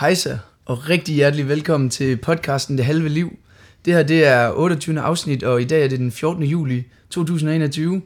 Hejsa, 0.00 0.36
og 0.66 0.88
rigtig 0.88 1.14
hjertelig 1.14 1.48
velkommen 1.48 1.90
til 1.90 2.16
podcasten 2.16 2.78
Det 2.78 2.84
Halve 2.84 3.08
Liv. 3.08 3.38
Det 3.84 3.94
her 3.94 4.02
det 4.02 4.26
er 4.26 4.50
28. 4.52 5.00
afsnit, 5.00 5.42
og 5.42 5.62
i 5.62 5.64
dag 5.64 5.84
er 5.84 5.88
det 5.88 5.98
den 5.98 6.12
14. 6.12 6.42
juli 6.42 6.84
2021. 7.10 8.02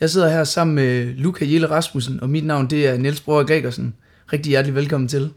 Jeg 0.00 0.10
sidder 0.10 0.28
her 0.28 0.44
sammen 0.44 0.74
med 0.74 1.06
Luca 1.06 1.44
Jelle 1.52 1.70
Rasmussen, 1.70 2.20
og 2.22 2.30
mit 2.30 2.46
navn 2.46 2.70
det 2.70 2.88
er 2.88 2.98
Niels 2.98 3.20
Bror 3.20 3.46
Gregersen. 3.46 3.94
Rigtig 4.32 4.50
hjertelig 4.50 4.74
velkommen 4.74 5.08
til. 5.08 5.30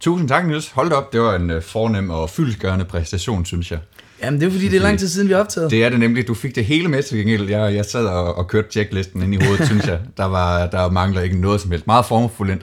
Tusind 0.00 0.28
tak, 0.28 0.46
Niels. 0.46 0.70
Hold 0.70 0.92
op, 0.92 1.12
det 1.12 1.20
var 1.20 1.36
en 1.36 1.50
uh, 1.50 1.62
fornem 1.62 2.10
og 2.10 2.30
fyldgørende 2.30 2.84
præstation, 2.84 3.44
synes 3.44 3.70
jeg. 3.70 3.78
Jamen, 4.22 4.40
det 4.40 4.46
er 4.46 4.50
fordi, 4.50 4.68
det 4.68 4.76
er 4.76 4.82
lang 4.82 4.98
tid 4.98 5.08
siden, 5.08 5.28
vi 5.28 5.32
har 5.32 5.40
optaget. 5.40 5.70
Det 5.70 5.84
er 5.84 5.88
det 5.88 5.98
nemlig. 5.98 6.28
Du 6.28 6.34
fik 6.34 6.54
det 6.54 6.64
hele 6.64 6.88
med 6.88 7.02
til 7.02 7.18
gengæld. 7.18 7.48
Jeg, 7.48 7.74
jeg 7.74 7.84
sad 7.84 8.06
og, 8.06 8.34
og 8.34 8.48
kørte 8.48 8.68
checklisten 8.70 9.22
ind 9.22 9.34
i 9.34 9.44
hovedet, 9.44 9.66
synes 9.70 9.86
jeg. 9.86 10.00
Der, 10.16 10.24
var, 10.24 10.66
der 10.66 10.90
mangler 10.90 11.20
ikke 11.20 11.40
noget 11.40 11.60
som 11.60 11.70
helst. 11.70 11.86
Meget 11.86 12.06
formfuldendt. 12.06 12.62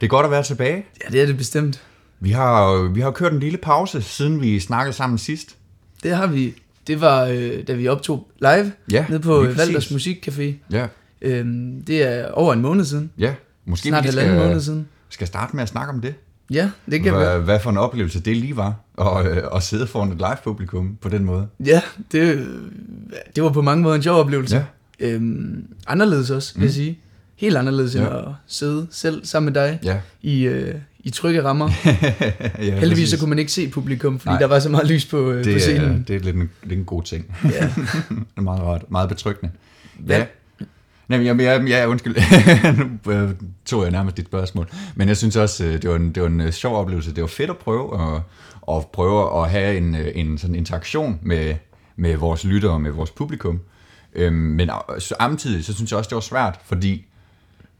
Det 0.00 0.06
er 0.06 0.10
godt 0.10 0.24
at 0.24 0.30
være 0.30 0.42
tilbage. 0.42 0.86
Ja, 1.04 1.12
det 1.12 1.22
er 1.22 1.26
det 1.26 1.36
bestemt. 1.36 1.82
Vi 2.20 2.30
har, 2.30 2.88
vi 2.94 3.00
har 3.00 3.10
kørt 3.10 3.32
en 3.32 3.40
lille 3.40 3.58
pause, 3.58 4.02
siden 4.02 4.40
vi 4.40 4.60
snakkede 4.60 4.96
sammen 4.96 5.18
sidst. 5.18 5.56
Det 6.02 6.16
har 6.16 6.26
vi. 6.26 6.54
Det 6.86 7.00
var, 7.00 7.24
øh, 7.24 7.66
da 7.66 7.72
vi 7.72 7.88
optog 7.88 8.28
live 8.40 8.72
Ja, 8.90 9.06
nede 9.08 9.20
på 9.20 9.40
præcis. 9.44 9.58
Valders 9.58 9.86
Musikcafé. 9.92 10.52
Ja, 10.72 10.86
Øhm, 11.22 11.82
det 11.86 12.02
er 12.02 12.30
over 12.30 12.52
en 12.52 12.60
måned 12.62 12.84
siden. 12.84 13.10
ja. 13.18 13.34
Måske 13.64 13.88
Snart 13.88 14.02
vi 14.04 14.08
halvanden 14.08 14.34
måned 14.36 14.50
skal, 14.50 14.62
siden. 14.62 14.88
skal 15.08 15.26
starte 15.26 15.56
med 15.56 15.62
at 15.62 15.68
snakke 15.68 15.92
om 15.92 16.00
det. 16.00 16.14
Ja, 16.50 16.70
det 16.90 17.02
kan 17.02 17.12
være. 17.14 17.38
Hvad, 17.40 17.60
for 17.60 17.70
en 17.70 17.76
oplevelse 17.78 18.20
det 18.20 18.36
lige 18.36 18.56
var, 18.56 18.74
og, 18.96 19.26
øh, 19.26 19.42
at 19.56 19.62
sidde 19.62 19.86
foran 19.86 20.12
et 20.12 20.16
live-publikum 20.18 20.98
på 21.00 21.08
den 21.08 21.24
måde. 21.24 21.48
Ja, 21.66 21.80
det, 22.12 22.46
det 23.36 23.42
var 23.44 23.50
på 23.50 23.62
mange 23.62 23.82
måder 23.82 23.96
en 23.96 24.02
sjov 24.02 24.20
oplevelse. 24.20 24.56
Ja. 25.00 25.06
Øhm, 25.08 25.64
anderledes 25.86 26.30
også, 26.30 26.54
vil 26.54 26.62
jeg 26.64 26.72
sige. 26.72 26.98
Helt 27.36 27.56
anderledes 27.56 27.94
end 27.94 28.04
Ja. 28.04 28.18
at 28.18 28.24
sidde 28.46 28.86
selv 28.90 29.26
sammen 29.26 29.52
med 29.52 29.62
dig 29.62 29.78
Ja. 29.84 30.00
i, 30.22 30.42
øh, 30.42 30.74
i 31.00 31.10
trygge 31.10 31.44
rammer. 31.44 31.70
ja 31.84 31.90
Heldigvis 32.58 32.90
præcis. 32.90 33.10
så 33.10 33.18
kunne 33.18 33.28
man 33.28 33.38
ikke 33.38 33.52
se 33.52 33.68
publikum, 33.68 34.18
fordi 34.18 34.30
Nej. 34.30 34.38
der 34.38 34.46
var 34.46 34.58
så 34.58 34.68
meget 34.68 34.86
lys 34.86 35.06
på, 35.06 35.30
øh, 35.30 35.44
på 35.44 35.48
det, 35.48 35.56
er, 35.56 35.60
scenen. 35.60 36.04
det 36.08 36.16
er 36.16 36.20
lidt 36.20 36.36
en, 36.36 36.50
lidt 36.62 36.78
en 36.78 36.84
god 36.84 37.02
ting. 37.02 37.36
Ja. 37.44 37.48
det 38.08 38.26
er 38.36 38.40
meget 38.40 38.62
rart. 38.62 38.90
Meget 38.90 39.08
betryggende. 39.08 39.54
Ja. 40.08 40.18
Ja. 40.18 40.26
Jamen, 41.10 41.26
jamen, 41.26 41.68
ja, 41.68 41.78
ja, 41.78 41.86
undskyld. 41.86 42.16
nu 43.06 43.12
øh, 43.12 43.30
tog 43.66 43.82
jeg 43.82 43.90
nærmest 43.90 44.16
dit 44.16 44.26
spørgsmål. 44.26 44.68
Men 44.94 45.08
jeg 45.08 45.16
synes 45.16 45.36
også, 45.36 45.64
øh, 45.64 45.72
det 45.72 45.90
var 45.90 45.96
en, 45.96 46.12
det 46.12 46.22
var 46.22 46.28
en 46.28 46.52
sjov 46.52 46.76
oplevelse. 46.76 47.14
Det 47.14 47.20
var 47.20 47.28
fedt 47.28 47.50
at 47.50 47.56
prøve 47.56 48.00
at, 48.00 48.22
at 48.76 48.86
prøve 48.86 49.42
at 49.42 49.50
have 49.50 49.76
en, 49.76 49.94
en 49.94 50.38
sådan 50.38 50.54
interaktion 50.54 51.18
med, 51.22 51.54
med 51.96 52.16
vores 52.16 52.44
lyttere 52.44 52.72
og 52.72 52.80
med 52.80 52.90
vores 52.90 53.10
publikum. 53.10 53.60
Øhm, 54.14 54.34
men 54.34 54.70
samtidig, 54.98 55.64
så 55.64 55.74
synes 55.74 55.90
jeg 55.90 55.98
også, 55.98 56.08
det 56.08 56.14
var 56.14 56.20
svært, 56.20 56.60
fordi 56.64 57.04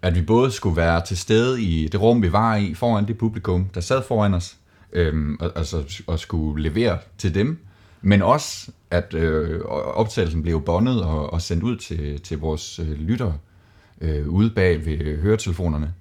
at 0.03 0.15
vi 0.15 0.23
både 0.23 0.51
skulle 0.51 0.77
være 0.77 1.07
til 1.07 1.17
stede 1.17 1.63
i 1.63 1.89
det 1.89 2.01
rum, 2.01 2.23
vi 2.23 2.33
var 2.33 2.57
i, 2.57 2.75
foran 2.75 3.09
det 3.09 3.19
publikum, 3.19 3.65
der 3.75 3.81
sad 3.81 4.03
foran 4.03 4.35
os, 4.35 4.57
øhm, 4.93 5.37
og, 5.41 5.53
altså, 5.57 6.03
og 6.07 6.19
skulle 6.19 6.63
levere 6.63 6.99
til 7.19 7.35
dem, 7.35 7.59
men 8.03 8.23
også, 8.23 8.71
at 8.91 9.15
øh, 9.15 9.61
optagelsen 9.95 10.43
blev 10.43 10.65
båndet 10.65 11.03
og, 11.03 11.33
og 11.33 11.43
sendt 11.43 11.63
ud 11.63 11.77
til, 11.77 12.21
til 12.21 12.39
vores 12.39 12.79
øh, 12.79 12.91
lyttere 12.91 13.35
øh, 14.01 14.29
ude 14.29 14.51
bag 14.51 14.87
ved 14.87 15.19
høretelefonerne. 15.21 15.95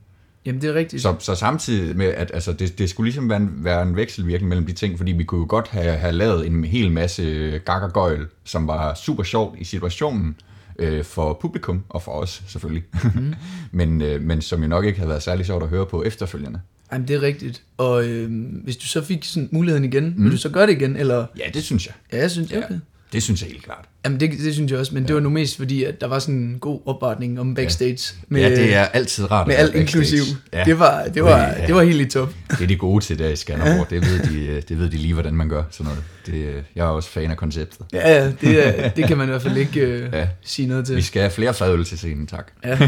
Jamen, 0.45 0.61
det 0.61 0.69
er 0.69 0.73
rigtigt. 0.73 1.01
Så, 1.01 1.15
så 1.19 1.35
samtidig 1.35 1.97
med, 1.97 2.05
at 2.05 2.31
altså, 2.33 2.53
det, 2.53 2.79
det 2.79 2.89
skulle 2.89 3.05
ligesom 3.05 3.29
være 3.29 3.37
en, 3.37 3.51
være 3.57 3.81
en 3.83 3.95
vekselvirkning 3.95 4.49
mellem 4.49 4.65
de 4.65 4.73
ting, 4.73 4.97
fordi 4.97 5.11
vi 5.11 5.23
kunne 5.23 5.41
jo 5.41 5.45
godt 5.49 5.67
have, 5.67 5.97
have 5.97 6.13
lavet 6.13 6.47
en 6.47 6.63
hel 6.63 6.91
masse 6.91 7.23
gak 7.65 7.81
og 7.81 7.93
gøjl, 7.93 8.27
som 8.43 8.67
var 8.67 8.93
super 8.93 9.23
sjovt 9.23 9.59
i 9.59 9.63
situationen 9.63 10.35
øh, 10.79 11.03
for 11.03 11.37
publikum, 11.41 11.83
og 11.89 12.01
for 12.01 12.11
os 12.11 12.43
selvfølgelig, 12.47 12.83
mm. 13.15 13.33
men, 13.71 14.01
øh, 14.01 14.21
men 14.21 14.41
som 14.41 14.61
jo 14.61 14.67
nok 14.67 14.85
ikke 14.85 14.99
havde 14.99 15.09
været 15.09 15.23
særlig 15.23 15.45
sjovt 15.45 15.63
at 15.63 15.69
høre 15.69 15.85
på 15.85 16.03
efterfølgende. 16.03 16.59
Jamen, 16.91 17.07
det 17.07 17.15
er 17.15 17.21
rigtigt. 17.21 17.63
Og 17.77 18.05
øh, 18.05 18.31
hvis 18.63 18.77
du 18.77 18.85
så 18.85 19.03
fik 19.03 19.23
sådan 19.23 19.49
muligheden 19.51 19.85
igen, 19.85 20.13
mm. 20.17 20.23
vil 20.23 20.31
du 20.31 20.37
så 20.37 20.49
gøre 20.49 20.67
det 20.67 20.73
igen? 20.73 20.95
Eller? 20.95 21.25
Ja, 21.37 21.43
det 21.53 21.63
synes 21.63 21.85
jeg. 21.85 21.93
Ja, 22.11 22.17
jeg 22.17 22.31
synes, 22.31 22.51
Ja, 22.51 22.57
okay. 22.57 22.79
Det 23.13 23.23
synes 23.23 23.41
jeg 23.41 23.49
helt 23.49 23.63
klart. 23.63 23.85
Jamen, 24.05 24.19
det, 24.19 24.31
det 24.31 24.53
synes 24.53 24.71
jeg 24.71 24.79
også, 24.79 24.93
men 24.93 25.03
ja. 25.03 25.07
det 25.07 25.15
var 25.15 25.21
nu 25.21 25.29
mest 25.29 25.57
fordi, 25.57 25.83
at 25.83 26.01
der 26.01 26.07
var 26.07 26.19
sådan 26.19 26.35
en 26.35 26.59
god 26.59 26.79
opbakning 26.85 27.39
om 27.39 27.55
backstage. 27.55 28.13
Med, 28.27 28.41
ja, 28.41 28.49
det 28.49 28.73
er 28.73 28.81
altid 28.85 29.31
rart 29.31 29.47
med 29.47 29.55
alt 29.55 29.75
inklusiv. 29.75 30.23
Ja. 30.53 30.63
Det, 30.63 30.79
var, 30.79 31.03
det, 31.13 31.23
var, 31.23 31.39
Ja. 31.41 31.67
det 31.67 31.75
var 31.75 31.83
helt 31.83 32.01
i 32.01 32.05
top. 32.05 32.33
Det 32.51 32.61
er 32.61 32.67
de 32.67 32.75
gode 32.75 33.03
til 33.05 33.19
der 33.19 33.29
i 33.29 33.35
Skanderborg. 33.35 33.89
Det 33.89 34.01
ved 34.05 34.19
de, 34.19 34.45
øh, 34.45 34.61
det 34.69 34.79
ved 34.79 34.89
de 34.89 34.97
lige, 34.97 35.13
hvordan 35.13 35.33
man 35.33 35.49
gør 35.49 35.63
sådan 35.71 35.85
noget. 35.91 36.03
Det, 36.25 36.33
øh, 36.33 36.63
jeg 36.75 36.85
er 36.85 36.89
også 36.89 37.09
fan 37.09 37.31
af 37.31 37.37
konceptet. 37.37 37.79
Ja, 37.93 38.13
ja, 38.23 38.31
det, 38.41 38.67
er, 38.85 38.89
det 38.89 39.07
kan 39.07 39.17
man 39.17 39.27
i 39.27 39.29
hvert 39.29 39.41
fald 39.41 39.57
ikke 39.57 39.79
øh, 39.81 40.09
ja. 40.13 40.19
Ja. 40.19 40.27
sige 40.41 40.67
noget 40.67 40.89
Vi 40.89 40.93
til. 40.95 41.03
skal 41.03 41.21
have 41.21 41.31
flere 41.31 41.53
fadøl 41.53 41.85
til 41.85 41.97
scenen, 41.97 42.27
tak. 42.27 42.47
Ja. 42.63 42.79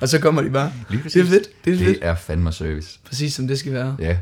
Og 0.00 0.08
så 0.08 0.18
kommer 0.18 0.42
de 0.42 0.50
bare. 0.50 0.72
Lige 0.90 1.02
Det 1.04 1.16
er 1.16 1.24
fedt, 1.24 1.48
det 1.64 1.72
er 1.72 1.76
Det 1.76 1.86
fedt. 1.86 1.98
er 2.02 2.14
fandme 2.14 2.52
service. 2.52 2.98
Præcis 3.08 3.34
som 3.34 3.48
det 3.48 3.58
skal 3.58 3.72
være. 3.72 3.96
Ja. 4.00 4.16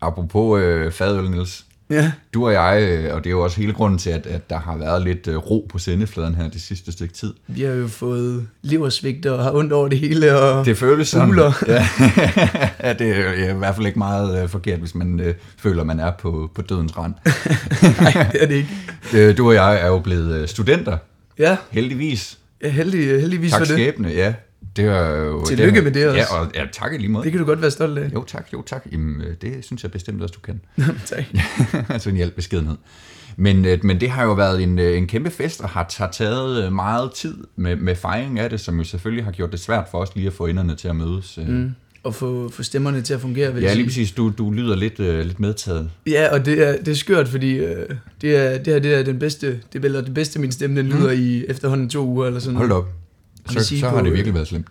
Apropos 0.00 0.60
øh, 0.62 0.92
fadøl, 0.92 1.30
Niels. 1.30 1.64
Ja, 1.90 2.12
Du 2.34 2.46
og 2.46 2.52
jeg, 2.52 2.82
øh, 2.82 3.14
og 3.14 3.24
det 3.24 3.30
er 3.30 3.34
jo 3.34 3.40
også 3.44 3.60
hele 3.60 3.72
grunden 3.72 3.98
til, 3.98 4.10
at, 4.10 4.26
at 4.26 4.50
der 4.50 4.58
har 4.58 4.76
været 4.76 5.02
lidt 5.02 5.28
øh, 5.28 5.36
ro 5.36 5.66
på 5.70 5.78
sendefladen 5.78 6.34
her 6.34 6.48
det 6.48 6.60
sidste 6.60 6.92
stykke 6.92 7.14
tid. 7.14 7.34
vi 7.46 7.62
har 7.62 7.72
jo 7.72 7.88
fået 7.88 8.46
leversvigt 8.62 9.26
og 9.26 9.44
har 9.44 9.52
ondt 9.52 9.72
over 9.72 9.88
det 9.88 9.98
hele. 9.98 10.38
Og 10.40 10.64
Det 10.66 10.78
føles 10.78 11.08
sådan. 11.08 11.34
Ja. 11.66 11.86
ja, 12.82 12.92
det 12.92 13.08
er 13.16 13.32
øh, 13.50 13.56
i 13.56 13.58
hvert 13.58 13.74
fald 13.74 13.86
ikke 13.86 13.98
meget 13.98 14.42
øh, 14.42 14.48
forkert, 14.48 14.78
hvis 14.78 14.94
man 14.94 15.20
øh, 15.20 15.34
føler, 15.58 15.84
man 15.84 16.00
er 16.00 16.10
på, 16.18 16.50
på 16.54 16.62
dødens 16.62 16.96
rand. 16.98 17.14
Nej, 18.00 18.26
det 18.32 18.42
er 18.42 18.46
det 18.46 18.54
ikke. 19.12 19.32
Du 19.32 19.48
og 19.48 19.54
jeg 19.54 19.80
er 19.82 19.86
jo 19.86 19.98
blevet 19.98 20.50
studenter, 20.50 20.96
Ja, 21.38 21.56
heldigvis. 21.70 22.38
ja 22.62 22.68
heldig, 22.68 23.20
heldigvis 23.20 23.50
Tak 23.50 23.58
for 23.60 23.64
det. 23.64 23.74
skæbne, 23.74 24.08
ja. 24.08 24.34
Det 24.76 24.84
er 24.84 25.16
jo, 25.16 25.44
Tillykke 25.44 25.74
det, 25.74 25.84
med 25.84 25.92
det 25.92 26.08
også. 26.08 26.18
Ja, 26.18 26.40
og 26.40 26.50
ja, 26.54 26.66
tak 26.72 26.94
i 26.94 26.98
lige 26.98 27.08
måde. 27.08 27.24
Det 27.24 27.32
kan 27.32 27.40
du 27.40 27.46
godt 27.46 27.62
være 27.62 27.70
stolt 27.70 27.98
af. 27.98 28.10
Jo 28.14 28.24
tak, 28.24 28.48
jo 28.52 28.62
tak. 28.62 28.86
Jamen, 28.92 29.20
øh, 29.20 29.34
det 29.40 29.64
synes 29.64 29.82
jeg 29.82 29.90
bestemt 29.90 30.22
også, 30.22 30.32
du 30.32 30.40
kan. 30.40 30.60
tak. 31.06 31.24
altså 31.94 32.10
en 32.10 32.16
hjælp 32.16 32.34
beskedenhed. 32.34 32.76
Men, 33.36 33.64
øh, 33.64 33.78
men 33.84 34.00
det 34.00 34.10
har 34.10 34.24
jo 34.24 34.32
været 34.32 34.62
en, 34.62 34.78
øh, 34.78 34.98
en 34.98 35.06
kæmpe 35.06 35.30
fest, 35.30 35.60
og 35.60 35.68
har, 35.68 35.94
har 35.98 36.10
taget 36.10 36.72
meget 36.72 37.12
tid 37.12 37.34
med, 37.56 37.76
med 37.76 37.94
fejringen 37.94 38.38
af 38.38 38.50
det, 38.50 38.60
som 38.60 38.78
jo 38.78 38.84
selvfølgelig 38.84 39.24
har 39.24 39.32
gjort 39.32 39.52
det 39.52 39.60
svært 39.60 39.84
for 39.90 39.98
os 39.98 40.14
lige 40.14 40.26
at 40.26 40.32
få 40.32 40.46
enderne 40.46 40.74
til 40.74 40.88
at 40.88 40.96
mødes. 40.96 41.38
Mm. 41.46 41.54
Mm. 41.54 41.70
Og 42.02 42.14
få, 42.14 42.48
få 42.48 42.62
stemmerne 42.62 43.02
til 43.02 43.14
at 43.14 43.20
fungere, 43.20 43.54
vil 43.54 43.62
Ja, 43.62 43.74
lige 43.74 43.86
præcis. 43.86 44.12
Du, 44.12 44.32
du 44.38 44.50
lyder 44.50 44.76
lidt, 44.76 45.00
øh, 45.00 45.24
lidt 45.24 45.40
medtaget. 45.40 45.90
Ja, 46.06 46.32
og 46.32 46.46
det 46.46 46.68
er, 46.68 46.76
det 46.76 46.88
er 46.88 46.94
skørt, 46.94 47.28
fordi 47.28 47.52
øh, 47.54 47.88
det, 48.20 48.36
er, 48.36 48.58
det 48.58 48.66
her 48.72 48.80
det 48.80 48.94
er 48.94 49.02
den 49.02 49.18
bedste, 49.18 49.46
det 49.72 49.78
er, 49.78 49.80
vel 49.80 49.94
det 49.94 50.14
bedste 50.14 50.40
min 50.40 50.52
stemme, 50.52 50.76
den 50.76 50.88
lyder 50.88 51.10
i 51.10 51.44
efterhånden 51.48 51.88
to 51.88 52.06
uger 52.06 52.26
eller 52.26 52.40
sådan 52.40 52.52
Mm. 52.52 52.58
Hold 52.58 52.72
op. 52.72 53.05
Så, 53.52 53.64
sige 53.64 53.80
så 53.80 53.88
på, 53.90 53.96
har 53.96 54.02
det 54.02 54.08
øh, 54.10 54.14
virkelig 54.14 54.34
været 54.34 54.48
slemt. 54.48 54.66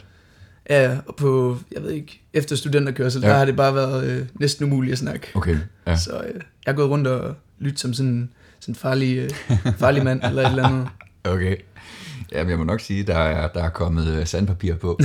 Ja, 0.69 0.97
og 1.08 1.16
på, 1.16 1.58
jeg 1.72 1.84
ved 1.84 1.91
ikke, 1.91 2.22
efter 2.34 2.56
studenterkørsel, 2.56 3.22
ja. 3.22 3.28
Der 3.30 3.34
har 3.36 3.46
det 3.46 3.56
bare 3.56 3.75
været 3.75 4.09
øh, 4.09 4.25
næsten 4.40 4.66
umuligt 4.66 4.91
at 4.91 4.97
snakke. 5.00 5.28
Okay, 5.34 5.58
ja. 5.88 5.97
Så 5.97 6.12
øh, 6.12 6.34
jeg 6.66 6.72
er 6.72 6.75
gået 6.75 6.90
rundt 6.90 7.08
og 7.08 7.36
lyttet 7.59 7.80
som 7.80 7.94
sådan 7.94 8.30
en 8.68 8.75
farlig, 8.75 9.18
øh, 9.18 9.30
farlig 9.78 10.03
mand 10.03 10.22
eller 10.24 10.41
et 10.44 10.50
eller 10.50 10.68
andet. 10.68 10.88
Okay. 11.24 11.56
Jamen, 12.31 12.50
jeg 12.50 12.58
må 12.58 12.63
nok 12.63 12.80
sige, 12.81 13.03
der 13.03 13.18
er, 13.18 13.47
der 13.47 13.63
er 13.63 13.69
kommet 13.69 14.08
øh, 14.08 14.25
sandpapir 14.28 14.75
på. 14.75 15.00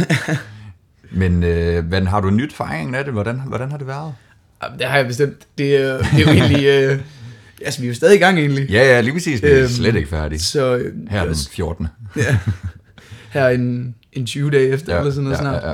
men, 1.12 1.42
øh, 1.42 1.90
men 1.90 2.06
har 2.06 2.20
du 2.20 2.30
nyt 2.30 2.52
fejringen 2.52 2.94
af 2.94 3.04
det? 3.04 3.12
Hvordan, 3.12 3.40
hvordan 3.46 3.70
har 3.70 3.78
det 3.78 3.86
været? 3.86 4.14
Jamen, 4.62 4.78
det 4.78 4.86
har 4.86 4.96
jeg 4.96 5.06
bestemt. 5.06 5.36
Det, 5.58 5.76
er- 5.76 5.98
det 5.98 6.14
er 6.14 6.20
jo 6.20 6.28
egentlig... 6.28 6.64
Øh, 6.66 6.98
altså, 7.64 7.80
vi 7.80 7.86
er 7.86 7.90
jo 7.90 7.94
stadig 7.94 8.16
i 8.16 8.18
gang 8.18 8.38
egentlig. 8.38 8.70
Ja, 8.70 8.82
ja, 8.82 9.00
lige 9.00 9.12
præcis. 9.14 9.42
Vi 9.42 9.48
er 9.48 9.58
Øhm, 9.58 9.68
slet 9.68 9.94
ikke 9.96 10.08
færdige. 10.08 10.38
Så 10.38 10.76
øh, 10.76 10.94
Her 11.10 11.18
er 11.18 11.22
den 11.22 11.30
også- 11.30 11.50
14. 11.50 11.86
ja, 12.16 12.38
her 13.30 13.48
en, 13.48 13.94
en 14.12 14.26
20 14.26 14.50
dage 14.50 14.68
efter, 14.68 14.92
Ja, 14.92 14.98
eller 14.98 15.10
sådan 15.12 15.24
noget 15.24 15.36
ja, 15.36 15.40
snart. 15.42 15.62
ja, 15.62 15.68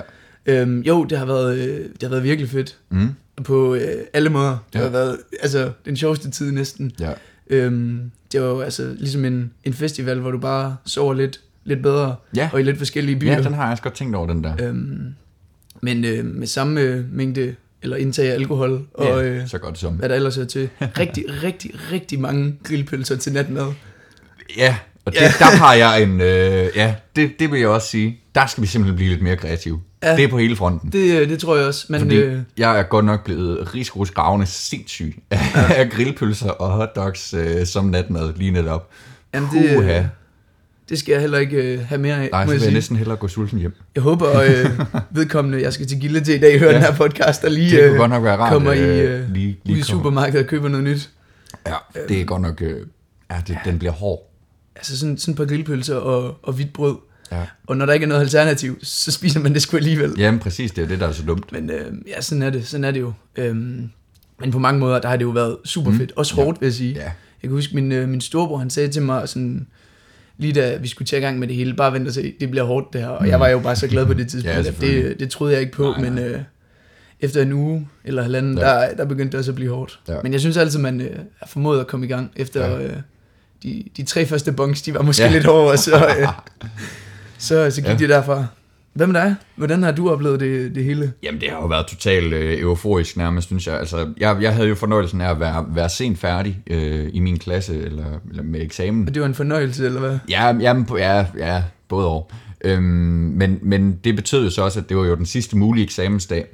ja. 0.54 0.60
Øhm, 0.62 0.80
jo, 0.80 1.04
det 1.04 1.18
har, 1.18 1.26
været, 1.26 1.58
øh, 1.58 1.78
det 1.84 2.02
har 2.02 2.08
været 2.08 2.22
virkelig 2.24 2.50
fedt. 2.50 2.76
Mm, 2.90 3.08
På 3.44 3.74
øh, 3.74 3.82
alle 4.12 4.30
måder. 4.30 4.58
Det 4.72 4.78
Ja. 4.78 4.84
har 4.84 4.90
været 4.90 5.16
altså, 5.42 5.70
den 5.84 5.96
sjoveste 5.96 6.30
tid 6.30 6.52
næsten. 6.52 6.92
ja. 7.00 7.12
Øhm, 7.50 8.10
det 8.32 8.40
var 8.42 8.46
jo 8.46 8.60
altså 8.60 8.94
ligesom 8.98 9.24
en, 9.24 9.52
en 9.64 9.72
festival, 9.72 10.20
hvor 10.20 10.30
du 10.30 10.38
bare 10.38 10.76
sover 10.86 11.14
lidt, 11.14 11.40
lidt 11.64 11.82
bedre, 11.82 12.16
Ja. 12.36 12.50
og 12.52 12.60
i 12.60 12.62
lidt 12.62 12.78
forskellige 12.78 13.18
byer. 13.18 13.32
ja, 13.32 13.42
den 13.42 13.54
har 13.54 13.62
jeg 13.62 13.70
også 13.70 13.82
godt 13.82 13.94
tænkt 13.94 14.16
over, 14.16 14.26
den 14.26 14.44
der. 14.44 14.68
øhm, 14.68 15.14
men 15.82 16.04
øh, 16.04 16.24
med 16.24 16.46
samme 16.46 16.80
øh, 16.80 17.04
mængde, 17.12 17.54
eller 17.82 17.96
indtag 17.96 18.28
af 18.30 18.34
alkohol, 18.34 18.86
og 18.94 19.06
ja, 19.06 19.22
øh, 19.22 19.48
så 19.48 19.58
godt 19.58 19.78
som. 19.78 19.94
hvad 19.94 20.08
der 20.08 20.14
ellers 20.14 20.38
er 20.38 20.44
til. 20.44 20.68
Rigtig, 20.80 21.24
rigtig, 21.42 21.70
rigtig 21.92 22.20
mange 22.20 22.58
grillpølser 22.64 23.16
til 23.16 23.32
natmad. 23.32 23.72
Ja, 24.56 24.76
og 25.06 25.12
det, 25.12 25.20
Ja. 25.20 25.32
der 25.38 25.44
har 25.44 25.74
jeg 25.74 26.02
en... 26.02 26.20
Øh, 26.20 26.68
ja, 26.76 26.94
det, 27.16 27.30
det 27.38 27.50
vil 27.52 27.60
jeg 27.60 27.68
også 27.68 27.88
sige. 27.88 28.20
Der 28.34 28.46
skal 28.46 28.62
vi 28.62 28.66
simpelthen 28.66 28.96
blive 28.96 29.10
lidt 29.10 29.22
mere 29.22 29.36
kreative. 29.36 29.80
Ja. 30.02 30.10
Ja. 30.10 30.16
Det 30.16 30.24
er 30.24 30.28
på 30.28 30.38
hele 30.38 30.56
fronten. 30.56 30.92
Det, 30.92 31.20
øh, 31.20 31.28
det 31.28 31.38
tror 31.38 31.56
jeg 31.56 31.66
også. 31.66 31.86
Men 31.88 32.00
Fordi 32.00 32.16
øh, 32.16 32.38
jeg 32.58 32.78
er 32.78 32.82
godt 32.82 33.04
nok 33.04 33.24
blevet 33.24 33.74
rigsgrusgravende 33.74 34.46
sindssyg 34.46 35.22
af 35.76 35.90
grillpølser 35.90 36.50
og 36.50 36.70
hotdogs 36.70 37.34
øh, 37.34 37.66
som 37.66 37.84
natmad 37.84 38.32
lige 38.36 38.50
netop. 38.50 38.90
Jamen, 39.34 39.48
det, 39.52 39.74
Puha. 39.76 39.98
øh, 39.98 40.04
det 40.88 40.98
skal 40.98 41.12
jeg 41.12 41.20
heller 41.20 41.38
ikke 41.38 41.56
øh, 41.56 41.80
have 41.88 42.00
mere 42.00 42.14
af, 42.14 42.18
Nej, 42.18 42.28
så 42.30 42.36
jeg 42.38 42.46
vil 42.46 42.52
jeg 42.52 42.60
sige. 42.60 42.74
næsten 42.74 42.96
hellere 42.96 43.16
gå 43.16 43.28
sulten 43.28 43.58
hjem. 43.58 43.74
Jeg 43.94 44.02
håber, 44.02 44.40
øh, 44.40 44.66
vedkommende, 45.16 45.62
jeg 45.62 45.72
skal 45.72 45.86
til 45.86 46.00
Gilde 46.00 46.20
til 46.20 46.34
i 46.34 46.38
dag, 46.38 46.58
høre 46.58 46.70
Ja. 46.70 46.76
den 46.76 46.84
her 46.84 46.94
podcast, 46.94 47.42
der 47.42 47.48
lige 47.48 47.76
Det 47.76 47.82
øh, 47.90 47.96
godt 47.96 48.10
nok 48.10 48.24
være 48.24 48.36
rart. 48.36 48.52
kommer 48.52 48.72
i, 48.72 48.78
øh, 49.00 49.20
øh, 49.20 49.30
lige, 49.30 49.48
ud 49.48 49.54
i 49.64 49.72
lige 49.72 49.84
supermarkedet 49.84 50.40
og 50.44 50.46
køber 50.50 50.68
noget 50.68 50.84
nyt. 50.84 51.10
Ja, 51.66 51.74
det 52.08 52.20
er 52.20 52.24
godt 52.24 52.42
nok... 52.42 52.62
Øh, 52.62 52.80
ja, 53.30 53.36
det, 53.48 53.58
den 53.64 53.78
bliver 53.78 53.92
hård. 53.92 54.32
Altså 54.76 54.98
sådan, 54.98 55.18
sådan 55.18 55.32
et 55.32 55.36
par 55.38 55.44
grillpølser 55.44 55.94
og, 55.96 56.38
og 56.42 56.52
hvidt 56.52 56.72
brød. 56.72 56.96
Ja. 57.32 57.42
Og 57.66 57.76
når 57.76 57.86
der 57.86 57.92
ikke 57.92 58.04
er 58.04 58.08
noget 58.08 58.20
alternativ, 58.20 58.78
så 58.82 59.10
spiser 59.12 59.40
man 59.40 59.54
det 59.54 59.62
sgu 59.62 59.76
alligevel. 59.76 60.14
Jamen 60.18 60.40
præcis, 60.40 60.70
det 60.72 60.84
er 60.84 60.88
det, 60.88 61.00
der 61.00 61.08
er 61.08 61.12
så 61.12 61.22
dumt. 61.22 61.52
Men 61.52 61.70
øh, 61.70 61.92
ja, 62.08 62.20
sådan 62.20 62.42
er 62.42 62.50
det, 62.50 62.66
sådan 62.66 62.84
er 62.84 62.90
det 62.90 63.00
jo. 63.00 63.12
Øhm, 63.36 63.90
Men 64.40 64.50
på 64.52 64.58
mange 64.58 64.80
måder, 64.80 64.98
der 64.98 65.08
har 65.08 65.16
det 65.16 65.24
jo 65.24 65.30
været 65.30 65.56
super 65.64 65.92
fedt. 65.92 66.12
Også 66.16 66.34
hårdt, 66.34 66.60
vil 66.60 66.66
jeg 66.66 66.74
sige. 66.74 66.92
Ja. 66.94 67.02
Jeg 67.02 67.12
kan 67.42 67.50
huske, 67.50 67.74
min, 67.74 67.92
øh, 67.92 68.08
min 68.08 68.20
storebror, 68.20 68.56
han 68.58 68.70
sagde 68.70 68.88
til 68.88 69.02
mig 69.02 69.28
sådan, 69.28 69.66
lige 70.38 70.52
da 70.52 70.76
vi 70.76 70.88
skulle 70.88 71.06
tage 71.06 71.20
i 71.20 71.24
gang 71.24 71.38
med 71.38 71.48
det 71.48 71.56
hele, 71.56 71.74
bare 71.74 71.92
vent 71.92 72.08
og 72.08 72.14
se, 72.14 72.34
det 72.40 72.50
bliver 72.50 72.64
hårdt 72.64 72.92
det 72.92 73.00
her. 73.00 73.08
Og 73.08 73.28
jeg 73.28 73.40
var 73.40 73.48
jo 73.48 73.58
bare 73.58 73.76
så 73.76 73.86
glad 73.86 74.06
på 74.06 74.14
det 74.14 74.28
tidspunkt, 74.30 74.56
Ja, 74.66 74.70
at 74.70 74.80
det, 74.80 75.20
det 75.20 75.30
troede 75.30 75.52
jeg 75.52 75.60
ikke 75.60 75.72
på, 75.72 75.82
Nej, 75.82 76.00
nej. 76.00 76.10
men 76.10 76.18
øh, 76.18 76.40
efter 77.20 77.42
en 77.42 77.52
uge 77.52 77.88
eller 78.04 78.22
halvanden, 78.22 78.58
Ja. 78.58 78.64
der, 78.64 78.94
der 78.94 79.04
begyndte 79.04 79.32
det 79.32 79.38
også 79.38 79.50
at 79.50 79.54
blive 79.54 79.70
hårdt. 79.74 80.00
Ja. 80.08 80.16
Men 80.22 80.32
jeg 80.32 80.40
synes 80.40 80.56
altid, 80.56 80.78
man 80.78 81.00
øh, 81.00 81.18
er 81.40 81.46
formået 81.46 81.80
at 81.80 81.86
komme 81.86 82.06
i 82.06 82.08
gang 82.08 82.30
efter 82.36 82.66
Ja. 82.66 82.84
øh, 82.84 82.96
de, 83.66 83.84
de 83.96 84.02
tre 84.02 84.26
første 84.26 84.52
bunks, 84.52 84.82
de 84.82 84.94
var 84.94 85.02
måske 85.02 85.22
Ja. 85.24 85.32
lidt 85.32 85.44
hårde, 85.44 85.70
og 85.70 85.78
så, 85.78 85.96
øh, 86.20 86.28
så, 87.38 87.70
så 87.70 87.80
gik 87.82 87.90
Ja. 87.90 87.94
de 87.96 88.08
derfra. 88.08 88.46
Hvad 88.94 89.06
med 89.06 89.20
dig? 89.20 89.34
Hvordan 89.56 89.82
har 89.82 89.92
du 89.92 90.10
oplevet 90.10 90.40
det, 90.40 90.74
det 90.74 90.84
hele? 90.84 91.12
Jamen, 91.22 91.40
det 91.40 91.50
har 91.50 91.56
jo 91.56 91.66
været 91.66 91.86
totalt 91.86 92.32
øh, 92.32 92.58
euforisk 92.60 93.16
nærmest, 93.16 93.46
synes 93.46 93.66
jeg. 93.66 93.78
Altså, 93.78 94.08
jeg, 94.18 94.36
jeg 94.40 94.54
havde 94.54 94.68
jo 94.68 94.74
fornøjelsen 94.74 95.20
af 95.20 95.30
at 95.30 95.40
være, 95.40 95.66
være 95.68 95.88
sent 95.88 96.18
færdig 96.18 96.58
øh, 96.66 97.08
i 97.12 97.20
min 97.20 97.38
klasse, 97.38 97.82
eller, 97.82 98.04
eller 98.30 98.42
med 98.42 98.62
eksamen. 98.62 99.08
Og 99.08 99.14
det 99.14 99.22
var 99.22 99.28
en 99.28 99.34
fornøjelse, 99.34 99.86
eller 99.86 100.00
hvad? 100.00 100.18
Ja, 100.28 100.46
jamen, 100.60 100.86
ja, 100.98 101.26
ja 101.38 101.62
både 101.88 102.06
over. 102.06 102.22
Øhm, 102.64 102.82
men, 102.82 103.58
men 103.62 103.98
det 104.04 104.16
betød 104.16 104.44
jo 104.44 104.50
så 104.50 104.62
også, 104.62 104.80
at 104.80 104.88
det 104.88 104.96
var 104.96 105.04
jo 105.04 105.14
den 105.16 105.26
sidste 105.26 105.56
mulige 105.56 105.84
eksamensdag. 105.84 106.46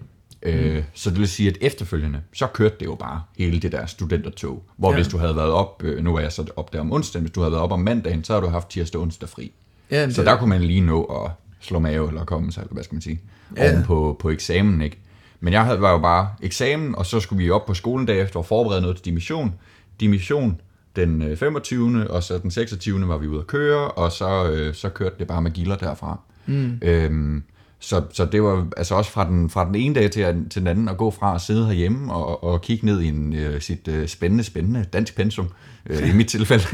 Øh, 0.43 0.77
Mm. 0.77 0.83
Så 0.95 1.11
det 1.11 1.19
vil 1.19 1.29
sige, 1.29 1.49
at 1.49 1.59
efterfølgende, 1.61 2.21
så 2.35 2.47
kørte 2.47 2.75
det 2.81 2.87
jo 2.87 2.95
bare 2.95 3.23
hele 3.39 3.61
det 3.61 3.73
der 3.73 3.87
studentertog. 3.87 4.63
Hvor 4.77 4.91
Ja. 4.91 4.97
hvis 4.97 5.09
du 5.09 5.19
havde 5.19 5.37
været 5.37 5.51
op, 5.51 5.83
øh, 5.85 6.05
nu 6.05 6.17
er 6.17 6.21
jeg 6.21 6.33
så 6.33 6.45
op 6.57 6.73
der 6.73 6.81
om 6.81 6.93
onsdagen, 6.93 7.25
hvis 7.25 7.33
du 7.35 7.41
havde 7.41 7.53
været 7.53 7.63
op 7.65 7.73
om 7.73 7.81
mandagen, 7.81 8.25
så 8.25 8.33
har 8.35 8.41
du 8.41 8.47
haft 8.49 8.69
tirsdag 8.71 8.99
og 8.99 9.03
onsdag 9.03 9.29
fri. 9.29 9.53
Ja, 9.91 10.11
Så 10.11 10.23
der 10.23 10.37
kunne 10.37 10.49
man 10.51 10.61
lige 10.63 10.81
nå 10.81 11.03
at 11.05 11.31
slå 11.61 11.79
mave, 11.79 12.09
eller 12.09 12.25
komme 12.25 12.53
sig, 12.53 12.61
eller 12.61 12.73
hvad 12.75 12.85
skal 12.85 12.95
man 12.95 13.03
sige, 13.03 13.21
Ja. 13.57 13.73
oven 13.73 13.85
på, 13.85 14.17
på 14.21 14.31
eksamen, 14.31 14.83
ikke? 14.83 14.99
Men 15.41 15.53
jeg 15.53 15.65
havde, 15.65 15.81
var 15.81 15.93
jo 15.93 15.99
bare 15.99 16.29
eksamen, 16.43 16.95
og 16.95 17.07
så 17.07 17.21
skulle 17.21 17.45
vi 17.45 17.51
op 17.51 17.67
på 17.67 17.75
skolen 17.75 18.07
bagefter 18.07 18.39
og 18.39 18.47
forberede 18.47 18.81
noget 18.81 18.97
til 18.97 19.05
dimission. 19.05 19.55
Dimission 20.01 20.61
den 20.97 21.23
øh, 21.23 21.37
25. 21.37 22.11
og 22.11 22.23
så 22.23 22.39
den 22.39 22.51
26. 22.51 23.09
var 23.09 23.19
vi 23.19 23.27
ude 23.27 23.41
at 23.41 23.47
køre, 23.47 23.91
og 23.91 24.13
så, 24.13 24.51
øh, 24.51 24.75
så 24.75 24.89
kørte 24.89 25.15
det 25.19 25.27
bare 25.27 25.43
med 25.43 25.51
gilder 25.51 25.77
derfra. 25.77 26.21
Mm. 26.47 26.79
Øhm, 26.83 27.43
så, 27.83 28.03
så 28.13 28.25
det 28.25 28.43
var 28.43 28.67
altså 28.77 28.95
også 28.95 29.11
fra 29.11 29.29
den, 29.29 29.51
fra 29.51 29.67
den 29.67 29.75
ene 29.75 29.95
dag 29.95 30.11
til, 30.11 30.47
til 30.51 30.61
den 30.61 30.67
anden 30.67 30.89
at 30.89 30.97
gå 30.97 31.11
fra 31.11 31.35
at 31.35 31.41
sidde 31.41 31.67
herhjemme 31.67 32.13
og, 32.13 32.45
og 32.45 32.63
kigge 32.63 32.87
ned 32.87 33.01
i 33.01 33.09
en, 33.09 33.33
øh, 33.35 33.61
sit 33.61 33.89
øh, 33.89 34.09
spændende, 34.09 34.45
spændende 34.45 34.85
dansk 34.93 35.17
pensum, 35.17 35.49
øh, 35.91 36.09
i 36.09 36.13
mit 36.13 36.29
tilfælde. 36.29 36.65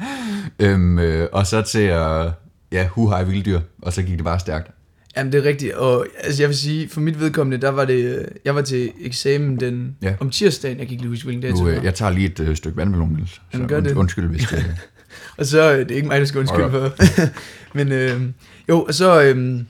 øhm, 0.60 0.98
øh, 0.98 1.28
og 1.32 1.46
så 1.46 1.62
til 1.62 1.82
at, 1.82 2.30
ja, 2.72 2.86
hu 2.86 3.08
hej 3.08 3.22
vilddyr, 3.22 3.60
og 3.82 3.92
så 3.92 4.02
gik 4.02 4.16
det 4.16 4.24
bare 4.24 4.40
stærkt. 4.40 4.70
Jamen, 5.16 5.32
det 5.32 5.38
er 5.44 5.48
rigtigt, 5.48 5.74
og 5.74 6.06
altså, 6.24 6.42
jeg 6.42 6.48
vil 6.48 6.56
sige, 6.56 6.88
for 6.88 7.00
mit 7.00 7.20
vedkommende, 7.20 7.66
der 7.66 7.68
var 7.70 7.84
det, 7.84 8.18
øh, 8.18 8.24
jeg 8.44 8.54
var 8.54 8.62
til 8.62 8.92
eksamen 9.00 9.60
den, 9.60 9.96
Ja. 10.02 10.14
om 10.20 10.30
tirsdagen, 10.30 10.78
jeg 10.78 10.86
kan 10.86 10.92
ikke 10.92 11.02
lige 11.02 11.10
huske, 11.10 11.24
hvilken 11.24 11.42
dag 11.42 11.52
Nu, 11.52 11.68
øh, 11.68 11.84
jeg 11.84 11.94
tager 11.94 12.12
lige 12.12 12.26
et 12.26 12.40
øh, 12.40 12.56
stykke 12.56 12.76
vandmelon, 12.76 13.12
Niels. 13.12 13.40
Så 13.54 13.64
gør 13.68 13.76
und, 13.76 13.84
det. 13.84 13.96
undskyld, 13.96 14.28
hvis 14.28 14.48
det... 14.48 14.66
Og 15.38 15.46
så, 15.46 15.72
øh, 15.72 15.78
det 15.78 15.90
er 15.90 15.96
ikke 15.96 16.08
mig, 16.08 16.20
der 16.20 16.26
skal 16.26 16.38
undskylde 16.38 16.70
for. 16.70 16.92
Men 17.76 17.92
øh, 17.92 18.20
jo, 18.68 18.82
og 18.82 18.94
så, 18.94 19.22
øh, 19.22 19.60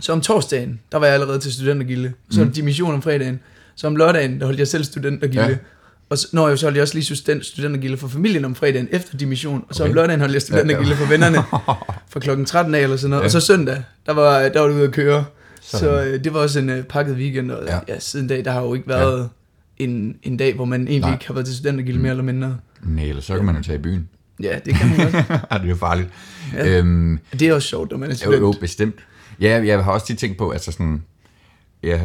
så 0.00 0.12
om 0.12 0.20
torsdagen, 0.20 0.80
der 0.92 0.98
var 0.98 1.06
jeg 1.06 1.14
allerede 1.14 1.38
til 1.38 1.52
studentergilde. 1.52 2.12
Så 2.30 2.44
mm. 2.44 2.52
dimission 2.52 2.94
om 2.94 3.02
fredagen. 3.02 3.40
Så 3.74 3.86
om 3.86 3.96
lørdagen, 3.96 4.40
der 4.40 4.46
holdt 4.46 4.58
jeg 4.58 4.68
selv 4.68 4.84
studentergilde. 4.84 5.48
Ja. 5.48 5.56
Og 6.10 6.18
så, 6.18 6.28
når 6.32 6.48
jeg 6.48 6.58
så 6.58 6.66
holdt 6.66 6.76
jeg 6.76 6.82
også 6.82 6.94
lige 6.94 7.16
student, 7.16 7.46
studentergilde 7.46 7.96
for 7.96 8.08
familien 8.08 8.44
om 8.44 8.54
fredagen 8.54 8.88
efter 8.90 9.16
dimission. 9.16 9.64
Og 9.68 9.74
så 9.74 9.82
okay. 9.82 9.90
om 9.90 9.94
lørdagen 9.94 10.20
holdt 10.20 10.34
jeg 10.34 10.42
studentergilde 10.42 10.96
for 10.96 11.06
vennerne 11.06 11.36
fra 12.10 12.20
klokken 12.20 12.46
13 12.46 12.74
af 12.74 12.80
eller 12.80 12.96
sådan 12.96 13.10
noget. 13.10 13.20
Ja. 13.20 13.24
Ja. 13.24 13.26
Og 13.26 13.30
så 13.30 13.40
søndag, 13.40 13.82
der 14.06 14.12
var, 14.12 14.48
der 14.48 14.60
var 14.60 14.66
det 14.68 14.74
ude 14.74 14.84
at 14.84 14.92
køre. 14.92 15.24
Så 15.60 15.78
Sådan. 15.78 16.08
øh, 16.08 16.24
det 16.24 16.34
var 16.34 16.40
også 16.40 16.58
en 16.58 16.70
øh, 16.70 16.84
pakket 16.84 17.16
weekend. 17.16 17.50
Og 17.50 17.64
ja. 17.66 17.74
Ja. 17.74 17.80
ja, 17.88 17.98
siden 17.98 18.26
dag, 18.26 18.44
der 18.44 18.50
har 18.50 18.62
jo 18.62 18.74
ikke 18.74 18.88
været 18.88 19.28
ja. 19.80 19.84
en, 19.84 20.16
en 20.22 20.36
dag, 20.36 20.54
hvor 20.54 20.64
man 20.64 20.80
egentlig 20.80 21.00
Nej. 21.00 21.12
ikke 21.12 21.26
har 21.26 21.34
været 21.34 21.46
til 21.46 21.56
studentergilde 21.56 22.00
mere 22.00 22.10
eller 22.10 22.24
mindre. 22.24 22.56
Nej, 22.82 23.04
eller 23.04 23.22
så 23.22 23.36
kan 23.36 23.44
man 23.44 23.56
jo 23.56 23.62
tage 23.62 23.78
i 23.78 23.82
byen. 23.82 24.08
Ja, 24.42 24.58
det 24.64 24.74
kan 24.74 24.88
man 24.88 24.96
godt. 24.98 25.14
det 25.28 25.64
er 25.64 25.68
jo 25.68 25.76
farligt. 25.76 26.08
Ja. 26.54 26.66
Ja. 26.66 26.78
Øhm, 26.78 27.18
Det 27.32 27.42
er 27.42 27.54
også 27.54 27.68
sjovt, 27.68 27.90
når 27.90 27.98
man 27.98 28.08
er 28.08 28.14
jo, 28.14 28.16
student. 28.16 28.40
jo, 28.40 28.54
bestemt. 28.60 28.94
Ja, 29.40 29.62
jeg 29.66 29.84
har 29.84 29.92
også 29.92 30.06
tit 30.06 30.18
tænkt 30.18 30.38
på, 30.38 30.50
altså 30.50 30.72
sådan... 30.72 31.02
Jeg 31.82 32.00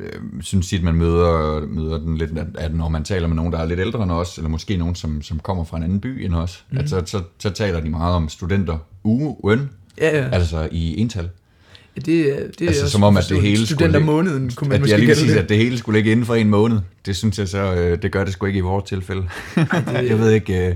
øh, 0.00 0.12
synes 0.40 0.68
tit, 0.68 0.82
man 0.82 0.94
møder, 0.94 1.66
møder 1.66 1.98
den 1.98 2.16
lidt, 2.16 2.38
at, 2.38 2.46
at 2.58 2.74
når 2.74 2.88
man 2.88 3.04
taler 3.04 3.28
med 3.28 3.36
nogen, 3.36 3.52
der 3.52 3.58
er 3.58 3.66
lidt 3.66 3.80
ældre 3.80 4.02
end 4.02 4.12
os, 4.12 4.36
eller 4.36 4.48
måske 4.48 4.76
nogen, 4.76 4.94
som, 4.94 5.22
som 5.22 5.38
kommer 5.40 5.64
fra 5.64 5.76
en 5.76 5.82
anden 5.82 6.00
by 6.00 6.24
end 6.24 6.34
os, 6.34 6.64
mm. 6.70 6.78
at 6.78 6.88
så, 6.90 7.02
så, 7.06 7.22
så 7.38 7.50
taler 7.50 7.80
de 7.80 7.90
meget 7.90 8.14
om 8.14 8.28
studenter 8.28 8.78
ugen, 9.04 9.70
Ja, 9.98 10.18
ja. 10.18 10.28
altså 10.28 10.68
i 10.72 11.00
ental. 11.00 11.28
Ja, 11.96 12.00
det, 12.00 12.20
er- 12.20 12.46
det 12.46 12.62
er 12.62 12.66
Altså, 12.66 12.82
også 12.82 12.92
som 12.92 13.02
om, 13.02 13.16
at 13.16 13.26
det 13.28 13.42
hele 13.42 13.66
skulle 13.66 14.00
måneden, 14.00 14.50
kunne 14.56 14.68
man 14.68 14.74
At 14.74 14.80
måske 14.80 14.92
jeg 14.92 14.98
lige 15.00 15.10
præcis, 15.10 15.30
det. 15.32 15.38
at 15.38 15.48
det 15.48 15.56
hele 15.56 15.78
skulle 15.78 15.98
ligge 15.98 16.10
inden 16.12 16.26
for 16.26 16.34
en 16.34 16.50
måned, 16.50 16.78
det 17.06 17.16
synes 17.16 17.38
jeg 17.38 17.48
så, 17.48 17.74
øh, 17.74 18.02
det 18.02 18.12
gør 18.12 18.24
det 18.24 18.32
sgu 18.32 18.46
ikke 18.46 18.58
i 18.58 18.60
vores 18.60 18.84
tilfælde. 18.84 19.28
jeg 20.10 20.18
ved 20.18 20.30
ikke, 20.30 20.68
øh, 20.68 20.74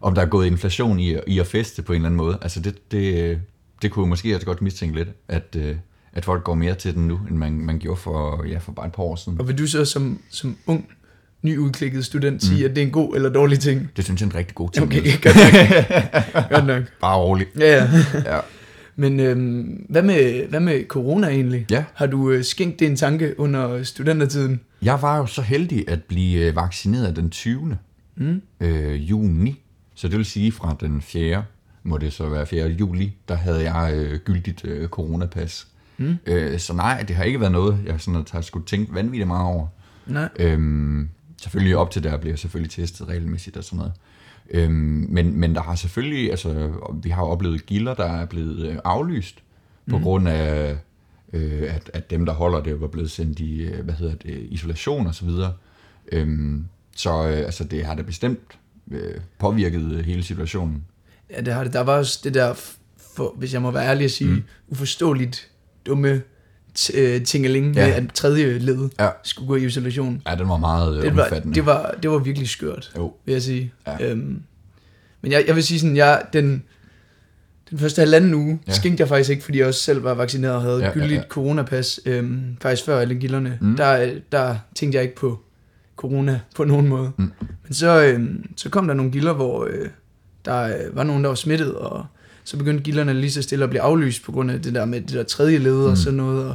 om 0.00 0.14
der 0.14 0.22
er 0.22 0.26
gået 0.26 0.46
inflation 0.46 1.00
i, 1.00 1.16
i 1.26 1.38
at 1.38 1.46
feste 1.46 1.82
på 1.82 1.92
en 1.92 1.96
eller 1.96 2.06
anden 2.08 2.16
måde. 2.16 2.38
Altså 2.42 2.60
det, 2.60 2.90
det, 2.92 3.22
øh, 3.22 3.36
det 3.82 3.90
kunne 3.90 4.08
måske 4.08 4.34
også 4.34 4.46
godt 4.46 4.62
mistænke 4.62 4.96
lidt, 4.96 5.08
at, 5.28 5.56
øh, 5.58 5.76
at 6.12 6.24
folk 6.24 6.44
går 6.44 6.54
mere 6.54 6.74
til 6.74 6.94
den 6.94 7.06
nu, 7.08 7.20
end 7.28 7.36
man, 7.36 7.52
man 7.52 7.78
gjorde 7.78 8.00
for, 8.00 8.44
ja, 8.48 8.58
for 8.58 8.72
bare 8.72 8.86
et 8.86 8.92
par 8.92 9.02
år 9.02 9.16
siden. 9.16 9.40
Og 9.40 9.48
vil 9.48 9.58
du 9.58 9.66
så 9.66 9.84
som, 9.84 10.20
som 10.30 10.56
ung, 10.66 10.88
nyudklikket 11.42 12.04
student 12.04 12.42
sige, 12.44 12.64
at 12.64 12.70
det 12.70 12.82
er 12.82 12.86
en 12.86 12.92
god 12.92 13.16
eller 13.16 13.28
dårlig 13.28 13.60
ting? 13.60 13.90
Det 13.96 14.04
synes 14.04 14.20
jeg 14.20 14.26
er 14.26 14.30
en 14.30 14.36
rigtig 14.36 14.54
god 14.54 14.70
ting. 14.70 14.86
Okay, 14.86 15.02
godt 15.22 15.36
nok. 15.36 16.50
godt 16.50 16.66
nok. 16.66 16.82
Bare 17.00 17.16
roligt. 17.16 17.50
Ja, 17.58 17.74
ja. 17.74 17.90
Ja. 18.34 18.40
Men 18.98 19.20
øhm, 19.20 19.86
hvad, 19.88 20.02
med, 20.02 20.46
hvad 20.48 20.60
med 20.60 20.84
corona 20.88 21.28
egentlig? 21.28 21.66
Ja. 21.70 21.84
Har 21.94 22.06
du 22.06 22.30
øh, 22.30 22.44
skænkt 22.44 22.80
det 22.80 22.86
en 22.86 22.96
tanke 22.96 23.40
under 23.40 23.82
studentertiden? 23.82 24.60
Jeg 24.82 25.02
var 25.02 25.16
jo 25.16 25.26
så 25.26 25.42
heldig 25.42 25.88
at 25.88 26.02
blive 26.02 26.46
øh, 26.46 26.56
vaccineret 26.56 27.16
den 27.16 27.30
20. 27.30 27.78
Mm. 28.16 28.42
Øh, 28.60 29.10
juni. 29.10 29.62
Så 29.94 30.08
det 30.08 30.16
vil 30.16 30.24
sige 30.24 30.52
fra 30.52 30.76
den 30.80 31.02
4. 31.02 31.44
må 31.86 31.98
det 31.98 32.12
så 32.12 32.28
være 32.28 32.46
4. 32.46 32.66
juli, 32.66 33.16
der 33.28 33.34
havde 33.34 33.72
jeg 33.72 33.92
øh, 33.94 34.20
gyldigt 34.20 34.64
øh, 34.64 34.88
coronapas. 34.88 35.66
Mm. 35.98 36.16
Øh, 36.26 36.58
så 36.58 36.72
nej, 36.72 37.04
det 37.08 37.16
har 37.16 37.24
ikke 37.24 37.40
været 37.40 37.52
noget, 37.52 37.80
jeg 37.86 38.00
sådan 38.00 38.26
har 38.32 38.40
skulle 38.40 38.66
tænke 38.66 38.94
vanvittigt 38.94 39.26
meget 39.26 39.46
over. 39.46 39.66
Nej. 40.06 40.28
Øhm, 40.38 41.08
selvfølgelig 41.42 41.76
op 41.76 41.90
til 41.90 42.04
der 42.04 42.16
bliver 42.16 42.32
jeg 42.32 42.38
selvfølgelig 42.38 42.70
testet 42.70 43.08
regelmæssigt 43.08 43.56
og 43.56 43.64
sådan 43.64 43.76
noget. 43.76 43.92
Øhm, 44.50 45.06
men, 45.08 45.40
men 45.40 45.54
der 45.54 45.62
har 45.62 45.74
selvfølgelig, 45.74 46.30
altså 46.30 46.72
vi 47.02 47.10
har 47.10 47.22
oplevet 47.22 47.66
gilder, 47.66 47.94
der 47.94 48.04
er 48.04 48.26
blevet 48.26 48.66
øh, 48.66 48.78
aflyst 48.84 49.42
på 49.90 49.98
grund 49.98 50.28
af, 50.28 50.76
øh, 51.32 51.74
at, 51.74 51.90
at 51.94 52.10
dem, 52.10 52.26
der 52.26 52.32
holder 52.32 52.60
det, 52.60 52.80
var 52.80 52.86
blevet 52.86 53.10
sendt 53.10 53.40
i, 53.40 53.62
øh, 53.62 53.84
hvad 53.84 53.94
hedder 53.94 54.14
det, 54.14 54.46
isolation 54.50 55.06
og 55.06 55.14
så 55.14 55.24
videre. 55.24 55.52
Øhm, 56.12 56.66
så 56.96 57.28
øh, 57.28 57.38
altså, 57.38 57.64
det 57.64 57.84
har 57.84 57.94
da 57.94 58.02
bestemt 58.02 58.58
øh, 58.90 59.20
påvirket 59.38 59.92
øh, 59.92 60.04
hele 60.04 60.22
situationen. 60.22 60.84
Ja, 61.30 61.40
det 61.40 61.52
har 61.54 61.64
det. 61.64 61.72
Der 61.72 61.80
var 61.80 61.96
også 61.96 62.20
det 62.24 62.34
der, 62.34 62.54
for, 63.16 63.34
hvis 63.38 63.52
jeg 63.52 63.62
må 63.62 63.70
være 63.70 63.86
ærlig 63.86 64.04
at 64.04 64.10
sige, 64.10 64.30
mm. 64.30 64.42
uforståeligt 64.68 65.48
dumme 65.86 66.22
t- 66.78 66.98
øh, 66.98 67.22
tingeling 67.24 67.76
ja. 67.76 67.86
Med, 67.86 67.94
at 67.94 68.04
tredje 68.14 68.58
led 68.58 68.88
Ja. 68.98 69.08
skulle 69.22 69.48
gå 69.48 69.56
i 69.56 69.64
isolation. 69.64 70.22
Ja, 70.28 70.34
den 70.34 70.48
var 70.48 70.56
meget 70.56 70.96
øh, 70.98 71.02
Det 71.02 71.16
var, 71.16 71.22
omfattende. 71.24 71.54
det, 71.54 71.66
var, 71.66 71.94
det 72.02 72.10
var 72.10 72.18
virkelig 72.18 72.48
skørt, 72.48 72.92
Jo. 72.96 73.12
vil 73.24 73.32
jeg 73.32 73.42
sige. 73.42 73.72
Ja. 73.86 74.10
Øhm, 74.10 74.42
men 75.22 75.32
jeg, 75.32 75.44
jeg 75.46 75.54
vil 75.54 75.64
sige 75.64 75.80
sådan, 75.80 75.96
jeg, 75.96 76.22
den, 76.32 76.62
den 77.70 77.78
første 77.78 78.00
halvanden 78.00 78.34
uge 78.34 78.60
ja. 78.68 78.72
Skænkte 78.72 79.00
jeg 79.00 79.08
faktisk 79.08 79.30
ikke, 79.30 79.42
fordi 79.44 79.58
jeg 79.58 79.66
også 79.66 79.80
selv 79.80 80.04
var 80.04 80.14
vaccineret 80.14 80.54
og 80.54 80.62
havde 80.62 80.76
ja, 80.78 80.80
Ja, 80.80 80.86
ja, 80.88 80.92
gyldigt 80.94 81.20
ja. 81.22 81.28
coronapas, 81.28 82.00
øhm, 82.06 82.56
faktisk 82.60 82.84
før 82.84 82.98
alle 82.98 83.14
gilderne. 83.14 83.58
Mm. 83.60 83.76
Der, 83.76 84.10
der 84.32 84.56
tænkte 84.74 84.96
jeg 84.96 85.02
ikke 85.02 85.16
på 85.16 85.40
corona 85.96 86.40
på 86.56 86.64
nogen 86.64 86.88
måde. 86.88 87.12
Mm. 87.18 87.32
Men 87.64 87.74
så, 87.74 88.02
øhm, 88.04 88.46
så 88.56 88.68
kom 88.70 88.86
der 88.86 88.94
nogle 88.94 89.12
gilder, 89.12 89.32
hvor 89.32 89.64
øh, 89.70 89.88
der 90.46 90.62
øh, 90.62 90.96
var 90.96 91.04
nogen, 91.04 91.22
der 91.22 91.28
var 91.28 91.34
smittet, 91.34 91.74
og 91.74 92.06
så 92.44 92.56
begyndte 92.56 92.82
gilderne 92.84 93.14
lige 93.20 93.30
så 93.32 93.42
stille 93.42 93.64
at 93.64 93.70
blive 93.70 93.82
aflyst 93.82 94.22
på 94.24 94.32
grund 94.32 94.50
af 94.50 94.62
det 94.62 94.74
der 94.74 94.84
med 94.84 95.00
det 95.00 95.10
der 95.12 95.22
tredje 95.22 95.58
led 95.58 95.76
mm. 95.76 95.84
og 95.84 95.96
sådan 95.98 96.16
noget. 96.16 96.44
Og, 96.48 96.54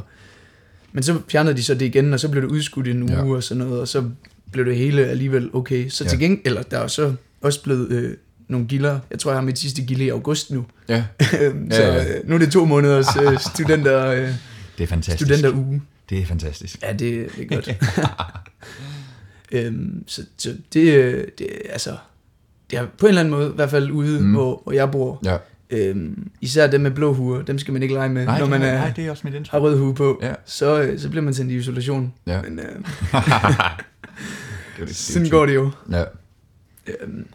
men 0.92 1.02
så 1.02 1.20
fjernede 1.28 1.56
de 1.56 1.62
så 1.62 1.74
det 1.74 1.86
igen, 1.86 2.12
og 2.12 2.20
så 2.20 2.28
blev 2.28 2.42
det 2.42 2.48
udskudt 2.48 2.86
i 2.86 2.90
en 2.90 3.02
uge 3.02 3.12
Ja. 3.12 3.22
og 3.24 3.42
sådan 3.42 3.64
noget, 3.64 3.80
og 3.80 3.88
så 3.88 4.04
blev 4.52 4.64
det 4.66 4.76
hele 4.76 5.06
alligevel 5.06 5.50
okay. 5.52 5.88
Så 5.88 6.04
til 6.04 6.18
Ja. 6.18 6.24
gengæld, 6.24 6.46
eller 6.46 6.62
der 6.62 6.78
er 6.78 6.86
så 6.86 7.14
også 7.40 7.62
blevet 7.62 7.90
øh, 7.90 8.16
nogle 8.48 8.66
gilder. 8.66 8.98
Jeg 9.10 9.18
tror, 9.18 9.30
jeg 9.30 9.36
har 9.38 9.44
mit 9.44 9.58
sidste 9.58 9.82
gilde 9.82 10.04
i 10.04 10.08
august 10.08 10.50
nu. 10.50 10.64
Ja, 10.88 11.04
Øhm, 11.40 11.70
så 11.70 11.82
Ja, 11.82 11.94
ja. 11.94 12.18
øh, 12.18 12.28
nu 12.28 12.34
er 12.34 12.38
det 12.38 12.52
to 12.52 12.64
måneders 12.64 13.06
øh, 13.22 13.38
studenter, 13.54 14.06
øh, 14.06 14.28
det 14.78 14.84
er 14.84 14.86
fantastisk. 14.86 15.34
studenteruge. 15.34 15.82
Det 16.10 16.18
er 16.18 16.26
fantastisk. 16.26 16.82
Ja, 16.82 16.92
det, 16.92 17.28
det 17.36 17.52
er 17.52 17.54
godt. 17.56 17.70
øhm, 19.52 20.04
så, 20.06 20.22
så 20.38 20.54
det, 20.72 20.94
øh, 20.94 21.24
det, 21.38 21.46
altså, 21.70 21.96
det 22.72 22.78
er 22.80 22.86
på 22.98 23.06
en 23.06 23.08
eller 23.08 23.20
anden 23.20 23.34
måde, 23.34 23.50
i 23.50 23.54
hvert 23.54 23.70
fald 23.70 23.90
ude, 23.90 24.18
mm. 24.20 24.24
Mm. 24.26 24.32
hvor, 24.32 24.60
hvor 24.64 24.72
jeg 24.72 24.90
bor, 24.90 25.20
Ja. 25.24 25.36
øhm, 25.70 26.30
især 26.40 26.66
dem 26.66 26.80
med 26.80 26.90
blå 26.90 27.12
huer, 27.14 27.42
dem 27.42 27.58
skal 27.58 27.72
man 27.72 27.82
ikke 27.82 27.94
lege 27.94 28.08
med, 28.08 28.24
Nej, 28.24 28.38
når 28.38 28.46
man 28.46 28.62
er, 28.62 28.74
nej, 28.74 28.92
det 28.96 29.06
er 29.06 29.10
også 29.10 29.22
mit 29.26 29.34
indtryk. 29.34 29.50
har 29.52 29.58
rød 29.58 29.78
hue 29.78 29.94
på. 29.94 30.18
Ja. 30.22 30.34
Så, 30.44 30.82
øh, 30.82 30.98
så 30.98 31.08
bliver 31.08 31.22
man 31.24 31.34
sendt 31.34 31.52
i 31.52 31.56
isolation. 31.56 32.12
Ja. 32.26 32.42
Men 32.42 32.58
øh, 32.58 32.64
Det 34.78 34.88
det 34.88 34.96
sådan 34.96 35.28
går 35.28 35.46
det 35.46 35.54
jo. 35.54 35.70
Ja. 35.90 36.04
Øhm, 36.86 37.26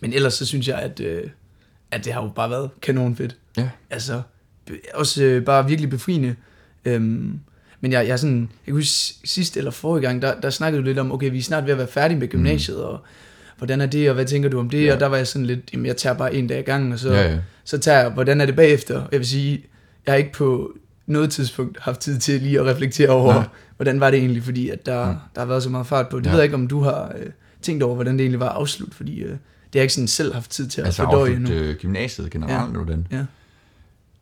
men 0.00 0.12
ellers 0.12 0.34
så 0.34 0.46
synes 0.46 0.68
jeg, 0.68 0.78
at, 0.78 1.00
øh, 1.00 1.22
at 1.90 2.04
det 2.04 2.12
har 2.12 2.22
jo 2.22 2.30
bare 2.36 2.50
været 2.50 2.70
kanon 2.82 3.16
fedt. 3.16 3.36
Ja. 3.56 3.68
Altså, 3.90 4.22
også 4.94 5.24
øh, 5.24 5.44
bare 5.44 5.66
virkelig 5.68 5.90
befriende. 5.90 6.34
Øhm, 6.84 7.40
Men 7.80 7.92
jeg, 7.92 8.08
jeg, 8.08 8.18
sådan, 8.18 8.40
jeg 8.40 8.48
kan 8.64 8.74
huske 8.74 9.14
sidste 9.24 9.58
eller 9.58 9.70
forrige 9.70 10.02
gang, 10.06 10.22
der, 10.22 10.40
der 10.40 10.50
snakkede 10.50 10.82
du 10.82 10.86
lidt 10.86 10.98
om, 10.98 11.12
okay, 11.12 11.30
vi 11.30 11.38
er 11.38 11.42
snart 11.42 11.64
ved 11.64 11.72
at 11.72 11.78
være 11.78 11.86
færdige 11.86 12.18
med 12.18 12.28
gymnasiet, 12.28 12.76
mm. 12.76 12.82
og 12.82 13.00
hvordan 13.58 13.80
er 13.80 13.86
det, 13.86 14.08
og 14.08 14.14
hvad 14.14 14.24
tænker 14.24 14.48
du 14.48 14.58
om 14.58 14.70
det? 14.70 14.84
Ja. 14.86 14.94
Og 14.94 15.00
der 15.00 15.06
var 15.06 15.16
jeg 15.16 15.26
sådan 15.26 15.46
lidt, 15.46 15.60
jamen 15.72 15.86
jeg 15.86 15.96
tager 15.96 16.14
bare 16.16 16.34
en 16.34 16.46
dag 16.46 16.58
i 16.58 16.62
gangen, 16.62 16.92
og 16.92 16.98
så, 16.98 17.12
Ja, 17.12 17.30
ja. 17.32 17.38
så 17.64 17.78
tager 17.78 18.00
jeg, 18.00 18.10
hvordan 18.10 18.40
er 18.40 18.46
det 18.46 18.56
bagefter? 18.56 19.02
Jeg 19.12 19.18
vil 19.20 19.26
sige, 19.26 19.64
jeg 20.06 20.12
har 20.12 20.16
ikke 20.18 20.32
på 20.32 20.72
noget 21.06 21.30
tidspunkt 21.30 21.78
haft 21.80 22.00
tid 22.00 22.18
til 22.18 22.40
lige 22.42 22.60
at 22.60 22.66
reflektere 22.66 23.08
over, 23.08 23.32
Nej. 23.34 23.44
hvordan 23.76 24.00
var 24.00 24.10
det 24.10 24.18
egentlig, 24.18 24.42
fordi 24.42 24.68
at 24.70 24.86
der, 24.86 25.00
Ja. 25.00 25.06
der 25.06 25.38
har 25.38 25.44
været 25.44 25.62
så 25.62 25.70
meget 25.70 25.86
fart 25.86 26.08
på. 26.08 26.18
Det 26.18 26.26
Ja. 26.26 26.30
ved 26.30 26.38
jeg 26.38 26.44
ikke, 26.44 26.54
om 26.54 26.68
du 26.68 26.80
har 26.82 27.12
øh, 27.18 27.26
tænkt 27.62 27.82
over, 27.82 27.94
hvordan 27.94 28.12
det 28.14 28.20
egentlig 28.20 28.40
var 28.40 28.48
afslut, 28.48 28.94
fordi 28.94 29.18
øh, 29.20 29.28
det 29.28 29.30
har 29.32 29.38
jeg 29.74 29.82
ikke 29.82 29.94
sådan 29.94 30.08
selv 30.08 30.34
haft 30.34 30.50
tid 30.50 30.66
til 30.68 30.80
at 30.80 30.86
Altså 30.86 31.02
fordøje 31.04 31.30
endnu. 31.30 31.48
afslut 31.48 31.66
øh, 31.66 31.74
gymnasiet 31.76 32.30
generelt, 32.30 32.76
ja. 32.88 32.92
den. 32.92 33.06
Ja. 33.12 33.24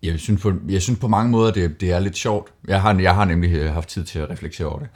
Jeg 0.02 0.18
synes, 0.20 0.42
på, 0.42 0.52
jeg 0.68 0.82
synes 0.82 0.98
på 1.00 1.08
mange 1.08 1.30
måder, 1.30 1.52
det, 1.52 1.80
det 1.80 1.92
er 1.92 1.98
lidt 2.00 2.16
sjovt. 2.16 2.50
Jeg 2.68 2.80
har, 2.82 2.94
jeg 3.00 3.14
har 3.14 3.24
nemlig 3.24 3.52
øh, 3.54 3.72
haft 3.74 3.88
tid 3.88 4.04
til 4.04 4.18
at 4.18 4.30
reflektere 4.30 4.66
over 4.66 4.78
det. 4.78 4.88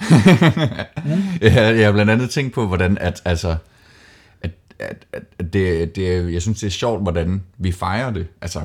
jeg, 1.55 1.77
jeg 1.79 1.85
har 1.87 1.93
blandt 1.93 2.11
andet 2.11 2.31
tænkt 2.31 2.55
på, 2.55 2.67
hvordan 2.67 2.99
at, 3.01 3.23
altså, 3.25 3.57
at, 4.81 5.07
at, 5.13 5.53
det, 5.53 5.97
det, 5.97 6.33
jeg 6.33 6.43
synes, 6.43 6.61
det 6.61 6.67
er 6.67 6.71
sjovt, 6.71 7.03
hvordan 7.03 7.43
vi 7.59 7.73
fejrer 7.73 8.11
det. 8.11 8.27
Altså, 8.41 8.61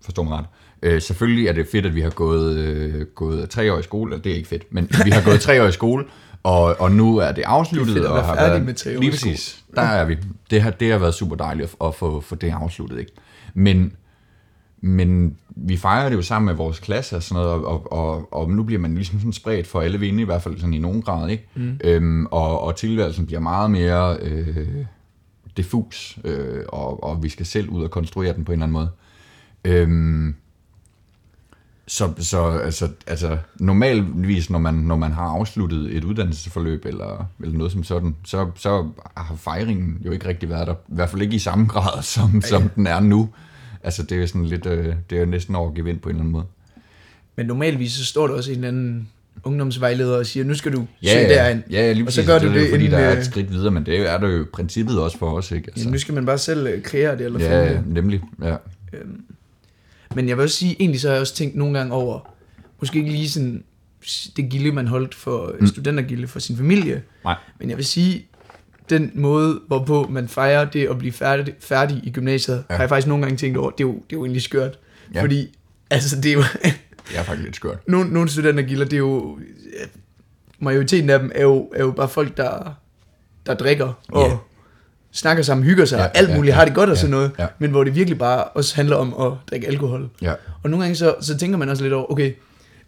forstå 0.00 0.22
mig 0.22 0.38
ret. 0.38 0.44
Øh, 0.82 1.02
selvfølgelig 1.02 1.48
er 1.48 1.52
det 1.52 1.66
fedt, 1.72 1.86
at 1.86 1.94
vi 1.94 2.00
har 2.00 2.10
gået, 2.10 2.56
øh, 2.56 3.06
gået 3.06 3.50
tre 3.50 3.72
år 3.72 3.78
i 3.78 3.82
skole, 3.82 4.18
det 4.18 4.32
er 4.32 4.36
ikke 4.36 4.48
fedt, 4.48 4.72
men 4.72 4.90
vi 5.04 5.10
har 5.10 5.24
gået 5.24 5.40
tre 5.40 5.62
år 5.62 5.66
i 5.66 5.72
skole, 5.72 6.04
og, 6.42 6.80
og 6.80 6.92
nu 6.92 7.16
er 7.16 7.32
det 7.32 7.42
afsluttet. 7.42 7.96
Det 7.96 8.04
er 8.04 8.06
fedt 8.06 8.12
og 8.12 8.24
har 8.24 8.34
været, 8.34 8.64
med 8.64 8.74
tre 8.74 8.96
år 8.96 9.00
Lige 9.00 9.10
præcis. 9.10 9.64
Der 9.74 9.82
er 9.82 10.04
vi. 10.04 10.16
Det 10.50 10.62
har, 10.62 10.70
det 10.70 10.92
har 10.92 10.98
været 10.98 11.14
super 11.14 11.36
dejligt 11.36 11.76
at, 11.80 11.86
at 11.86 11.94
få, 11.94 12.20
få 12.20 12.34
det 12.34 12.50
afsluttet. 12.50 12.98
Ikke? 12.98 13.12
Men, 13.54 13.92
men 14.80 15.36
vi 15.48 15.76
fejrer 15.76 16.08
det 16.08 16.16
jo 16.16 16.22
sammen 16.22 16.46
med 16.46 16.54
vores 16.54 16.78
klasse 16.78 17.16
og 17.16 17.22
sådan 17.22 17.42
noget, 17.42 17.64
og, 17.64 17.92
og, 17.92 17.92
og, 17.92 18.32
og 18.32 18.50
nu 18.50 18.62
bliver 18.62 18.80
man 18.80 18.94
ligesom 18.94 19.18
sådan 19.18 19.32
spredt 19.32 19.66
for 19.66 19.80
alle 19.80 20.00
vinde, 20.00 20.22
i 20.22 20.24
hvert 20.24 20.42
fald 20.42 20.58
sådan 20.58 20.74
i 20.74 20.78
nogen 20.78 21.02
grad, 21.02 21.30
ikke? 21.30 21.48
Mm. 21.54 21.80
Øhm, 21.84 22.26
og, 22.26 22.60
og 22.60 22.76
tilværelsen 22.76 23.26
bliver 23.26 23.40
meget 23.40 23.70
mere 23.70 24.16
øh, 24.20 24.66
diffus, 25.58 26.18
øh, 26.24 26.64
og, 26.68 27.04
og 27.04 27.22
vi 27.22 27.28
skal 27.28 27.46
selv 27.46 27.68
ud 27.68 27.84
og 27.84 27.90
konstruere 27.90 28.34
den 28.34 28.44
på 28.44 28.52
en 28.52 28.62
eller 28.62 28.66
anden 28.66 28.72
måde. 28.72 28.90
Øhm, 29.64 30.34
så, 31.86 32.12
så 32.18 32.48
altså, 32.48 32.88
altså, 33.06 33.38
normalvis, 33.60 34.50
når 34.50 34.58
man, 34.58 34.74
når 34.74 34.96
man 34.96 35.12
har 35.12 35.24
afsluttet 35.24 35.96
et 35.96 36.04
uddannelsesforløb 36.04 36.84
eller, 36.84 37.30
eller 37.40 37.58
noget 37.58 37.72
som 37.72 37.84
sådan, 37.84 38.16
så, 38.24 38.50
så 38.54 38.88
har 39.16 39.36
fejringen 39.36 40.02
jo 40.04 40.10
ikke 40.10 40.28
rigtig 40.28 40.48
været 40.48 40.66
der. 40.66 40.74
I 40.74 40.94
hvert 40.94 41.10
fald 41.10 41.22
ikke 41.22 41.36
i 41.36 41.38
samme 41.38 41.66
grad, 41.66 42.02
som, 42.14 42.42
som 42.42 42.68
den 42.68 42.86
er 42.86 43.00
nu. 43.00 43.28
Altså, 43.82 44.02
det 44.02 44.12
er 44.12 44.20
jo 44.20 44.26
sådan 44.26 44.46
lidt, 44.46 44.66
øh, 44.66 44.94
det 45.10 45.16
er 45.16 45.20
jo 45.20 45.26
næsten 45.26 45.54
over 45.54 45.68
at 45.68 45.74
give 45.74 45.90
ind 45.90 45.98
på 46.00 46.08
en 46.08 46.14
eller 46.14 46.20
anden 46.20 46.32
måde. 46.32 46.46
Men 47.36 47.46
normalvis 47.46 47.92
så 47.92 48.04
står 48.04 48.26
der 48.26 48.34
også 48.34 48.50
en 48.50 48.56
eller 48.56 48.68
anden 48.68 49.08
ungdomsvejleder 49.44 50.16
og 50.18 50.26
siger, 50.26 50.44
nu 50.44 50.54
skal 50.54 50.72
du 50.72 50.86
Ja, 51.02 51.12
søge 51.12 51.22
ja, 51.28 51.34
derind. 51.34 51.62
ja, 51.70 51.86
ja 51.86 51.92
lige 51.92 52.06
Og 52.06 52.12
så 52.12 52.24
gør 52.26 52.38
du 52.38 52.46
det, 52.46 52.54
det 52.54 52.70
fordi 52.70 52.84
inden, 52.84 52.98
der 52.98 53.04
er 53.06 53.12
øh, 53.12 53.18
et 53.18 53.24
skridt 53.24 53.52
videre, 53.52 53.70
men 53.70 53.86
det 53.86 54.10
er 54.10 54.18
der 54.18 54.28
jo 54.28 54.46
princippet 54.52 55.00
også 55.00 55.18
for 55.18 55.30
os, 55.30 55.50
ikke? 55.52 55.68
Altså, 55.68 55.80
Jamen, 55.82 55.92
nu 55.92 55.98
skal 55.98 56.14
man 56.14 56.26
bare 56.26 56.38
selv 56.38 56.66
øh, 56.66 56.82
kreere 56.82 57.18
det 57.18 57.26
eller 57.26 57.40
ja, 57.40 57.64
ja, 57.64 57.72
det. 57.72 57.82
nemlig. 57.86 58.20
Ja. 58.42 58.56
Men 60.14 60.28
jeg 60.28 60.36
vil 60.36 60.42
også 60.42 60.56
sige, 60.56 60.76
egentlig 60.80 61.00
så 61.00 61.08
har 61.08 61.14
jeg 61.14 61.20
også 61.20 61.34
tænkt 61.34 61.56
nogle 61.56 61.78
gange 61.78 61.92
over, 61.92 62.34
måske 62.80 62.98
ikke 62.98 63.10
lige 63.10 63.30
sådan 63.30 63.64
det 64.36 64.48
gilde, 64.50 64.72
man 64.72 64.86
holdt 64.86 65.14
for 65.14 65.54
mm. 65.60 65.66
studentergilde 65.66 66.28
for 66.28 66.38
sin 66.38 66.56
familie, 66.56 67.02
Nej. 67.24 67.34
men 67.60 67.68
jeg 67.68 67.76
vil 67.76 67.84
sige, 67.84 68.26
den 68.90 69.10
måde, 69.14 69.60
hvorpå 69.66 70.06
man 70.10 70.28
fejrer 70.28 70.64
det 70.64 70.86
at 70.88 70.98
blive 70.98 71.12
færdig, 71.12 71.54
færdig 71.60 72.00
i 72.04 72.10
gymnasiet, 72.10 72.54
ja. 72.54 72.60
Ja. 72.70 72.74
har 72.76 72.82
jeg 72.82 72.88
faktisk 72.88 73.08
nogle 73.08 73.22
gange 73.22 73.36
tænkt 73.36 73.58
over, 73.58 73.70
det 73.70 73.84
er 73.84 73.88
jo, 73.88 73.92
det 73.94 74.00
er 74.00 74.16
jo 74.16 74.24
egentlig 74.24 74.42
skørt. 74.42 74.78
Ja. 75.14 75.18
Ja. 75.18 75.22
Fordi, 75.22 75.56
altså 75.90 76.16
det 76.20 76.26
er 76.26 76.32
jo, 76.34 76.42
Det 77.10 77.18
er 77.18 77.22
faktisk 77.22 77.44
lidt 77.44 77.56
skørt. 77.56 77.78
nogle, 77.88 78.10
nogle 78.12 78.28
studentergilder, 78.28 78.84
det 78.84 78.92
er 78.92 78.98
jo, 78.98 79.38
ja, 79.80 79.84
majoriteten 80.58 81.10
af 81.10 81.18
dem 81.18 81.32
er 81.34 81.42
jo, 81.42 81.68
er 81.74 81.84
jo 81.84 81.90
bare 81.90 82.08
folk, 82.08 82.36
der, 82.36 82.74
der 83.46 83.54
drikker 83.54 83.92
og 84.08 84.28
Ja. 84.28 84.36
snakker 85.12 85.42
sammen, 85.42 85.64
hygger 85.66 85.84
sig, 85.84 85.96
Ja, 85.98 86.04
og 86.04 86.10
alt 86.18 86.28
ja, 86.30 86.36
muligt, 86.36 86.52
ja, 86.52 86.56
har 86.56 86.64
det 86.64 86.74
godt 86.74 86.90
og 86.90 86.96
ja, 86.96 87.00
sådan 87.00 87.10
noget, 87.10 87.30
ja. 87.38 87.46
men 87.58 87.70
hvor 87.70 87.84
det 87.84 87.94
virkelig 87.94 88.18
bare 88.18 88.44
også 88.44 88.76
handler 88.76 88.96
om 88.96 89.14
at 89.26 89.32
drikke 89.50 89.66
alkohol. 89.66 90.08
Ja. 90.22 90.32
Og 90.62 90.70
nogle 90.70 90.84
gange 90.84 90.96
så, 90.96 91.14
så 91.20 91.38
tænker 91.38 91.58
man 91.58 91.68
også 91.68 91.82
lidt 91.82 91.94
over, 91.94 92.12
okay, 92.12 92.32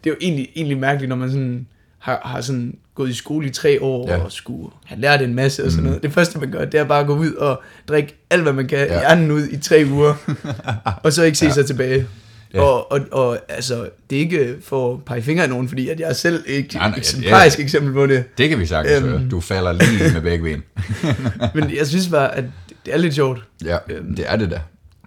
det 0.03 0.09
er 0.09 0.13
jo 0.13 0.17
egentlig, 0.21 0.49
egentlig 0.55 0.77
mærkeligt, 0.77 1.09
når 1.09 1.15
man 1.15 1.31
sådan 1.31 1.67
har, 1.99 2.21
har 2.25 2.41
sådan 2.41 2.77
gået 2.95 3.09
i 3.09 3.13
skole 3.13 3.47
i 3.47 3.49
tre 3.49 3.81
år 3.81 4.07
ja. 4.09 4.17
Ja. 4.17 4.23
og 4.23 4.31
skulle 4.31 4.69
have 4.85 5.01
lært 5.01 5.21
en 5.21 5.33
masse 5.35 5.63
og 5.65 5.71
sådan 5.71 5.83
noget. 5.83 6.03
Det 6.03 6.13
første 6.13 6.39
man 6.39 6.51
gør, 6.51 6.65
det 6.65 6.79
er 6.79 6.83
bare 6.83 6.99
at 6.99 7.07
gå 7.07 7.15
ud 7.15 7.33
og 7.33 7.61
drikke 7.87 8.15
alt, 8.29 8.41
hvad 8.41 8.53
man 8.53 8.67
kan, 8.67 8.77
ja. 8.79 8.93
Ja. 8.93 8.99
hjernen 8.99 9.31
ud 9.31 9.47
i 9.47 9.57
tre 9.57 9.85
uger, 9.91 10.13
og 11.03 11.13
så 11.13 11.23
ikke 11.23 11.37
se 11.37 11.45
ja. 11.45 11.51
sig 11.51 11.65
tilbage. 11.65 12.07
Ja. 12.53 12.61
Og, 12.61 12.91
og, 12.91 12.99
og 13.11 13.39
altså, 13.49 13.89
det 14.09 14.15
er 14.15 14.19
ikke 14.19 14.57
for 14.63 14.93
at 14.93 15.05
pege 15.05 15.21
fingre 15.21 15.43
af 15.43 15.49
nogen, 15.49 15.67
fordi 15.67 15.89
at 15.89 15.99
jeg 15.99 16.09
er 16.09 16.13
selv 16.13 16.43
ikke 16.47 16.75
Nej, 16.75 16.81
nej, 16.83 16.89
et 16.89 16.93
ja, 16.95 16.99
eksemplarisk 16.99 17.59
eksempel 17.59 17.93
på 17.93 18.07
det. 18.07 18.23
Det 18.37 18.49
kan 18.49 18.59
vi 18.59 18.65
sagtens 18.65 18.97
Øhm. 19.01 19.09
høre. 19.09 19.27
Du 19.31 19.39
falder 19.41 19.71
lige 19.71 20.13
med 20.13 20.21
begge 20.21 20.43
ben. 20.43 20.63
Men 21.55 21.75
jeg 21.75 21.87
synes 21.87 22.07
bare, 22.09 22.35
at 22.35 22.43
det 22.85 22.93
er 22.93 22.97
lidt 22.97 23.13
sjovt. 23.15 23.43
Ja, 23.65 23.77
Øhm. 23.89 24.15
det 24.15 24.25
er 24.27 24.35
det 24.35 24.51
da. 24.51 24.61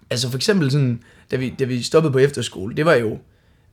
Altså 0.09 0.29
for 0.29 0.37
eksempel 0.37 0.71
sådan, 0.71 0.99
da 1.31 1.35
vi, 1.35 1.53
da 1.59 1.63
vi 1.65 1.83
stoppede 1.83 2.11
på 2.11 2.17
efterskole, 2.19 2.75
det 2.75 2.85
var 2.85 2.93
jo 2.93 3.17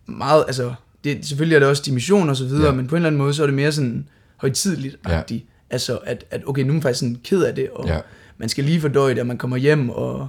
meget, 0.06 0.44
altså, 0.46 0.74
det, 1.04 1.26
selvfølgelig 1.26 1.54
er 1.54 1.60
det 1.60 1.68
også 1.68 1.82
dimission 1.86 2.28
og 2.28 2.36
så 2.36 2.44
videre, 2.44 2.66
ja. 2.66 2.72
Men 2.72 2.86
på 2.86 2.94
en 2.94 2.98
eller 2.98 3.06
anden 3.06 3.18
måde, 3.18 3.34
så 3.34 3.42
er 3.42 3.46
det 3.46 3.54
mere 3.54 3.72
sådan 3.72 4.08
højtidligt 4.36 4.96
ja. 5.08 5.22
Altså, 5.70 5.96
at, 6.04 6.24
at 6.30 6.42
okay, 6.46 6.62
nu 6.62 6.68
er 6.68 6.72
man 6.72 6.82
faktisk 6.82 7.00
sådan 7.00 7.16
ked 7.24 7.42
af 7.42 7.54
det, 7.54 7.68
og. 7.74 7.88
Ja. 7.88 7.98
man 8.38 8.48
skal 8.48 8.64
lige 8.64 8.80
fordøje 8.80 9.10
det, 9.14 9.20
og 9.20 9.26
man 9.26 9.38
kommer 9.38 9.56
hjem, 9.56 9.90
og 9.90 10.28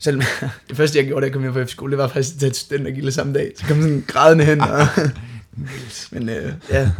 selv 0.00 0.22
det 0.68 0.76
første, 0.76 0.98
jeg 0.98 1.06
gjorde, 1.06 1.20
da 1.20 1.26
jeg 1.26 1.32
kom 1.32 1.42
hjem 1.42 1.52
fra 1.52 1.60
efterskole, 1.60 1.90
det 1.90 1.98
var 1.98 2.08
faktisk 2.08 2.34
at 2.34 2.40
tage 2.40 2.54
studentergilde 2.54 3.12
samme 3.12 3.32
dag. 3.34 3.52
Så 3.56 3.66
kom 3.66 3.82
sådan 3.82 4.04
grædende 4.06 4.44
hen, 4.44 4.60
og, 4.60 4.68
men 6.12 6.28
øh, 6.28 6.52
ja. 6.70 6.90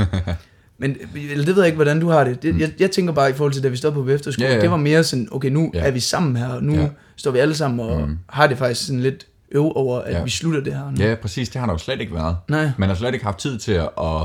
Men 0.79 0.97
eller 1.31 1.45
det 1.45 1.55
ved 1.57 1.63
jeg 1.63 1.67
ikke, 1.67 1.77
hvordan 1.77 2.01
du 2.01 2.09
har 2.09 2.25
det. 2.25 2.43
det 2.43 2.61
jeg, 2.61 2.73
jeg 2.79 2.91
tænker 2.91 3.13
bare 3.13 3.31
i 3.31 3.33
forhold 3.33 3.53
til, 3.53 3.63
da 3.63 3.69
vi 3.69 3.77
stoppede 3.77 4.05
på 4.05 4.11
efterskole, 4.11 4.49
Ja, 4.49 4.55
ja. 4.55 4.61
det 4.61 4.71
var 4.71 4.77
mere 4.77 5.05
sådan, 5.05 5.29
okay, 5.33 5.49
nu 5.49 5.71
Ja. 5.75 5.81
er 5.87 5.91
vi 5.91 6.01
sammen 6.01 6.37
her, 6.37 6.49
og 6.49 6.63
nu 6.65 6.75
Ja. 6.75 6.89
står 7.17 7.31
vi 7.31 7.39
alle 7.39 7.55
sammen 7.55 7.81
og 7.81 8.09
Mm. 8.09 8.19
har 8.29 8.47
det 8.47 8.59
faktisk 8.59 8.87
sådan 8.87 9.01
lidt 9.01 9.27
øv 9.53 9.73
over, 9.75 10.01
at 10.01 10.15
Ja. 10.15 10.23
vi 10.23 10.31
slutter 10.31 10.61
det 10.61 10.75
her 10.75 10.91
nu. 10.91 10.97
Ja, 11.05 11.15
præcis. 11.15 11.49
Det 11.49 11.59
har 11.61 11.67
der 11.67 11.75
jo 11.75 11.79
slet 11.79 12.01
ikke 12.01 12.15
været. 12.15 12.37
Nej. 12.49 12.71
Man 12.79 12.89
har 12.89 12.97
slet 12.97 13.13
ikke 13.15 13.25
haft 13.25 13.39
tid 13.39 13.59
til 13.59 13.73
at, 13.73 13.89
at, 14.01 14.23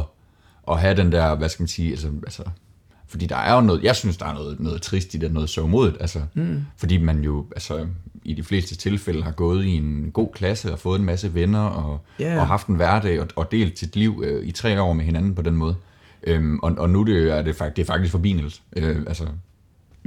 at 0.72 0.80
have 0.80 0.96
den 0.98 1.12
der, 1.12 1.36
hvad 1.36 1.50
skal 1.50 1.64
man 1.64 1.68
sige, 1.68 1.92
altså, 1.92 2.08
altså 2.26 2.44
fordi 3.16 3.26
der 3.26 3.36
er 3.36 3.56
jo 3.56 3.62
noget, 3.62 3.84
jeg 3.84 3.96
synes, 3.96 4.18
der 4.18 4.26
er 4.26 4.34
noget, 4.34 4.60
noget 4.60 4.82
trist 4.82 5.14
i 5.14 5.18
det, 5.18 5.34
noget 5.34 5.50
sørgmodigt, 5.50 5.98
altså, 6.00 6.20
mm. 6.34 6.66
fordi 6.78 6.98
man 6.98 7.22
jo, 7.24 7.46
altså, 7.56 7.86
i 8.24 8.34
de 8.34 8.44
fleste 8.44 8.76
tilfælde 8.76 9.24
har 9.24 9.32
gået 9.32 9.66
i 9.66 9.70
en 9.76 10.10
god 10.14 10.28
klasse 10.34 10.72
og 10.74 10.80
fået 10.80 11.00
en 11.00 11.06
masse 11.06 11.34
venner 11.34 11.60
og, 11.60 12.00
Ja. 12.20 12.40
og 12.40 12.48
haft 12.48 12.68
en 12.68 12.76
hverdag 12.76 13.22
og, 13.22 13.28
og 13.36 13.52
delt 13.52 13.80
sit 13.80 13.96
liv 13.96 14.24
øh, 14.26 14.46
i 14.48 14.52
tre 14.52 14.82
år 14.82 14.94
med 14.94 15.06
hinanden 15.06 15.36
på 15.36 15.42
den 15.42 15.56
måde. 15.56 15.76
Øhm, 16.28 16.60
og, 16.64 16.76
og 16.78 16.90
nu 16.90 17.04
det, 17.04 17.38
er 17.38 17.42
det, 17.42 17.56
fakt, 17.56 17.76
det 17.76 17.82
er 17.82 17.86
faktisk 17.86 18.12
forbindet. 18.12 18.62
Øh, 18.76 18.98
altså, 19.08 19.26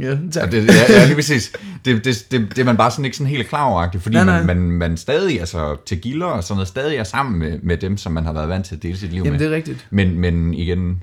Ja, 0.01 0.19
tak. 0.33 0.47
og 0.47 0.53
det, 0.53 0.67
ja, 0.67 0.73
ja, 1.01 1.05
lige 1.07 1.15
præcis. 1.15 1.53
Det, 1.85 2.05
det, 2.05 2.27
det, 2.31 2.49
det 2.51 2.59
er 2.59 2.65
man 2.65 2.77
bare 2.77 2.91
sådan 2.91 3.05
ikke 3.05 3.17
sådan 3.17 3.31
helt 3.31 3.49
klar 3.49 3.65
over, 3.65 3.89
fordi 3.99 4.15
nej. 4.17 4.25
nej. 4.25 4.43
Man, 4.45 4.61
man, 4.61 4.71
man 4.71 4.97
stadig, 4.97 5.41
altså 5.41 5.77
til 5.87 6.01
gilder 6.01 6.27
og 6.27 6.45
sådan 6.45 6.57
noget, 6.57 6.69
stadig 6.69 6.97
er 6.97 7.05
sammen 7.05 7.39
med, 7.39 7.59
med 7.63 7.77
dem, 7.77 7.97
som 7.97 8.13
man 8.13 8.25
har 8.25 8.33
været 8.33 8.49
vant 8.49 8.67
til 8.67 8.77
at 8.77 8.83
dele 8.83 8.97
sit 8.97 9.11
liv 9.11 9.19
Jamen, 9.19 9.33
med. 9.33 9.41
det 9.41 9.53
er 9.53 9.57
rigtigt. 9.57 9.87
Men, 9.91 10.19
men 10.21 10.55
igen, 10.55 11.03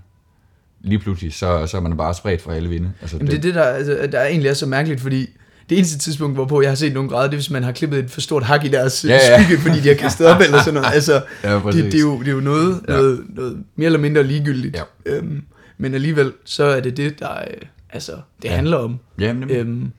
lige 0.86 1.00
pludselig, 1.00 1.34
så, 1.34 1.68
så 1.68 1.78
er 1.78 1.82
man 1.82 1.98
bare 1.98 2.14
spredt 2.14 2.42
for 2.42 2.52
alle 2.52 2.70
vinde. 2.70 2.92
Altså, 3.02 3.18
Jamen, 3.18 3.28
det 3.32 3.38
er 3.38 3.42
det, 3.42 3.56
der, 3.56 3.64
altså, 3.64 4.08
der 4.12 4.24
egentlig 4.26 4.50
er 4.50 4.54
så 4.54 4.66
mærkeligt, 4.66 5.02
fordi 5.02 5.30
det 5.70 5.78
eneste 5.78 5.98
tidspunkt, 5.98 6.36
hvorpå 6.38 6.62
jeg 6.62 6.72
har 6.72 6.76
set 6.76 6.94
nogen 6.94 7.10
græde, 7.10 7.24
det 7.28 7.34
er, 7.34 7.38
hvis 7.38 7.50
man 7.50 7.64
har 7.64 7.72
klippet 7.72 8.00
et 8.00 8.12
for 8.12 8.22
stort 8.22 8.44
hak 8.44 8.66
i 8.66 8.68
deres 8.68 9.06
ja, 9.06 9.10
Ja, 9.16 9.32
ja. 9.32 9.44
skygge, 9.44 9.62
fordi 9.62 9.80
de 9.82 9.88
har 9.88 9.96
kastet 9.96 10.28
op 10.28 10.42
eller 10.42 10.60
sådan 10.60 10.74
noget. 10.74 10.94
Altså, 10.94 11.14
Ja, 11.44 11.54
det, 11.56 11.62
præcis. 11.62 11.84
det, 11.84 11.96
er 11.96 12.00
jo, 12.00 12.20
det 12.20 12.28
er 12.28 12.32
jo 12.32 12.40
noget, 12.40 12.82
ja. 12.88 12.94
Noget, 12.94 13.24
noget 13.30 13.64
mere 13.76 13.86
eller 13.86 14.00
mindre 14.00 14.24
ligegyldigt. 14.24 14.76
Ja. 14.76 14.84
Øhm, 15.06 15.42
men 15.78 15.94
alligevel, 15.94 16.34
så 16.46 16.64
er 16.64 16.80
det 16.80 16.98
det, 16.98 17.20
der 17.20 17.32
øh, 17.32 17.48
altså, 17.90 18.12
det 18.42 18.50
Ja. 18.50 18.56
handler 18.56 18.78
om. 18.78 19.00
Ja, 19.20 19.34
nemlig. 19.34 19.56
Øhm, 19.56 19.92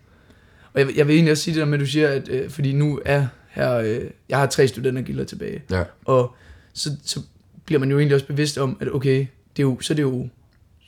og 0.74 0.80
jeg, 0.80 0.88
jeg 0.96 1.06
vil 1.06 1.14
egentlig 1.14 1.32
også 1.32 1.42
sige 1.42 1.54
det 1.54 1.60
der 1.60 1.66
med, 1.66 1.74
at 1.74 1.80
du 1.80 1.86
siger, 1.86 2.08
at 2.08 2.28
øh, 2.28 2.50
fordi 2.50 2.72
nu 2.72 3.00
er 3.04 3.26
her, 3.50 3.74
øh, 3.74 4.00
jeg 4.28 4.38
har 4.38 4.46
tre 4.46 4.68
studentergilder 4.68 5.24
tilbage, 5.24 5.62
ja. 5.70 5.82
og 6.04 6.34
så, 6.74 6.90
så 7.04 7.20
bliver 7.66 7.78
man 7.80 7.90
jo 7.90 7.98
egentlig 7.98 8.14
også 8.14 8.26
bevidst 8.26 8.58
om, 8.58 8.76
at 8.80 8.94
okay, 8.94 9.18
det 9.56 9.62
er 9.62 9.66
jo, 9.66 9.80
så 9.80 9.92
er 9.92 9.94
det 9.94 10.02
jo, 10.02 10.28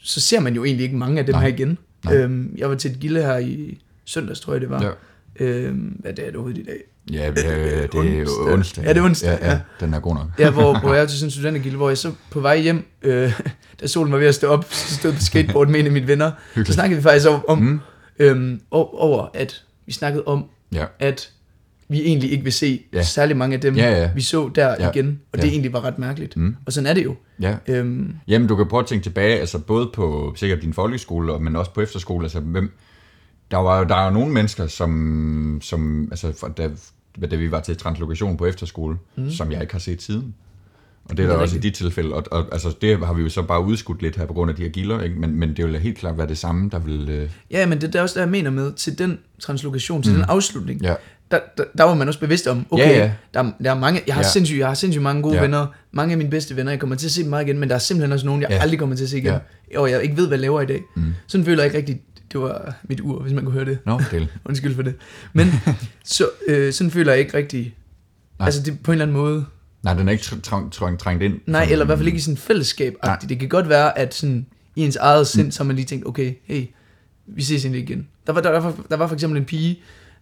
så 0.02 0.20
ser 0.20 0.40
man 0.40 0.54
jo 0.54 0.64
egentlig 0.64 0.84
ikke 0.84 0.96
mange 0.96 1.18
af 1.18 1.26
dem 1.26 1.34
Nej. 1.34 1.42
her 1.42 1.48
igen. 1.48 1.78
Nej. 2.04 2.16
Øhm, 2.16 2.54
jeg 2.58 2.68
var 2.68 2.74
til 2.74 2.90
et 2.90 3.00
gilde 3.00 3.22
her 3.22 3.38
i 3.38 3.78
søndags, 4.04 4.40
tror 4.40 4.52
jeg 4.52 4.60
det 4.60 4.70
var. 4.70 4.82
Ja. 4.84 4.90
Øhm, 5.44 5.78
hvad 6.00 6.12
dag 6.12 6.22
er 6.22 6.26
det 6.26 6.36
overhovedet 6.36 6.60
i 6.60 6.64
dag? 6.64 6.76
Ja, 7.12 7.30
det, 7.30 7.46
er- 7.46 7.86
det 7.86 7.94
er 8.18 8.20
Onsdag. 8.26 8.52
onsdag. 8.52 8.84
Ja, 8.84 8.88
det 8.92 8.96
er 8.98 9.04
onsdag, 9.04 9.38
Ja, 9.40 9.46
ja, 9.46 9.52
ja. 9.52 9.60
den 9.80 9.94
er 9.94 10.00
god 10.00 10.14
nok. 10.14 10.26
Ja, 10.38 10.50
hvor, 10.50 10.78
hvor 10.80 10.94
jeg 10.94 11.02
er 11.02 11.06
til 11.12 11.18
sådan 11.18 11.26
en 11.26 11.30
studentergilde, 11.30 11.76
hvor 11.76 11.88
jeg 11.88 11.98
så 11.98 12.12
på 12.30 12.40
vej 12.40 12.58
hjem, 12.60 12.84
øh, 13.02 13.40
da 13.80 13.86
solen 13.86 14.12
var 14.12 14.18
ved 14.18 14.26
at 14.26 14.34
stå 14.34 14.48
op, 14.48 14.64
så 14.70 14.94
stod 14.94 15.12
på 15.12 15.20
skateboard 15.20 15.68
med 15.68 15.80
en 15.80 15.86
af 15.86 15.92
mine 15.92 16.06
venner. 16.06 16.30
Så 16.66 16.72
snakkede 16.72 16.96
vi 16.98 17.02
faktisk 17.02 17.28
om, 17.28 17.44
om 17.48 17.58
Mm. 17.58 17.80
øhm, 18.18 18.60
over, 18.70 19.26
at 19.34 19.62
vi 19.86 19.92
snakkede 19.92 20.24
om, 20.24 20.44
Ja. 20.72 20.84
at 20.98 21.30
vi 21.88 22.00
egentlig 22.02 22.30
ikke 22.32 22.44
vil 22.44 22.52
se 22.52 22.82
ja. 22.92 23.02
Særlig 23.02 23.36
mange 23.36 23.54
af 23.54 23.60
dem, 23.60 23.76
Ja, 23.76 24.00
ja. 24.00 24.10
vi 24.14 24.20
så 24.20 24.50
der 24.54 24.68
Ja. 24.80 24.90
igen, 24.90 25.20
og 25.32 25.38
Ja. 25.38 25.42
det 25.42 25.50
egentlig 25.50 25.72
var 25.72 25.84
ret 25.84 25.98
mærkeligt. 25.98 26.36
Mm. 26.36 26.56
Og 26.66 26.72
sådan 26.72 26.86
er 26.86 26.94
det 26.94 27.04
jo. 27.04 27.14
ja. 27.40 27.56
Øhm, 27.68 28.14
Jamen, 28.28 28.48
du 28.48 28.56
kan 28.56 28.66
prøve 28.66 28.80
at 28.80 28.86
tænke 28.86 29.02
tilbage, 29.02 29.40
altså 29.40 29.58
både 29.58 29.90
på 29.94 30.32
sikkert 30.36 30.62
din 30.62 30.72
folkeskole, 30.72 31.38
men 31.38 31.56
også 31.56 31.70
på 31.74 31.80
efterskole, 31.80 32.24
altså 32.24 32.40
hvem, 32.40 32.72
der 33.50 33.56
var 33.58 33.84
der 33.84 33.94
er 34.06 34.10
nogle 34.10 34.32
mennesker, 34.32 34.66
som, 34.66 35.58
som 35.62 36.08
altså 36.10 36.48
da, 36.56 36.70
da 37.26 37.36
vi 37.36 37.50
var 37.50 37.60
til 37.60 37.76
translokation 37.76 38.36
på 38.36 38.46
efterskole, 38.46 38.96
mm. 39.16 39.30
som 39.30 39.52
jeg 39.52 39.60
ikke 39.60 39.74
har 39.74 39.80
set 39.80 40.02
siden. 40.02 40.34
Og 41.04 41.16
det 41.16 41.22
er 41.22 41.26
Det 41.26 41.32
der 41.32 41.38
er 41.38 41.42
også 41.42 41.56
i 41.56 41.60
de 41.60 41.70
tilfælde, 41.70 42.14
og, 42.14 42.24
og 42.30 42.48
altså, 42.52 42.74
det 42.80 43.06
har 43.06 43.12
vi 43.12 43.22
jo 43.22 43.28
så 43.28 43.42
bare 43.42 43.64
udskudt 43.64 44.02
lidt 44.02 44.16
her 44.16 44.26
på 44.26 44.32
grund 44.32 44.50
af 44.50 44.56
de 44.56 44.62
her 44.62 44.68
gilder, 44.70 45.00
ikke? 45.02 45.16
Men, 45.20 45.36
men 45.36 45.56
det 45.56 45.64
vil 45.66 45.78
helt 45.78 45.98
klart 45.98 46.18
være 46.18 46.26
det 46.28 46.38
samme, 46.38 46.70
der 46.70 46.78
vil... 46.78 47.08
Øh, 47.08 47.30
Ja, 47.50 47.66
men 47.66 47.80
det, 47.80 47.92
det 47.92 47.98
er 47.98 48.02
også 48.02 48.14
det, 48.14 48.20
jeg 48.20 48.30
mener 48.30 48.50
med, 48.50 48.72
til 48.72 48.98
den 48.98 49.18
translokation, 49.40 50.02
til 50.02 50.12
mm. 50.12 50.18
den 50.18 50.24
afslutning, 50.28 50.82
ja, 50.82 50.94
der, 51.30 51.38
der, 51.56 51.64
der 51.78 51.84
var 51.84 51.94
man 51.94 52.08
også 52.08 52.20
bevidst 52.20 52.46
om, 52.46 52.66
okay, 52.70 52.84
Ja, 52.84 52.98
ja. 52.98 53.12
Der, 53.34 53.52
der 53.64 53.70
er 53.70 53.78
mange, 53.78 54.00
jeg 54.06 54.14
har, 54.14 54.22
Ja. 54.22 54.28
sindssygt, 54.28 54.58
jeg 54.58 54.66
har 54.66 54.74
sindssygt 54.74 55.02
mange 55.02 55.22
gode 55.22 55.34
Ja. 55.34 55.40
venner, 55.40 55.66
mange 55.92 56.12
af 56.12 56.18
mine 56.18 56.30
bedste 56.30 56.56
venner, 56.56 56.72
jeg 56.72 56.80
kommer 56.80 56.96
til 56.96 57.06
at 57.06 57.10
se 57.12 57.22
dem 57.22 57.30
meget 57.30 57.44
igen, 57.44 57.58
men 57.58 57.68
der 57.68 57.74
er 57.74 57.78
simpelthen 57.78 58.12
også 58.12 58.26
nogen, 58.26 58.42
jeg 58.42 58.50
Ja. 58.50 58.58
aldrig 58.58 58.78
kommer 58.78 58.96
til 58.96 59.04
at 59.04 59.10
se 59.10 59.18
igen, 59.18 59.34
Ja. 59.72 59.78
og 59.80 59.90
jeg 59.90 60.02
ikke 60.02 60.16
ved, 60.16 60.26
hvad 60.26 60.36
jeg 60.38 60.40
laver 60.42 60.60
i 60.60 60.66
dag. 60.66 60.80
Mm. 60.96 61.14
Sådan 61.26 61.44
føler 61.44 61.62
jeg 61.62 61.66
ikke 61.66 61.78
rigtigt, 61.78 61.98
det 62.32 62.40
var 62.40 62.74
mit 62.88 63.00
ur, 63.00 63.22
hvis 63.22 63.32
man 63.32 63.44
kunne 63.44 63.54
høre 63.54 63.64
det. 63.64 63.78
nå, 63.86 64.00
del. 64.10 64.28
Undskyld 64.46 64.74
for 64.74 64.82
det. 64.82 64.94
Men 65.32 65.46
så, 66.04 66.28
øh, 66.46 66.72
sådan 66.72 66.90
føler 66.90 67.12
jeg 67.12 67.20
ikke 67.20 67.32
Nej. 67.52 67.72
Nej. 68.38 68.46
altså 68.46 68.62
det 68.62 68.78
på 68.82 68.90
en 68.90 68.94
eller 68.94 69.04
anden 69.04 69.16
måde, 69.16 69.44
Nej, 69.82 69.94
den 69.94 70.08
er 70.08 70.12
ikke 70.12 70.22
tr- 70.22 70.48
tr- 70.54 70.68
tr- 70.74 70.96
trængt 70.96 71.22
ind. 71.22 71.34
nej, 71.46 71.66
eller 71.70 71.84
i 71.84 71.86
hvert 71.86 71.98
fald 71.98 72.06
ikke 72.08 72.16
i 72.16 72.20
sådan 72.20 72.36
fællesskab. 72.36 72.94
Det 73.28 73.38
kan 73.38 73.48
godt 73.48 73.68
være, 73.68 73.98
at 73.98 74.14
sådan, 74.14 74.46
i 74.76 74.84
ens 74.84 74.96
eget 74.96 75.26
sind, 75.26 75.52
så 75.52 75.58
har 75.62 75.64
man 75.64 75.76
lige 75.76 75.86
tænkt, 75.86 76.06
okay, 76.06 76.34
hey, 76.44 76.64
vi 77.26 77.42
ses 77.42 77.64
egentlig 77.64 77.82
igen. 77.82 78.08
Der 78.26 78.32
var, 78.32 78.40
der, 78.40 78.52
der, 78.52 78.60
var, 78.60 78.74
der 78.90 78.96
var 78.96 79.06
for 79.06 79.14
eksempel 79.14 79.38
en 79.40 79.44
pige 79.44 79.80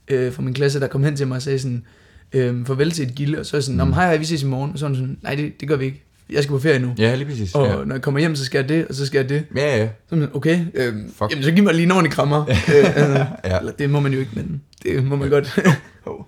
øh, 0.08 0.32
fra 0.32 0.42
min 0.42 0.54
klasse, 0.54 0.80
der 0.80 0.86
kom 0.86 1.04
hen 1.04 1.16
til 1.16 1.26
mig 1.28 1.36
og 1.36 1.42
sagde 1.42 1.58
sådan, 1.58 1.84
øh, 2.32 2.66
farvel 2.66 2.90
til 2.90 3.06
et 3.06 3.14
gilde, 3.14 3.38
og 3.38 3.46
så 3.46 3.56
er 3.56 3.58
jeg 3.58 3.64
sådan, 3.64 3.84
mm. 3.84 3.92
hej, 3.92 4.06
hej, 4.06 4.16
vi 4.16 4.24
ses 4.24 4.42
i 4.42 4.46
morgen, 4.46 4.72
og 4.72 4.78
så 4.78 4.86
er 4.86 4.94
sådan, 4.94 5.18
nej, 5.22 5.34
det, 5.34 5.60
det 5.60 5.68
gør 5.68 5.76
vi 5.76 5.84
ikke, 5.84 6.02
jeg 6.30 6.42
skal 6.42 6.52
på 6.52 6.58
ferie 6.58 6.78
nu. 6.78 6.94
Ja, 6.98 7.14
lige 7.14 7.28
præcis. 7.28 7.54
Og 7.54 7.66
ja. 7.66 7.84
når 7.84 7.94
jeg 7.94 8.02
kommer 8.02 8.20
hjem, 8.20 8.36
så 8.36 8.44
skal 8.44 8.58
jeg 8.58 8.68
det, 8.68 8.86
og 8.88 8.94
så 8.94 9.06
skal 9.06 9.18
jeg 9.18 9.28
det. 9.28 9.44
ja, 9.56 9.76
ja. 9.76 9.88
Så 10.08 10.14
er 10.14 10.18
man, 10.18 10.28
okay, 10.34 10.60
øh, 10.74 10.94
Fuck. 11.18 11.30
jamen, 11.30 11.44
så 11.44 11.50
giv 11.50 11.64
mig 11.64 11.74
lige 11.74 11.84
en 11.84 11.90
ordentlig 11.90 12.12
krammer. 12.12 12.42
øh, 12.50 12.96
altså, 12.96 13.26
Ja. 13.44 13.58
eller, 13.58 13.72
det 13.72 13.90
må 13.90 14.00
man 14.00 14.12
jo 14.12 14.18
ikke, 14.18 14.30
men 14.34 14.62
det 14.82 15.04
må 15.04 15.16
man 15.16 15.30
godt. 15.30 15.58
oh. 16.06 16.24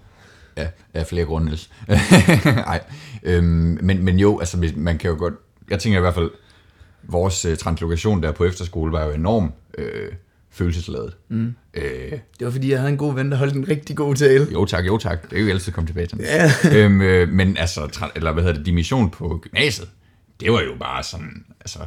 Ja, 0.56 0.66
af 0.94 1.06
flere 1.06 1.24
grunde, 1.24 1.46
Niels. 1.46 1.70
Nej, 2.44 2.80
øhm, 3.22 3.78
men, 3.82 4.04
men 4.04 4.18
jo, 4.18 4.38
altså 4.38 4.70
man 4.76 4.98
kan 4.98 5.10
jo 5.10 5.16
godt... 5.18 5.34
Jeg 5.70 5.78
tænker 5.78 5.98
i 5.98 6.00
hvert 6.00 6.14
fald, 6.14 6.30
vores 7.02 7.44
øh, 7.44 7.56
translokation 7.56 8.22
der 8.22 8.32
på 8.32 8.44
efterskole 8.44 8.92
var 8.92 9.04
jo 9.04 9.12
enormt 9.12 9.52
øh, 9.78 10.12
følelsesladet. 10.58 11.16
Mm. 11.28 11.54
Øh, 11.74 12.10
Det 12.12 12.20
var 12.40 12.50
fordi, 12.50 12.70
jeg 12.70 12.78
havde 12.78 12.92
en 12.92 12.98
god 12.98 13.14
ven, 13.14 13.30
der 13.30 13.36
holdt 13.36 13.54
en 13.54 13.68
rigtig 13.68 13.96
god 13.96 14.14
tale. 14.14 14.46
jo 14.52 14.64
tak, 14.64 14.86
jo 14.86 14.98
tak. 14.98 15.30
Det 15.30 15.38
er 15.38 15.42
jo 15.42 15.48
altid 15.48 15.72
komme 15.72 15.88
tilbage 15.88 16.06
til. 16.06 16.18
Ja. 16.20 16.50
øhm, 16.76 17.00
øh, 17.00 17.28
men 17.28 17.56
altså, 17.56 18.08
eller 18.16 18.32
hvad 18.32 18.42
hedder 18.42 18.56
det, 18.56 18.66
dimission 18.66 19.10
på 19.10 19.40
gymnasiet, 19.42 19.88
det 20.40 20.52
var 20.52 20.60
jo 20.60 20.74
bare 20.80 21.02
sådan, 21.02 21.44
altså... 21.60 21.78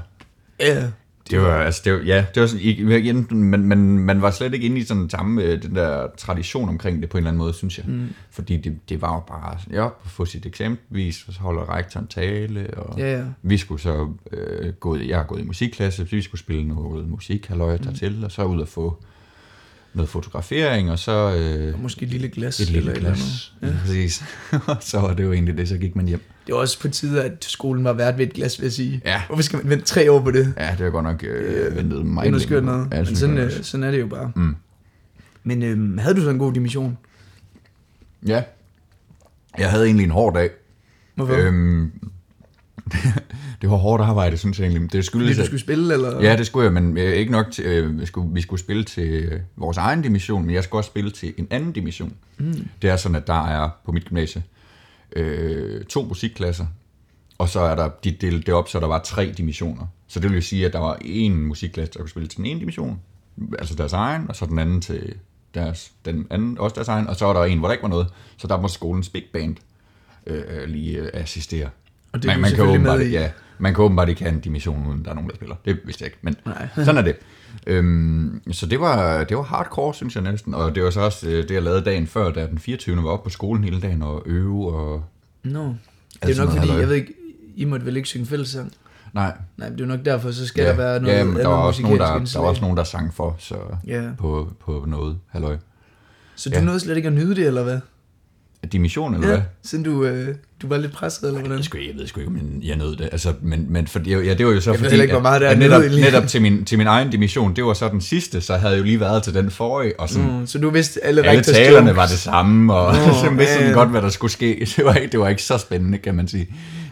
Ja, 0.59 0.83
Det 1.31 1.41
var, 1.41 1.53
altså, 1.55 1.81
det 1.85 1.93
var, 1.93 1.99
ja, 1.99 2.25
det 2.35 2.41
var 2.41 2.47
sådan, 2.47 2.63
igen, 2.65 3.27
man, 3.31 3.63
man, 3.63 3.77
man 3.99 4.21
var 4.21 4.31
slet 4.31 4.53
ikke 4.53 4.65
inde 4.65 4.77
i 4.79 4.83
sådan 4.83 5.09
samme, 5.09 5.43
øh, 5.43 5.61
den 5.61 5.75
der 5.75 6.07
tradition 6.17 6.69
omkring 6.69 7.01
det 7.01 7.09
på 7.09 7.17
en 7.17 7.19
eller 7.19 7.29
anden 7.29 7.37
måde, 7.37 7.53
synes 7.53 7.77
jeg. 7.77 7.85
Mm. 7.87 8.07
Fordi 8.31 8.57
det, 8.57 8.89
det 8.89 9.01
var 9.01 9.13
jo 9.13 9.19
bare, 9.27 9.57
ja, 9.71 9.87
få 10.05 10.25
sit 10.25 10.45
eksempelvis, 10.45 11.23
og 11.27 11.33
så 11.33 11.39
holder 11.39 11.75
rektoren 11.75 12.07
tale, 12.07 12.67
og 12.77 12.99
ja, 12.99 13.17
ja. 13.17 13.23
vi 13.41 13.57
skulle 13.57 13.81
så 13.81 14.07
øh, 14.31 14.73
gå, 14.73 14.97
jeg 14.97 15.17
har 15.17 15.23
gået 15.25 15.39
i 15.41 15.43
musikklasse, 15.43 15.97
så 16.09 16.15
vi 16.15 16.21
skulle 16.21 16.39
spille 16.41 16.67
noget 16.67 17.09
musik, 17.09 17.47
halløj, 17.47 17.77
Mm. 17.77 17.83
dertil, 17.83 18.25
og 18.25 18.31
så 18.31 18.43
ud 18.43 18.61
og 18.61 18.67
få 18.67 19.03
noget 19.93 20.09
fotografering, 20.09 20.91
og 20.91 20.99
så 20.99 21.35
øh, 21.37 21.73
Og 21.73 21.79
måske 21.79 22.03
et 22.05 22.09
lille 22.09 22.29
glas. 22.29 22.59
et 22.59 22.69
lille 22.69 22.79
eller 22.79 22.91
et 22.91 22.97
eller 22.97 23.09
glas. 23.09 23.53
andet. 23.61 23.73
Ja. 23.75 23.79
Præcis. 23.85 24.23
Og 24.67 24.77
så 24.79 24.99
var 24.99 25.13
det 25.13 25.23
jo 25.23 25.31
egentlig 25.33 25.57
det, 25.57 25.67
så 25.69 25.77
gik 25.77 25.95
man 25.95 26.07
hjem. 26.07 26.21
Det 26.51 26.55
var 26.55 26.61
også 26.61 26.79
på 26.79 26.87
tide, 26.87 27.23
at 27.23 27.45
skolen 27.45 27.83
var 27.83 27.93
værd 27.93 28.17
ved 28.17 28.27
et 28.27 28.33
glas, 28.33 28.59
vil 28.59 28.65
jeg 28.65 28.71
sige. 28.73 29.01
Ja. 29.05 29.21
Hvorfor 29.27 29.43
skal 29.43 29.57
man 29.59 29.69
vente 29.69 29.85
tre 29.85 30.11
år 30.11 30.21
på 30.21 30.31
det? 30.31 30.53
Ja, 30.57 30.75
det 30.77 30.85
var 30.85 30.91
godt 30.91 31.03
nok 31.03 31.23
øh, 31.23 31.75
ventet 31.75 31.97
Det 31.97 32.05
meget 32.05 32.27
er 32.27 32.31
noget 32.31 32.41
skørt 32.43 32.63
længe. 32.63 32.77
noget. 32.77 32.87
Ja, 32.93 33.03
Men 33.03 33.15
sådan, 33.15 33.37
øh, 33.37 33.51
sådan 33.63 33.83
er 33.83 33.91
det 33.91 33.99
jo 33.99 34.07
bare. 34.07 34.31
Mm. 34.35 34.55
Men 35.43 35.63
øhm, 35.63 35.97
havde 35.97 36.15
du 36.15 36.21
så 36.21 36.29
en 36.29 36.37
god 36.37 36.53
dimission? 36.53 36.97
Ja. 38.27 38.43
Jeg 39.57 39.69
havde 39.71 39.85
egentlig 39.85 40.03
en 40.03 40.11
hård 40.11 40.33
dag. 40.33 40.49
Hvorfor? 41.15 41.33
Øhm, 41.37 41.91
det 43.61 43.69
var 43.69 43.75
hårdt 43.75 44.03
arbejde, 44.03 44.37
synes 44.37 44.59
jeg 44.59 44.65
egentlig. 44.67 44.81
Det 44.83 44.91
Fordi 44.91 45.01
skyldes, 45.05 45.35
du 45.35 45.41
at- 45.41 45.45
skulle 45.45 45.61
spille, 45.61 45.93
eller? 45.93 46.21
Ja, 46.21 46.37
det 46.37 46.45
skulle 46.45 46.63
jeg, 46.63 46.73
men 46.73 46.97
øh, 46.97 47.13
ikke 47.13 47.31
nok 47.31 47.51
til, 47.51 47.65
øh, 47.65 47.99
vi, 47.99 48.05
skulle, 48.05 48.33
vi 48.33 48.41
skulle 48.41 48.59
spille 48.59 48.83
til 48.83 49.09
øh, 49.09 49.39
vores 49.57 49.77
egen 49.77 50.01
dimission, 50.01 50.45
men 50.45 50.55
jeg 50.55 50.63
skulle 50.63 50.79
også 50.79 50.87
spille 50.89 51.11
til 51.11 51.33
en 51.37 51.47
anden 51.49 51.71
dimission. 51.71 52.13
Mm. 52.37 52.67
Det 52.81 52.89
er 52.89 52.95
sådan, 52.95 53.15
at 53.15 53.27
der 53.27 53.47
er 53.47 53.69
på 53.85 53.91
mit 53.91 54.05
gymnasie 54.05 54.43
øh, 55.15 55.83
to 55.85 56.03
musikklasser, 56.03 56.65
og 57.37 57.49
så 57.49 57.59
er 57.59 57.75
der, 57.75 57.89
de 58.03 58.11
delte 58.11 58.45
det 58.45 58.53
op, 58.53 58.69
så 58.69 58.79
der 58.79 58.87
var 58.87 58.99
tre 58.99 59.33
dimissioner. 59.37 59.87
Så 60.07 60.19
det 60.19 60.29
vil 60.29 60.35
jo 60.35 60.41
sige, 60.41 60.65
at 60.65 60.73
der 60.73 60.79
var 60.79 60.97
en 61.01 61.45
musikklasse, 61.45 61.93
der 61.93 61.99
kunne 61.99 62.09
spille 62.09 62.27
til 62.27 62.37
den 62.37 62.45
ene 62.45 62.59
dimission, 62.59 63.01
altså 63.59 63.75
deres 63.75 63.93
egen, 63.93 64.25
og 64.29 64.35
så 64.35 64.45
den 64.45 64.59
anden 64.59 64.81
til 64.81 65.13
deres, 65.53 65.91
den 66.05 66.27
anden, 66.29 66.57
også 66.57 66.73
deres 66.75 66.87
egen, 66.87 67.07
og 67.07 67.15
så 67.15 67.25
var 67.25 67.33
der 67.33 67.43
en, 67.43 67.59
hvor 67.59 67.67
der 67.67 67.73
ikke 67.73 67.83
var 67.83 67.89
noget, 67.89 68.07
så 68.37 68.47
der 68.47 68.61
må 68.61 68.67
skolens 68.67 69.09
big 69.09 69.23
band 69.33 69.55
øh, 70.27 70.63
lige 70.67 70.97
øh, 70.97 71.09
assistere. 71.13 71.69
Og 72.11 72.21
det 72.21 72.27
man, 72.27 72.41
man, 72.41 72.51
kan 72.51 72.63
åbenbart, 72.63 73.11
ja, 73.11 73.31
man 73.59 73.73
kan 73.73 73.83
åbenbart 73.83 74.09
ikke 74.09 74.21
have 74.21 74.33
en 74.33 74.39
dimission, 74.39 74.87
uden 74.87 75.05
der 75.05 75.11
er 75.11 75.15
nogen, 75.15 75.29
der 75.29 75.35
spiller. 75.35 75.55
Det 75.65 75.79
vidste 75.85 76.03
jeg 76.03 76.07
ikke, 76.07 76.17
men 76.21 76.35
Nej. 76.45 76.67
sådan 76.75 76.97
er 76.97 77.01
det. 77.01 77.15
Øhm, 77.67 78.41
så 78.51 78.65
det 78.65 78.79
var, 78.79 79.23
det 79.23 79.37
var 79.37 79.43
hardcore, 79.43 79.93
synes 79.93 80.15
jeg 80.15 80.23
næsten. 80.23 80.53
Og 80.53 80.75
det 80.75 80.83
var 80.83 80.89
så 80.89 81.01
også 81.01 81.27
øh, 81.29 81.43
det, 81.43 81.51
jeg 81.51 81.63
lavede 81.63 81.81
dagen 81.81 82.07
før, 82.07 82.31
da 82.31 82.47
den 82.47 82.59
24. 82.59 82.95
var 83.03 83.09
oppe 83.09 83.23
på 83.23 83.29
skolen 83.29 83.63
hele 83.63 83.81
dagen 83.81 84.01
og 84.01 84.23
øve. 84.25 84.73
Og... 84.75 85.03
Nå. 85.43 85.63
Det 85.63 85.75
er 86.21 86.27
Altså 86.27 86.41
jo 86.43 86.49
nok 86.49 86.57
fordi, 86.57 86.71
jeg 86.79 86.87
ved 86.87 86.95
ikke, 86.95 87.13
I 87.55 87.65
måtte 87.65 87.85
vel 87.85 87.97
ikke 87.97 88.07
synge 88.09 88.25
fællessang? 88.25 88.71
Nej, 89.13 89.33
Nej, 89.57 89.69
det 89.69 89.81
er 89.81 89.85
nok 89.85 90.05
derfor, 90.05 90.31
så 90.31 90.47
skal 90.47 90.65
der 90.65 90.75
være 90.75 90.99
noget 91.01 91.15
ja, 91.17 91.23
men 91.23 91.35
der 91.35 91.47
var, 91.47 91.55
også 91.55 91.81
nogen, 91.81 91.99
der, 91.99 92.05
der 92.25 92.39
var 92.39 92.47
også 92.47 92.61
nogen, 92.61 92.77
der 92.77 92.83
sang 92.83 93.13
for 93.13 93.35
så 93.39 93.55
Ja. 93.87 94.03
på, 94.17 94.47
på 94.65 94.85
noget. 94.87 95.17
Halløj. 95.27 95.57
Så 96.35 96.49
du 96.49 96.55
Ja. 96.55 96.61
nåede 96.63 96.79
slet 96.79 96.97
ikke 96.97 97.07
at 97.07 97.13
nyde 97.13 97.35
det, 97.35 97.47
eller 97.47 97.63
hvad? 97.63 97.79
Dimission, 98.71 99.13
eller 99.13 99.27
hvad? 99.27 99.39
Siden 99.63 99.83
du, 99.83 100.05
øh, 100.05 100.35
du 100.61 100.67
var 100.67 100.77
lidt 100.77 100.91
presset, 100.91 101.27
eller 101.27 101.39
hvordan? 101.39 101.57
Jeg, 101.57 101.65
sgu, 101.65 101.77
jeg 101.77 101.95
ved 101.97 102.07
sgu 102.07 102.19
ikke, 102.19 102.31
men 102.31 102.61
jeg 102.63 102.75
nød 102.75 102.95
det. 102.95 103.09
Altså, 103.11 103.33
men, 103.41 103.65
men 103.69 103.87
for, 103.87 104.01
ja, 104.05 104.33
det 104.33 104.45
var 104.45 104.51
jo 104.51 104.61
så 104.61 104.71
Jeg 104.71 104.79
fordi, 104.79 105.01
ikke, 105.01 105.13
hvor 105.13 105.21
meget 105.21 105.41
det 105.41 105.47
er 105.47 105.51
at 105.51 105.63
at 105.63 105.69
netop, 105.69 105.81
netop 105.91 106.27
til, 106.27 106.41
min, 106.41 106.65
til 106.65 106.77
min 106.77 106.87
egen 106.87 107.09
dimission, 107.09 107.55
det 107.55 107.63
var 107.65 107.73
så 107.73 107.89
den 107.89 108.01
sidste, 108.01 108.41
så 108.41 108.57
havde 108.57 108.73
jeg 108.73 108.79
jo 108.79 108.83
lige 108.85 108.99
været 108.99 109.23
til 109.23 109.33
den 109.33 109.51
forrige, 109.51 109.99
og 109.99 110.09
sådan, 110.09 110.39
Mm, 110.39 110.47
så 110.47 110.59
du 110.59 110.69
vidste 110.69 111.03
alle, 111.05 111.25
alle 111.25 111.43
talerne 111.43 111.77
jokes. 111.77 111.95
var 111.95 112.07
det 112.07 112.17
samme, 112.19 112.73
og 112.73 112.93
Nå, 112.93 113.13
så 113.23 113.29
vidste 113.37 113.55
ja, 113.59 113.67
ja. 113.67 113.73
godt, 113.73 113.89
hvad 113.89 114.01
der 114.01 114.09
skulle 114.09 114.31
ske. 114.31 114.67
Det 114.77 114.85
var, 114.85 114.93
ikke, 114.93 115.11
det 115.11 115.19
var 115.19 115.29
ikke 115.29 115.43
så 115.43 115.57
spændende, 115.57 115.97
kan 115.97 116.15
man 116.15 116.27
sige. 116.27 116.47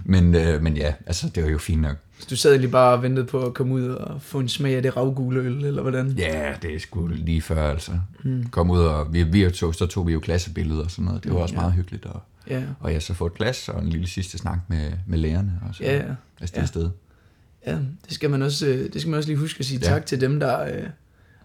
Men, 0.05 0.36
øh, 0.36 0.63
men 0.63 0.77
ja, 0.77 0.93
altså, 1.08 1.29
det 1.36 1.43
var 1.43 1.49
jo 1.49 1.58
fint 1.58 1.82
nok. 1.82 1.95
Du 2.29 2.36
sad 2.36 2.58
lige 2.58 2.71
bare 2.71 2.93
og 2.93 3.03
ventede 3.03 3.25
på 3.25 3.45
at 3.45 3.53
komme 3.53 3.73
ud 3.73 3.88
og 3.88 4.21
få 4.21 4.39
en 4.39 4.49
smag 4.49 4.75
af 4.75 4.82
det 4.82 4.97
ravgule 4.97 5.39
øl, 5.39 5.65
eller 5.65 5.82
hvordan? 5.82 6.12
Ja, 6.12 6.53
det 6.62 6.75
er 6.75 6.79
sgu 6.79 7.08
lige 7.08 7.41
før, 7.41 7.69
altså. 7.71 7.91
Mm. 8.23 8.45
Kom 8.49 8.69
ud, 8.71 8.79
og 8.79 9.13
vi, 9.13 9.23
vi 9.23 9.49
tog, 9.51 9.75
så 9.75 9.86
tog 9.86 10.08
vi 10.08 10.13
jo 10.13 10.19
klassebilleder 10.19 10.84
og 10.84 10.91
sådan 10.91 11.05
noget. 11.05 11.23
Det 11.23 11.34
var 11.34 11.39
også 11.39 11.55
Ja. 11.55 11.60
meget 11.62 11.73
hyggeligt. 11.73 12.05
Og, 12.05 12.21
Ja, 12.49 12.63
og 12.79 12.93
jeg 12.93 13.01
så 13.01 13.13
få 13.13 13.25
et 13.25 13.34
glas 13.34 13.69
og 13.69 13.82
en 13.84 13.89
lille 13.89 14.08
sidste 14.08 14.38
snak 14.38 14.60
med, 14.67 14.91
med 15.08 15.17
lærerne. 15.17 15.51
Og 15.69 15.75
så 15.75 15.84
ja, 15.84 15.95
ja. 15.97 16.03
afsted 16.41 16.60
Ja. 16.62 16.65
sted. 16.65 16.89
ja 17.67 17.71
det, 18.05 18.13
skal 18.13 18.29
man 18.29 18.41
også, 18.41 18.67
øh, 18.67 18.93
det 18.93 19.01
skal 19.01 19.10
man 19.10 19.17
også 19.17 19.29
lige 19.29 19.38
huske 19.39 19.60
at 19.60 19.65
sige 19.65 19.79
Ja. 19.84 19.88
tak 19.88 20.05
til 20.05 20.21
dem, 20.21 20.39
der 20.39 20.62
øh, 20.62 20.84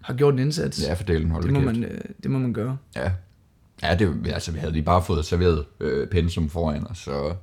har 0.00 0.14
gjort 0.14 0.34
en 0.34 0.40
indsats. 0.40 0.82
Ja, 0.82 0.94
for 0.94 1.04
delen 1.04 1.30
holdt 1.30 1.44
det, 1.44 1.52
må 1.52 1.60
kæft. 1.60 1.66
man, 1.80 1.84
øh, 1.84 2.00
det 2.22 2.30
må 2.30 2.38
man 2.38 2.52
gøre. 2.52 2.76
Ja. 2.96 3.10
Ja, 3.82 3.94
det, 3.94 4.26
altså, 4.26 4.52
vi 4.52 4.58
havde 4.58 4.72
lige 4.72 4.82
bare 4.82 5.02
fået 5.02 5.24
serveret 5.24 5.64
øh, 5.80 6.08
pensum 6.08 6.48
foran 6.50 6.86
os, 6.90 6.98
så, 6.98 7.10
Altså, 7.10 7.36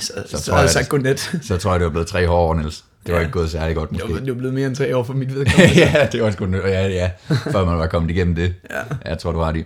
så, 0.00 0.12
Så 0.26 0.38
så, 0.38 0.44
tror 0.44 0.56
jeg 0.56 0.62
jeg, 0.62 0.70
sagt 0.70 0.82
at- 0.84 0.88
godnat. 0.90 1.38
så 1.42 1.56
tror 1.56 1.70
jeg, 1.70 1.80
det 1.80 1.84
var 1.84 1.90
blevet 1.90 2.06
tre 2.06 2.30
år, 2.30 2.54
Niels. 2.54 2.84
Det 3.06 3.12
var 3.12 3.18
Ja. 3.20 3.26
ikke 3.26 3.32
gået 3.32 3.50
særlig 3.50 3.76
godt, 3.76 3.90
Det 3.90 3.98
måske. 3.98 4.12
var, 4.14 4.20
det 4.20 4.28
var 4.28 4.38
blevet 4.38 4.54
mere 4.54 4.66
end 4.66 4.76
tre 4.76 4.96
år 4.96 5.02
for 5.02 5.12
mit 5.14 5.34
vedkommende. 5.34 5.74
ja, 5.76 6.08
det 6.12 6.22
var 6.22 6.30
sgu 6.30 6.46
ja, 6.46 6.88
ja, 6.88 7.10
før 7.28 7.64
man 7.64 7.78
var 7.78 7.86
kommet 7.86 8.10
igennem 8.10 8.34
det. 8.34 8.54
Ja. 8.70 8.82
Jeg 9.10 9.18
tror, 9.18 9.32
du 9.32 9.38
har 9.38 9.52
det. 9.52 9.64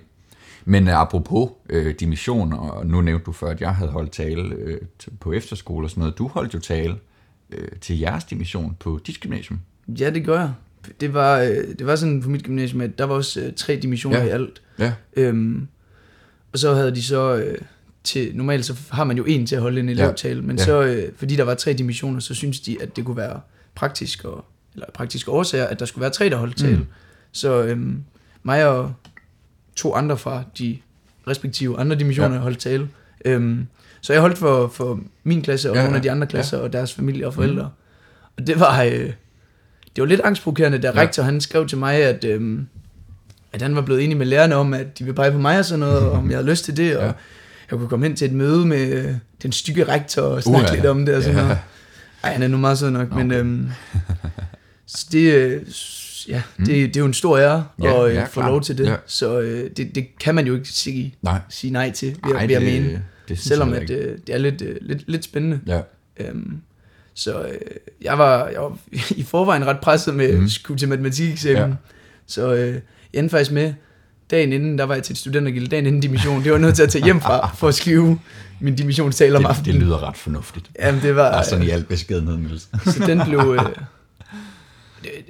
Men 0.64 0.88
uh, 0.88 0.94
apropos 1.00 1.50
øh, 1.70 1.94
dimission, 2.00 2.52
og 2.52 2.86
nu 2.86 3.00
nævnte 3.00 3.24
du 3.24 3.32
før, 3.32 3.48
at 3.50 3.60
jeg 3.60 3.74
havde 3.74 3.90
holdt 3.90 4.12
tale 4.12 4.54
øh, 4.54 4.80
på 5.20 5.32
efterskole 5.32 5.86
og 5.86 5.90
sådan 5.90 6.00
noget. 6.00 6.18
Du 6.18 6.28
holdt 6.28 6.54
jo 6.54 6.58
tale 6.58 6.94
øh, 7.52 7.68
til 7.80 7.98
jeres 7.98 8.24
dimission 8.24 8.76
på 8.80 9.00
dit 9.06 9.20
gymnasium. 9.20 9.60
ja, 9.88 10.10
det 10.10 10.24
gør 10.24 10.40
jeg. 10.40 10.52
Det 11.00 11.14
var, 11.14 11.38
øh, 11.40 11.48
det 11.78 11.86
var 11.86 11.96
sådan 11.96 12.22
på 12.22 12.28
mit 12.30 12.42
gymnasium, 12.44 12.80
at 12.80 12.98
der 12.98 13.04
var 13.04 13.14
også 13.14 13.40
øh, 13.40 13.52
tre 13.56 13.76
dimensioner 13.76 14.18
Ja. 14.18 14.24
i 14.24 14.28
alt. 14.28 14.62
Ja. 14.78 14.92
Øhm, 15.16 15.68
og 16.52 16.58
så 16.58 16.74
havde 16.74 16.94
de 16.94 17.02
så 17.02 17.36
øh, 17.36 17.58
til, 18.04 18.30
normalt 18.36 18.64
så 18.64 18.74
har 18.90 19.04
man 19.04 19.16
jo 19.16 19.24
en 19.24 19.46
til 19.46 19.56
at 19.56 19.62
holde 19.62 19.80
en 19.80 19.88
elevtale, 19.88 20.42
men 20.42 20.56
Ja. 20.58 20.64
så, 20.64 20.82
øh, 20.82 21.12
fordi 21.16 21.36
der 21.36 21.44
var 21.44 21.54
tre 21.54 21.72
dimensioner, 21.72 22.20
så 22.20 22.34
synes 22.34 22.60
de, 22.60 22.82
at 22.82 22.96
det 22.96 23.04
kunne 23.04 23.16
være 23.16 23.40
praktisk, 23.74 24.24
og, 24.24 24.44
eller 24.74 24.86
praktiske 24.94 25.30
årsager, 25.30 25.66
at 25.66 25.80
der 25.80 25.86
skulle 25.86 26.02
være 26.02 26.10
tre, 26.10 26.30
der 26.30 26.36
holdt 26.36 26.56
tale. 26.56 26.72
Mm. 26.76 26.78
Mm. 26.80 26.86
Så 27.32 27.62
øhm, 27.62 28.02
mig 28.42 28.66
og 28.68 28.92
to 29.76 29.94
andre 29.94 30.18
fra 30.18 30.42
de 30.58 30.78
respektive 31.28 31.78
andre 31.78 31.96
dimensioner 31.96 32.28
Ja. 32.30 32.34
ja. 32.34 32.40
holdt 32.40 32.58
tale. 32.58 32.88
Øhm, 33.24 33.66
så 34.00 34.12
jeg 34.12 34.20
holdt 34.22 34.38
for, 34.38 34.68
for 34.68 35.00
min 35.24 35.42
klasse 35.42 35.70
og 35.70 35.74
Ja, 35.76 35.80
ja, 35.80 35.86
nogle 35.86 35.94
ja. 35.94 35.98
af 35.98 36.02
de 36.02 36.10
andre 36.10 36.26
klasser 36.26 36.56
ja. 36.58 36.62
og 36.62 36.72
deres 36.72 36.92
familie 36.94 37.26
og 37.26 37.34
forældre. 37.34 37.62
Mm. 37.62 38.28
Og 38.38 38.46
det 38.46 38.60
var, 38.60 38.82
øh, 38.82 38.90
det 39.96 39.98
var 39.98 40.04
lidt 40.04 40.20
angstprovokerende, 40.20 40.78
da 40.78 40.88
Ja. 40.94 41.00
rektor 41.00 41.22
han 41.22 41.40
skrev 41.40 41.66
til 41.68 41.78
mig, 41.78 41.94
at, 41.94 42.24
øhm, 42.24 42.66
at 43.52 43.62
han 43.62 43.74
var 43.76 43.82
blevet 43.82 44.04
enig 44.04 44.16
med 44.16 44.26
lærerne 44.26 44.54
om, 44.54 44.74
at 44.74 44.98
de 44.98 45.04
ville 45.04 45.16
pege 45.16 45.32
på 45.32 45.38
mig 45.38 45.58
og 45.58 45.64
sådan 45.64 45.80
noget, 45.80 45.98
og 45.98 46.10
om 46.12 46.30
jeg 46.30 46.38
havde 46.38 46.50
lyst 46.50 46.64
til 46.64 46.76
det, 46.76 46.96
og 46.96 47.06
Ja. 47.06 47.12
Jeg 47.72 47.78
kunne 47.78 47.88
komme 47.88 48.06
hen 48.06 48.16
til 48.16 48.26
et 48.26 48.32
møde 48.32 48.66
med 48.66 48.92
øh, 49.04 49.14
den 49.42 49.52
stykke 49.52 49.84
rektor 49.88 50.22
og 50.22 50.42
snakke 50.42 50.64
Uha. 50.66 50.74
lidt 50.74 50.86
om 50.86 51.06
det 51.06 51.14
og 51.14 51.22
sådan 51.22 51.36
Ja. 51.38 51.42
noget. 51.42 51.58
Ej, 52.24 52.32
han 52.32 52.42
er 52.42 52.48
nu 52.48 52.56
meget 52.56 52.78
sød 52.78 52.90
nok, 52.90 53.08
Okay. 53.12 53.16
men 53.22 53.32
øhm, 53.32 53.68
så 54.86 55.06
det, 55.12 55.32
øh, 55.34 55.62
ja, 56.28 56.42
det, 56.58 56.66
det 56.68 56.96
er 56.96 57.00
jo 57.00 57.06
en 57.06 57.14
stor 57.14 57.38
ære 57.38 57.64
Mm. 57.78 57.84
Ja, 57.84 58.02
at 58.04 58.08
øh, 58.10 58.14
ja, 58.14 58.24
få 58.24 58.40
lov 58.42 58.60
til 58.62 58.78
det, 58.78 58.86
Ja. 58.86 58.96
så 59.06 59.40
øh, 59.40 59.70
det, 59.76 59.94
det 59.94 60.18
kan 60.20 60.34
man 60.34 60.46
jo 60.46 60.54
ikke 60.54 60.68
sige, 60.68 61.14
Nej. 61.22 61.40
sige 61.48 61.70
nej 61.72 61.90
til, 61.90 62.08
vil, 62.26 62.34
Ej, 62.34 62.46
jeg 62.50 62.60
det- 62.60 62.62
mene. 62.82 63.02
det 63.28 63.38
Selvom 63.38 63.72
at, 63.72 63.90
øh, 63.90 64.18
det 64.26 64.34
er 64.34 64.38
lidt, 64.38 64.62
øh, 64.62 64.76
lidt, 64.80 65.04
lidt 65.10 65.24
spændende. 65.24 65.60
Ja. 65.66 65.80
Øhm, 66.16 66.60
så 67.14 67.42
øh, 67.42 67.54
jeg, 68.02 68.18
var, 68.18 68.48
jeg 68.48 68.60
var 68.60 68.78
i 69.20 69.22
forvejen 69.22 69.66
ret 69.66 69.80
presset 69.80 70.14
med 70.14 70.38
mm. 70.38 70.48
skulle 70.48 70.78
til 70.78 70.88
matematikeksamen. 70.88 71.56
Ja. 71.70 71.74
Så 72.26 72.54
øh, 72.54 72.68
jeg 72.68 72.80
endte 73.12 73.30
faktisk 73.30 73.52
med, 73.52 73.74
dagen 74.32 74.52
inden, 74.52 74.78
der 74.78 74.84
var 74.84 74.94
jeg 74.94 75.02
til 75.02 75.12
et 75.12 75.18
studentergilde, 75.18 75.66
dagen 75.66 75.86
inden 75.86 76.00
dimission. 76.00 76.44
Det 76.44 76.52
var 76.52 76.58
nødt 76.58 76.74
til 76.74 76.82
at 76.82 76.88
tage 76.88 77.04
hjem 77.04 77.20
fra, 77.20 77.54
for 77.54 77.68
at 77.68 77.74
skrive 77.74 78.18
min 78.60 78.74
dimissionstale 78.76 79.36
om 79.36 79.42
Det, 79.42 79.50
det 79.50 79.56
aftenen. 79.58 79.82
lyder 79.82 80.08
ret 80.08 80.16
fornuftigt. 80.16 80.70
Jamen, 80.80 81.02
det 81.02 81.16
var... 81.16 81.32
Bare 81.32 81.44
sådan 81.44 81.64
i 81.64 81.68
alt 81.70 81.88
beskedenhed, 81.88 82.36
Niels. 82.36 82.62
Så 82.84 83.04
den 83.06 83.20
blev, 83.28 83.38
øh, 83.58 83.66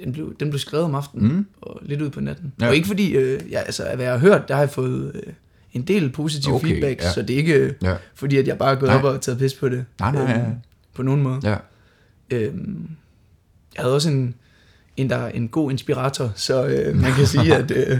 den 0.03 0.13
blev, 0.13 0.35
den 0.39 0.49
blev 0.49 0.59
skrevet 0.59 0.85
om 0.85 0.95
aftenen, 0.95 1.31
Mm. 1.35 1.45
og 1.61 1.79
lidt 1.81 2.01
ud 2.01 2.09
på 2.09 2.21
natten. 2.21 2.53
Ja. 2.59 2.65
Ja. 2.65 2.69
Og 2.69 2.75
ikke 2.75 2.87
fordi, 2.87 3.11
øh, 3.11 3.39
ja, 3.51 3.59
altså, 3.59 3.83
hvad 3.95 4.05
jeg 4.05 4.13
har 4.13 4.19
hørt, 4.19 4.47
der 4.47 4.53
har 4.53 4.61
jeg 4.61 4.69
fået 4.69 5.11
øh, 5.15 5.33
en 5.73 5.81
del 5.81 6.09
positiv 6.09 6.53
Okay, 6.53 6.67
feedback, 6.67 7.01
ja. 7.01 7.05
ja. 7.07 7.13
så 7.13 7.21
det 7.21 7.33
er 7.33 7.37
ikke 7.37 7.53
øh, 7.53 7.73
Ja. 7.83 7.95
fordi, 8.15 8.37
at 8.37 8.47
jeg 8.47 8.57
bare 8.57 8.71
er 8.71 8.75
gået 8.79 8.89
Nej. 8.89 8.97
op 8.97 9.03
og 9.03 9.21
taget 9.21 9.39
pis 9.39 9.53
på 9.53 9.69
det. 9.69 9.85
Nej, 9.99 10.11
nej, 10.11 10.21
ja. 10.23 10.37
Øhm, 10.39 10.45
på 10.95 11.03
nogen 11.03 11.21
måde. 11.23 11.39
Ja. 11.43 11.55
Øhm, 12.31 12.89
jeg 13.75 13.83
havde 13.83 13.95
også 13.95 14.09
en, 14.09 14.35
en, 14.97 15.09
der 15.09 15.15
er 15.15 15.29
en 15.29 15.47
god 15.47 15.71
inspirator, 15.71 16.31
så 16.35 16.65
øh, 16.65 16.95
man 16.95 17.13
kan 17.13 17.27
sige, 17.35 17.55
at, 17.55 17.71
øh, 17.71 17.97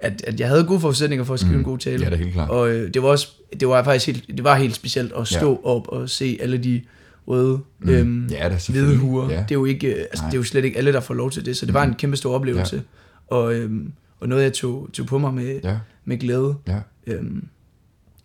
at, 0.00 0.22
at 0.26 0.40
jeg 0.40 0.48
havde 0.48 0.64
gode 0.64 0.80
forudsætninger 0.80 1.24
for 1.24 1.34
at 1.34 1.40
skrive 1.40 1.52
Mm. 1.52 1.58
en 1.58 1.64
god 1.64 1.78
tale. 1.78 2.04
Ja, 2.04 2.10
det 2.10 2.12
er 2.14 2.18
helt 2.18 2.32
klart. 2.32 2.50
Og 2.50 2.70
øh, 2.70 2.94
det 2.94 3.02
var 3.02 3.08
også, 3.08 3.28
det 3.60 3.68
var 3.68 3.84
faktisk 3.84 4.06
helt, 4.06 4.36
det 4.36 4.44
var 4.44 4.54
helt 4.56 4.74
specielt 4.74 5.12
at 5.12 5.28
stå 5.28 5.50
Ja. 5.64 5.68
op 5.70 5.88
og 5.88 6.10
se 6.10 6.38
alle 6.40 6.58
de 6.58 6.82
røde, 7.28 7.58
Mm. 7.78 7.88
øhm, 7.88 8.26
Ja, 8.30 8.48
det 8.48 8.68
er 8.68 8.72
hvide 8.72 8.96
huer. 8.96 9.30
Ja. 9.30 9.36
Det 9.36 9.50
er 9.50 9.54
jo 9.54 9.64
ikke, 9.64 9.86
øh, 9.94 10.00
altså, 10.00 10.22
Nej. 10.22 10.30
det 10.30 10.36
er 10.36 10.38
jo 10.40 10.44
slet 10.44 10.64
ikke 10.64 10.78
alle, 10.78 10.92
der 10.92 11.00
får 11.00 11.14
lov 11.14 11.30
til 11.30 11.44
det, 11.46 11.56
så 11.56 11.66
det 11.66 11.74
var 11.74 11.82
en 11.84 11.94
kæmpe 11.94 12.16
stor 12.16 12.34
oplevelse. 12.34 12.82
Og, 13.26 13.54
øhm, 13.54 13.92
og 14.20 14.28
noget, 14.28 14.42
jeg 14.42 14.52
tog, 14.52 14.88
tog 14.92 15.06
på 15.06 15.18
mig 15.18 15.34
med, 15.34 15.60
Ja, 15.64 15.76
med 16.04 16.18
glæde. 16.18 16.54
ja. 16.68 16.78
Øhm, 17.06 17.48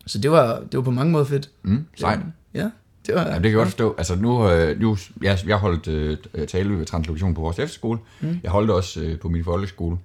så 0.08 0.18
det 0.18 0.32
var, 0.32 0.60
det 0.60 0.74
var 0.78 0.82
på 0.82 0.92
mange 0.92 1.12
måder 1.12 1.26
fedt. 1.26 1.50
Mm, 1.64 1.86
sejt. 1.96 2.18
Øhm, 2.20 2.32
Ja, 2.54 2.70
det 3.08 3.16
var... 3.16 3.22
Ja, 3.22 3.28
det 3.34 3.36
kan 3.42 3.46
jeg 3.46 3.54
godt 3.54 3.68
forstå. 3.68 3.96
Altså 3.98 4.16
nu, 4.16 4.50
øh, 4.50 4.80
nu 4.82 4.98
jeg, 5.24 5.40
jeg 5.48 5.58
holdt 5.58 5.88
øh, 5.88 6.18
tale 6.48 6.78
ved 6.78 6.86
translokation 6.86 7.34
på 7.34 7.42
vores 7.42 7.60
efterskole. 7.60 8.00
Mm. 8.22 8.40
Jeg 8.44 8.52
holdt 8.52 8.72
også 8.72 9.02
øh, 9.02 9.20
på 9.20 9.30
min 9.30 9.44
folkeskole. 9.44 9.98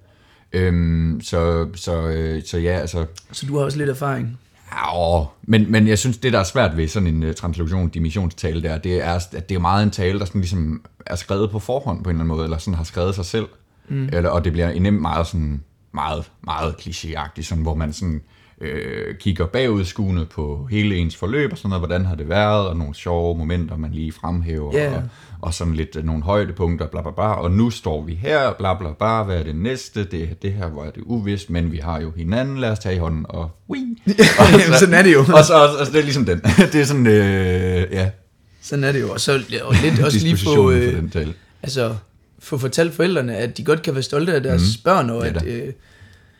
Øhm, 0.53 1.21
så, 1.23 1.67
så, 1.75 2.07
øh, 2.07 2.43
så 2.45 2.57
ja, 2.57 2.79
altså... 2.79 3.05
Så 3.31 3.45
du 3.45 3.57
har 3.57 3.65
også 3.65 3.77
lidt 3.77 3.89
erfaring. 3.89 4.39
Ja, 4.71 5.23
men, 5.43 5.71
men 5.71 5.87
jeg 5.87 5.99
synes, 5.99 6.17
det 6.17 6.33
der 6.33 6.39
er 6.39 6.43
svært 6.43 6.77
ved 6.77 6.87
sådan 6.87 7.07
en 7.07 7.23
uh, 7.23 7.33
translokation, 7.33 7.89
dimissionstale 7.89 8.63
der, 8.63 8.77
det 8.77 9.05
er, 9.05 9.13
at 9.13 9.49
det 9.49 9.55
er 9.55 9.59
meget 9.59 9.83
en 9.83 9.91
tale, 9.91 10.19
der 10.19 10.25
sådan 10.25 10.41
ligesom 10.41 10.85
er 11.05 11.15
skrevet 11.15 11.51
på 11.51 11.59
forhånd 11.59 12.03
på 12.03 12.09
en 12.09 12.15
eller 12.15 12.23
anden 12.23 12.35
måde, 12.35 12.43
eller 12.43 12.57
sådan 12.57 12.73
har 12.73 12.83
skrevet 12.83 13.15
sig 13.15 13.25
selv. 13.25 13.47
Mm. 13.89 14.09
Eller, 14.13 14.29
og 14.29 14.45
det 14.45 14.53
bliver 14.53 14.79
nemt 14.79 15.01
meget 15.01 15.27
sådan, 15.27 15.63
meget, 15.93 16.31
meget 16.43 16.73
klichéagtigt, 16.73 17.41
sådan, 17.41 17.63
hvor 17.63 17.75
man 17.75 17.93
sådan 17.93 18.21
øh, 18.61 19.15
kigger 19.15 19.45
bagudskuende 19.45 20.25
på 20.25 20.67
hele 20.71 20.95
ens 20.95 21.15
forløb 21.15 21.51
og 21.51 21.57
sådan 21.57 21.69
noget, 21.69 21.81
hvordan 21.81 22.05
har 22.05 22.15
det 22.15 22.29
været, 22.29 22.67
og 22.67 22.77
nogle 22.77 22.95
sjove 22.95 23.37
momenter, 23.37 23.77
man 23.77 23.91
lige 23.91 24.11
fremhæver, 24.11 24.71
Ja. 24.77 24.95
og, 24.95 25.03
og 25.41 25.53
sådan 25.53 25.73
lidt 25.73 25.95
øh, 25.95 26.05
nogle 26.05 26.23
højdepunkter, 26.23 26.87
bla 26.87 27.01
bla 27.01 27.11
bla, 27.11 27.23
og 27.33 27.51
nu 27.51 27.69
står 27.69 28.03
vi 28.03 28.13
her, 28.15 28.53
bla 28.53 28.73
bla 28.73 28.93
bla, 28.97 29.23
hvad 29.23 29.39
er 29.39 29.43
det 29.43 29.55
næste, 29.55 30.03
det 30.03 30.41
det 30.41 30.53
her, 30.53 30.67
hvor 30.67 30.83
er 30.83 30.91
det 30.91 31.03
uvist, 31.05 31.49
men 31.49 31.71
vi 31.71 31.77
har 31.77 32.01
jo 32.01 32.11
hinanden, 32.17 32.57
lad 32.57 32.71
os 32.71 32.79
tage 32.79 32.95
i 32.95 32.99
hånden, 32.99 33.25
og 33.29 33.51
wing. 33.69 34.01
Jamen, 34.51 34.77
sådan 34.79 34.93
er 34.93 35.01
det 35.01 35.13
jo. 35.13 35.19
Og 35.19 35.45
så 35.45 35.53
og, 35.53 35.77
og 35.79 35.85
det 35.85 35.95
er 35.95 36.03
ligesom 36.03 36.25
den. 36.25 36.41
det 36.73 36.75
er 36.75 36.85
sådan, 36.85 37.07
øh, 37.07 37.85
ja, 37.91 38.09
Sådan 38.61 38.83
er 38.83 38.91
det 38.91 39.01
jo. 39.01 39.11
Og 39.11 39.19
så 39.21 39.41
og 39.63 39.75
lidt 39.83 39.99
også 39.99 40.17
lige 40.17 40.31
dispositionen 40.31 40.81
øh, 40.81 40.93
for 40.93 41.01
den 41.01 41.09
tale. 41.09 41.33
altså, 41.63 41.95
få 42.39 42.57
fortalt 42.57 42.93
forældrene, 42.93 43.35
at 43.37 43.57
de 43.57 43.63
godt 43.63 43.81
kan 43.81 43.93
være 43.93 44.03
stolte 44.03 44.33
af 44.33 44.43
deres 44.43 44.77
mm. 44.77 44.83
børn, 44.83 45.09
og 45.09 45.25
Ja 45.25 45.29
at, 45.29 45.43
øh, 45.45 45.73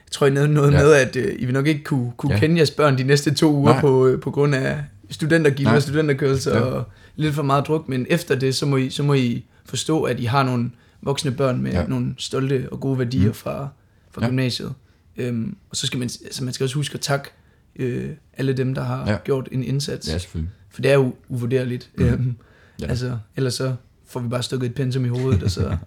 jeg 0.07 0.11
tror, 0.11 0.27
I 0.27 0.29
nævnte 0.29 0.53
noget 0.53 0.71
Ja. 0.73 0.77
med, 0.83 0.93
at 0.93 1.15
øh, 1.15 1.35
I 1.39 1.45
vil 1.45 1.53
nok 1.53 1.67
ikke 1.67 1.83
kunne, 1.83 2.11
kunne 2.17 2.33
Ja. 2.33 2.39
kende 2.39 2.55
jeres 2.57 2.71
børn 2.71 2.97
de 2.97 3.03
næste 3.03 3.33
to 3.33 3.51
uger 3.53 3.71
Nej. 3.71 3.81
på, 3.81 4.07
øh, 4.07 4.21
på 4.21 4.31
grund 4.31 4.55
af 4.55 4.83
studentergilder 5.09 5.71
og 5.71 5.81
studenterkørelser 5.81 6.57
Ja. 6.57 6.61
og 6.63 6.83
lidt 7.15 7.35
for 7.35 7.43
meget 7.43 7.67
druk, 7.67 7.89
men 7.89 8.05
efter 8.09 8.35
det, 8.35 8.55
så 8.55 8.65
må 8.65 8.77
I, 8.77 8.89
så 8.89 9.03
må 9.03 9.13
I 9.13 9.45
forstå, 9.65 10.03
at 10.03 10.19
I 10.19 10.23
har 10.25 10.43
nogle 10.43 10.71
voksne 11.01 11.31
børn 11.31 11.61
med 11.61 11.71
Ja. 11.71 11.85
nogle 11.87 12.13
stolte 12.17 12.67
og 12.71 12.79
gode 12.79 12.99
værdier 12.99 13.27
Mm. 13.27 13.33
fra, 13.33 13.67
fra 14.11 14.21
Ja. 14.21 14.27
gymnasiet. 14.27 14.73
Øhm, 15.17 15.55
og 15.69 15.75
så 15.75 15.87
skal 15.87 15.99
man, 15.99 16.09
altså 16.25 16.43
man 16.43 16.53
skal 16.53 16.63
også 16.63 16.75
huske 16.75 16.93
at 16.95 17.01
takke 17.01 17.29
øh, 17.75 18.09
alle 18.37 18.53
dem, 18.53 18.73
der 18.73 18.83
har 18.83 19.11
Ja. 19.11 19.17
gjort 19.23 19.49
en 19.51 19.63
indsats. 19.63 20.07
Ja, 20.09 20.17
selvfølgelig. 20.17 20.53
For 20.69 20.81
det 20.81 20.91
er 20.91 20.95
jo 20.95 21.13
uvurderligt. 21.29 21.89
Mm. 21.97 22.05
Øhm, 22.05 22.35
ja. 22.81 22.85
Altså, 22.87 23.17
ellers 23.35 23.53
så 23.53 23.75
får 24.07 24.19
vi 24.19 24.27
bare 24.27 24.43
stukket 24.43 24.69
et 24.69 24.75
pensum 24.75 25.05
i 25.05 25.07
hovedet, 25.07 25.43
og 25.43 25.51
så 25.51 25.61
det 25.69 25.77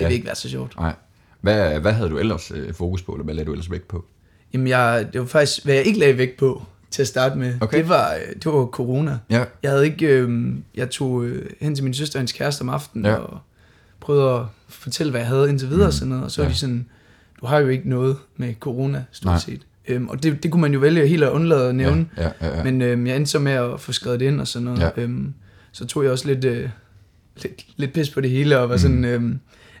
Ja. 0.00 0.06
vil 0.06 0.14
ikke 0.14 0.26
være 0.26 0.34
så 0.36 0.48
sjovt. 0.48 0.76
Nej. 0.76 0.94
Hvad, 1.40 1.80
hvad 1.80 1.92
havde 1.92 2.10
du 2.10 2.18
ellers 2.18 2.50
øh, 2.54 2.74
fokus 2.74 3.02
på, 3.02 3.12
eller 3.12 3.24
hvad 3.24 3.34
lagde 3.34 3.46
du 3.46 3.52
ellers 3.52 3.70
vægt 3.70 3.88
på? 3.88 4.04
Jamen, 4.54 4.68
jeg, 4.68 5.08
det 5.12 5.20
var 5.20 5.26
faktisk, 5.26 5.64
hvad 5.64 5.74
jeg 5.74 5.84
ikke 5.84 5.98
lagde 5.98 6.18
vægt 6.18 6.36
på 6.36 6.62
til 6.90 7.02
at 7.02 7.08
starte 7.08 7.38
med, 7.38 7.54
Okay. 7.60 7.78
det, 7.78 7.88
var, 7.88 8.14
det 8.34 8.46
var 8.46 8.66
corona. 8.66 9.18
Ja. 9.30 9.44
Jeg 9.62 9.70
havde 9.70 9.84
ikke, 9.86 10.06
øh, 10.06 10.54
jeg 10.74 10.90
tog 10.90 11.24
øh, 11.24 11.50
hen 11.60 11.74
til 11.74 11.84
min 11.84 11.94
søster 11.94 12.18
og 12.18 12.20
hendes 12.20 12.32
kæreste 12.32 12.62
om 12.62 12.68
aftenen, 12.68 13.06
Ja. 13.06 13.14
og 13.14 13.38
prøvede 14.00 14.30
at 14.34 14.42
fortælle, 14.68 15.10
hvad 15.10 15.20
jeg 15.20 15.28
havde 15.28 15.48
indtil 15.48 15.68
videre 15.68 15.82
Mm. 15.82 15.86
og 15.86 15.92
sådan 15.92 16.08
noget, 16.08 16.24
og 16.24 16.30
så 16.30 16.42
Ja. 16.42 16.46
var 16.46 16.52
de 16.52 16.58
sådan, 16.58 16.86
du 17.40 17.46
har 17.46 17.58
jo 17.58 17.68
ikke 17.68 17.88
noget 17.88 18.16
med 18.36 18.54
corona, 18.60 19.04
stort 19.12 19.30
Nej. 19.30 19.38
set. 19.38 19.60
Øhm, 19.88 20.08
og 20.08 20.22
det, 20.22 20.42
det 20.42 20.50
kunne 20.50 20.60
man 20.62 20.72
jo 20.72 20.78
vælge 20.80 21.06
helt 21.08 21.22
at 21.22 21.30
undlade 21.30 21.68
at 21.68 21.74
nævne, 21.74 22.06
Ja, 22.16 22.22
ja, 22.22 22.30
ja, 22.40 22.56
ja. 22.56 22.64
Men 22.64 22.82
øhm, 22.82 23.06
jeg 23.06 23.16
endte 23.16 23.30
så 23.30 23.38
med 23.38 23.52
at 23.52 23.80
få 23.80 23.92
skrevet 23.92 24.20
det 24.20 24.26
ind 24.26 24.40
og 24.40 24.48
sådan 24.48 24.64
noget. 24.64 24.80
Ja. 24.80 24.90
Øhm, 25.02 25.34
så 25.72 25.86
tog 25.86 26.02
jeg 26.04 26.12
også 26.12 26.26
lidt, 26.26 26.44
øh, 26.44 26.68
lidt, 27.42 27.66
lidt 27.76 27.92
pis 27.92 28.10
på 28.10 28.20
det 28.20 28.30
hele, 28.30 28.58
og 28.58 28.68
var 28.68 28.76
sådan, 28.76 29.04
øhm, 29.04 29.38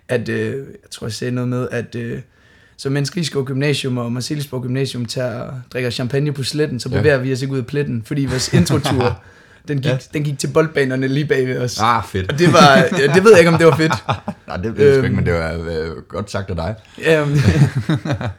at 0.08 0.28
øh, 0.28 0.52
jeg 0.56 0.90
tror, 0.90 1.06
jeg 1.06 1.12
sagde 1.12 1.30
noget 1.34 1.48
med, 1.48 1.68
at 1.70 1.94
øh, 1.94 2.18
så 2.76 2.90
mens 2.90 3.16
Rigskov 3.16 3.44
Gymnasium 3.44 3.98
og 3.98 4.12
Marcelisborg 4.12 4.62
Gymnasium 4.62 5.04
tager, 5.06 5.50
drikker 5.72 5.90
champagne 5.90 6.32
på 6.32 6.42
sletten, 6.42 6.80
så 6.80 6.88
Ja. 6.92 6.96
bevæger 6.98 7.18
vi 7.18 7.32
os 7.32 7.42
ikke 7.42 7.54
ud 7.54 7.58
af 7.58 7.66
pletten, 7.66 8.02
fordi 8.06 8.24
vores 8.24 8.52
introtur, 8.52 9.22
den 9.68 9.76
gik, 9.76 9.84
Ja. 9.86 9.90
ja. 9.90 9.98
den 10.12 10.24
gik 10.24 10.38
til 10.38 10.48
boldbanerne 10.48 11.08
lige 11.08 11.26
bag 11.26 11.46
ved 11.46 11.58
os. 11.58 11.78
Ah, 11.82 12.02
fedt. 12.04 12.32
Og 12.32 12.38
det 12.38 12.52
var, 12.52 12.76
ja, 12.98 13.06
det 13.14 13.24
ved 13.24 13.30
jeg 13.30 13.38
ikke, 13.38 13.50
om 13.50 13.58
det 13.58 13.66
var 13.66 13.76
fedt. 13.76 13.92
Nej, 14.48 14.56
det 14.56 14.78
ved 14.78 14.86
jeg 14.86 14.96
ikke, 14.96 15.06
Øhm. 15.06 15.16
men 15.16 15.26
det 15.26 15.34
var 15.34 15.52
øh, 15.52 16.02
godt 16.08 16.30
sagt 16.30 16.50
af 16.50 16.56
dig. 16.56 16.74
Ja, 17.02 17.24
men, 17.26 17.38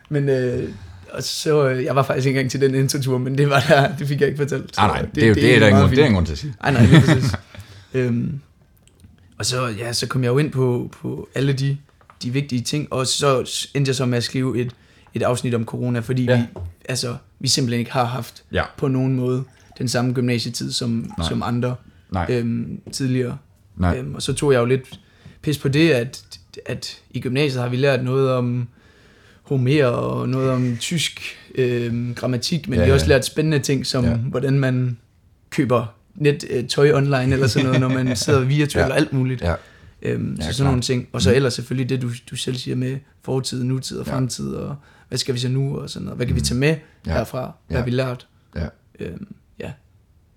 men 0.10 0.29
øh, 0.29 0.69
og 1.13 1.23
så, 1.23 1.69
øh, 1.69 1.84
jeg 1.84 1.95
var 1.95 2.03
faktisk 2.03 2.27
ikke 2.27 2.39
engang 2.39 2.51
til 2.51 2.62
den 2.62 2.75
introtur, 2.75 3.17
men 3.17 3.38
det 3.38 3.49
var 3.49 3.60
der, 3.69 3.95
det 3.99 4.08
fik 4.08 4.19
jeg 4.21 4.27
ikke 4.29 4.38
fortalt. 4.38 4.75
Så 4.75 4.82
Nej, 4.82 4.88
nej, 4.88 5.01
det, 5.01 5.15
det, 5.15 5.23
er 5.23 5.27
jo- 5.27 5.34
det, 5.34 5.55
er 5.55 5.60
der 5.60 5.67
ingen, 5.67 5.82
grund- 5.82 5.95
det 5.95 6.05
er 6.05 6.25
til 6.25 6.32
at 6.32 6.38
sige. 6.38 6.53
Ej, 6.63 6.71
nej, 6.71 6.86
lige 6.86 7.01
præcis. 7.01 7.32
øhm, 7.93 8.39
og 9.39 9.45
så, 9.45 9.67
ja, 9.67 9.93
så 9.93 10.08
kom 10.08 10.23
jeg 10.23 10.30
jo 10.30 10.38
ind 10.38 10.52
på, 10.52 10.89
på 11.02 11.30
alle 11.36 11.54
de, 11.54 11.78
de 12.23 12.30
vigtige 12.34 12.62
ting, 12.62 12.93
og 12.93 13.08
så 13.08 13.38
endte 13.75 13.89
jeg 13.89 13.95
så 13.95 14.06
med 14.06 14.17
at 14.17 14.23
skrive 14.23 14.60
et, 14.62 14.75
et 15.13 15.21
afsnit 15.23 15.54
om 15.56 15.65
corona, 15.65 15.99
fordi 15.99 16.23
Ja. 16.25 16.38
vi, 16.38 16.62
altså, 16.89 17.15
vi 17.39 17.47
simpelthen 17.47 17.80
ikke 17.80 17.91
har 17.91 18.04
haft 18.06 18.43
Ja. 18.52 18.63
på 18.78 18.88
nogen 18.88 19.15
måde 19.15 19.43
den 19.78 19.88
samme 19.88 20.13
gymnasietid 20.13 20.71
som, 20.71 20.89
Nej. 21.17 21.28
som 21.30 21.43
andre 21.43 21.75
Nej, 22.12 22.25
øhm, 22.30 22.80
tidligere. 22.91 23.38
nej. 23.78 23.97
Øhm, 23.97 24.15
og 24.15 24.21
så 24.21 24.34
tog 24.34 24.54
jeg 24.54 24.60
jo 24.60 24.65
lidt 24.65 24.99
pis 25.41 25.58
på 25.58 25.67
det, 25.67 25.91
at, 25.91 26.23
at 26.65 26.97
i 27.12 27.19
gymnasiet 27.19 27.62
har 27.63 27.69
vi 27.69 27.75
lært 27.78 28.04
noget 28.04 28.32
om 28.32 28.67
Homer 29.43 29.86
og 29.86 30.30
noget 30.30 30.52
om 30.52 30.78
tysk 30.80 31.21
øhm, 31.56 32.15
grammatik, 32.15 32.67
men 32.69 32.80
Ja, 32.80 32.84
vi 32.86 32.89
har 32.89 32.95
også 32.95 33.08
lært 33.08 33.25
spændende 33.25 33.60
ting, 33.60 33.86
som 33.86 34.06
ja. 34.06 34.15
hvordan 34.15 34.60
man 34.60 34.97
køber 35.49 35.86
net 36.19 36.45
øh, 36.49 36.67
tøj 36.67 36.91
online 36.93 37.34
eller 37.34 37.47
sådan 37.47 37.65
noget, 37.65 37.79
når 37.82 37.89
man 37.89 38.15
sidder 38.15 38.39
virtuelt 38.41 38.75
Ja. 38.75 38.79
ja. 38.82 38.88
og 38.91 38.95
alt 38.97 39.13
muligt. 39.13 39.41
Ja. 39.41 39.53
Øhm, 40.01 40.36
Ja, 40.39 40.41
så 40.41 40.53
sådan 40.53 40.55
klart. 40.55 40.65
nogle 40.65 40.82
ting. 40.82 41.08
Og 41.13 41.21
så 41.21 41.34
ellers 41.36 41.53
selvfølgelig 41.53 41.89
det, 41.89 42.01
du, 42.01 42.10
du 42.32 42.36
selv 42.36 42.55
siger 42.55 42.75
med 42.75 42.97
fortid, 43.23 43.63
nutid 43.63 43.97
og 43.99 44.05
Ja. 44.08 44.13
fremtid, 44.13 44.49
og 44.53 44.75
hvad 45.08 45.17
skal 45.17 45.36
vi 45.36 45.39
så 45.39 45.49
nu, 45.49 45.77
og 45.77 45.89
sådan 45.89 46.03
noget. 46.05 46.17
Hvad 46.17 46.25
kan 46.27 46.36
vi 46.36 46.41
tage 46.41 46.58
med 46.60 46.75
Ja. 47.08 47.12
herfra? 47.13 47.39
Hvad 47.41 47.51
Ja. 47.71 47.77
har 47.77 47.86
vi 47.86 47.91
lært? 47.91 48.27
Ja. 48.55 48.65
Øhm, 48.99 49.27
ja. 49.60 49.71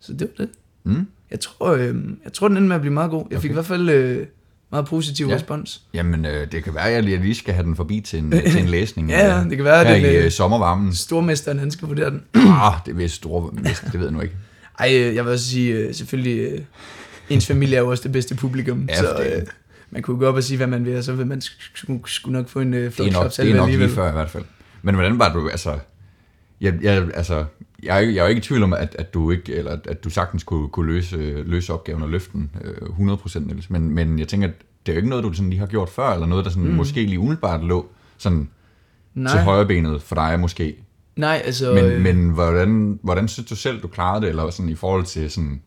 Så 0.00 0.12
det 0.12 0.20
var 0.38 0.44
det. 0.44 0.52
Mm. 0.84 1.06
Jeg 1.30 1.40
tror, 1.40 1.70
øh, 1.72 1.94
jeg 2.24 2.32
tror 2.32 2.48
den 2.48 2.56
endte 2.56 2.68
med 2.68 2.74
at 2.76 2.80
blive 2.82 2.94
meget 2.94 3.10
god. 3.10 3.26
Jeg 3.30 3.40
fik 3.40 3.50
Okay. 3.50 3.52
i 3.52 3.54
hvert 3.54 3.66
fald 3.66 3.88
øh, 3.90 4.26
meget 4.70 4.86
positiv 4.86 5.26
Ja. 5.26 5.30
ja. 5.30 5.36
respons. 5.36 5.82
Jamen, 5.94 6.24
øh, 6.24 6.52
det 6.52 6.64
kan 6.64 6.74
være, 6.74 6.84
at 6.90 6.92
jeg 6.92 7.02
lige 7.20 7.34
skal 7.34 7.54
have 7.54 7.64
den 7.66 7.76
forbi 7.76 8.00
til 8.00 8.18
en, 8.18 8.30
til 8.52 8.58
en 8.60 8.68
læsning. 8.68 9.10
Ja, 9.10 9.38
øh, 9.40 9.44
det 9.50 9.56
kan 9.56 9.64
være, 9.64 9.80
at 9.80 9.86
her 9.86 9.94
den, 9.94 10.22
i 10.22 10.24
øh, 10.24 10.30
sommervarmen. 10.30 10.94
Stormesteren, 10.94 11.58
han 11.58 11.70
skal 11.70 11.88
vurdere 11.88 12.10
den. 12.10 12.22
Ah, 12.34 12.72
det 12.86 12.92
er 12.92 12.96
vist 12.96 13.14
store, 13.14 13.50
det 13.64 13.94
ved 13.94 14.02
jeg 14.02 14.10
nu 14.12 14.20
ikke. 14.20 14.34
Ej, 14.78 14.88
øh, 14.94 15.14
jeg 15.14 15.24
vil 15.24 15.32
også 15.32 15.46
sige, 15.46 15.74
øh, 15.74 15.94
selvfølgelig, 15.94 16.52
øh, 16.52 16.60
ens 17.28 17.46
familie 17.46 17.76
er 17.76 17.80
jo 17.80 17.90
også 17.90 18.02
det 18.02 18.12
bedste 18.12 18.34
publikum. 18.34 18.86
Ja, 18.88 18.98
så 18.98 19.22
øh, 19.22 19.42
man 19.90 20.02
kunne 20.02 20.18
gå 20.18 20.26
op 20.26 20.34
og 20.34 20.44
sige, 20.44 20.56
hvad 20.56 20.66
man 20.66 20.84
vil, 20.84 20.96
og 20.96 21.04
så 21.04 21.12
vil 21.12 21.26
man 21.26 21.38
sk- 21.38 21.70
skulle, 22.06 22.32
nok 22.32 22.48
få 22.48 22.60
en 22.60 22.74
øh, 22.74 22.90
flot 22.90 23.12
nok, 23.12 23.20
klaps 23.20 23.36
det 23.36 23.50
er 23.50 23.56
nok 23.56 23.68
lige 23.68 23.88
før 23.88 24.08
i 24.08 24.12
hvert 24.12 24.30
fald. 24.30 24.44
Men 24.82 24.94
hvordan 24.94 25.18
var 25.18 25.32
du, 25.32 25.48
altså... 25.48 25.78
Jeg, 26.60 26.74
jeg, 26.82 27.08
altså, 27.14 27.44
jeg, 27.82 28.04
er 28.04 28.10
jeg 28.10 28.24
er 28.24 28.28
ikke 28.28 28.38
i 28.38 28.42
tvivl 28.42 28.62
om, 28.62 28.72
at, 28.72 28.96
at 28.98 29.14
du 29.14 29.30
ikke, 29.30 29.54
eller 29.54 29.70
at, 29.70 29.86
at 29.86 30.04
du 30.04 30.10
sagtens 30.10 30.42
kunne, 30.42 30.68
kunne 30.68 30.92
løse, 30.92 31.16
løse 31.42 31.72
opgaven 31.72 32.02
og 32.02 32.08
løfte 32.08 32.32
den 32.32 32.50
øh, 32.64 33.12
100% 33.12 33.38
Niels. 33.38 33.70
Men, 33.70 33.90
men 33.90 34.18
jeg 34.18 34.28
tænker, 34.28 34.48
at 34.48 34.54
det 34.86 34.92
er 34.92 34.96
jo 34.96 34.98
ikke 34.98 35.08
noget, 35.08 35.24
du 35.24 35.32
sådan 35.32 35.50
lige 35.50 35.60
har 35.60 35.66
gjort 35.66 35.88
før, 35.88 36.12
eller 36.12 36.26
noget, 36.26 36.44
der 36.44 36.50
sådan 36.50 36.68
mm. 36.68 36.74
måske 36.74 37.06
lige 37.06 37.18
umiddelbart 37.18 37.64
lå 37.64 37.86
sådan 38.18 38.48
Nej, 39.14 39.32
til 39.32 39.40
højre 39.40 39.66
benet 39.66 40.02
for 40.02 40.14
dig 40.14 40.40
måske. 40.40 40.76
Nej, 41.16 41.42
altså... 41.44 41.72
Men, 41.72 41.84
øh, 41.84 42.00
men 42.00 42.30
hvordan, 42.30 42.98
hvordan 43.02 43.28
synes 43.28 43.48
du 43.48 43.56
selv, 43.56 43.82
du 43.82 43.88
klarede 43.88 44.20
det, 44.20 44.28
eller 44.28 44.50
sådan 44.50 44.68
i 44.68 44.74
forhold 44.74 45.04
til 45.04 45.30
sådan, 45.30 45.62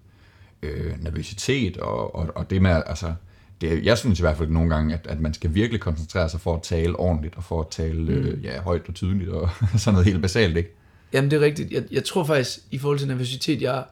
øh, 0.62 1.04
nervøsitet 1.04 1.78
og, 1.78 2.16
og, 2.16 2.28
og 2.36 2.50
det 2.50 2.62
med, 2.62 2.82
altså, 2.86 3.14
det, 3.62 3.86
jeg 3.86 3.98
synes 3.98 4.20
i 4.20 4.22
hvert 4.22 4.38
fald 4.38 4.50
nogle 4.50 4.76
gange, 4.76 4.94
at, 4.94 5.08
at 5.08 5.20
man 5.20 5.34
skal 5.34 5.54
virkelig 5.54 5.82
koncentrere 5.82 6.30
sig 6.30 6.42
for 6.42 6.56
at 6.56 6.62
tale 6.62 6.96
ordentligt, 6.96 7.36
og 7.36 7.44
for 7.44 7.62
at 7.62 7.68
tale 7.72 8.02
mm. 8.02 8.10
øh, 8.10 8.44
ja, 8.44 8.62
højt 8.62 8.82
og 8.88 8.94
tydeligt, 8.94 9.30
og 9.30 9.50
sådan 9.78 9.94
noget 9.94 10.06
helt 10.06 10.22
basalt, 10.22 10.58
ikke? 10.58 10.76
Jamen, 11.14 11.32
det 11.32 11.38
er 11.38 11.42
rigtigt. 11.42 11.72
Jeg, 11.72 11.84
jeg 11.92 12.04
tror 12.04 12.24
faktisk, 12.24 12.60
i 12.72 12.78
forhold 12.78 13.00
til 13.00 13.08
nervøsitet, 13.08 13.62
jeg, 13.62 13.84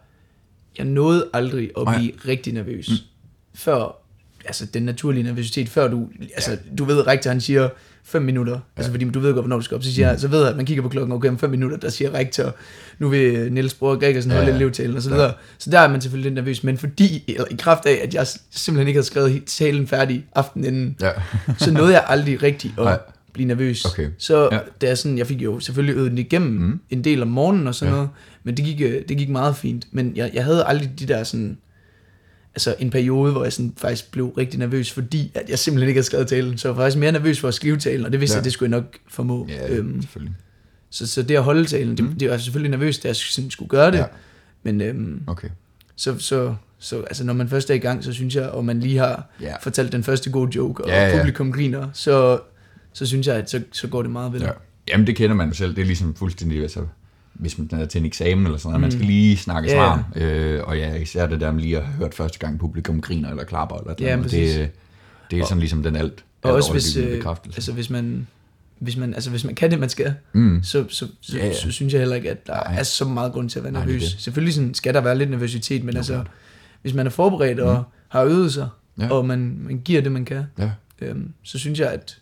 jeg 0.77 0.85
nåede 0.85 1.29
aldrig 1.33 1.71
at 1.77 1.87
blive 1.97 2.11
rigtig 2.27 2.53
nervøs. 2.53 2.89
Mm. 2.89 2.95
Før, 3.55 4.01
altså 4.45 4.65
den 4.65 4.83
naturlige 4.83 5.23
nervøsitet, 5.23 5.69
før 5.69 5.87
du, 5.87 6.09
altså 6.35 6.57
du 6.77 6.85
ved, 6.85 7.07
rektor 7.07 7.29
han 7.29 7.41
siger 7.41 7.69
5 8.05 8.21
minutter, 8.21 8.59
altså 8.77 8.91
fordi 8.91 9.09
du 9.09 9.19
ved 9.19 9.33
godt, 9.33 9.43
hvornår 9.43 9.55
du 9.57 9.61
skal 9.63 9.75
op, 9.75 9.83
så, 9.83 9.93
siger, 9.93 10.11
mm. 10.13 10.19
så 10.19 10.27
ved 10.27 10.39
jeg, 10.39 10.49
at 10.49 10.55
man 10.55 10.65
kigger 10.65 10.83
på 10.83 10.89
klokken, 10.89 11.11
okay, 11.11 11.29
om 11.29 11.37
5 11.37 11.49
minutter, 11.49 11.77
der 11.77 11.89
siger 11.89 12.13
rektor, 12.13 12.55
nu 12.99 13.09
vil 13.09 13.53
Niels 13.53 13.73
Bror 13.73 13.95
Gregersen 13.99 14.31
holde 14.31 14.43
Ja, 14.45 14.49
ja, 14.49 14.55
ja. 14.57 14.61
elevtalen, 14.63 14.95
og 14.95 15.01
så 15.03 15.09
videre. 15.09 15.33
Så 15.57 15.69
der 15.69 15.79
er 15.79 15.87
man 15.87 16.01
selvfølgelig 16.01 16.31
lidt 16.31 16.35
nervøs, 16.35 16.63
men 16.63 16.77
fordi, 16.77 17.23
eller 17.27 17.45
i 17.51 17.55
kraft 17.59 17.85
af, 17.85 17.99
at 18.03 18.13
jeg 18.13 18.27
simpelthen 18.51 18.87
ikke 18.87 18.97
havde 18.97 19.07
skrevet 19.07 19.43
talen 19.45 19.87
færdig 19.87 20.25
aftenen 20.35 20.65
inden, 20.73 20.95
Ja. 21.01 21.11
så 21.65 21.71
nåede 21.71 21.93
jeg 21.93 22.03
aldrig 22.07 22.43
rigtig 22.43 22.73
at 22.77 22.83
Nej. 22.83 22.99
blive 23.33 23.47
nervøs. 23.47 23.85
Okay. 23.85 24.07
Så 24.17 24.37
Ja. 24.51 24.55
ja. 24.55 24.61
det 24.81 24.89
er 24.89 24.95
sådan, 24.95 25.17
jeg 25.17 25.27
fik 25.27 25.41
jo 25.41 25.59
selvfølgelig 25.59 25.95
øvet 25.97 26.11
den 26.11 26.17
igennem 26.17 26.51
mm. 26.51 26.79
en 26.89 27.03
del 27.03 27.21
om 27.21 27.27
morgenen 27.27 27.67
og 27.67 27.75
sådan 27.75 27.93
Ja. 27.93 27.99
ja. 27.99 28.03
noget, 28.03 28.09
men 28.43 28.57
det 28.57 28.65
gik, 28.65 28.81
øh, 28.81 29.01
det 29.09 29.17
gik 29.17 29.29
meget 29.29 29.55
fint. 29.55 29.87
Men 29.91 30.11
jeg, 30.15 30.31
jeg 30.33 30.43
havde 30.43 30.63
aldrig 30.65 30.91
de 30.99 31.05
der 31.05 31.23
sådan, 31.23 31.57
altså 32.55 32.75
en 32.79 32.89
periode, 32.89 33.31
hvor 33.31 33.43
jeg 33.43 33.53
sådan 33.53 33.73
faktisk 33.77 34.11
blev 34.11 34.27
rigtig 34.29 34.59
nervøs, 34.59 34.91
fordi 34.91 35.31
at 35.35 35.49
jeg 35.49 35.59
simpelthen 35.59 35.87
ikke 35.87 35.97
havde 35.97 36.05
skrevet 36.05 36.27
talen. 36.27 36.57
Så 36.57 36.67
jeg 36.67 36.75
var 36.77 36.83
faktisk 36.83 36.99
mere 36.99 37.11
nervøs 37.11 37.39
for 37.39 37.47
at 37.47 37.53
skrive 37.53 37.77
talen, 37.77 38.05
og 38.05 38.11
det 38.11 38.19
vidste 38.19 38.33
Ja. 38.35 38.37
jeg, 38.37 38.43
det 38.45 38.53
skulle 38.53 38.71
jeg 38.75 38.81
nok 38.81 38.97
formå. 39.07 39.47
Ja, 39.49 39.75
øhm, 39.75 40.01
selvfølgelig. 40.01 40.35
så, 40.89 41.07
så 41.07 41.21
det 41.23 41.35
at 41.35 41.43
holde 41.43 41.65
talen, 41.65 41.97
det, 41.97 42.19
det 42.19 42.29
var 42.29 42.37
selvfølgelig 42.37 42.71
nervøs, 42.71 42.99
da 42.99 43.07
jeg 43.07 43.15
sådan 43.15 43.51
skulle 43.51 43.69
gøre 43.69 43.91
det. 43.91 43.97
Ja. 43.97 44.05
Men 44.63 44.81
øhm, 44.81 45.21
Okay. 45.27 45.47
så, 45.95 46.19
så, 46.19 46.55
så 46.79 47.01
altså, 47.01 47.23
når 47.23 47.33
man 47.33 47.49
først 47.49 47.69
er 47.69 47.73
i 47.73 47.77
gang, 47.77 48.03
så 48.03 48.13
synes 48.13 48.35
jeg, 48.35 48.49
og 48.49 48.65
man 48.65 48.79
lige 48.79 48.97
har 48.97 49.29
Ja. 49.41 49.55
fortalt 49.61 49.91
den 49.91 50.03
første 50.03 50.29
gode 50.31 50.51
joke, 50.55 50.83
og 50.83 50.89
Ja, 50.89 51.07
ja. 51.09 51.17
publikum 51.17 51.51
griner, 51.53 51.87
så, 51.93 52.39
så 52.93 53.05
synes 53.05 53.27
jeg, 53.27 53.35
at 53.35 53.49
så, 53.49 53.61
så 53.71 53.87
går 53.87 54.01
det 54.01 54.11
meget 54.11 54.33
det. 54.33 54.41
Ja. 54.41 54.49
Jamen, 54.87 55.07
det 55.07 55.15
kender 55.15 55.35
man 55.35 55.47
jo 55.47 55.53
selv. 55.53 55.75
Det 55.75 55.81
er 55.81 55.85
ligesom 55.85 56.15
fuldstændig, 56.15 56.61
altså, 56.61 56.79
hvis 57.33 57.57
man 57.57 57.69
er 57.71 57.85
til 57.85 57.99
en 57.99 58.05
eksamen 58.05 58.45
eller 58.45 58.57
sådan 58.57 58.69
noget, 58.69 58.81
man 58.81 58.91
skal 58.91 59.05
lige 59.05 59.37
snakke 59.37 59.69
ja. 59.71 59.79
varm. 59.81 60.03
Øh, 60.15 60.63
og 60.63 60.77
ja, 60.77 60.95
især 60.95 61.27
det 61.27 61.41
der 61.41 61.51
med 61.51 61.61
lige 61.61 61.77
at 61.77 61.83
have 61.85 61.95
hørt 61.95 62.13
første 62.13 62.39
gang 62.39 62.59
publikum 62.59 63.01
griner 63.01 63.29
eller 63.29 63.43
klapper 63.43 63.75
eller 63.75 63.93
Ja, 63.99 64.15
noget. 64.15 64.31
Det, 64.31 64.69
det 65.31 65.39
er 65.39 65.45
sådan 65.45 65.59
ligesom 65.59 65.83
den 65.83 65.95
alt, 65.95 66.25
Og 66.41 66.49
alt 66.49 66.57
også 66.57 66.71
hvis, 66.71 66.95
øh, 66.97 67.11
bekræftelse. 67.17 67.57
altså 67.57 67.71
hvis 67.73 67.89
man, 67.89 68.27
hvis 68.79 68.97
man, 68.97 69.13
altså 69.13 69.29
hvis 69.29 69.43
man 69.45 69.55
kan 69.55 69.71
det, 69.71 69.79
man 69.79 69.89
skal, 69.89 70.13
Mm. 70.33 70.59
så, 70.63 70.85
så, 70.89 71.07
så, 71.21 71.37
Ja, 71.37 71.45
ja, 71.45 71.53
så 71.53 71.71
synes 71.71 71.93
jeg 71.93 72.01
heller 72.01 72.15
ikke, 72.15 72.31
at 72.31 72.47
der 72.47 72.53
Nej. 72.53 72.75
Er 72.79 72.83
så 72.83 73.05
meget 73.05 73.33
grund 73.33 73.49
til 73.49 73.59
at 73.59 73.63
være 73.63 73.73
Nej, 73.73 73.81
det 73.81 73.87
nervøs. 73.89 74.11
det. 74.13 74.21
Selvfølgelig 74.21 74.53
sådan, 74.53 74.73
skal 74.73 74.93
der 74.93 75.01
være 75.01 75.17
lidt 75.17 75.29
nervøsitet, 75.29 75.83
men 75.83 75.97
altså, 75.97 76.23
hvis 76.81 76.93
man 76.93 77.05
er 77.05 77.09
forberedt 77.11 77.59
og 77.59 77.83
har 78.09 78.23
øvet 78.23 78.53
sig, 78.53 78.69
Ja. 78.99 79.09
og 79.11 79.25
man, 79.25 79.57
man 79.59 79.81
giver 79.85 80.01
det, 80.01 80.11
man 80.11 80.25
kan, 80.25 80.43
Ja. 80.57 80.69
øhm, 81.01 81.33
så 81.43 81.59
synes 81.59 81.79
jeg, 81.79 81.89
at, 81.91 82.17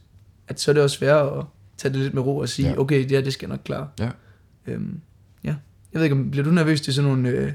at 0.48 0.60
så 0.60 0.72
er 0.72 0.74
det 0.74 0.84
også 0.84 0.98
svært 0.98 1.26
at 1.28 1.44
tage 1.78 1.94
det 1.94 2.02
lidt 2.02 2.14
med 2.14 2.22
ro 2.22 2.38
og 2.38 2.50
sige, 2.50 2.70
ja. 2.70 2.78
okay, 2.80 3.00
det 3.04 3.12
her, 3.12 3.22
det 3.22 3.34
skal 3.34 3.48
jeg 3.48 3.56
nok 3.56 3.62
klare. 3.66 3.88
Ja. 4.00 4.10
Øhm, 4.68 5.00
ja. 5.44 5.50
Jeg 5.94 6.00
ved 6.00 6.04
ikke, 6.04 6.16
om 6.16 6.32
bliver 6.32 6.44
du 6.44 6.52
nervøs 6.52 6.82
til 6.82 6.94
sådan 6.94 7.10
nogle 7.12 7.30
øh, 7.30 7.52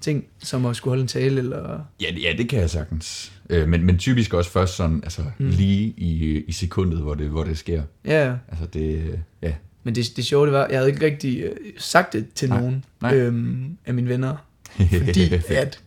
ting, 0.00 0.24
som 0.38 0.66
at 0.66 0.76
skulle 0.76 0.90
holde 0.90 1.02
en 1.02 1.08
tale, 1.08 1.38
eller... 1.38 1.80
Ja, 2.00 2.06
det- 2.14 2.22
ja, 2.22 2.32
det 2.38 2.48
kan 2.48 2.60
jeg 2.60 2.70
sagtens. 2.70 3.32
Øh, 3.50 3.68
men, 3.68 3.84
men 3.84 3.98
typisk 3.98 4.34
også 4.34 4.50
først 4.50 4.76
sådan, 4.76 5.00
altså 5.04 5.22
mm. 5.38 5.48
lige 5.48 5.94
i, 5.96 6.44
i 6.46 6.52
sekundet, 6.52 6.98
hvor 6.98 7.14
det, 7.14 7.28
hvor 7.28 7.44
det 7.44 7.58
sker. 7.58 7.82
Ja, 8.04 8.28
ja. 8.28 8.34
Altså 8.48 8.66
det, 8.66 9.18
ja. 9.42 9.52
Men 9.84 9.94
det, 9.94 10.12
det 10.16 10.24
sjove 10.24 10.46
det 10.46 10.52
var, 10.52 10.66
jeg 10.70 10.78
havde 10.78 10.90
ikke 10.90 11.04
rigtig 11.06 11.40
øh, 11.42 11.50
sagt 11.78 12.12
det 12.12 12.26
til 12.34 12.48
Nej, 12.48 12.60
nogen 12.60 12.84
nej. 13.02 13.14
Øhm, 13.14 13.76
af 13.86 13.94
mine 13.94 14.08
venner. 14.08 14.36
Fordi 15.04 15.34
at 15.56 15.82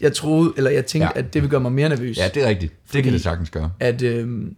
jeg 0.00 0.12
troede, 0.12 0.52
eller 0.56 0.70
jeg 0.70 0.86
tænkte, 0.86 1.10
Ja. 1.14 1.18
at 1.18 1.34
det 1.34 1.42
ville 1.42 1.50
gøre 1.50 1.60
mig 1.60 1.72
mere 1.72 1.88
nervøs. 1.88 2.16
ja, 2.18 2.28
det 2.34 2.42
er 2.44 2.48
rigtigt. 2.48 2.72
Det 2.72 2.80
Fordi- 2.90 3.02
kan 3.02 3.12
det 3.12 3.20
sagtens 3.22 3.50
gøre. 3.50 3.70
At, 3.80 4.02
øhm, 4.02 4.56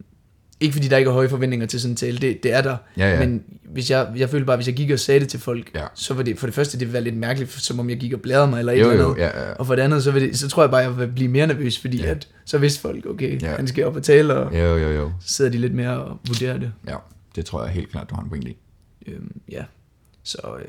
ikke 0.59 0.73
fordi 0.73 0.87
der 0.87 0.97
ikke 0.97 1.09
er 1.09 1.13
høje 1.13 1.29
forventninger 1.29 1.65
til 1.67 1.81
sådan 1.81 1.91
en 1.91 1.95
tale, 1.95 2.17
det, 2.17 2.43
det 2.43 2.53
er 2.53 2.61
der. 2.61 2.77
Ja, 2.97 3.13
ja. 3.13 3.19
Men 3.19 3.43
hvis 3.63 3.91
jeg, 3.91 4.07
jeg 4.15 4.29
følte 4.29 4.45
bare, 4.45 4.55
hvis 4.55 4.67
jeg 4.67 4.75
gik 4.75 4.91
og 4.91 4.99
sagde 4.99 5.19
det 5.19 5.29
til 5.29 5.39
folk, 5.39 5.71
Ja. 5.75 5.83
så 5.93 6.13
var 6.13 6.23
det 6.23 6.39
for 6.39 6.47
det 6.47 6.53
første, 6.53 6.73
det 6.79 6.87
ville 6.87 6.93
være 6.93 7.03
lidt 7.03 7.17
mærkeligt, 7.17 7.51
som 7.51 7.79
om 7.79 7.89
jeg 7.89 7.97
gik 7.97 8.13
og 8.13 8.21
bladrede 8.21 8.47
mig 8.49 8.59
eller 8.59 8.73
et 8.73 8.79
Jo, 8.79 8.89
eller 8.91 9.03
jo, 9.03 9.09
andet. 9.13 9.23
ja, 9.23 9.47
ja. 9.47 9.53
Og 9.53 9.67
for 9.67 9.75
det 9.75 9.81
andet, 9.81 10.03
så, 10.03 10.11
vil 10.11 10.21
det, 10.21 10.39
så 10.39 10.47
tror 10.49 10.63
jeg 10.63 10.69
bare, 10.71 10.81
jeg 10.81 10.97
vil 10.97 11.07
blive 11.07 11.29
mere 11.29 11.47
nervøs, 11.47 11.79
fordi 11.79 11.97
Ja. 12.01 12.05
at, 12.11 12.27
så 12.45 12.57
vidste 12.57 12.81
folk, 12.81 13.05
okay, 13.05 13.41
Ja. 13.41 13.55
han 13.55 13.67
skal 13.67 13.85
op 13.85 13.95
og 13.95 14.03
tale, 14.03 14.33
og 14.35 14.53
Jo, 14.59 14.77
jo, 14.77 14.89
jo. 14.91 15.11
så 15.21 15.33
sidder 15.33 15.51
de 15.51 15.57
lidt 15.57 15.73
mere 15.73 16.03
og 16.03 16.17
vurderer 16.27 16.57
det. 16.57 16.71
Ja, 16.87 16.95
det 17.35 17.45
tror 17.45 17.63
jeg 17.63 17.73
helt 17.73 17.91
klart, 17.91 18.09
du 18.09 18.15
har 18.15 18.21
en 18.23 18.29
pointe 18.29 18.49
i. 18.49 18.57
Øhm, 19.07 19.31
ja. 19.51 19.63
Så 20.23 20.37
øh, 20.59 20.65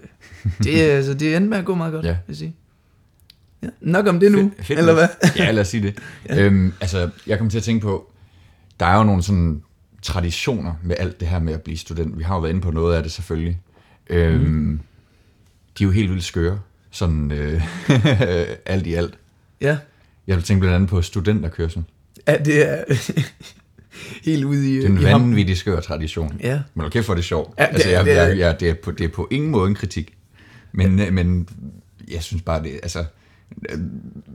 det, 0.64 0.90
er- 0.90 0.96
altså, 0.96 1.14
det 1.14 1.36
endte 1.36 1.50
med 1.50 1.58
at 1.58 1.64
gå 1.64 1.74
meget 1.74 1.92
godt, 1.92 2.04
Ja. 2.06 2.10
vil 2.10 2.18
jeg 2.28 2.36
sige. 2.36 2.54
Ja. 3.62 3.68
Nok 3.80 4.06
om 4.06 4.20
det 4.20 4.32
nu, 4.32 4.38
Fedt- 4.56 4.66
fedt 4.66 4.78
eller 4.78 4.94
hvad? 4.94 5.08
ja, 5.36 5.50
lad 5.50 5.60
os 5.60 5.68
sige 5.68 5.82
det. 5.82 5.98
ja. 6.28 6.42
øhm, 6.42 6.72
altså, 6.80 7.10
jeg 7.26 7.38
kom 7.38 7.50
til 7.50 7.58
at 7.58 7.64
tænke 7.64 7.82
på, 7.82 8.10
der 8.80 8.86
er 8.86 8.96
jo 8.98 9.02
nogle 9.04 9.22
sådan 9.22 9.62
traditioner 10.02 10.72
med 10.82 10.96
alt 10.98 11.20
det 11.20 11.28
her 11.28 11.38
med 11.38 11.52
at 11.52 11.62
blive 11.62 11.78
student. 11.78 12.18
Vi 12.18 12.22
har 12.22 12.34
jo 12.34 12.40
været 12.40 12.50
inde 12.52 12.60
på 12.62 12.70
noget 12.70 12.96
af 12.96 13.02
det 13.02 13.12
selvfølgelig. 13.12 13.60
Øhm, 14.10 14.40
mm. 14.44 14.80
De 15.78 15.84
er 15.84 15.86
jo 15.86 15.90
helt 15.90 16.10
vildt 16.10 16.24
skøre, 16.24 16.60
sådan 16.90 17.32
øh, 17.32 17.62
alt 18.66 18.86
i 18.86 18.94
alt. 18.94 19.14
Ja. 19.60 19.78
Jeg 20.26 20.36
vil 20.36 20.44
tænke 20.44 20.60
blandt 20.60 20.74
andet 20.74 20.88
på 20.90 21.02
studenterkørsel. 21.02 21.84
ja, 22.28 22.36
det 22.36 22.68
er 22.72 22.84
helt 24.24 24.44
ude 24.44 24.72
i, 24.72 24.76
Det 24.76 24.84
er 24.84 24.88
en 24.88 24.98
i 25.00 25.04
ham. 25.04 25.20
vanvittig 25.22 25.56
skør 25.56 25.80
tradition. 25.80 26.40
Ja. 26.42 26.60
Men 26.74 26.86
okay 26.86 27.02
for 27.02 27.14
det 27.14 27.24
sjovt. 27.24 27.54
Ja, 27.58 27.62
det 27.66 27.72
altså, 27.72 27.88
jeg, 27.90 28.04
det 28.04 28.18
er- 28.18 28.22
jeg, 28.26 28.38
jeg, 28.38 28.60
det, 28.60 28.70
er 28.70 28.74
på, 28.74 28.90
det 28.90 29.04
er 29.04 29.08
på 29.08 29.28
ingen 29.30 29.50
måde 29.50 29.68
en 29.68 29.74
kritik. 29.74 30.14
Men, 30.72 30.98
ja. 30.98 31.10
men 31.10 31.48
jeg 32.10 32.22
synes 32.22 32.42
bare, 32.42 32.62
det 32.62 32.80
altså, 32.82 33.04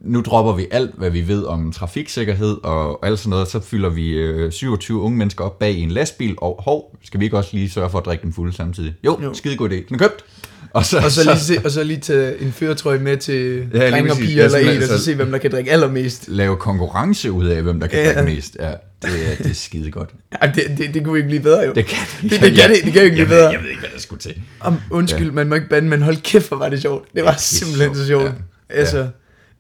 nu 0.03 0.21
dropper 0.21 0.53
vi 0.53 0.67
alt, 0.71 0.91
hvad 0.97 1.09
vi 1.09 1.27
ved 1.27 1.43
om 1.43 1.71
trafiksikkerhed 1.71 2.57
og 2.63 3.07
alt 3.07 3.19
sådan 3.19 3.29
noget, 3.29 3.47
så 3.47 3.59
fylder 3.59 3.89
vi 3.89 4.09
øh, 4.09 4.51
27 4.51 4.99
unge 5.01 5.17
mennesker 5.17 5.43
op 5.43 5.59
bag 5.59 5.71
i 5.73 5.81
en 5.81 5.91
lastbil, 5.91 6.35
og 6.37 6.61
hov, 6.63 6.97
skal 7.03 7.19
vi 7.19 7.25
ikke 7.25 7.37
også 7.37 7.49
lige 7.53 7.69
sørge 7.69 7.89
for 7.89 7.97
at 7.99 8.05
drikke 8.05 8.21
den 8.23 8.33
fulde 8.33 8.53
samtidig? 8.55 8.93
Jo, 9.05 9.19
jo. 9.23 9.33
Skide 9.33 9.57
god 9.57 9.69
idé. 9.69 9.73
Den 9.73 9.93
er 9.93 9.97
købt. 9.97 10.25
Og 10.73 10.85
så, 10.85 10.97
Og 11.05 11.11
så, 11.11 11.23
lige 11.23 11.39
se, 11.39 11.57
og 11.65 11.71
så 11.71 11.83
lige 11.83 11.99
tage 11.99 12.41
en 12.41 12.51
føretrøje 12.51 12.99
med 12.99 13.17
til 13.17 13.67
Ja, 13.73 13.83
ja, 13.83 13.91
drenge 13.91 14.11
og 14.11 14.17
piger 14.17 14.49
Ja, 14.49 14.57
eller 14.57 14.71
en, 14.71 14.81
og 14.81 14.87
så 14.87 15.03
se, 15.03 15.15
hvem 15.15 15.31
der 15.31 15.37
kan 15.37 15.51
drikke 15.51 15.71
allermest. 15.71 16.27
lave 16.27 16.57
konkurrence 16.57 17.31
ud 17.31 17.45
af, 17.45 17.61
hvem 17.63 17.79
der 17.79 17.87
kan 17.87 17.99
Ja. 17.99 18.05
drikke 18.13 18.35
mest. 18.35 18.57
Ja, 18.59 18.67
det, 19.01 19.31
er, 19.31 19.35
det 19.37 19.49
er 19.49 19.53
skide 19.53 19.91
godt. 19.91 20.09
Ja, 20.41 20.47
det, 20.47 20.77
det, 20.77 20.93
det 20.93 21.03
kunne 21.05 21.17
ikke 21.17 21.27
blive 21.29 21.41
bedre 21.41 21.59
jo. 21.65 21.73
Det 21.73 21.85
kan 21.85 21.97
det, 22.21 22.31
det, 22.31 22.39
kan, 22.39 22.69
det, 22.69 22.83
det 22.83 22.93
kan 22.93 23.01
jo 23.01 23.05
ikke 23.05 23.15
blive 23.15 23.19
jeg, 23.19 23.27
bedre. 23.27 23.43
ved, 23.45 23.51
jeg 23.51 23.61
ved 23.61 23.69
ikke, 23.69 23.79
hvad 23.81 23.89
der 23.93 23.99
skulle 23.99 24.19
til. 24.19 24.41
Om, 24.59 24.75
undskyld, 24.91 25.27
ja. 25.27 25.31
man 25.33 25.49
må 25.49 25.55
ikke 25.55 25.69
bande, 25.69 25.89
men 25.89 26.01
hold 26.01 26.17
kæft, 26.21 26.47
hvor 26.47 26.57
var 26.57 26.69
det 26.69 26.81
sjovt. 26.81 27.07
Det 27.15 27.23
var 27.23 27.31
er 27.31 27.37
simpelthen 27.37 27.95
så 27.95 28.05
sjovt, 28.07 28.23
sjovt. 28.23 28.35
Ja. 28.73 28.77
Ja. 28.77 28.79
Altså, 28.79 29.07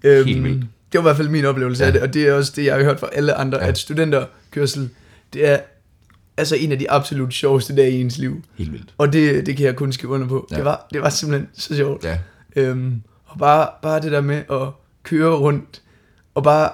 øhm, 0.03 0.27
Helt 0.27 0.43
vildt. 0.43 0.59
det 0.61 0.67
var 0.93 0.99
i 0.99 1.03
hvert 1.03 1.17
fald 1.17 1.29
min 1.29 1.45
oplevelse 1.45 1.83
ja. 1.83 1.87
af 1.87 1.93
det, 1.93 2.01
og 2.01 2.13
det 2.13 2.27
er 2.27 2.33
også 2.33 2.53
det, 2.55 2.65
jeg 2.65 2.75
har 2.75 2.83
hørt 2.83 2.99
fra 2.99 3.09
alle 3.13 3.33
andre, 3.33 3.57
Ja. 3.61 3.67
at 3.67 3.77
studenterkørsel, 3.77 4.89
det 5.33 5.47
er 5.49 5.59
altså 6.37 6.55
en 6.55 6.71
af 6.71 6.79
de 6.79 6.91
absolut 6.91 7.33
sjoveste 7.33 7.75
dage 7.75 7.91
i 7.91 8.01
ens 8.01 8.17
liv. 8.17 8.43
Helt 8.57 8.71
vildt. 8.71 8.93
Og 8.97 9.13
det, 9.13 9.45
det 9.45 9.57
kan 9.57 9.65
jeg 9.65 9.75
kun 9.75 9.91
skrive 9.91 10.13
under 10.13 10.27
på. 10.27 10.47
Ja. 10.51 10.55
Det, 10.55 10.65
var, 10.65 10.87
det 10.93 11.01
var 11.01 11.09
simpelthen 11.09 11.49
så 11.53 11.75
sjovt. 11.75 12.03
Ja, 12.03 12.17
Øhm, 12.55 13.01
og 13.25 13.39
bare, 13.39 13.69
bare 13.81 14.01
det 14.01 14.11
der 14.11 14.21
med 14.21 14.35
at 14.51 14.67
køre 15.03 15.35
rundt, 15.35 15.81
og 16.35 16.43
bare, 16.43 16.69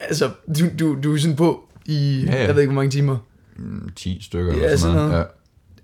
altså, 0.00 0.30
du, 0.58 0.64
du, 0.78 0.98
du 1.02 1.14
er 1.14 1.18
sådan 1.18 1.36
på 1.36 1.68
i, 1.86 2.24
Ja, 2.26 2.32
ja, 2.36 2.46
jeg 2.46 2.54
ved 2.54 2.62
ikke, 2.62 2.72
hvor 2.72 2.82
mange 2.82 2.90
timer. 2.90 3.16
mm, 3.56 3.90
10 3.96 4.22
stykker 4.22 4.52
Ja, 4.52 4.56
eller 4.56 4.68
sådan 4.68 4.78
sådan 4.78 4.94
noget. 4.94 5.10
noget. 5.10 5.22
Ja, 5.24 5.28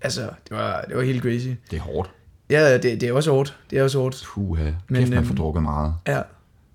Altså, 0.01 0.21
det 0.21 0.57
var, 0.57 0.81
det 0.87 0.95
var 0.97 1.01
helt 1.03 1.21
crazy. 1.21 1.47
det 1.71 1.77
er 1.77 1.81
hårdt. 1.81 2.11
Ja, 2.49 2.73
det, 2.73 2.83
det 2.83 3.03
er 3.03 3.13
også 3.13 3.31
hårdt. 3.31 3.55
Det 3.69 3.79
er 3.79 3.83
også 3.83 3.99
hårdt. 3.99 4.23
Puha, 4.33 4.63
kæft, 4.63 4.75
Men, 4.89 5.09
man 5.09 5.13
øhm, 5.13 5.27
får 5.27 5.35
drukket 5.35 5.63
meget. 5.63 5.93
Ja, 6.07 6.21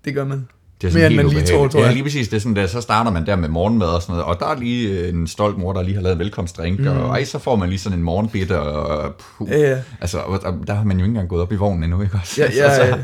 det 0.05 0.15
gør 0.15 0.25
man. 0.25 0.49
Det 0.83 0.91
er 0.91 0.95
mere, 0.95 1.07
end 1.07 1.15
helt 1.15 1.27
man 1.27 1.37
lige 1.37 1.57
tror, 1.57 1.69
tror 1.69 1.81
jeg. 1.81 1.89
Ja, 1.89 1.93
lige 1.93 2.03
præcis. 2.03 2.29
Det 2.29 2.37
er 2.37 2.41
sådan, 2.41 2.57
der, 2.57 2.67
så 2.67 2.81
starter 2.81 3.11
man 3.11 3.27
der 3.27 3.37
med 3.37 3.49
morgenmad 3.49 3.87
og 3.87 4.03
sådan 4.03 4.13
noget, 4.13 4.25
og 4.25 4.41
der 4.41 4.47
er 4.47 4.59
lige 4.59 5.01
øh, 5.01 5.09
en 5.09 5.27
stolt 5.27 5.59
mor, 5.59 5.73
der 5.73 5.83
lige 5.83 5.95
har 5.95 6.03
lavet 6.03 6.13
en 6.13 6.19
velkomstdrink, 6.19 6.81
mm. 6.81 6.87
og 6.87 7.09
ej, 7.09 7.25
så 7.25 7.39
får 7.39 7.57
man 7.57 7.69
lige 7.69 7.79
sådan 7.79 7.99
en 7.99 8.05
morgenbitter, 8.05 8.57
og 8.57 9.15
puh. 9.15 9.51
Ja, 9.51 9.59
ja. 9.59 9.79
Altså, 10.01 10.19
og 10.19 10.41
der, 10.43 10.65
der 10.67 10.75
har 10.75 10.85
man 10.85 10.97
jo 10.97 11.05
ikke 11.05 11.11
engang 11.11 11.29
gået 11.29 11.43
op 11.43 11.53
i 11.53 11.57
vognen 11.57 11.85
endnu, 11.85 12.03
ikke 12.03 12.19
også? 12.23 12.43
Ja, 12.43 12.51
ja, 12.67 12.87
ja. 12.87 12.97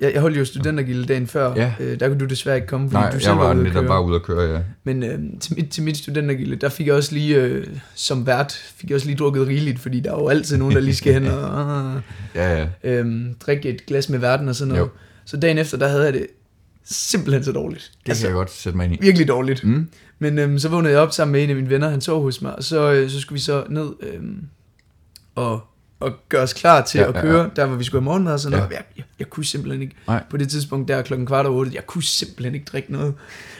Jeg, 0.00 0.12
jeg 0.12 0.20
holdt 0.20 0.38
jo 0.38 0.44
studentergilde 0.44 1.06
dagen 1.06 1.26
før. 1.26 1.54
Ja. 1.56 1.72
Øh, 1.80 2.00
der 2.00 2.08
kunne 2.08 2.18
du 2.20 2.24
desværre 2.24 2.56
ikke 2.56 2.68
komme, 2.68 2.90
fordi 2.90 3.00
Nej, 3.02 3.10
du 3.10 3.14
jeg 3.14 3.22
selv 3.22 3.36
var 3.36 3.54
ude 3.54 3.66
at 3.66 3.72
køre. 3.72 3.86
bare 3.86 4.04
ude 4.04 4.16
at 4.16 4.22
køre, 4.22 4.52
ja. 4.54 4.60
Men 4.84 5.02
øh, 5.02 5.18
til, 5.40 5.54
mit, 5.56 5.70
til 5.70 5.82
mit 5.82 5.96
studentergilde, 5.96 6.56
der 6.56 6.68
fik 6.68 6.86
jeg 6.86 6.94
også 6.94 7.14
lige, 7.14 7.36
øh, 7.36 7.66
som 7.94 8.26
vært, 8.26 8.52
fik 8.52 8.90
jeg 8.90 8.94
også 8.94 9.06
lige 9.06 9.16
drukket 9.16 9.46
rigeligt, 9.46 9.78
fordi 9.80 10.00
der 10.00 10.12
er 10.12 10.16
jo 10.20 10.28
altid 10.28 10.56
nogen, 10.56 10.74
der 10.74 10.80
lige 10.80 10.94
skal 10.94 11.12
hen 11.12 11.26
og 11.26 11.60
ah, 11.94 12.02
Ja, 12.34 12.58
ja. 12.84 12.90
øh, 12.90 13.24
drikke 13.46 13.68
et 13.68 13.86
glas 13.86 14.08
med 14.08 14.18
verden 14.18 14.48
og 14.48 14.54
sådan 14.56 14.68
noget. 14.68 14.82
Jo. 14.82 14.88
Så 15.24 15.36
dagen 15.36 15.58
efter, 15.58 15.78
der 15.78 15.88
havde 15.88 16.04
jeg 16.04 16.12
det 16.12 16.26
simpelthen 16.84 17.44
så 17.44 17.52
dårligt. 17.52 17.92
Det 18.02 18.08
altså, 18.08 18.22
kan 18.22 18.28
jeg 18.28 18.34
godt 18.36 18.50
sætte 18.50 18.76
mig 18.76 18.84
ind 18.84 18.94
i. 18.94 18.98
virkelig 19.00 19.28
dårligt. 19.28 19.64
Mm. 19.64 19.88
Men 20.18 20.38
øhm, 20.38 20.58
så 20.58 20.68
vågnede 20.68 20.92
jeg 20.92 21.00
op 21.02 21.12
sammen 21.12 21.32
med 21.32 21.42
en 21.44 21.50
af 21.50 21.56
mine 21.56 21.70
venner, 21.70 21.88
han 21.88 22.00
sov 22.00 22.22
hos 22.22 22.42
mig, 22.42 22.56
og 22.56 22.64
så, 22.64 22.92
øh, 22.92 23.10
så 23.10 23.20
skulle 23.20 23.36
vi 23.36 23.40
så 23.40 23.64
ned 23.70 23.88
øhm, 24.02 24.38
og, 25.34 25.60
og 26.00 26.12
gøre 26.28 26.42
os 26.42 26.52
klar 26.52 26.82
til 26.82 26.98
Ja, 26.98 27.04
ja, 27.04 27.08
at 27.10 27.14
ja, 27.16 27.20
køre, 27.20 27.42
ja. 27.42 27.48
der 27.56 27.66
hvor 27.66 27.76
vi 27.76 27.84
skulle 27.84 28.00
have 28.00 28.04
morgenmad 28.04 28.32
og 28.32 28.40
sådan 28.40 28.58
Ja. 28.58 28.64
noget. 28.64 28.72
Jeg, 28.76 28.82
jeg, 28.96 29.04
jeg 29.18 29.30
kunne 29.30 29.44
simpelthen 29.44 29.82
ikke, 29.82 29.94
Nej. 30.08 30.22
på 30.30 30.36
det 30.36 30.48
tidspunkt 30.48 30.88
der 30.88 31.02
klokken 31.02 31.26
kvart 31.26 31.46
over 31.46 31.56
otte, 31.58 31.70
jeg 31.74 31.86
kunne 31.86 32.02
simpelthen 32.02 32.54
ikke 32.54 32.66
drikke 32.72 32.92
noget. 32.92 33.14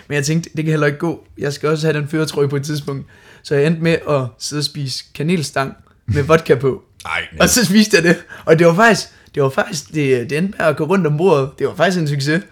Men 0.08 0.14
jeg 0.16 0.24
tænkte, 0.24 0.50
det 0.56 0.64
kan 0.64 0.70
heller 0.72 0.86
ikke 0.86 0.98
gå. 0.98 1.26
Jeg 1.38 1.52
skal 1.52 1.68
også 1.68 1.86
have 1.86 2.00
den 2.00 2.08
føretrøje 2.08 2.48
på 2.48 2.56
et 2.56 2.62
tidspunkt. 2.64 3.06
Så 3.42 3.54
jeg 3.54 3.66
endte 3.66 3.82
med 3.82 3.96
at 4.08 4.20
sidde 4.38 4.60
og 4.60 4.64
spise 4.64 5.04
kanelstang 5.14 5.74
med 6.06 6.22
vodka 6.30 6.54
på. 6.54 6.82
Nej, 7.04 7.22
Og 7.40 7.48
så 7.48 7.64
spiste 7.64 7.96
jeg 7.96 8.04
det, 8.04 8.16
og 8.44 8.58
det 8.58 8.66
var 8.66 8.74
faktisk, 8.74 9.08
det 9.34 9.42
var 9.42 9.48
faktisk, 9.48 9.88
det, 9.94 10.30
det 10.30 10.38
endte 10.38 10.58
med 10.58 10.66
at 10.66 10.76
gå 10.76 10.84
rundt 10.84 11.06
om 11.06 11.16
bordet. 11.16 11.50
Det 11.58 11.66
var 11.66 11.74
faktisk 11.74 12.00
en 12.00 12.08
succes. 12.08 12.42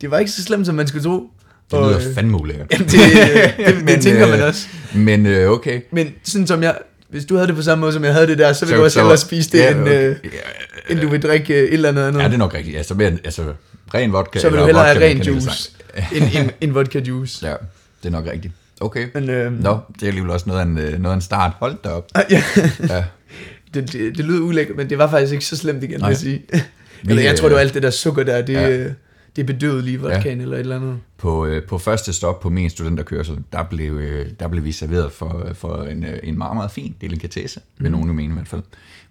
Det 0.00 0.10
var 0.10 0.18
ikke 0.18 0.30
så 0.30 0.42
slemt, 0.42 0.66
som 0.66 0.74
man 0.74 0.86
skulle 0.88 1.04
tro. 1.04 1.30
det 1.70 1.78
Og, 1.78 1.88
lyder 1.90 2.08
øh, 2.08 2.14
fandme 2.14 2.40
ulækkert. 2.40 2.70
Jamen, 2.72 2.86
det, 2.88 2.98
det, 3.56 3.66
det, 3.66 3.76
Men, 3.84 3.86
det 3.88 4.02
tænker 4.02 4.28
man 4.28 4.40
øh, 4.40 4.46
også. 4.46 4.66
Men 4.94 5.26
øh, 5.26 5.50
okay. 5.50 5.80
Men 5.90 6.14
sådan 6.22 6.46
som 6.46 6.62
jeg, 6.62 6.78
hvis 7.12 7.24
du 7.24 7.34
havde 7.34 7.46
det 7.48 7.56
på 7.56 7.62
samme 7.62 7.80
måde, 7.80 7.92
som 7.92 8.04
jeg 8.04 8.12
havde 8.14 8.26
det 8.26 8.38
der, 8.38 8.52
så 8.52 8.64
ville 8.66 8.74
Så- 8.74 8.78
du 8.78 8.84
også 8.84 8.94
så- 8.94 9.00
hellere 9.00 9.16
spise 9.18 9.50
det, 9.52 9.58
ja, 9.58 9.70
end, 9.70 9.80
okay. 9.80 10.08
øh, 10.10 10.16
end 10.88 11.00
du 11.00 11.08
vil 11.08 11.22
drikke 11.22 11.54
øh, 11.54 11.62
et 11.68 11.72
eller 11.74 11.88
andet 11.88 12.02
andet. 12.08 12.20
Ja, 12.20 12.26
det 12.26 12.34
er 12.34 12.38
nok 12.38 12.54
rigtigt. 12.54 12.76
Altså, 12.76 12.94
men, 12.94 13.18
altså, 13.24 13.52
Ren 13.94 14.12
vodka. 14.12 14.38
så 14.38 14.48
vil 14.50 14.58
du 14.58 14.64
eller 14.66 14.82
hellere 14.84 14.94
have 14.94 15.10
ren 15.10 15.22
juice, 15.22 15.70
end, 16.12 16.24
end, 16.34 16.50
end 16.60 16.72
vodka 16.72 16.98
juice. 16.98 17.46
Ja, 17.48 17.54
det 18.02 18.08
er 18.08 18.10
nok 18.10 18.26
rigtigt. 18.32 18.54
Okay. 18.80 19.06
Men, 19.14 19.30
øhm, 19.30 19.54
Nå, 19.54 19.78
det 19.94 20.02
er 20.02 20.06
alligevel 20.06 20.30
også 20.30 20.44
noget 20.48 20.60
af 20.60 20.64
en, 20.64 20.78
øh, 20.78 20.98
noget 20.98 21.12
af 21.12 21.14
en 21.14 21.20
start. 21.20 21.52
Hold 21.58 21.76
da 21.84 21.88
op. 21.88 22.08
ja, 22.30 22.42
Ja. 22.88 23.04
det, 23.74 23.92
det, 23.92 24.16
det 24.16 24.24
lyder 24.24 24.40
ulækkert, 24.40 24.76
men 24.76 24.90
det 24.90 24.98
var 24.98 25.10
faktisk 25.10 25.32
ikke 25.32 25.44
så 25.44 25.56
slemt 25.56 25.82
igen, 25.82 26.00
vil 26.00 26.06
jeg 26.08 26.16
sige. 26.16 26.42
Eller 27.08 27.22
jeg 27.22 27.36
tror, 27.38 27.46
øh, 27.46 27.50
det 27.50 27.54
var 27.54 27.60
alt 27.60 27.74
det 27.74 27.82
der 27.82 27.90
sukker 27.90 28.22
der, 28.22 28.42
det, 28.42 28.52
ja. 28.52 28.84
det 29.36 29.46
bedøvede 29.46 29.82
lige 29.82 30.00
vodkaen 30.00 30.38
ja. 30.38 30.42
eller 30.42 30.56
et 30.56 30.60
eller 30.60 30.76
andet. 30.76 30.96
På, 31.22 31.46
øh, 31.46 31.66
på 31.66 31.78
første 31.78 32.12
stop 32.12 32.40
på 32.40 32.50
min 32.50 32.70
studenterkørsel, 32.70 33.38
der 33.52 33.62
blev, 33.62 33.92
øh, 33.92 34.26
der 34.40 34.48
blev 34.48 34.64
vi 34.64 34.72
serveret 34.72 35.12
for, 35.12 35.48
for 35.54 35.82
en, 35.82 36.04
øh, 36.04 36.18
en 36.22 36.38
meget, 36.38 36.56
meget 36.56 36.70
fin 36.70 36.96
delikatesse, 37.00 37.60
mm. 37.60 37.84
vil 37.84 37.92
nogen 37.92 38.06
jo 38.06 38.12
mene 38.12 38.32
i 38.32 38.34
hvert 38.34 38.48
fald. 38.48 38.62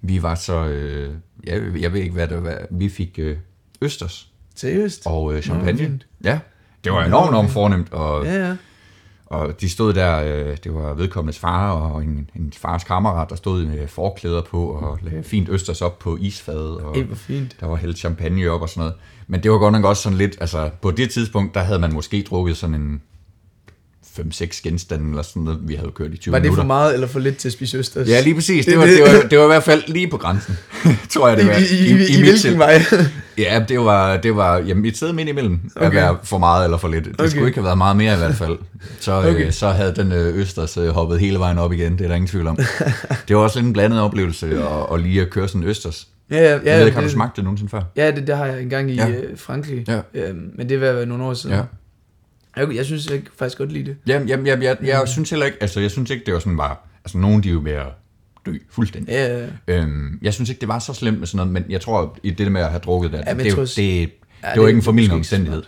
Vi 0.01 0.23
var 0.23 0.35
så, 0.35 0.65
øh, 0.65 1.13
jeg, 1.43 1.61
jeg 1.79 1.93
ved 1.93 2.01
ikke 2.01 2.13
hvad 2.13 2.27
det 2.27 2.43
var, 2.43 2.57
vi 2.71 2.89
fik 2.89 3.19
øh, 3.19 3.37
østers 3.81 4.27
Seriøst? 4.55 5.01
og 5.05 5.33
øh, 5.33 5.41
champagne. 5.41 5.99
ja, 6.23 6.39
det 6.83 6.91
var 6.91 7.05
enormt, 7.05 7.29
enormt 7.29 7.51
fornemt, 7.51 7.93
og, 7.93 8.25
Ja, 8.25 8.47
ja. 8.47 8.55
Og 9.31 9.61
de 9.61 9.69
stod 9.69 9.93
der, 9.93 10.23
øh, 10.23 10.57
det 10.63 10.73
var 10.73 10.93
vedkommendes 10.93 11.39
far 11.39 11.71
og 11.71 12.03
en, 12.03 12.29
en 12.35 12.53
fars 12.57 12.83
kammerat, 12.83 13.29
der 13.29 13.35
stod 13.35 13.65
med 13.65 13.87
forklæder 13.87 14.41
på 14.41 14.65
og 14.65 14.99
lagde 15.01 15.23
fint 15.23 15.49
østers 15.49 15.81
op 15.81 15.99
på 15.99 16.17
isfadet. 16.19 16.77
Og, 16.77 16.97
Ej, 16.97 17.03
hvor 17.03 17.15
fint. 17.15 17.57
der 17.59 17.67
var 17.67 17.75
hældt 17.75 17.97
champagne 17.97 18.49
op 18.49 18.61
og 18.61 18.69
sådan 18.69 18.81
noget. 18.81 18.93
Men 19.27 19.43
det 19.43 19.51
var 19.51 19.57
godt 19.57 19.71
nok 19.71 19.85
også 19.85 20.03
sådan 20.03 20.17
lidt, 20.17 20.37
altså 20.41 20.69
på 20.81 20.91
det 20.91 21.09
tidspunkt, 21.09 21.55
der 21.55 21.61
havde 21.61 21.79
man 21.79 21.93
måske 21.93 22.25
drukket 22.29 22.57
sådan 22.57 22.75
en 22.75 23.01
5-6 24.19 24.61
genstande 24.63 25.09
eller 25.09 25.21
sådan 25.23 25.43
noget, 25.43 25.59
vi 25.63 25.75
havde 25.75 25.91
kørt 25.95 26.13
i 26.13 26.17
20 26.17 26.31
Var 26.31 26.39
det 26.39 26.43
minutter. 26.43 26.63
for 26.63 26.67
meget 26.67 26.93
eller 26.93 27.07
for 27.07 27.19
lidt 27.19 27.37
til 27.37 27.49
at 27.49 27.53
spise 27.53 27.77
østers? 27.77 28.07
Ja, 28.07 28.21
lige 28.21 28.35
præcis. 28.35 28.65
Det 28.65 28.77
var, 28.77 28.85
det, 28.85 29.01
var, 29.01 29.27
det 29.29 29.37
var 29.37 29.43
i 29.43 29.47
hvert 29.47 29.63
fald 29.63 29.83
lige 29.87 30.07
på 30.07 30.17
grænsen, 30.17 30.57
tror 31.13 31.27
jeg 31.27 31.37
det 31.37 31.47
var. 31.47 31.53
I, 31.53 31.61
i, 31.61 31.75
i, 31.75 31.91
i, 31.91 32.17
i 32.17 32.21
hvilken 32.21 32.59
vej? 32.59 32.81
Ja, 33.37 33.63
det 33.67 33.79
var, 33.79 34.17
det 34.17 34.35
var 34.35 34.57
jamen, 34.57 34.85
et 34.85 34.97
sted 34.97 35.13
midt 35.13 35.29
imellem 35.29 35.59
okay. 35.75 35.85
at 35.85 35.93
være 35.93 36.17
for 36.23 36.37
meget 36.37 36.63
eller 36.63 36.77
for 36.77 36.87
lidt. 36.87 37.05
Det 37.05 37.13
okay. 37.19 37.29
skulle 37.29 37.47
ikke 37.47 37.57
have 37.57 37.65
været 37.65 37.77
meget 37.77 37.97
mere 37.97 38.13
i 38.13 38.17
hvert 38.17 38.35
fald. 38.35 38.57
Så, 38.99 39.13
okay. 39.13 39.29
Okay. 39.29 39.45
øh, 39.45 39.51
så 39.51 39.69
havde 39.69 39.93
den 39.95 40.11
øh, 40.11 40.37
Østers 40.37 40.77
øh, 40.77 40.87
hoppet 40.87 41.19
hele 41.19 41.39
vejen 41.39 41.57
op 41.57 41.73
igen, 41.73 41.91
det 41.97 42.01
er 42.01 42.07
der 42.07 42.15
ingen 42.15 42.27
tvivl 42.27 42.47
om. 42.47 42.57
det 43.27 43.35
var 43.35 43.41
også 43.41 43.59
lidt 43.59 43.67
en 43.67 43.73
blandet 43.73 43.99
oplevelse 44.01 44.47
at, 44.47 44.93
at 44.93 45.01
lige 45.01 45.21
at 45.21 45.29
køre 45.29 45.47
sådan 45.47 45.61
en 45.61 45.67
Østers. 45.67 46.07
Ja, 46.31 46.37
ja, 46.37 46.59
Jeg 46.65 46.79
ved 46.79 46.85
ikke, 46.85 46.97
har 46.97 47.03
du 47.03 47.09
smagt 47.09 47.35
det 47.35 47.43
nogensinde 47.43 47.69
før? 47.69 47.81
Ja, 47.95 48.11
det, 48.11 48.27
det 48.27 48.37
har 48.37 48.45
jeg 48.45 48.61
engang 48.61 48.91
i 48.91 48.95
Ja. 48.95 49.07
ja. 49.07 49.15
Frankrig. 49.35 49.85
Ja. 49.87 49.99
Øhm, 50.13 50.51
men 50.57 50.69
det 50.69 50.81
var 50.81 51.05
nogle 51.05 51.23
år 51.23 51.33
siden. 51.33 51.55
Ja. 51.55 51.61
Jeg, 52.57 52.75
jeg 52.75 52.85
synes 52.85 53.09
jeg 53.09 53.21
faktisk 53.37 53.57
godt 53.57 53.71
lide 53.71 53.85
det. 53.85 53.95
Jamen, 54.07 54.27
jamen, 54.27 54.45
jeg, 54.47 54.63
jeg, 54.63 54.77
jeg, 54.81 54.87
jeg 54.87 55.07
synes 55.07 55.29
heller 55.29 55.45
ikke, 55.45 55.57
altså 55.61 55.79
jeg 55.79 55.91
synes 55.91 56.09
ikke, 56.09 56.25
det 56.25 56.33
var 56.33 56.39
sådan 56.39 56.57
bare, 56.57 56.75
altså 57.05 57.17
nogen 57.17 57.43
de 57.43 57.49
er 57.49 57.53
jo 57.53 57.65
at 57.65 57.85
dø 58.45 58.53
fuldstændig. 58.69 59.11
Ja, 59.11 59.37
ja. 59.39 59.47
Øhm, 59.67 60.19
jeg 60.21 60.33
synes 60.33 60.49
ikke, 60.49 60.59
det 60.59 60.67
var 60.67 60.79
så 60.79 60.93
slemt 60.93 61.19
med 61.19 61.27
sådan 61.27 61.37
noget, 61.37 61.51
men 61.53 61.71
jeg 61.71 61.81
tror, 61.81 62.17
i 62.23 62.29
det 62.31 62.51
med 62.51 62.61
at 62.61 62.69
have 62.69 62.79
drukket 62.79 63.11
der, 63.11 63.23
Ja, 63.27 63.33
det, 63.33 63.43
det, 63.45 63.53
tror 63.53 63.61
det, 63.65 63.75
det, 63.77 64.11
Ja, 64.43 64.47
det 64.53 64.59
var 64.59 64.61
det- 64.63 64.69
ikke 64.69 64.69
en 64.69 64.75
det 64.75 64.83
formidlende 64.85 65.15
omstændighed. 65.15 65.63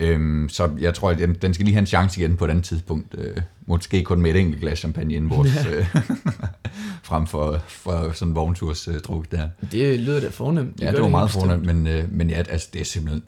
Øhm, 0.00 0.48
så 0.48 0.70
jeg 0.80 0.94
tror, 0.94 1.10
at 1.10 1.18
den, 1.18 1.34
den 1.34 1.54
skal 1.54 1.64
lige 1.64 1.74
have 1.74 1.80
en 1.80 1.86
chance 1.86 2.20
igen 2.20 2.36
på 2.36 2.44
et 2.44 2.50
andet 2.50 2.64
tidspunkt. 2.64 3.14
Øh, 3.18 3.36
måske 3.66 4.04
kun 4.04 4.20
med 4.22 4.30
et 4.30 4.36
enkelt 4.40 4.60
glas 4.60 4.78
champagne 4.78 5.14
inden 5.14 5.30
vores, 5.30 5.66
øh, 5.72 5.86
frem 7.02 7.26
for, 7.26 7.62
for 7.68 8.12
sådan 8.14 8.30
en 8.30 8.34
vognturs 8.36 8.88
øh, 8.88 8.94
druk 9.00 9.30
der. 9.30 9.48
Det 9.72 10.00
lyder 10.00 10.20
da 10.20 10.28
fornemt. 10.28 10.80
Ja, 10.80 10.84
gør 10.84 10.92
det 10.92 11.02
var 11.02 11.08
meget 11.08 11.28
bestemt. 11.28 11.44
fornemt, 11.44 11.66
men, 11.66 11.86
øh, 11.86 12.04
men 12.12 12.30
ja, 12.30 12.42
altså, 12.48 12.68
det 12.72 12.80
er 12.80 12.84
simpelthen, 12.84 13.22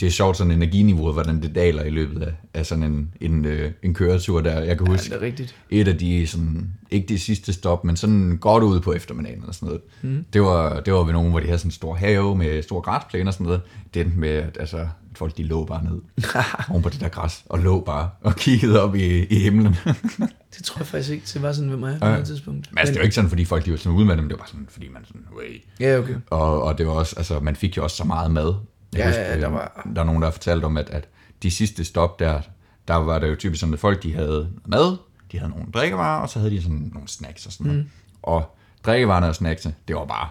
det 0.00 0.06
er 0.06 0.10
sjovt 0.10 0.36
sådan 0.36 0.50
energiniveauet, 0.50 1.14
hvordan 1.14 1.42
det 1.42 1.54
daler 1.54 1.82
i 1.82 1.90
løbet 1.90 2.22
af, 2.22 2.32
af 2.54 2.66
sådan 2.66 2.84
en, 2.84 3.10
en, 3.20 3.44
øh, 3.44 3.72
en 3.82 3.94
køretur 3.94 4.40
der. 4.40 4.60
Jeg 4.60 4.78
kan 4.78 4.86
Ja, 4.86 4.92
huske, 4.92 5.10
det 5.10 5.16
er 5.16 5.20
rigtigt. 5.22 5.54
et 5.70 5.88
af 5.88 5.98
de, 5.98 6.26
sådan, 6.26 6.70
ikke 6.90 7.08
det 7.08 7.20
sidste 7.20 7.52
stop, 7.52 7.84
men 7.84 7.96
sådan 7.96 8.38
godt 8.40 8.64
ud 8.64 8.80
på 8.80 8.92
eftermiddagen 8.92 9.38
eller 9.40 9.52
sådan 9.52 9.66
noget. 9.66 9.82
Mm. 10.02 10.24
Det, 10.32 10.42
var, 10.42 10.80
det 10.80 10.92
var 10.92 11.02
ved 11.04 11.12
nogen, 11.12 11.30
hvor 11.30 11.40
de 11.40 11.46
havde 11.46 11.58
sådan 11.58 11.68
en 11.68 11.72
stor 11.72 11.94
have 11.94 12.36
med 12.36 12.62
store 12.62 12.82
græsplæner 12.82 13.26
og 13.26 13.32
sådan 13.32 13.44
noget. 13.46 13.60
Det 13.94 14.02
endte 14.02 14.18
med, 14.18 14.28
at 14.28 14.56
altså, 14.60 14.88
folk 15.14 15.36
de 15.36 15.42
lå 15.42 15.64
bare 15.64 15.84
ned 15.84 16.00
oven 16.70 16.82
på 16.82 16.88
det 16.88 17.00
der 17.00 17.08
græs, 17.08 17.44
og 17.46 17.58
lå 17.58 17.80
bare 17.80 18.10
og 18.20 18.36
kiggede 18.36 18.82
op 18.82 18.94
i, 18.94 19.24
i 19.24 19.38
himlen. 19.38 19.74
Det 20.56 20.64
tror 20.64 20.78
jeg 20.78 20.86
faktisk 20.86 21.10
ikke, 21.10 21.26
det 21.34 21.42
var 21.42 21.52
sådan 21.52 21.70
ved 21.70 21.76
mig 21.76 21.98
på 22.00 22.06
Ja. 22.06 22.12
noget 22.12 22.26
tidspunkt. 22.26 22.68
men 22.72 22.78
altså, 22.78 22.92
det 22.92 22.98
var 22.98 23.02
ikke 23.04 23.14
sådan, 23.14 23.30
fordi 23.30 23.44
folk 23.44 23.64
de 23.64 23.70
var 23.70 23.76
sådan 23.76 23.96
ude 23.98 24.06
med 24.06 24.16
dem, 24.16 24.24
det 24.24 24.32
var 24.32 24.36
bare 24.38 24.48
sådan, 24.48 24.66
fordi 24.70 24.88
man 24.88 25.04
sådan, 25.04 25.20
way. 25.38 25.62
Ja, 25.80 25.98
okay. 25.98 26.14
Og, 26.30 26.62
og 26.62 26.78
det 26.78 26.86
var 26.86 26.92
også, 26.92 27.14
altså, 27.16 27.40
man 27.40 27.56
fik 27.56 27.76
jo 27.76 27.82
også 27.82 27.96
så 27.96 28.04
meget 28.04 28.30
mad. 28.30 28.54
Jeg 28.92 28.98
Ja, 29.00 29.06
husker, 29.06 29.36
der 29.40 29.48
øh, 29.48 29.54
var- 29.54 29.88
der 29.94 30.00
er 30.00 30.04
nogen, 30.04 30.22
der 30.22 30.26
har 30.26 30.32
fortalt 30.32 30.64
om, 30.64 30.76
at, 30.76 30.90
at 30.90 31.08
de 31.42 31.50
sidste 31.50 31.84
stop 31.84 32.18
der, 32.20 32.40
der 32.88 32.94
var 32.94 33.18
det 33.18 33.28
jo 33.30 33.34
typisk 33.34 33.60
sådan, 33.60 33.72
at 33.74 33.80
folk 33.80 34.02
de 34.02 34.14
havde 34.14 34.48
mad, 34.66 34.96
de 35.32 35.38
havde 35.38 35.50
nogle 35.50 35.66
drikkevarer, 35.74 36.20
og 36.22 36.28
så 36.28 36.38
havde 36.38 36.50
de 36.50 36.62
sådan 36.62 36.90
nogle 36.94 37.08
snacks 37.08 37.46
og 37.46 37.52
sådan 37.52 37.66
noget. 37.66 37.84
Mm. 37.84 37.90
Og 38.22 38.56
drikkevarerne 38.86 39.26
og 39.28 39.34
snacksene, 39.34 39.74
det 39.88 39.96
var 39.96 40.04
bare 40.04 40.28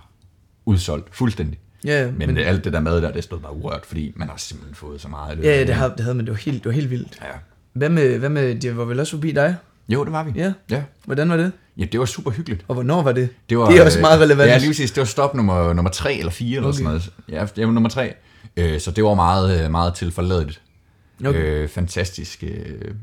udsolgt 0.65 1.15
fuldstændig. 1.15 1.59
Ja, 1.85 2.01
ja, 2.05 2.11
Men, 2.11 2.27
men, 2.27 2.37
alt 2.37 2.63
det 2.63 2.73
der 2.73 2.79
mad 2.79 3.01
der, 3.01 3.11
det 3.11 3.23
stod 3.23 3.39
bare 3.39 3.53
urørt, 3.55 3.85
fordi 3.85 4.13
man 4.15 4.29
har 4.29 4.37
simpelthen 4.37 4.75
fået 4.75 5.01
så 5.01 5.07
meget. 5.07 5.37
løbet 5.37 5.49
ja, 5.49 5.59
det 5.65 5.75
havde, 5.75 5.93
det 5.97 5.99
havde 5.99 6.15
man. 6.15 6.25
Det 6.25 6.31
var 6.31 6.37
helt, 6.37 6.63
det 6.63 6.65
var 6.65 6.71
helt 6.75 6.89
vildt. 6.89 7.17
Ja. 7.21 7.27
Hvad 7.73 7.89
med, 7.89 8.19
hvad 8.19 8.29
med, 8.29 8.55
de 8.55 8.77
var 8.77 8.85
vel 8.85 8.99
også 8.99 9.11
forbi 9.11 9.31
dig? 9.31 9.55
Jo, 9.89 10.03
det 10.03 10.11
var 10.11 10.23
vi. 10.23 10.31
Ja. 10.35 10.53
ja. 10.69 10.83
Hvordan 11.05 11.29
var 11.29 11.37
det? 11.37 11.51
Ja, 11.77 11.85
det 11.85 11.99
var 11.99 12.05
super 12.05 12.31
hyggeligt. 12.31 12.65
Og 12.67 12.73
hvornår 12.73 13.01
var 13.03 13.11
det? 13.11 13.29
Det, 13.49 13.57
var, 13.57 13.69
det 13.69 13.79
er 13.79 13.85
også 13.85 13.97
øh, 13.97 14.01
meget 14.01 14.21
relevant. 14.21 14.49
Ja, 14.49 14.57
lige 14.57 14.69
præcis. 14.69 14.91
Det 14.91 15.01
var 15.01 15.05
stop 15.05 15.33
nummer, 15.35 15.73
nummer 15.73 15.91
tre 15.91 16.13
eller 16.15 16.31
fire 16.31 16.55
eller 16.55 16.67
Okay. 16.69 16.75
sådan 16.77 16.85
noget. 16.85 17.11
Ja, 17.29 17.45
det 17.55 17.67
var 17.67 17.73
nummer 17.73 17.89
tre. 17.89 18.13
Øh, 18.57 18.79
så 18.79 18.91
det 18.91 19.03
var 19.03 19.13
meget, 19.13 19.63
øh, 19.63 19.71
meget 19.71 19.93
tilforladeligt. 19.93 20.61
Okay. 21.25 21.39
Øh, 21.39 21.69
fantastisk 21.69 22.43
øh, 22.43 22.95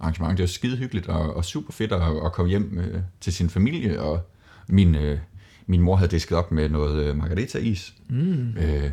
arrangement. 0.00 0.38
Det 0.38 0.42
var 0.42 0.46
skide 0.46 0.76
hyggeligt 0.76 1.08
og, 1.08 1.36
og 1.36 1.44
super 1.44 1.72
fedt 1.72 1.92
at, 1.92 2.02
at 2.24 2.32
komme 2.32 2.50
hjem 2.50 2.78
øh, 2.78 3.00
til 3.20 3.32
sin 3.32 3.50
familie. 3.50 4.00
Og 4.00 4.20
min, 4.68 4.94
øh, 4.94 5.18
min 5.66 5.80
mor 5.80 5.96
havde 5.96 6.10
disket 6.10 6.38
op 6.38 6.52
med 6.52 6.68
noget 6.68 7.04
øh, 7.04 7.16
margarita-is, 7.16 7.94
mm. 8.08 8.56
øh, 8.56 8.90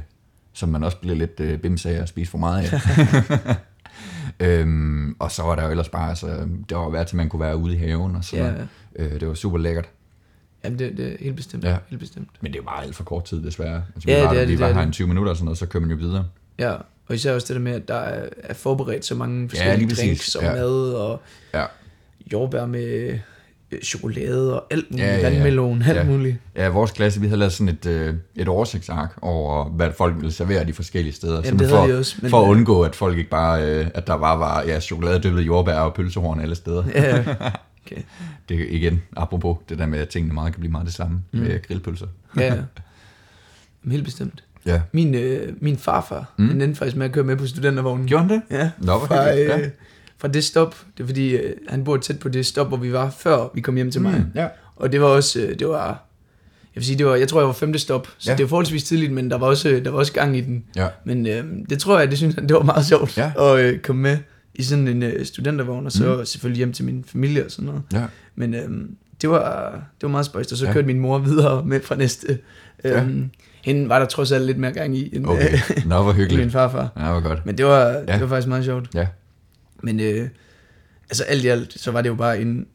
som 0.53 0.69
man 0.69 0.83
også 0.83 0.97
blev 0.97 1.15
lidt 1.15 1.39
øh, 1.39 1.59
bims 1.59 1.85
af 1.85 1.91
at 1.91 2.09
spise 2.09 2.31
for 2.31 2.37
meget 2.37 2.73
af. 2.73 2.79
øhm, 4.47 5.15
og 5.19 5.31
så 5.31 5.43
var 5.43 5.55
der 5.55 5.63
jo 5.63 5.69
ellers 5.69 5.89
bare, 5.89 6.09
altså, 6.09 6.27
det 6.69 6.77
var 6.77 6.89
værd 6.89 7.07
til, 7.07 7.15
at 7.15 7.17
man 7.17 7.29
kunne 7.29 7.39
være 7.39 7.57
ude 7.57 7.73
i 7.75 7.77
haven 7.77 8.15
og 8.15 8.23
sådan 8.23 8.53
noget. 8.53 8.67
Øh, 8.95 9.19
det 9.19 9.27
var 9.27 9.33
super 9.33 9.57
lækkert. 9.57 9.89
Jamen, 10.65 10.79
det, 10.79 10.97
det 10.97 11.07
er 11.07 11.15
helt 11.19 11.35
bestemt. 11.35 11.63
Ja. 11.63 11.69
Ja. 11.69 11.77
Helt 11.89 11.99
bestemt. 11.99 12.29
Men 12.41 12.51
det 12.51 12.59
er 12.59 12.63
jo 12.63 12.69
bare 12.69 12.83
alt 12.83 12.95
for 12.95 13.03
kort 13.03 13.25
tid, 13.25 13.43
desværre. 13.43 13.83
Altså, 13.95 14.09
Ja, 14.09 14.19
vi 14.19 14.25
var, 14.25 14.33
det 14.33 14.41
er 14.41 14.45
vi 14.45 14.59
var 14.59 14.67
er 14.67 14.73
her 14.73 14.81
en 14.81 14.91
20 14.91 15.07
minutter 15.07 15.29
og 15.29 15.35
sådan 15.37 15.45
noget, 15.45 15.57
så 15.57 15.65
kører 15.65 15.81
man 15.81 15.89
jo 15.91 15.97
videre. 15.97 16.25
Ja, 16.59 16.71
og 17.07 17.15
især 17.15 17.33
også 17.33 17.47
det 17.47 17.55
der 17.55 17.61
med, 17.61 17.71
at 17.71 17.87
der 17.87 17.95
er, 17.95 18.29
er 18.43 18.53
forberedt 18.53 19.05
så 19.05 19.15
mange 19.15 19.39
lige 19.39 19.49
forskellige 19.49 19.87
præcis. 19.89 20.03
drinks 20.05 20.35
og 20.35 20.43
Ja. 20.43 20.51
mad 20.53 20.93
og 20.93 21.21
Ja. 21.53 21.63
jordbær 22.33 22.65
med 22.65 22.83
øh, 23.71 23.81
chokolade 23.83 24.61
og 24.61 24.65
alt 24.71 24.91
muligt, 24.91 25.07
Ja, 25.07 25.13
ja, 25.15 25.19
ja, 25.21 25.27
ja. 25.29 25.33
vandmelon, 25.33 25.81
alt 25.81 25.97
Ja. 25.97 26.03
muligt. 26.03 26.37
Ja, 26.55 26.67
vores 26.69 26.91
klasse, 26.91 27.21
vi 27.21 27.27
havde 27.27 27.39
lavet 27.39 27.53
sådan 27.53 27.69
et, 27.69 27.85
øh, 27.85 28.13
et 28.35 28.47
oversigtsark 28.47 29.17
over, 29.21 29.65
hvad 29.65 29.89
folk 29.97 30.15
ville 30.15 30.31
servere 30.31 30.65
de 30.65 30.73
forskellige 30.73 31.13
steder. 31.13 31.41
Jamen, 31.45 31.59
det 31.59 31.69
for, 31.69 31.87
vi 31.87 31.93
også, 31.93 32.15
men- 32.21 32.29
for 32.29 32.41
at 32.45 32.47
undgå, 32.49 32.81
at 32.81 32.95
folk 32.95 33.17
ikke 33.17 33.29
bare, 33.29 33.63
øh, 33.79 33.87
at 33.93 34.07
der 34.07 34.17
bare 34.17 34.39
var 34.39 34.63
ja, 34.63 34.79
chokoladedyppet 34.79 35.41
jordbær 35.41 35.75
og 35.79 35.93
pølsehorn 35.93 36.39
alle 36.39 36.55
steder. 36.55 36.83
Ja, 36.95 37.23
okay. 37.85 38.01
Det 38.49 38.61
er 38.61 38.65
igen, 38.69 39.01
apropos 39.17 39.57
det 39.69 39.79
der 39.79 39.85
med, 39.85 39.99
at 39.99 40.09
tingene 40.09 40.33
meget 40.33 40.53
kan 40.53 40.59
blive 40.59 40.71
meget 40.71 40.85
det 40.85 40.93
samme 40.93 41.21
mm. 41.31 41.39
med 41.39 41.67
grillpølser. 41.67 42.07
ja, 42.37 42.53
ja. 42.55 42.61
Helt 43.91 44.03
bestemt. 44.03 44.43
Ja. 44.65 44.81
Min, 44.91 45.15
øh, 45.15 45.53
min 45.61 45.77
farfar, 45.77 46.33
mm. 46.37 46.47
han 46.47 46.61
endte 46.61 46.77
faktisk 46.77 46.97
med 46.97 47.05
at 47.05 47.11
køre 47.11 47.23
med 47.23 47.35
på 47.37 47.47
studentervognen. 47.47 48.07
Gjorde 48.07 48.23
han 48.23 48.33
det? 48.33 48.41
Ja, 48.51 48.71
Nå, 48.77 48.99
fra, 49.05 49.33
øh, 49.33 49.39
Ja. 49.39 49.59
fra 50.17 50.27
det 50.27 50.43
stop. 50.43 50.75
Det 50.97 51.03
er 51.03 51.07
fordi, 51.07 51.35
øh, 51.35 51.55
han 51.69 51.83
bor 51.83 51.97
tæt 51.97 52.19
på 52.19 52.29
det 52.29 52.45
stop, 52.45 52.67
hvor 52.67 52.77
vi 52.77 52.93
var, 52.93 53.09
før 53.09 53.47
vi 53.53 53.61
kom 53.61 53.75
hjem 53.75 53.91
til 53.91 54.01
mig. 54.01 54.13
Mm, 54.13 54.25
ja. 54.35 54.47
Og 54.75 54.91
det 54.91 55.01
var 55.01 55.07
også, 55.07 55.39
øh, 55.39 55.59
det 55.59 55.67
var, 55.67 55.87
jeg 56.75 56.81
vil 56.81 56.85
sige, 56.85 56.97
det 56.97 57.05
var, 57.05 57.15
jeg 57.15 57.27
tror, 57.27 57.39
jeg 57.39 57.47
var 57.47 57.53
femte 57.53 57.79
stop, 57.79 58.07
så 58.17 58.31
ja. 58.31 58.37
det 58.37 58.43
var 58.43 58.47
forholdsvis 58.49 58.83
tidligt, 58.83 59.11
men 59.11 59.31
der 59.31 59.37
var 59.37 59.47
også, 59.47 59.69
der 59.85 59.91
var 59.91 59.97
også 59.97 60.13
gang 60.13 60.37
i 60.37 60.41
den. 60.41 60.63
Ja. 60.75 60.87
Men 61.05 61.27
øh, 61.27 61.43
det 61.69 61.79
tror 61.79 61.99
jeg, 61.99 62.09
det 62.09 62.17
synes 62.17 62.35
han, 62.35 62.47
det 62.47 62.55
var 62.55 62.63
meget 62.63 62.85
sjovt 62.85 63.17
Ja. 63.17 63.31
at 63.39 63.59
øh, 63.59 63.79
komme 63.79 64.01
med 64.01 64.17
i 64.55 64.63
sådan 64.63 64.87
en 64.87 65.03
øh, 65.03 65.25
studentervogn, 65.25 65.85
og 65.85 65.91
så 65.91 66.15
mm. 66.19 66.25
selvfølgelig 66.25 66.57
hjem 66.57 66.73
til 66.73 66.85
min 66.85 67.03
familie 67.07 67.45
og 67.45 67.51
sådan 67.51 67.65
noget. 67.65 67.81
ja. 67.93 68.05
Men 68.35 68.53
øh, 68.53 68.69
det, 69.21 69.29
var, 69.29 69.71
det 69.71 70.01
var 70.01 70.07
meget 70.09 70.25
spøjst, 70.25 70.51
og 70.51 70.57
så 70.57 70.65
Ja. 70.65 70.73
kørte 70.73 70.87
min 70.87 70.99
mor 70.99 71.17
videre 71.19 71.65
med 71.65 71.81
fra 71.81 71.95
næste. 71.95 72.27
Øh, 72.83 72.91
Ja. 72.91 73.05
Hende 73.63 73.89
var 73.89 73.99
der 73.99 74.05
trods 74.05 74.31
alt 74.31 74.45
lidt 74.45 74.57
mere 74.57 74.71
gang 74.71 74.97
i, 74.97 75.15
end, 75.15 75.25
Okay. 75.25 75.53
øh, 75.53 75.85
Nå, 75.85 76.01
hvor 76.01 76.11
end 76.11 76.17
min 76.17 76.27
hyggeligt. 76.29 76.51
farfar. 76.51 76.91
Ja, 76.97 77.11
hvor 77.11 77.19
godt. 77.21 77.45
Men 77.45 77.57
det 77.57 77.65
var, 77.65 77.87
Ja. 77.87 77.99
det 78.13 78.21
var 78.21 78.27
faktisk 78.27 78.47
meget 78.47 78.65
sjovt. 78.65 78.89
Ja. 78.95 79.07
Men 79.83 79.99
øh, 79.99 80.27
altså 81.09 81.23
alt 81.23 81.43
i 81.43 81.47
alt, 81.47 81.79
så 81.79 81.91
var 81.91 82.01
det 82.01 82.09
jo 82.09 82.15
bare 82.15 82.41
en, 82.41 82.65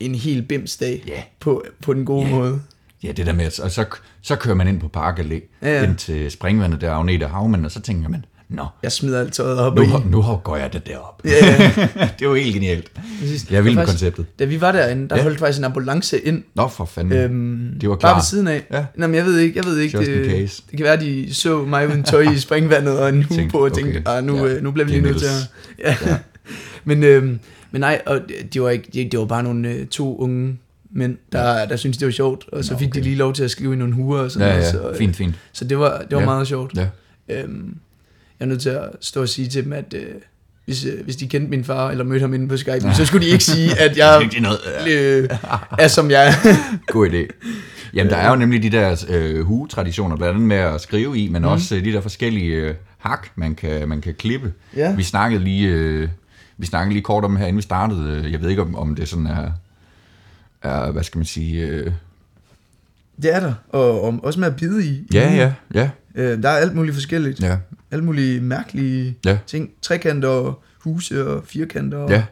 en 0.00 0.14
helt 0.14 0.48
bims 0.48 0.76
dag 0.76 1.04
Ja. 1.06 1.22
på, 1.40 1.64
på 1.82 1.94
den 1.94 2.04
gode 2.04 2.26
Ja. 2.28 2.34
måde. 2.34 2.60
Ja, 3.02 3.12
det 3.12 3.26
der 3.26 3.32
med, 3.32 3.44
at- 3.44 3.60
og 3.60 3.70
så, 3.70 3.84
så 4.22 4.36
kører 4.36 4.54
man 4.54 4.68
ind 4.68 4.80
på 4.80 4.88
Park 4.88 5.18
Allé, 5.18 5.58
Ja, 5.62 5.68
ja. 5.78 5.84
ind 5.84 5.96
til 5.96 6.30
springvandet 6.30 6.80
der, 6.80 6.92
Agnete 6.92 7.26
Havmen, 7.26 7.64
og 7.64 7.70
så 7.70 7.80
tænker 7.80 8.08
man, 8.08 8.24
nå, 8.50 8.66
Jeg 8.82 8.92
smider 8.92 9.20
alt 9.20 9.32
tøjet 9.32 9.58
op 9.58 9.74
nu, 9.76 9.82
i. 9.82 9.86
nu 10.10 10.22
går 10.44 10.56
jeg 10.56 10.72
det 10.72 10.86
derop. 10.86 11.22
Ja, 11.24 11.30
ja. 11.46 11.88
det 12.18 12.22
jo 12.24 12.34
helt 12.34 12.54
genialt. 12.54 12.90
Præcis. 13.20 13.50
Jeg 13.50 13.64
vild 13.64 13.74
med 13.74 13.86
konceptet. 13.86 14.26
Da 14.38 14.44
vi 14.44 14.60
var 14.60 14.72
derinde, 14.72 15.08
der 15.08 15.14
Ja. 15.16 15.18
ja. 15.18 15.22
holdt 15.22 15.38
faktisk 15.38 15.58
en 15.58 15.64
ambulance 15.64 16.20
ind. 16.20 16.42
Nå, 16.54 16.68
for 16.68 16.84
fanden. 16.84 17.12
Øhm, 17.18 17.78
De 17.80 17.88
var 17.88 17.96
klar. 17.96 18.08
Bare 18.10 18.16
ved 18.18 18.24
siden 18.24 18.48
af. 18.48 18.62
Ja. 18.72 18.84
Nå, 18.96 19.06
men 19.06 19.14
jeg 19.14 19.24
ved 19.24 19.38
ikke, 19.38 19.56
jeg 19.58 19.64
ved 19.64 19.78
ikke. 19.78 19.98
Just 19.98 20.10
Det, 20.10 20.26
case. 20.26 20.62
det 20.70 20.76
kan 20.76 20.84
være, 20.84 21.00
de 21.00 21.34
så 21.34 21.64
mig 21.64 21.88
uden 21.88 22.02
tøj 22.02 22.20
i 22.22 22.38
springvandet 22.38 22.98
og 22.98 23.08
en 23.08 23.22
hue 23.22 23.48
på 23.50 23.58
og 23.64 23.72
tænkte, 23.72 24.02
ah, 24.06 24.24
nu, 24.24 24.36
ja, 24.46 24.52
ja, 24.54 24.60
nu 24.60 24.70
bliver 24.70 24.86
vi 24.86 24.92
det 24.92 25.02
lige 25.02 25.12
nødt 25.12 25.22
til 25.22 25.28
at... 25.84 25.96
Ja. 26.06 26.16
men, 26.84 27.02
øhm, 27.04 27.38
men 27.70 27.80
nej, 27.80 28.00
og 28.06 28.20
det- 28.28 28.54
de 28.54 28.62
var 28.62 28.70
ikke, 28.70 28.88
det, 28.94 29.12
det 29.12 29.18
var 29.20 29.26
bare 29.26 29.42
nogle 29.42 29.68
øh, 29.68 29.86
to 29.86 30.16
unge 30.18 30.58
mænd, 30.92 31.16
der, 31.32 31.66
der 31.66 31.76
syntes, 31.76 31.98
det 31.98 32.06
var 32.06 32.12
sjovt, 32.12 32.44
og 32.52 32.64
så 32.64 32.72
Nå, 32.72 32.78
fik 32.78 32.88
okay. 32.88 32.98
de 33.00 33.04
lige 33.04 33.16
lov 33.16 33.32
til 33.32 33.44
at 33.44 33.50
skrive 33.50 33.72
i 33.74 33.76
nogle 33.76 33.94
huer 33.94 34.20
og 34.20 34.30
sådan 34.30 34.48
Ja, 34.48 34.54
noget. 34.54 34.66
ja, 34.66 34.70
Så, 34.72 34.88
øh, 34.90 34.96
fint, 34.96 35.16
fint. 35.16 35.34
så 35.52 35.64
det 35.64 35.78
var, 35.78 35.98
det 35.98 36.12
var 36.12 36.18
Ja. 36.20 36.24
meget 36.24 36.46
sjovt. 36.48 36.72
Ja. 36.76 36.86
Øhm, 37.28 37.74
jeg 38.40 38.44
er 38.46 38.48
nødt 38.48 38.60
til 38.60 38.68
at 38.68 38.88
stå 39.00 39.22
og 39.22 39.28
sige 39.28 39.48
til 39.48 39.64
dem, 39.64 39.72
at 39.72 39.94
øh, 39.96 40.02
hvis, 40.64 40.84
øh, 40.84 41.04
hvis 41.04 41.16
de 41.16 41.28
kendte 41.28 41.50
min 41.50 41.64
far, 41.64 41.90
eller 41.90 42.04
mødte 42.04 42.20
ham 42.20 42.34
inde 42.34 42.48
på 42.48 42.56
Skype, 42.56 42.94
så 42.94 43.06
skulle 43.06 43.26
de 43.26 43.30
ikke 43.32 43.44
sige, 43.44 43.78
at 43.84 43.96
jeg 43.96 44.16
er 44.16 44.56
øh, 44.88 45.28
er 45.78 45.88
som 45.88 46.10
jeg 46.10 46.28
er. 46.28 46.32
God 46.92 47.08
idé. 47.10 47.48
Jamen, 47.94 48.10
der 48.10 48.16
er 48.16 48.30
jo 48.30 48.36
nemlig 48.36 48.62
de 48.62 48.70
der 48.70 49.04
øh, 49.08 49.40
hugetraditioner, 49.44 50.16
blandt 50.16 50.34
andet 50.34 50.48
med 50.48 50.56
at 50.56 50.80
skrive 50.80 51.18
i, 51.18 51.28
men 51.28 51.42
mm. 51.42 51.48
også 51.48 51.76
øh, 51.76 51.84
de 51.84 51.92
der 51.92 52.00
forskellige 52.00 52.54
øh, 52.54 52.74
hak, 52.98 53.26
man 53.36 53.54
kan, 53.54 53.88
man 53.88 54.00
kan 54.00 54.14
klippe. 54.14 54.52
Ja. 54.76 54.94
Vi 54.94 55.02
snakkede 55.02 55.44
lige, 55.44 55.68
øh, 55.68 56.08
vi 56.58 56.66
snakkede 56.66 56.92
lige 56.94 57.02
kort 57.02 57.24
om 57.24 57.36
her, 57.36 57.44
inden 57.46 57.56
vi 57.56 57.62
startede. 57.62 58.22
Øh, 58.24 58.32
Jeg 58.32 58.42
ved 58.42 58.50
ikke, 58.50 58.62
om, 58.62 58.74
om 58.76 58.94
det 58.94 59.08
sådan 59.08 59.26
er, 59.26 59.50
er, 60.62 60.90
hvad 60.90 61.02
skal 61.02 61.18
man 61.18 61.26
sige... 61.26 61.66
Øh, 61.66 61.92
Det 63.22 63.34
er 63.34 63.40
der, 63.40 63.54
og, 63.68 64.02
og 64.04 64.20
også 64.22 64.40
med 64.40 64.48
at 64.48 64.56
bide 64.56 64.84
i. 64.86 65.06
ja, 65.14 65.34
ja, 65.34 65.52
ja, 65.74 65.90
Øh, 66.14 66.42
der 66.42 66.48
er 66.48 66.56
alt 66.56 66.74
muligt 66.74 66.94
forskelligt. 66.94 67.40
ja, 67.42 67.56
Alle 67.90 68.04
mulige 68.04 68.40
mærkelige 68.40 69.16
ja. 69.24 69.38
ting. 69.46 69.70
Trekanter 69.82 70.28
og 70.28 70.62
huse 70.78 71.26
og 71.28 71.42
firkanter. 71.44 72.06
Ja. 72.10 72.24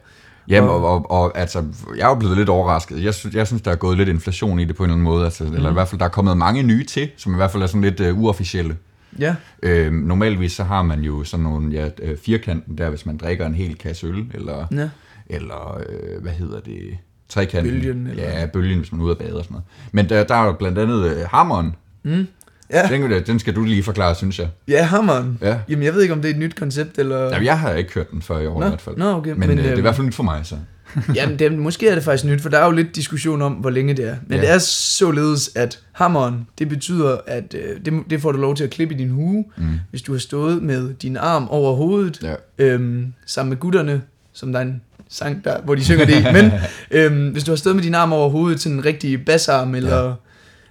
Jamen, 0.47 0.69
og, 0.69 0.83
og, 0.85 1.11
og 1.11 1.37
altså, 1.37 1.63
jeg 1.97 2.03
er 2.05 2.09
jo 2.09 2.15
blevet 2.15 2.37
lidt 2.37 2.49
overrasket. 2.49 3.03
Jeg 3.03 3.13
synes, 3.13 3.35
jeg 3.35 3.47
synes, 3.47 3.61
der 3.61 3.71
er 3.71 3.75
gået 3.75 3.97
lidt 3.97 4.09
inflation 4.09 4.59
i 4.59 4.65
det 4.65 4.75
på 4.75 4.83
en 4.83 4.89
eller 4.89 4.93
anden 4.95 5.03
måde. 5.03 5.25
Altså, 5.25 5.43
mm. 5.43 5.53
Eller 5.53 5.69
i 5.69 5.73
hvert 5.73 5.87
fald, 5.87 5.99
der 5.99 6.05
er 6.05 6.09
kommet 6.09 6.37
mange 6.37 6.63
nye 6.63 6.85
til, 6.85 7.09
som 7.17 7.33
i 7.33 7.35
hvert 7.35 7.51
fald 7.51 7.63
er 7.63 7.67
sådan 7.67 7.81
lidt 7.81 7.99
uh, 7.99 8.19
uofficielle. 8.19 8.77
ja. 9.19 9.35
Øh, 9.63 9.91
normalvis 9.93 10.51
så 10.51 10.63
har 10.63 10.81
man 10.81 11.01
jo 11.01 11.23
sådan 11.23 11.43
nogle 11.43 11.71
ja, 11.71 11.89
øh, 12.01 12.17
firkanten 12.17 12.77
der, 12.77 12.89
hvis 12.89 13.05
man 13.05 13.17
drikker 13.17 13.45
en 13.45 13.53
hel 13.55 13.75
kasse 13.77 14.07
øl, 14.07 14.25
eller, 14.33 14.67
ja. 14.71 14.89
eller 15.27 15.81
øh, 15.89 16.21
hvad 16.21 16.31
hedder 16.31 16.59
det, 16.59 16.97
trekanten. 17.29 17.71
Bølgen, 17.73 18.07
eller- 18.07 18.23
Ja, 18.23 18.45
bølgen, 18.45 18.77
hvis 18.79 18.91
man 18.91 19.01
er 19.01 19.05
ude 19.05 19.11
at 19.11 19.17
bade 19.17 19.37
og 19.37 19.43
sådan 19.43 19.53
noget. 19.53 19.65
Men 19.91 20.09
der, 20.09 20.23
der 20.23 20.35
er 20.35 20.45
jo 20.45 20.51
blandt 20.51 20.77
andet 20.77 21.05
øh, 21.15 21.21
hammeren. 21.31 21.75
Ja. 22.73 22.87
Den, 22.91 23.23
den 23.27 23.39
skal 23.39 23.55
du 23.55 23.63
lige 23.63 23.83
forklare, 23.83 24.15
synes 24.15 24.39
jeg. 24.39 24.47
Ja, 24.67 24.83
hammeren. 24.83 25.37
Ja. 25.41 25.57
Jamen, 25.69 25.83
jeg 25.85 25.93
ved 25.93 26.01
ikke, 26.01 26.13
om 26.13 26.21
det 26.21 26.29
er 26.29 26.33
et 26.33 26.39
nyt 26.39 26.55
koncept, 26.55 26.97
eller... 26.99 27.23
Jamen, 27.23 27.45
jeg 27.45 27.59
har 27.59 27.73
ikke 27.73 27.93
hørt 27.93 28.11
den 28.11 28.21
før 28.21 28.39
i 28.39 28.47
år 28.47 28.59
Nå, 28.59 28.65
i 28.65 28.69
hvert 28.69 28.81
fald. 28.81 28.97
nå, 28.97 29.11
okay, 29.11 29.31
Men, 29.31 29.39
men, 29.39 29.49
øh, 29.49 29.57
det 29.57 29.65
er 29.65 29.69
i 29.69 29.73
øhm, 29.73 29.81
hvert 29.81 29.95
fald 29.95 30.07
nyt 30.07 30.15
for 30.15 30.23
mig, 30.23 30.41
så. 30.43 30.55
Jamen, 31.15 31.39
det, 31.39 31.51
måske 31.57 31.89
er 31.89 31.95
det 31.95 32.03
faktisk 32.03 32.25
nyt, 32.25 32.41
for 32.41 32.49
der 32.49 32.57
er 32.59 32.65
jo 32.65 32.71
lidt 32.71 32.95
diskussion 32.95 33.41
om, 33.41 33.53
hvor 33.53 33.69
længe 33.69 33.93
det 33.93 34.07
er. 34.09 34.15
Men 34.27 34.31
Ja. 34.31 34.35
ja. 34.35 34.41
det 34.41 34.55
er 34.55 34.57
således, 34.59 35.51
at 35.55 35.79
hammeren, 35.91 36.47
det 36.59 36.69
betyder, 36.69 37.17
at 37.27 37.55
øh, 37.57 37.79
det, 37.85 37.93
det 38.09 38.21
får 38.21 38.31
du 38.31 38.37
lov 38.37 38.55
til 38.55 38.63
at 38.63 38.69
klippe 38.69 38.95
i 38.95 38.97
din 38.97 39.09
hue, 39.09 39.45
Mm. 39.57 39.63
hvis 39.89 40.01
du 40.01 40.11
har 40.11 40.19
stået 40.19 40.63
med 40.63 40.93
din 40.93 41.17
arm 41.17 41.47
over 41.49 41.75
hovedet, 41.75 42.19
Ja. 42.23 42.33
øhm, 42.65 43.13
sammen 43.25 43.49
med 43.49 43.57
gutterne, 43.57 44.01
som 44.33 44.51
der 44.51 44.59
er 44.59 44.63
en 44.63 44.81
sang, 45.09 45.43
der, 45.43 45.61
hvor 45.61 45.75
de 45.75 45.83
synger 45.85 46.05
det 46.05 46.15
i. 46.19 46.23
Men 46.33 46.51
øhm, 46.91 47.27
hvis 47.29 47.43
du 47.43 47.51
har 47.51 47.55
stået 47.55 47.75
med 47.75 47.83
din 47.83 47.95
arm 47.95 48.13
over 48.13 48.29
hovedet 48.29 48.61
til 48.61 48.71
en 48.71 48.85
rigtig 48.85 49.25
bassarm, 49.25 49.75
eller 49.75 50.05
ja. 50.07 50.13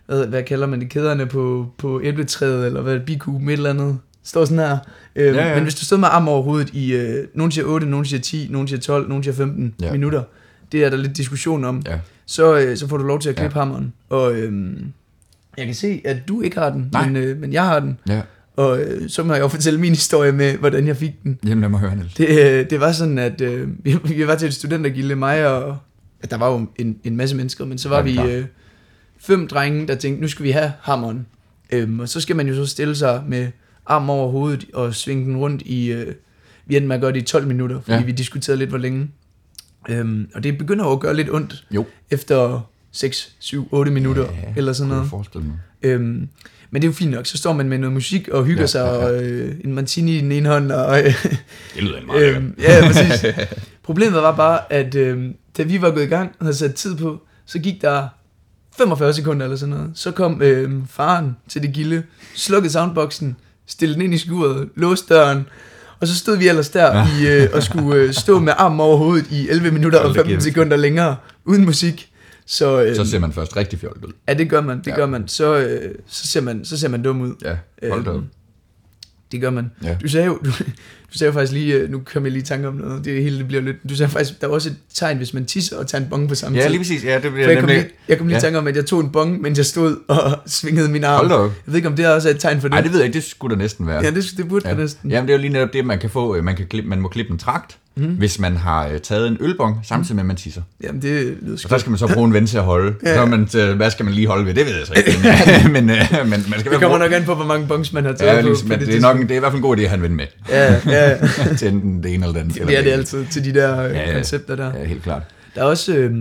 Hvad, 0.08 0.26
hvad 0.26 0.42
kalder 0.42 0.66
man 0.66 0.80
det, 0.80 0.88
kæderne 0.88 1.26
på, 1.26 1.66
på 1.78 2.00
æbletræet, 2.04 2.66
eller 2.66 2.82
hvad, 2.82 3.00
bikuben, 3.00 3.48
et 3.48 3.52
eller 3.52 3.70
andet, 3.70 3.98
står 4.24 4.44
sådan 4.44 4.58
her. 4.58 4.78
Øhm, 5.16 5.34
Ja, 5.36 5.48
ja. 5.48 5.54
Men 5.54 5.62
hvis 5.62 5.74
du 5.74 5.84
stod 5.84 5.98
med 5.98 6.08
arm 6.10 6.28
over 6.28 6.42
hovedet 6.42 6.70
i, 6.74 6.92
øh, 6.94 7.24
nogen 7.34 7.52
siger 7.52 7.64
8, 7.64 7.86
nogen 7.86 8.04
siger 8.04 8.20
10, 8.20 8.48
nogen 8.50 8.68
siger 8.68 8.80
12, 8.80 9.08
nogen 9.08 9.24
siger 9.24 9.34
15 9.34 9.74
Ja. 9.82 9.92
minutter, 9.92 10.22
det 10.72 10.84
er 10.84 10.90
der 10.90 10.96
lidt 10.96 11.16
diskussion 11.16 11.64
om, 11.64 11.82
Ja. 11.86 11.98
så, 12.26 12.58
øh, 12.58 12.76
så 12.76 12.88
får 12.88 12.96
du 12.96 13.04
lov 13.04 13.20
til 13.20 13.28
at 13.28 13.36
klippe 13.36 13.58
Ja. 13.58 13.60
hammeren. 13.64 13.92
Og 14.10 14.34
øhm, 14.34 14.92
jeg 15.58 15.66
kan 15.66 15.74
se, 15.74 16.00
at 16.04 16.16
du 16.28 16.40
ikke 16.42 16.58
har 16.58 16.70
den, 16.70 16.88
Nej. 16.92 17.06
men, 17.08 17.16
øh, 17.16 17.40
men 17.40 17.52
jeg 17.52 17.64
har 17.64 17.80
den. 17.80 17.98
ja. 18.08 18.20
Og 18.56 18.80
øh, 18.80 19.08
så 19.08 19.22
må 19.24 19.32
jeg 19.34 19.40
jo 19.42 19.48
fortælle 19.48 19.80
min 19.80 19.92
historie 19.92 20.32
med, 20.32 20.56
hvordan 20.56 20.86
jeg 20.86 20.96
fik 20.96 21.22
den. 21.22 21.38
Jamen, 21.46 21.60
lad 21.60 21.68
mig 21.68 21.80
høre, 21.80 21.96
Niels. 21.96 22.14
Det, 22.14 22.28
øh, 22.28 22.70
det 22.70 22.80
var 22.80 22.92
sådan, 22.92 23.18
at 23.18 23.40
øh, 23.40 23.68
vi, 23.84 23.96
vi 24.16 24.26
var 24.26 24.34
til 24.34 24.48
et 24.48 24.54
studentergilde, 24.54 25.16
mig 25.16 25.46
og... 25.46 25.76
Ja, 26.22 26.26
der 26.30 26.38
var 26.38 26.50
jo 26.52 26.66
en, 26.76 26.96
en 27.04 27.16
masse 27.16 27.36
mennesker, 27.36 27.64
men 27.64 27.78
så 27.78 27.88
var 27.88 27.96
Ja, 27.96 28.02
vi 28.02 28.32
øh, 28.32 28.44
fem 29.20 29.48
drenge, 29.48 29.88
der 29.88 29.94
tænkte, 29.94 30.22
nu 30.22 30.28
skal 30.28 30.44
vi 30.44 30.50
have 30.50 30.72
hammeren. 30.80 31.26
Øhm, 31.72 32.00
og 32.00 32.08
så 32.08 32.20
skal 32.20 32.36
man 32.36 32.48
jo 32.48 32.54
så 32.54 32.66
stille 32.66 32.96
sig 32.96 33.22
med 33.28 33.48
armen 33.86 34.10
over 34.10 34.30
hovedet 34.30 34.64
og 34.74 34.94
svinge 34.94 35.24
den 35.24 35.36
rundt 35.36 35.62
i... 35.62 35.92
Øh, 35.92 36.14
vi 36.66 36.76
endte 36.76 36.88
med 36.88 36.96
at 36.96 37.00
gøre 37.02 37.12
det 37.12 37.18
i 37.22 37.24
12 37.24 37.46
minutter, 37.46 37.80
fordi 37.80 37.96
Ja. 37.96 38.02
vi 38.04 38.12
diskuterede 38.12 38.58
lidt, 38.58 38.70
hvor 38.70 38.78
længe. 38.78 39.10
Øhm, 39.88 40.28
og 40.34 40.42
det 40.42 40.58
begynder 40.58 40.84
jo 40.84 40.92
at 40.92 41.00
gøre 41.00 41.14
lidt 41.16 41.30
ondt 41.30 41.64
Jo. 41.70 41.84
efter 42.10 42.68
6, 42.92 43.36
7, 43.38 43.68
8 43.72 43.92
minutter 43.92 44.22
Ja, 44.22 44.52
eller 44.56 44.72
sådan 44.72 44.88
noget. 44.88 45.02
jeg 45.02 45.10
forestille 45.10 45.46
mig. 45.46 45.56
Øhm, 45.82 46.28
men 46.70 46.82
det 46.82 46.88
er 46.88 46.88
jo 46.88 46.92
fint 46.92 47.10
nok, 47.10 47.26
så 47.26 47.38
står 47.38 47.52
man 47.52 47.68
med 47.68 47.78
noget 47.78 47.92
musik 47.92 48.28
og 48.28 48.44
hygger 48.44 48.60
Ja, 48.62 48.66
sig, 48.66 48.78
ja, 48.80 48.94
ja. 48.94 49.06
og 49.06 49.24
øh, 49.24 49.54
en 49.64 49.74
martini 49.74 50.16
i 50.16 50.20
den 50.20 50.32
ene 50.32 50.48
hånd, 50.48 50.72
og 50.72 50.98
øh, 50.98 51.04
Det 51.74 51.82
lyder 51.82 52.02
meget 52.06 52.36
øhm, 52.36 52.54
ja, 52.58 52.86
præcis. 52.86 53.24
Problemet 53.82 54.22
var 54.22 54.36
bare, 54.36 54.72
at 54.72 54.94
øhm, 54.94 55.34
da 55.58 55.62
vi 55.62 55.80
var 55.82 55.90
gået 55.90 56.02
i 56.04 56.06
gang 56.06 56.30
og 56.38 56.44
havde 56.46 56.56
sat 56.56 56.74
tid 56.74 56.96
på, 56.96 57.22
så 57.46 57.58
gik 57.58 57.82
der 57.82 58.08
45 58.78 59.12
sekunder 59.14 59.44
eller 59.46 59.56
sådan 59.56 59.74
noget. 59.74 59.90
Så 59.94 60.10
kom 60.10 60.42
øhm, 60.42 60.86
faren 60.86 61.36
til 61.48 61.62
det 61.62 61.72
gilde, 61.72 62.02
slukkede 62.34 62.72
soundboxen, 62.72 63.36
stillede 63.66 63.94
den 63.94 64.02
ind 64.04 64.14
i 64.14 64.18
skuret, 64.18 64.68
låste 64.76 65.14
døren, 65.14 65.46
og 66.00 66.06
så 66.08 66.16
stod 66.16 66.36
vi 66.36 66.48
ellers 66.48 66.68
der 66.68 67.06
i, 67.20 67.42
øh, 67.42 67.48
og 67.52 67.62
skulle 67.62 68.02
øh, 68.02 68.12
stå 68.14 68.38
med 68.38 68.52
armen 68.56 68.80
over 68.80 68.96
hovedet 68.96 69.30
i 69.30 69.48
11 69.48 69.70
minutter 69.70 69.98
og 69.98 70.04
Hold 70.04 70.14
da 70.14 70.20
15 70.20 70.34
kæft. 70.36 70.44
sekunder 70.44 70.76
længere, 70.76 71.16
uden 71.44 71.64
musik. 71.64 72.10
Så, 72.46 72.82
øh, 72.82 72.96
Så 72.96 73.04
ser 73.04 73.18
man 73.18 73.32
først 73.32 73.56
rigtig 73.56 73.78
fjollet 73.78 74.04
ud. 74.04 74.12
ja, 74.28 74.34
det 74.34 74.50
gør 74.50 74.60
man, 74.60 74.78
det 74.78 74.86
Ja. 74.86 74.90
ja. 74.90 74.96
gør 74.96 75.06
man. 75.06 75.28
Så, 75.28 75.56
øh, 75.58 75.94
så, 76.06 76.26
ser 76.26 76.40
man. 76.40 76.64
så 76.64 76.78
ser 76.78 76.88
man 76.88 77.02
dum 77.02 77.20
ud. 77.20 77.32
Ja, 77.44 77.56
hold 77.90 78.04
da 78.04 78.10
op. 78.10 78.20
Det 79.32 79.40
gør 79.40 79.50
man. 79.50 79.70
Ja. 79.84 79.96
Du 80.02 80.08
sagde 80.08 80.26
jo, 80.26 80.38
du, 80.44 80.50
du 81.12 81.18
sagde 81.18 81.28
jo 81.28 81.32
faktisk 81.32 81.52
lige, 81.52 81.74
øh, 81.74 81.90
nu 81.90 82.00
kommer 82.12 82.26
jeg 82.26 82.32
lige 82.32 82.42
i 82.42 82.46
tanke 82.46 82.68
om 82.68 82.74
noget, 82.74 83.04
det 83.04 83.22
hele 83.22 83.38
det 83.38 83.46
bliver 83.48 83.62
lidt, 83.62 83.76
du 83.88 83.96
sagde 83.96 84.10
faktisk, 84.12 84.40
der 84.40 84.46
var 84.46 84.54
også 84.54 84.68
et 84.68 84.76
tegn, 84.94 85.16
hvis 85.16 85.34
man 85.34 85.46
tisser 85.46 85.76
og 85.78 85.86
tager 85.86 86.02
en 86.04 86.10
bong 86.10 86.28
på 86.28 86.34
samme 86.34 86.58
Ja, 86.58 86.62
tid. 86.64 86.70
lige 86.70 86.80
præcis. 86.80 87.04
Ja, 87.04 87.14
det 87.14 87.22
For 87.22 87.30
bliver 87.30 87.48
jeg 87.48 87.56
kom 87.58 87.68
nemlig... 87.68 87.82
lige, 87.84 87.92
jeg 88.08 88.18
kom 88.18 88.26
lige 88.26 88.34
i 88.34 88.36
Ja. 88.36 88.40
tanke 88.40 88.58
om, 88.58 88.66
at 88.66 88.76
jeg 88.76 88.86
tog 88.86 89.00
en 89.00 89.10
bong, 89.12 89.40
mens 89.40 89.58
jeg 89.58 89.66
stod 89.66 89.96
og 90.08 90.38
svingede 90.46 90.88
min 90.88 91.04
arm. 91.04 91.16
Hold 91.16 91.28
da 91.28 91.34
op. 91.34 91.44
Jeg 91.50 91.52
ved 91.66 91.76
ikke, 91.76 91.88
om 91.88 91.96
det 91.96 92.06
også 92.08 92.28
er 92.28 92.34
et 92.34 92.40
tegn 92.40 92.60
for 92.60 92.68
det. 92.68 92.72
Nej, 92.72 92.80
det 92.80 92.90
ved 92.92 92.98
jeg 92.98 93.06
ikke. 93.06 93.14
Det 93.16 93.24
skulle 93.24 93.56
da 93.56 93.58
næsten 93.62 93.86
være. 93.86 94.04
Ja, 94.04 94.10
det, 94.10 94.24
det 94.36 94.48
burde 94.48 94.68
Ja. 94.68 94.74
ja. 94.74 94.80
næsten. 94.80 95.10
Jamen, 95.10 95.28
det 95.28 95.34
er 95.34 95.38
jo 95.38 95.40
lige 95.40 95.52
netop 95.52 95.72
det, 95.72 95.84
man 95.86 95.98
kan 95.98 96.10
få. 96.10 96.36
øh, 96.36 96.44
Man, 96.44 96.56
kan 96.56 96.66
klippe, 96.66 96.88
man 96.90 97.00
må 97.00 97.08
klippe 97.08 97.32
en 97.32 97.38
trakt. 97.38 97.78
Mm. 97.98 98.14
hvis 98.14 98.38
man 98.38 98.56
har 98.56 98.88
øh, 98.88 98.98
taget 99.00 99.28
en 99.28 99.36
ølbong, 99.40 99.80
samtidig 99.82 100.16
med, 100.16 100.22
at 100.22 100.26
man 100.26 100.36
tisser. 100.36 100.62
Jamen, 100.82 101.02
det 101.02 101.36
lyder 101.42 101.52
Og 101.52 101.58
så 101.58 101.78
skal 101.78 101.90
man 101.90 101.98
så 101.98 102.10
bruge 102.14 102.26
en 102.26 102.32
ven 102.32 102.46
til 102.46 102.58
at 102.58 102.64
holde. 102.64 102.94
Ja. 103.02 103.14
Så 103.14 103.26
man, 103.26 103.46
til, 103.46 103.74
hvad 103.74 103.90
skal 103.90 104.04
man 104.04 104.14
lige 104.14 104.26
holde 104.26 104.46
ved? 104.46 104.54
Det 104.54 104.66
ved 104.66 104.76
jeg 104.76 104.86
så 104.86 104.92
ikke. 104.96 105.10
Men, 105.72 105.86
men, 105.86 105.96
øh, 105.96 106.04
men 106.22 106.30
man 106.30 106.60
skal 106.60 106.72
Det 106.72 106.80
kommer 106.80 106.98
nok 106.98 107.12
an 107.12 107.24
på, 107.24 107.34
hvor 107.34 107.44
mange 107.44 107.66
bongs 107.68 107.92
man 107.92 108.04
har 108.04 108.12
taget 108.12 108.36
Ja, 108.36 108.40
ligesom, 108.40 108.68
på 108.68 108.76
men 108.78 108.86
det, 108.86 108.96
er 108.96 109.00
nok, 109.00 109.18
det 109.18 109.30
er 109.30 109.36
i 109.36 109.38
hvert 109.38 109.52
fald 109.52 109.62
en 109.62 109.62
god 109.62 109.76
idé 109.76 109.80
at 109.80 109.88
have 109.88 109.96
en 109.96 110.02
ven 110.02 110.14
med. 110.16 110.26
Ja, 110.48 110.80
ja. 110.86 111.16
til 111.58 111.68
enten 111.68 112.02
det 112.02 112.14
ene 112.14 112.26
eller 112.26 112.32
det 112.32 112.40
andet. 112.40 112.68
det 112.68 112.78
er 112.78 112.82
det 112.82 112.90
altid 112.90 113.24
til 113.30 113.44
de 113.44 113.54
der 113.54 113.84
øh, 113.84 113.94
Ja, 113.94 114.08
ja. 114.08 114.14
koncepter 114.14 114.56
der. 114.56 114.78
Ja, 114.78 114.84
helt 114.84 115.02
klart. 115.02 115.22
Der 115.54 115.60
er 115.60 115.64
også 115.64 115.94
øh, 115.96 116.14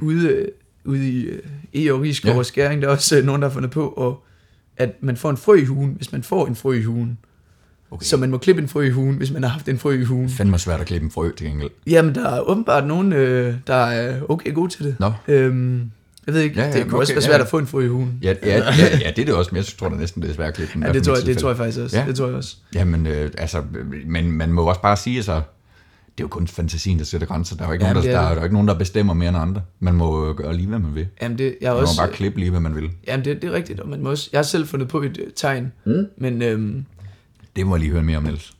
ude, 0.00 0.28
øh, 0.28 0.44
ude 0.84 1.08
i 1.08 1.24
øh, 1.24 1.38
E 1.88 1.92
og 1.92 2.00
Rigskov 2.00 2.32
Ja. 2.32 2.38
og 2.38 2.46
Skæring, 2.46 2.82
der 2.82 2.88
er 2.88 2.92
også 2.92 3.18
øh, 3.18 3.24
nogen, 3.24 3.42
der 3.42 3.48
har 3.48 3.52
fundet 3.54 3.70
på, 3.70 3.88
og, 3.88 4.22
at 4.76 4.90
man 5.02 5.16
får 5.16 5.30
en 5.30 5.36
frø 5.36 5.54
i 5.54 5.64
hugen, 5.64 5.92
hvis 5.96 6.12
man 6.12 6.22
får 6.22 6.46
en 6.46 6.56
frø 6.56 6.72
i 6.72 6.82
hugen. 6.82 7.18
Okay. 7.92 8.04
Så 8.04 8.16
man 8.16 8.30
må 8.30 8.38
klippe 8.38 8.62
en 8.62 8.68
frø 8.68 8.82
i 8.82 8.90
hugen, 8.90 9.16
hvis 9.16 9.30
man 9.32 9.42
har 9.42 9.50
haft 9.50 9.68
en 9.68 9.78
frø 9.78 9.92
i 10.00 10.04
hugen. 10.04 10.28
fandme 10.28 10.58
svært 10.58 10.80
at 10.80 10.86
klippe 10.86 11.04
en 11.04 11.10
frø 11.10 11.30
til 11.36 11.46
gengæld. 11.46 11.70
Jamen, 11.86 12.14
der 12.14 12.28
er 12.28 12.40
åbenbart 12.40 12.86
nogen, 12.86 13.12
øh, 13.12 13.54
der 13.66 13.74
er 13.74 14.20
okay 14.28 14.54
gode 14.54 14.70
til 14.70 14.84
det. 14.84 14.96
Nå. 15.00 15.12
Øhm, 15.28 15.90
jeg 16.26 16.34
ved 16.34 16.40
ikke, 16.42 16.56
Ja, 16.60 16.66
ja, 16.66 16.72
det 16.72 16.76
kan 16.82 16.86
okay, 16.90 16.98
også 17.00 17.12
være 17.12 17.22
svært 17.22 17.38
ja. 17.38 17.42
at 17.44 17.48
få 17.48 17.58
en 17.58 17.66
frø 17.66 17.80
i 17.84 17.88
hugen. 17.88 18.18
Ja, 18.22 18.34
ja, 18.42 18.56
ja, 18.58 18.64
ja, 19.04 19.10
det 19.16 19.18
er 19.18 19.24
det 19.26 19.34
også, 19.34 19.50
men 19.52 19.56
jeg 19.56 19.64
tror 19.66 19.88
da 19.88 19.96
næsten, 19.96 20.22
det 20.22 20.30
er 20.30 20.34
svært 20.34 20.48
at 20.48 20.54
klippe 20.54 20.74
den. 20.74 20.82
Ja, 20.82 20.92
det 20.92 21.02
tror, 21.02 21.16
jeg, 21.16 21.26
det 21.26 21.38
tror 21.38 21.48
jeg 21.48 21.56
faktisk 21.56 21.78
også. 21.80 21.98
Ja. 21.98 22.04
Det 22.06 22.16
tror 22.16 22.26
jeg 22.26 22.34
også. 22.36 22.56
Jamen, 22.74 23.06
øh, 23.06 23.30
altså, 23.38 23.62
men 24.06 24.32
man 24.32 24.52
må 24.52 24.62
også 24.64 24.80
bare 24.80 24.96
sige, 24.96 25.22
så 25.22 25.34
det 25.34 25.40
er 26.18 26.24
jo 26.24 26.28
kun 26.28 26.46
fantasien, 26.46 26.98
der 26.98 27.04
sætter 27.04 27.26
grænser. 27.26 27.56
Der 27.56 27.62
er 27.64 27.68
jo 27.68 27.72
ikke, 27.72 27.84
Ja, 27.86 27.92
nogen, 27.92 28.06
der, 28.06 28.10
det 28.12 28.16
er 28.18 28.22
der, 28.22 28.28
der 28.34 28.40
er 28.40 28.44
ikke 28.44 28.54
nogen, 28.54 28.68
der 28.68 28.74
bestemmer 28.74 29.14
mere 29.14 29.28
end 29.28 29.38
andre. 29.38 29.62
Man 29.80 29.94
må 29.94 30.26
jo 30.26 30.34
gøre 30.36 30.54
lige, 30.56 30.68
hvad 30.68 30.78
man 30.78 30.94
vil. 30.94 31.06
Jamen, 31.22 31.38
det, 31.38 31.56
jeg 31.60 31.72
Man 31.72 31.80
også, 31.82 31.94
må 32.02 32.06
bare 32.06 32.16
klippe 32.16 32.38
lige, 32.38 32.50
hvad 32.50 32.60
man 32.60 32.76
vil. 32.76 32.90
jamen 33.08 33.24
det, 33.24 33.42
det 33.42 33.48
er 33.50 33.54
rigtigt, 33.54 33.80
og 33.80 33.88
man 33.88 34.02
må 34.02 34.10
også, 34.10 34.28
jeg 34.32 34.38
har 34.38 34.42
selv 34.42 34.66
fundet 34.66 34.88
på 34.88 35.02
et 35.02 35.18
øh, 35.24 35.26
tegn, 35.36 35.72
Mm. 35.84 36.06
men 36.18 36.42
øhm, 36.42 36.84
Det 37.60 37.68
må 37.68 37.74
jeg 37.76 37.80
lige 37.80 37.92
høre 37.92 38.02
mere 38.02 38.16
om, 38.16 38.22
Niels. 38.22 38.52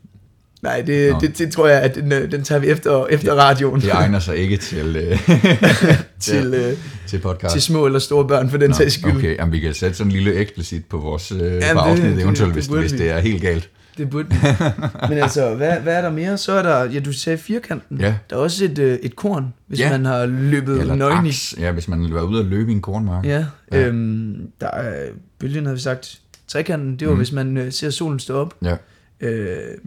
nej, 0.63 0.81
det, 0.81 1.13
Nå. 1.13 1.19
det, 1.21 1.39
det, 1.39 1.53
tror 1.53 1.69
jeg, 1.69 1.81
at 1.83 1.95
den, 1.95 2.13
øh, 2.13 2.31
den 2.31 2.43
tager 2.45 2.59
vi 2.59 2.67
efter, 2.67 3.07
efter 3.07 3.35
radioen 3.35 3.81
Det 3.81 3.91
egner 3.91 4.19
sig 4.19 4.37
ikke 4.37 4.57
til, 4.57 4.97
øh, 4.97 5.29
til, 6.21 6.55
øh, 6.55 6.77
til 7.07 7.19
podcast. 7.19 7.53
til 7.53 7.63
små 7.63 7.87
eller 7.87 7.99
store 7.99 8.29
børn, 8.29 8.51
for 8.51 8.59
den 8.59 8.71
Nå, 8.71 8.77
sags 8.77 8.95
skyld. 8.95 9.17
Okay, 9.17 9.37
jamen, 9.37 9.53
vi 9.53 9.61
kan 9.61 9.75
sætte 9.75 9.97
sådan 9.97 10.13
en 10.13 10.17
lille 10.17 10.35
eksplicit 10.35 10.85
på 10.85 10.99
vores 10.99 11.33
øh, 11.33 11.39
på 11.39 11.45
det- 11.45 11.63
afsnit, 11.63 12.17
det- 12.17 12.23
eventuelt, 12.23 12.39
det 12.49 12.53
hvis, 12.63 12.69
burde 12.69 12.81
hvis 12.81 12.93
vi. 12.93 12.99
det 12.99 13.11
er 13.11 13.19
helt 13.21 13.43
galt. 13.43 13.69
Det 13.99 14.11
burde 14.11 14.29
vi. 14.31 14.37
Men 15.09 15.19
altså, 15.25 15.55
hvad, 15.55 15.73
hvad 15.81 15.95
er 15.97 16.01
der 16.03 16.11
mere? 16.11 16.39
Så 16.39 16.53
er 16.53 16.63
der, 16.63 16.85
ja, 16.93 17.01
du 17.01 17.13
sagde 17.13 17.39
firkanten. 17.39 18.01
Ja. 18.01 18.15
Der 18.31 18.37
er 18.37 18.41
også 18.41 18.65
et, 18.65 18.79
øh, 18.79 18.99
et 19.03 19.17
korn, 19.17 19.55
hvis 19.67 19.81
Ja. 19.81 19.91
man 19.91 20.05
har 20.05 20.27
løbet 20.27 20.81
Eller 20.81 20.95
nøgen 20.95 21.27
i. 21.27 21.33
ja, 21.59 21.71
hvis 21.73 21.89
man 21.89 22.01
vil 22.03 22.15
være 22.15 22.27
ude 22.29 22.41
og 22.41 22.45
løbe 22.47 22.71
i 22.71 22.75
en 22.75 22.81
kornmark. 22.81 23.25
Ja, 23.25 23.45
Ja. 23.73 23.81
ja. 23.81 23.87
Øhm, 23.87 24.37
der 24.61 24.67
er, 24.71 25.07
bølgen 25.41 25.65
havde 25.67 25.77
vi 25.77 25.83
sagt, 25.83 26.19
trekanten, 26.51 26.97
det 26.97 27.09
var, 27.09 27.15
Mm. 27.15 27.19
hvis 27.19 27.33
man 27.33 27.57
øh, 27.57 27.73
ser 27.73 27.91
solen 27.91 28.19
stå 28.19 28.35
op. 28.35 28.55
Ja. 28.63 28.77
Øh, 29.21 29.79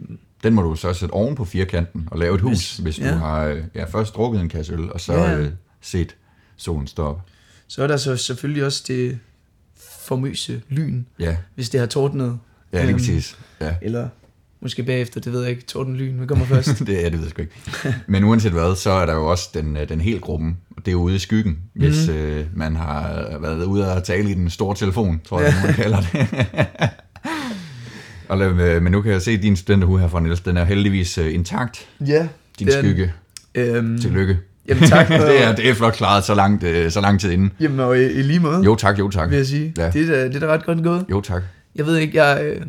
Den 0.42 0.54
må 0.54 0.62
du 0.62 0.74
så 0.76 0.92
sætte 0.92 1.12
oven 1.12 1.34
på 1.34 1.44
firkanten 1.44 2.08
og 2.10 2.18
lave 2.18 2.34
et 2.34 2.40
hus, 2.40 2.50
hvis, 2.52 2.76
Hvis- 2.76 2.96
du 2.96 3.02
ja. 3.04 3.12
har 3.14 3.44
øh, 3.44 3.62
ja, 3.74 3.84
først 3.84 4.14
drukket 4.14 4.40
en 4.40 4.48
kasse 4.48 4.72
øl, 4.72 4.92
og 4.92 5.00
så 5.00 5.12
Ja. 5.12 5.38
øh, 5.38 5.50
set 5.80 6.16
solen 6.56 6.86
stå 6.86 7.02
op. 7.06 7.20
så 7.66 7.82
er 7.82 7.86
der 7.86 7.96
så 7.96 8.16
selvfølgelig 8.16 8.64
også 8.64 8.84
det 8.88 9.18
formøse 10.00 10.62
lyn, 10.68 11.04
Ja, 11.18 11.36
hvis 11.54 11.70
det 11.70 11.80
har 11.80 11.86
tordnet. 11.86 12.38
ja 12.72 12.78
lige 12.80 12.88
Øhm, 12.90 12.98
præcis. 12.98 13.38
Ja. 13.60 13.76
Eller 13.82 14.08
måske 14.64 14.82
bagefter, 14.82 15.20
det 15.20 15.32
ved 15.32 15.40
jeg 15.40 15.50
ikke, 15.50 15.62
torden 15.64 15.96
lyn, 15.96 16.16
hvad 16.16 16.26
kommer 16.26 16.44
først? 16.46 16.78
det, 16.86 16.88
ja, 16.88 17.04
det 17.04 17.12
ved 17.12 17.20
jeg 17.20 17.30
sgu 17.30 17.42
ikke. 17.42 17.54
Men 18.06 18.24
uanset 18.24 18.52
hvad, 18.52 18.76
så 18.76 18.90
er 18.90 19.06
der 19.06 19.14
jo 19.14 19.26
også 19.26 19.48
den, 19.54 19.76
øh, 19.76 19.88
den 19.88 20.00
helt 20.00 20.20
gruppen. 20.20 20.56
Det 20.76 20.88
er 20.88 20.92
jo 20.92 20.98
ude 21.00 21.14
i 21.14 21.18
skyggen, 21.18 21.58
hvis 21.74 22.08
Mhm. 22.08 22.16
øh, 22.16 22.44
man 22.54 22.76
har 22.76 23.26
været 23.40 23.64
ude 23.64 23.92
og 23.94 24.04
tale 24.04 24.30
i 24.30 24.34
den 24.34 24.50
store 24.50 24.76
telefon, 24.76 25.20
tror 25.28 25.40
jeg, 25.40 25.54
man 25.66 25.74
kalder 25.74 26.00
det. 26.00 26.26
Og, 28.28 28.38
lad- 28.38 28.80
men 28.80 28.92
nu 28.92 29.00
kan 29.02 29.12
jeg 29.12 29.22
se, 29.22 29.36
din 29.36 29.56
studenterhue 29.56 30.00
her 30.00 30.08
fra 30.08 30.20
Niels, 30.20 30.40
den 30.40 30.56
er 30.56 30.64
heldigvis 30.64 31.18
øh, 31.18 31.34
intakt. 31.34 31.88
Ja. 32.06 32.28
Din 32.58 32.66
den. 32.66 32.72
skygge. 32.72 33.12
Øhm, 33.54 33.98
Tillykke. 34.00 34.38
Jamen 34.68 34.88
tak. 34.88 35.08
det, 35.28 35.42
er, 35.44 35.54
det 35.54 35.68
er 35.70 35.74
flot 35.74 35.92
klaret 35.94 36.24
så, 36.24 36.34
langt, 36.34 36.64
øh, 36.64 36.90
så 36.90 37.00
lang 37.00 37.20
tid 37.20 37.30
inden. 37.30 37.52
Jamen, 37.60 37.80
og 37.80 37.98
i, 37.98 38.02
i 38.02 38.22
lige 38.22 38.40
måde, 38.40 38.62
Jo 38.64 38.74
tak, 38.74 38.98
jo 38.98 39.10
tak. 39.10 39.30
vil 39.30 39.36
jeg 39.36 39.46
sige. 39.46 39.72
Ja. 39.78 39.90
Det, 39.90 40.08
er 40.22 40.24
det 40.28 40.36
er 40.36 40.40
da 40.40 40.46
ret 40.46 40.64
godt 40.66 40.82
gået. 40.82 41.04
Jo 41.10 41.20
tak. 41.20 41.42
Jeg 41.76 41.86
ved 41.86 41.96
ikke, 41.96 42.24
jeg, 42.24 42.44
øh, 42.44 42.62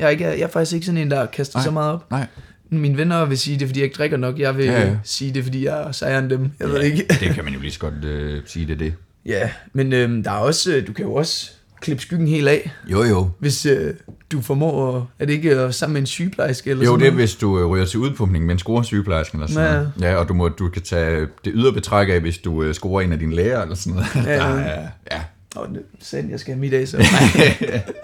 jeg, 0.00 0.06
er 0.06 0.10
ikke, 0.10 0.24
jeg 0.24 0.40
er 0.40 0.48
faktisk 0.48 0.74
ikke 0.74 0.86
sådan 0.86 1.00
en, 1.00 1.10
der 1.10 1.26
kaster 1.26 1.58
Nej. 1.58 1.64
så 1.64 1.70
meget 1.70 1.92
op. 1.92 2.10
Nej, 2.10 2.26
Mine 2.72 2.96
venner 2.96 3.24
vil 3.24 3.38
sige 3.38 3.56
det, 3.58 3.62
er, 3.62 3.66
fordi 3.68 3.80
jeg 3.80 3.84
ikke 3.84 3.96
drikker 3.96 4.16
nok. 4.16 4.38
Jeg 4.38 4.56
vil 4.56 4.64
Ja, 4.64 4.72
ja, 4.72 4.80
ja. 4.80 4.86
ja. 4.86 4.96
sige 5.04 5.34
det, 5.34 5.44
fordi 5.44 5.64
jeg 5.64 5.82
er 5.82 5.92
sejere 5.92 6.18
end 6.18 6.30
dem. 6.30 6.50
Jeg 6.60 6.68
ved 6.68 6.82
ikke. 6.82 7.04
det 7.20 7.34
kan 7.34 7.44
man 7.44 7.52
jo 7.54 7.60
lige 7.60 7.70
så 7.72 7.78
godt 7.78 8.04
øh, 8.04 8.40
sige, 8.46 8.66
det 8.66 8.72
er 8.72 8.78
det. 8.78 8.94
ja, 9.26 9.50
men 9.72 9.92
øh, 9.92 10.24
der 10.24 10.30
er 10.30 10.34
også, 10.36 10.72
øh, 10.76 10.86
du 10.86 10.92
kan 10.92 11.04
jo 11.04 11.14
også 11.14 11.50
klippe 11.80 12.02
skyggen 12.02 12.28
helt 12.28 12.48
af, 12.48 12.70
Jo 12.90 13.02
jo. 13.02 13.30
hvis 13.38 13.66
øh, 13.66 13.94
du 14.32 14.40
formår, 14.40 14.96
at- 14.96 15.02
er 15.18 15.26
det 15.26 15.32
ikke 15.32 15.56
øh, 15.64 15.72
sammen 15.72 15.92
med 15.92 16.00
en 16.00 16.06
sygeplejerske 16.06 16.70
eller 16.70 16.84
Jo, 16.84 16.90
sådan 16.90 17.00
det 17.00 17.06
er, 17.06 17.10
noget? 17.10 17.20
hvis 17.28 17.34
du 17.36 17.58
øh, 17.60 17.66
ryger 17.66 17.84
til 17.84 17.98
udpumpning 18.00 18.44
med 18.46 18.52
en 18.54 18.58
scoresygeplejerske 18.58 19.34
eller 19.34 19.46
sådan 19.46 19.66
Ja. 19.66 19.72
noget. 19.74 19.92
Ja, 20.00 20.14
og 20.16 20.28
du, 20.28 20.34
må, 20.34 20.48
du 20.48 20.68
kan 20.68 20.82
tage 20.82 21.20
det 21.20 21.52
ydre 21.54 21.72
betræk 21.72 22.08
af, 22.08 22.20
hvis 22.20 22.38
du 22.38 22.62
øh, 22.62 22.74
scorer 22.74 23.00
en 23.02 23.12
af 23.12 23.18
dine 23.18 23.34
læger 23.34 23.62
eller 23.62 23.74
sådan 23.74 23.92
noget. 23.92 24.26
Ja, 24.28 24.36
Der 24.44 24.54
ja. 24.58 24.60
er, 24.62 24.86
ja. 25.12 25.20
Det 25.54 25.82
sagde 26.00 26.28
jeg 26.30 26.40
skal 26.40 26.54
have 26.54 26.60
middag, 26.60 26.88
så. 26.88 26.96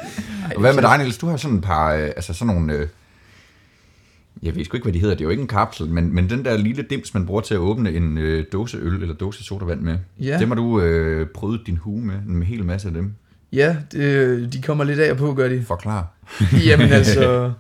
Og 0.55 0.61
hvad 0.61 0.75
med 0.75 0.83
dig, 0.83 0.99
Niels? 0.99 1.19
Du 1.19 1.27
har 1.27 1.37
sådan 1.37 1.57
et 1.57 1.63
par, 1.63 1.95
øh, 1.95 2.03
altså 2.05 2.33
sådan 2.35 2.55
nogle, 2.55 2.73
øh, 2.73 2.87
jeg 4.43 4.57
ved 4.57 4.65
sgu 4.65 4.77
ikke, 4.77 4.85
hvad 4.85 4.93
de 4.93 4.99
hedder, 4.99 5.15
det 5.15 5.21
er 5.21 5.25
jo 5.25 5.31
ikke 5.31 5.41
en 5.41 5.49
kapsel, 5.49 5.87
men, 5.89 6.15
men 6.15 6.31
den 6.31 6.45
der 6.45 6.57
lille 6.57 6.83
dims, 6.91 7.15
man 7.15 7.27
bruger 7.27 7.41
til 7.41 7.55
at 7.55 7.59
åbne 7.61 7.93
en 7.93 8.19
øh, 8.19 8.45
dåse 8.53 8.79
øl 8.79 9.03
eller 9.03 9.15
dåse 9.15 9.45
sodavand 9.45 9.81
med, 9.81 9.99
Ja. 10.21 10.39
dem 10.39 10.49
har 10.49 10.55
du 10.55 10.81
øh, 10.81 11.27
prøvet 11.35 11.61
din 11.67 11.77
hue 11.77 12.01
med, 12.05 12.15
en 12.29 12.43
hel 12.43 12.65
masse 12.65 12.89
af 12.89 12.95
dem. 12.95 13.13
ja, 13.53 13.77
det, 13.93 14.53
de 14.53 14.63
kommer 14.63 14.85
lidt 14.85 14.99
af 15.01 15.11
og 15.11 15.17
på, 15.17 15.35
gør 15.35 15.49
de. 15.49 15.65
Forklar. 15.67 16.07
Jamen 16.67 16.89
altså, 16.93 17.53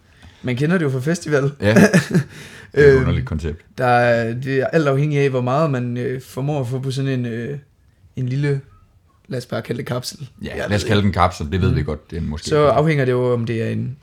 man 0.43 0.57
kender 0.57 0.79
det 0.79 0.85
jo 0.85 0.91
fra 0.91 1.01
festival. 1.01 1.51
Ja, 1.61 1.75
det 1.75 1.77
er 2.73 2.85
et 2.85 2.93
Øhm, 2.93 3.01
underligt 3.01 3.27
koncept. 3.27 3.65
Der 3.79 3.87
er, 3.87 4.35
det 4.35 4.59
er 4.61 4.67
alt 4.67 4.89
afhængig 4.89 5.19
af, 5.19 5.31
hvor 5.31 5.41
meget 5.41 5.71
man 5.71 5.97
øh, 5.97 6.21
formår 6.23 6.61
at 6.61 6.67
få 6.69 6.79
på 6.79 6.91
sådan 6.91 7.11
en, 7.11 7.27
øh, 7.27 7.59
en 8.17 8.29
lille, 8.29 8.61
lad 9.29 9.39
os 9.39 9.47
bare 9.47 9.63
kalde 9.63 9.79
det 9.79 9.87
kapsel. 9.87 10.29
Ja, 10.43 10.57
lad 10.69 10.77
os 10.77 10.85
kalde 10.85 11.03
den 11.03 11.13
kapsel, 11.13 11.53
det 11.53 11.61
ved 11.61 11.71
vi 11.75 11.83
godt, 11.83 12.11
det 12.11 12.17
er 12.17 12.21
måske. 12.21 12.49
Så 12.49 12.67
afhænger 12.67 13.05
det 13.05 13.13
jo, 13.13 13.33
om 13.33 13.47
det 13.47 13.63
er 13.63 13.69
en, 13.71 13.97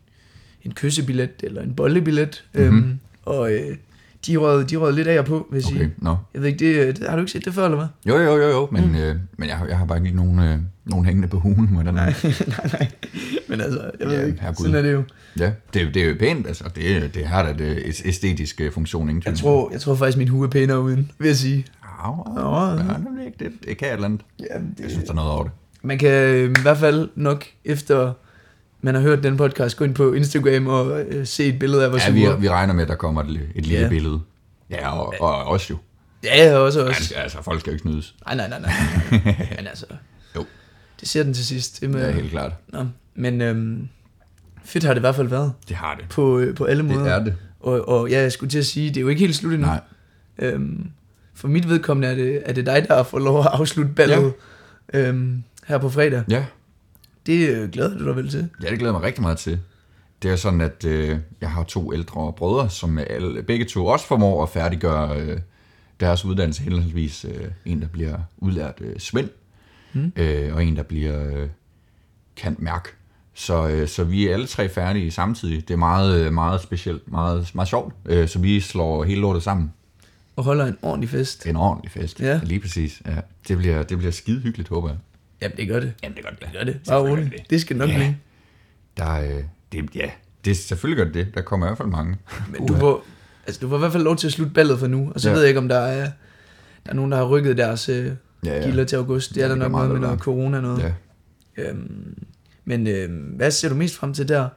en 0.64 0.74
kyssebillet 0.74 1.30
eller 1.44 1.62
en 1.62 1.74
bollebillet. 1.74 2.44
Mhm. 2.54 2.64
Mm-hmm. 2.64 2.78
Øhm, 2.80 3.00
og 3.26 3.54
øh, 3.54 3.78
de 4.28 4.38
rød, 4.38 4.66
de 4.66 4.76
rød 4.76 4.94
lidt 4.94 5.08
af 5.08 5.20
og 5.20 5.26
på, 5.26 5.48
vil 5.52 5.58
jeg 5.58 5.66
Okay, 5.68 5.78
sige. 5.78 5.92
nå. 5.98 6.16
Jeg 6.34 6.42
ved 6.42 6.50
ikke, 6.50 6.86
det, 6.88 6.98
det, 7.00 7.08
har 7.10 7.16
du 7.16 7.22
ikke 7.22 7.32
set 7.32 7.46
det 7.46 7.54
før, 7.54 7.66
eller 7.66 7.78
hvad? 7.78 7.88
Jo, 8.06 8.18
jo, 8.18 8.36
jo, 8.38 8.50
jo, 8.50 8.68
men, 8.72 8.88
mm. 8.88 8.96
øh, 8.96 9.16
men 9.38 9.50
jeg, 9.50 9.62
jeg 9.70 9.78
har 9.78 9.86
bare 9.86 9.98
ikke 10.06 10.18
nogen, 10.18 10.40
øh, 10.40 10.58
nogen 10.86 11.06
hængende 11.06 11.28
på 11.28 11.40
hugen. 11.40 11.68
Hvordan, 11.68 11.94
Nej, 11.94 12.14
nej, 12.48 12.70
nej. 12.74 12.88
Men 13.48 13.62
altså, 13.62 13.92
jeg 14.00 14.08
ved 14.08 14.20
Ja, 14.20 14.26
ikke, 14.26 14.42
herregud. 14.42 14.66
sådan 14.66 14.76
er 14.76 14.82
det 14.82 14.94
jo. 14.94 15.04
Ja, 15.40 15.52
det, 15.74 15.82
er- 15.82 15.92
det 15.92 16.04
er 16.04 16.08
jo 16.10 16.16
pænt, 16.20 16.48
altså. 16.48 16.64
Det, 16.76 17.14
det 17.16 17.26
har 17.26 17.44
da 17.44 17.54
det 17.64 17.84
æstetiske 18.06 18.64
øh, 18.64 18.72
funktion, 18.72 19.10
ingen. 19.10 19.24
Jeg 19.26 19.36
tror, 19.38 19.72
jeg 19.72 19.82
tror 19.82 19.96
faktisk, 19.96 20.18
min 20.18 20.28
hue 20.28 20.46
er 20.46 20.50
pænere 20.50 20.82
uden, 20.82 21.12
vil 21.20 21.28
jeg 21.28 21.36
sige. 21.38 21.66
Au, 22.04 22.38
au, 22.38 22.78
ja. 22.78 22.84
ja, 22.84 22.94
det, 23.26 23.40
det, 23.40 23.52
det 23.66 23.78
kan 23.78 23.88
et 23.88 23.94
eller 23.94 24.06
andet. 24.06 24.22
Jamen, 24.40 24.76
Jeg 24.78 24.84
det, 24.84 24.92
synes, 24.92 25.04
der 25.06 25.12
er 25.12 25.16
noget 25.16 25.32
over 25.32 25.44
det. 25.44 25.52
Man 25.82 25.98
kan 25.98 26.12
øh, 26.12 26.50
i 26.50 26.62
hvert 26.62 26.78
fald 26.78 27.10
nok 27.16 27.46
efter 27.66 28.14
man 28.82 28.96
har 28.96 29.02
hørt 29.02 29.24
den 29.24 29.38
podcast, 29.38 29.78
gå 29.78 29.86
ind 29.86 29.96
på 29.96 30.14
Instagram 30.14 30.68
og 30.68 31.02
øh, 31.02 31.28
se 31.28 31.46
et 31.46 31.60
billede 31.60 31.86
af 31.86 31.92
vores 31.92 32.08
Ja, 32.08 32.14
ja, 32.14 32.36
vi, 32.36 32.42
vi 32.42 32.50
regner 32.50 32.74
med, 32.74 32.84
at 32.84 32.90
der 32.90 32.96
kommer 32.96 33.24
et, 33.24 33.30
et 33.56 33.66
lille 33.66 33.84
Ja. 33.84 33.90
billede. 33.90 34.20
Ja, 34.70 34.90
og, 35.00 35.14
og 35.20 35.46
os 35.46 35.70
jo. 35.70 35.78
Ja, 36.24 36.56
også 36.58 36.80
også. 36.80 36.90
Altså, 37.00 37.14
altså, 37.16 37.42
folk 37.42 37.60
skal 37.60 37.72
jo 37.72 37.74
ikke 37.74 37.82
snydes. 37.82 38.16
Nej, 38.26 38.36
nej, 38.36 38.50
nej, 38.50 38.60
nej. 38.60 38.72
nej. 39.12 39.48
Men 39.58 39.68
altså, 39.68 39.86
Jo. 40.36 40.46
det 41.00 41.08
ser 41.08 41.24
den 41.24 41.34
til 41.34 41.46
sidst. 41.46 41.82
Det 41.82 41.90
med, 41.90 42.06
Ja, 42.06 42.12
helt 42.12 42.32
klart. 42.32 42.52
Nå, 42.68 42.86
men 43.16 43.42
øhm, 43.42 43.88
fedt 44.64 44.84
har 44.84 44.94
det 44.94 45.00
i 45.00 45.06
hvert 45.06 45.16
fald 45.16 45.28
været 45.28 45.54
Det 45.68 45.76
har 45.76 45.96
det. 45.96 46.06
på, 46.10 46.40
øh, 46.40 46.56
på 46.56 46.64
alle 46.66 46.84
måder. 46.84 47.04
Det 47.04 47.12
er 47.14 47.24
det. 47.24 47.36
Og, 47.60 47.90
og 47.90 48.10
ja, 48.10 48.22
jeg 48.22 48.32
skulle 48.32 48.50
til 48.50 48.60
at 48.60 48.66
sige, 48.66 48.90
det 48.90 48.98
er 48.98 49.02
jo 49.02 49.08
ikke 49.08 49.20
helt 49.20 49.36
slut 49.36 49.54
endnu. 49.54 49.68
Nej. 49.68 49.80
Øhm, 50.40 50.90
for 51.36 51.48
mit 51.48 51.70
vedkommende 51.70 52.08
er 52.08 52.16
det, 52.16 52.42
er 52.46 52.54
det 52.54 52.66
dig, 52.66 52.86
der 52.88 53.04
får 53.04 53.20
lov 53.20 53.40
at 53.40 53.48
afslutte 53.52 53.92
ballet 53.94 54.34
ja. 54.94 55.08
øhm, 55.08 55.44
her 55.68 55.78
på 55.78 55.90
fredag. 55.90 56.24
Ja, 56.30 56.46
Det 57.26 57.50
øh, 57.50 57.70
glæder 57.70 57.98
du 57.98 58.06
dig 58.06 58.16
vel 58.16 58.30
til? 58.30 58.50
ja, 58.64 58.70
det 58.70 58.80
glæder 58.80 58.94
mig 58.94 59.02
rigtig 59.02 59.22
meget 59.22 59.38
til. 59.38 59.60
Det 60.24 60.32
er 60.32 60.36
sådan, 60.36 60.62
at 60.62 60.86
øh, 60.86 61.18
jeg 61.42 61.50
har 61.52 61.64
to 61.64 61.94
ældre 61.94 62.34
brødre, 62.38 62.70
som 62.70 62.98
alle, 62.98 63.44
begge 63.44 63.66
to 63.66 63.86
også 63.86 64.08
formår 64.08 64.44
at 64.44 64.50
færdiggøre 64.50 65.20
øh, 65.22 65.40
deres 66.00 66.26
uddannelse 66.26 66.64
henholdsvis. 66.64 67.26
Øh, 67.26 67.48
en, 67.66 67.82
der 67.82 67.88
bliver 67.88 68.18
udlært 68.38 68.76
øh, 68.82 69.00
svend, 69.00 69.30
mm. 69.94 70.12
øh, 70.16 70.56
og 70.56 70.66
en, 70.66 70.76
der 70.76 70.84
bliver 70.84 71.38
øh, 71.38 71.48
kant 72.36 72.62
mærk. 72.62 72.88
Så, 73.34 73.68
øh, 73.68 73.88
så 73.88 74.04
vi 74.04 74.28
er 74.28 74.34
alle 74.34 74.48
tre 74.48 74.70
færdige 74.70 75.12
samtidig. 75.12 75.68
Det 75.68 75.74
er 75.74 75.78
meget, 75.78 76.26
øh, 76.26 76.34
meget 76.34 76.62
specielt, 76.62 77.12
meget, 77.12 77.52
meget 77.56 77.70
sjovt. 77.70 77.94
Øh, 78.06 78.28
så 78.28 78.40
vi 78.40 78.60
slår 78.60 79.04
hele 79.04 79.22
lortet 79.22 79.44
sammen. 79.44 79.74
Og 80.36 80.44
holder 80.44 80.66
en 80.66 80.78
ordentlig 80.82 81.10
fest. 81.10 81.40
Det 81.40 81.46
er 81.46 81.50
en 81.50 81.56
ordentlig 81.56 81.92
fest. 81.92 82.20
Ja. 82.20 82.40
Lige 82.44 82.60
præcis. 82.60 83.02
Ja. 83.06 83.16
Det, 83.48 83.58
bliver, 83.58 83.84
det 83.84 83.98
bliver 83.98 84.12
skide 84.12 84.40
hyggeligt, 84.40 84.70
håber 84.70 84.90
jeg. 84.90 84.98
Jamen, 85.42 85.58
det 85.58 85.68
gør 85.68 85.80
det. 85.80 85.94
Jamen, 86.04 86.16
det 86.16 86.24
gør 86.24 86.30
det. 86.32 86.40
Det 86.42 86.50
gør 86.54 86.64
det. 86.64 86.80
Bare 86.88 87.00
roligt. 87.10 87.50
Det 87.50 87.62
skal 87.62 87.78
nok 87.78 87.90
Ja. 87.90 87.96
blive. 87.96 88.16
Der, 88.98 89.12
øh, 89.38 89.44
det, 89.72 89.96
ja, 89.96 90.10
det, 90.46 90.58
selvfølgelig 90.58 91.06
gør 91.06 91.14
det 91.14 91.26
det. 91.26 91.36
Der 91.36 91.42
kommer 91.42 91.66
i 91.66 91.70
hvert 91.70 91.78
fald 91.78 91.88
mange. 91.90 92.18
Men 92.50 92.68
du 92.68 92.76
får, 92.76 93.04
altså, 93.48 93.60
du 93.62 93.70
får 93.70 93.76
i 93.76 93.80
hvert 93.80 93.92
fald 93.92 94.04
lov 94.04 94.16
til 94.16 94.28
at 94.28 94.34
slutte 94.34 94.54
ballet 94.54 94.80
for 94.80 94.88
nu. 94.88 95.12
Og 95.16 95.22
så 95.22 95.30
Ja. 95.30 95.34
ved 95.36 95.42
jeg 95.42 95.48
ikke, 95.50 95.60
om 95.60 95.68
der 95.68 95.80
er, 95.80 96.12
der 96.86 96.92
er 96.92 96.94
nogen, 96.94 97.12
der 97.12 97.18
har 97.18 97.26
rykket 97.26 97.58
deres 97.58 97.90
øh, 97.90 98.12
Ja, 98.46 98.58
ja. 98.60 98.66
gilder 98.66 98.84
til 98.84 98.96
august. 98.96 99.36
Det 99.36 99.38
er 99.38 99.42
Ja, 99.42 99.48
der 99.48 99.56
det 99.56 99.60
nok 99.62 99.72
noget 99.72 99.92
med 99.92 100.00
noget 100.00 100.20
corona 100.20 100.62
noget. 100.62 100.94
Ja. 101.58 101.64
Øhm, 101.64 102.24
men 102.66 102.88
øh, 102.88 103.36
hvad 103.36 103.52
ser 103.52 103.70
du 103.70 103.76
mest 103.76 103.96
frem 103.96 104.14
til 104.14 104.28
der? 104.28 104.50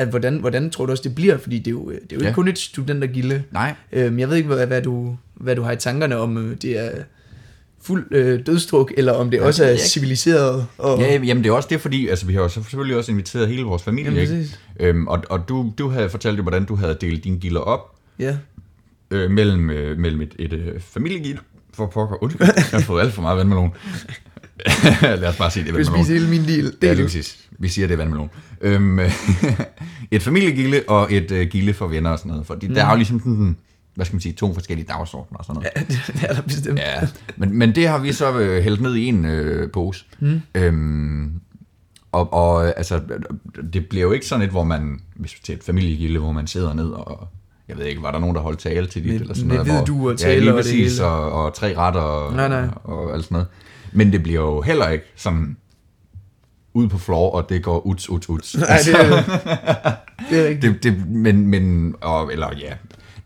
At 0.00 0.08
hvordan, 0.08 0.36
hvordan 0.36 0.70
tror 0.70 0.86
du 0.86 0.90
også, 0.92 1.02
det 1.02 1.14
bliver? 1.14 1.38
Fordi 1.38 1.58
det 1.58 1.66
er 1.66 1.70
jo, 1.70 1.90
det 1.90 1.96
er 1.96 2.00
jo 2.12 2.16
ikke 2.16 2.26
Ja. 2.26 2.32
kun 2.32 2.48
et 2.48 2.58
studentergilde. 2.58 3.42
Nej, 3.52 3.74
Øhm, 3.92 4.18
jeg 4.18 4.28
ved 4.28 4.36
ikke, 4.36 4.46
hvad, 4.54 4.66
hvad, 4.66 4.82
du, 4.82 5.16
hvad 5.34 5.56
du 5.56 5.62
har 5.62 5.72
i 5.72 5.76
tankerne 5.76 6.16
om. 6.16 6.36
øh, 6.38 6.56
Det 6.62 6.78
er 6.78 6.90
fuld 7.82 8.06
øh, 8.10 8.46
dødstruk, 8.46 8.92
eller 8.96 9.12
om 9.12 9.30
det 9.30 9.38
Ja, 9.38 9.46
også 9.46 9.62
det 9.62 9.68
er 9.68 9.72
ikke. 9.72 9.84
civiliseret. 9.84 10.66
Og, 10.78 10.98
Ja, 11.00 11.12
jamen 11.22 11.44
det 11.44 11.50
er 11.50 11.54
også 11.54 11.68
det, 11.72 11.80
fordi 11.80 12.08
altså, 12.08 12.26
vi 12.26 12.34
har 12.34 12.40
jo 12.40 12.48
så 12.48 12.54
selvfølgelig 12.62 12.96
også 12.96 13.12
inviteret 13.12 13.48
hele 13.48 13.62
vores 13.62 13.82
familie, 13.82 14.04
Jamen, 14.10 14.20
ikke? 14.22 14.34
præcis. 14.34 14.60
Øhm, 14.80 15.08
og, 15.08 15.22
og 15.30 15.48
du, 15.48 15.72
du 15.78 15.88
havde 15.88 16.10
fortalt 16.10 16.36
jo, 16.38 16.42
hvordan 16.42 16.64
du 16.64 16.74
havde 16.76 16.96
delt 17.00 17.24
dine 17.24 17.38
gilder 17.38 17.60
op 17.60 17.94
ja. 18.18 18.36
øh, 19.10 19.30
mellem, 19.30 19.70
øh, 19.70 19.98
mellem 19.98 20.20
et, 20.20 20.34
et 20.38 20.52
øh, 20.52 20.80
familiegilde, 20.80 21.40
for 21.74 21.86
pokker, 21.86 22.22
undskyld, 22.22 22.46
jeg 22.56 22.64
har 22.72 22.80
fået 22.80 23.00
alt 23.02 23.12
for 23.12 23.22
meget 23.22 23.38
vandmelon. 23.38 23.72
Lad 25.02 25.24
os 25.28 25.36
bare 25.36 25.50
sige, 25.50 25.62
det 25.64 25.68
er 25.70 25.72
Du 25.72 25.78
vandmelon. 25.78 26.04
spise 26.04 26.18
hele 26.18 26.30
min 26.30 26.44
del. 26.44 26.72
Ja, 26.82 26.88
del. 26.88 26.96
lige 26.96 27.06
præcis. 27.06 27.38
Vi 27.58 27.68
siger, 27.68 27.86
det 27.86 27.94
er 27.94 27.98
vandmelon. 27.98 28.30
Øhm, 28.60 28.98
et 30.10 30.22
familiegilde 30.22 30.82
og 30.88 31.12
et 31.14 31.30
øh, 31.30 31.46
gilde 31.48 31.74
for 31.74 31.86
venner 31.86 32.10
og 32.10 32.18
sådan 32.18 32.30
noget. 32.30 32.46
Fordi 32.46 32.68
mm. 32.68 32.74
der 32.74 32.84
er 32.84 32.90
jo 32.90 32.96
ligesom 32.96 33.18
sådan, 33.20 33.56
hvad 33.94 34.06
skal 34.06 34.14
man 34.14 34.20
sige, 34.20 34.32
to 34.32 34.54
forskellige 34.54 34.86
dagsordner 34.88 35.38
og 35.38 35.44
sådan 35.44 35.62
noget. 35.62 35.68
Ja, 35.76 35.94
det 36.20 36.30
er 36.30 36.34
der 36.34 36.42
bestemt. 36.42 36.78
Ja, 36.78 37.08
men, 37.36 37.58
men 37.58 37.74
det 37.74 37.88
har 37.88 37.98
vi 37.98 38.12
så 38.12 38.38
øh, 38.38 38.62
hældt 38.62 38.80
ned 38.80 38.94
i 38.94 39.04
en 39.06 39.24
øh, 39.24 39.70
pose. 39.70 40.04
Mm. 40.20 40.40
Øhm, 40.54 41.32
og, 42.12 42.32
og 42.32 42.66
øh, 42.66 42.72
altså, 42.76 43.00
det 43.72 43.86
bliver 43.88 44.02
jo 44.02 44.12
ikke 44.12 44.26
sådan 44.26 44.44
et, 44.44 44.50
hvor 44.50 44.64
man, 44.64 45.00
hvis 45.16 45.34
til 45.44 45.54
et 45.54 45.64
familiegilde, 45.64 46.18
hvor 46.18 46.32
man 46.32 46.46
sidder 46.46 46.74
ned 46.74 46.88
og, 46.90 47.28
jeg 47.68 47.78
ved 47.78 47.84
ikke, 47.86 48.02
var 48.02 48.10
der 48.12 48.18
nogen, 48.18 48.36
der 48.36 48.42
holdt 48.42 48.58
tale 48.58 48.86
til 48.86 49.02
dit, 49.04 49.12
Med- 49.12 49.20
eller 49.20 49.34
sådan 49.34 49.48
med 49.48 49.56
noget? 49.56 49.72
hvor- 49.72 49.76
hvidduer, 49.78 50.10
ja, 50.10 50.16
taler 50.16 50.52
og 50.52 50.64
det 50.64 50.72
hele. 50.72 51.04
og, 51.04 51.32
og 51.44 51.54
tre 51.54 51.76
retter 51.76 52.00
og, 52.00 52.34
Nej, 52.34 52.48
nej. 52.48 52.68
og, 52.84 52.98
og 53.04 53.14
alt 53.14 53.24
sådan 53.24 53.34
noget. 53.34 53.48
Men 53.92 54.12
det 54.12 54.22
bliver 54.22 54.40
jo 54.40 54.60
heller 54.60 54.88
ikke 54.88 55.04
sådan 55.16 55.56
ud 56.74 56.88
på 56.88 56.98
floor, 56.98 57.30
og 57.30 57.48
det 57.48 57.62
går 57.62 57.86
uts, 57.86 58.08
uts, 58.08 58.28
uts. 58.28 58.56
Nej, 58.58 58.78
det 58.84 58.94
er, 58.94 59.22
det 60.30 60.38
er 60.44 60.48
rigtigt. 60.48 60.62
det, 60.62 60.82
det, 60.82 61.06
men, 61.08 61.46
men 61.46 61.94
og, 62.00 62.32
eller 62.32 62.48
ja, 62.58 62.72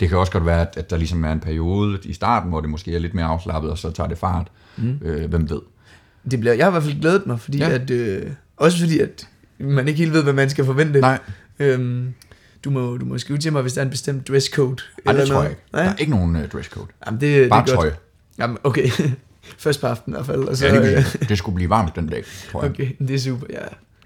det 0.01 0.09
kan 0.09 0.19
også 0.19 0.33
godt 0.33 0.47
være, 0.47 0.61
at, 0.61 0.75
at 0.77 0.91
der 0.91 0.97
ligesom 0.97 1.25
er 1.25 1.33
en 1.33 1.41
periode 1.41 1.99
i 2.05 2.12
starten, 2.12 2.49
hvor 2.51 2.61
det 2.61 2.71
måske 2.71 2.95
er 2.95 2.99
lidt 2.99 3.15
mere 3.15 3.25
afslappet, 3.27 3.71
og 3.71 3.79
så 3.79 3.91
tager 3.91 4.09
det 4.09 4.19
fart. 4.19 4.47
Mm. 4.77 4.99
Øh, 5.03 5.31
hvem 5.31 5.51
ved? 5.51 5.61
Det 6.31 6.41
bliver, 6.41 6.55
jeg 6.55 6.65
har 6.65 6.71
i 6.71 6.73
hvert 6.73 6.83
fald 6.83 7.01
glædet 7.01 7.27
mig, 7.27 7.41
fordi 7.41 7.59
Ja. 7.59 7.71
at, 7.71 7.91
øh, 7.91 8.31
også 8.57 8.79
fordi, 8.81 8.99
at 8.99 9.29
man 9.59 9.89
ikke 9.89 9.99
helt 9.99 10.12
ved, 10.12 10.23
hvad 10.23 10.33
man 10.33 10.51
skal 10.51 10.65
forvente. 10.65 11.01
Nej. 11.01 11.19
Øhm, 11.59 12.15
du, 12.65 12.71
må, 12.71 12.97
du 12.97 13.05
må 13.05 13.19
skrive 13.19 13.39
til 13.39 13.53
mig, 13.53 13.62
hvis 13.62 13.73
der 13.73 13.81
er 13.81 13.85
en 13.85 13.91
bestemt 13.91 14.29
dresscode. 14.29 14.77
Ej, 15.07 15.12
det 15.12 15.21
eller 15.21 15.27
tror 15.27 15.35
noget. 15.35 15.45
jeg 15.45 15.51
ikke. 15.51 15.62
Nej? 15.73 15.83
Der 15.83 15.91
er 15.91 15.97
ikke 15.97 16.11
nogen 16.12 16.37
uh, 16.37 16.43
dresscode. 16.49 16.87
Jamen, 17.07 17.21
det, 17.21 17.49
Bare 17.51 17.65
det 17.65 17.71
er 17.71 17.75
tøj. 17.77 17.85
godt. 17.85 17.99
Jamen, 18.39 18.59
okay. 18.65 18.89
Først 19.59 19.80
på 19.80 19.86
aftenen 19.86 20.14
i 20.14 20.16
hvert 20.16 20.26
fald. 20.26 20.40
Og 20.45 20.57
så, 20.57 20.66
Ja, 20.66 20.76
øh, 20.97 21.12
det, 21.12 21.26
det 21.28 21.38
skulle 21.38 21.55
blive 21.55 21.70
varmt 21.70 21.97
den 21.97 22.07
dag, 22.07 22.24
tror 22.53 22.62
jeg. 22.62 22.70
okay, 22.70 22.90
det 22.99 23.11
er 23.11 23.18
super, 23.18 23.47
ja. 23.51 23.59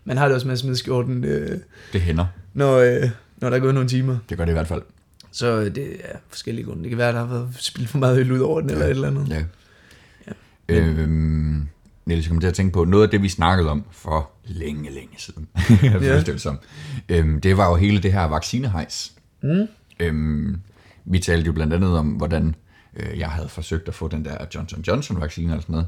Man 0.04 0.16
har 0.16 0.26
det 0.26 0.34
også 0.34 0.46
med 0.46 0.52
at 0.52 0.58
smide 0.58 0.76
skjorten, 0.76 1.24
øh, 1.24 1.58
Det 1.92 2.00
hænder. 2.00 2.26
når, 2.54 2.76
øh, 2.76 3.10
når 3.36 3.50
der 3.50 3.56
er 3.56 3.60
gået 3.60 3.74
nogle 3.74 3.88
timer. 3.88 4.18
Det 4.28 4.38
gør 4.38 4.44
det 4.44 4.52
i 4.52 4.54
hvert 4.54 4.68
fald. 4.68 4.82
Så 5.32 5.46
øh, 5.60 5.74
det 5.74 5.88
er 6.04 6.16
forskellige 6.28 6.64
grunde. 6.64 6.82
Det 6.82 6.88
kan 6.88 6.98
være, 6.98 7.08
at 7.08 7.14
der 7.14 7.20
har 7.20 7.26
været 7.34 7.48
spildt 7.58 7.88
for 7.88 7.98
meget 7.98 8.18
øl 8.18 8.32
ud 8.32 8.38
over 8.40 8.60
den, 8.60 8.70
eller 8.70 8.84
et 8.84 8.90
eller 8.90 9.08
andet. 9.08 9.28
Ja. 9.28 9.42
Øhm, 10.68 11.68
Niels, 12.06 12.24
jeg 12.24 12.28
kommer 12.28 12.40
til 12.40 12.48
at 12.48 12.54
tænke 12.54 12.72
på, 12.72 12.84
noget 12.84 13.04
af 13.04 13.10
det, 13.10 13.22
vi 13.22 13.28
snakkede 13.28 13.70
om 13.70 13.84
for 13.90 14.30
længe, 14.44 14.90
længe 14.90 15.14
siden, 15.18 15.48
jeg 15.82 16.02
Ja. 16.02 16.14
ja. 16.14 16.20
det 16.20 16.40
som, 16.40 16.58
øhm, 17.08 17.40
det 17.40 17.56
var 17.56 17.68
jo 17.68 17.74
hele 17.76 18.02
det 18.02 18.12
her 18.12 18.22
vaccinehejs. 18.24 19.12
Mm. 19.42 19.66
Øhm, 20.00 20.56
vi 21.04 21.18
talte 21.18 21.46
jo 21.46 21.52
blandt 21.52 21.74
andet 21.74 21.98
om, 21.98 22.06
hvordan 22.08 22.54
øh, 22.98 23.18
jeg 23.18 23.28
havde 23.28 23.48
forsøgt 23.48 23.88
at 23.88 23.94
få 23.94 24.08
den 24.08 24.24
der 24.24 24.36
Johnson 24.54 24.80
Johnson 24.88 25.20
vaccine 25.20 25.54
og 25.56 25.62
sådan 25.62 25.72
noget. 25.72 25.86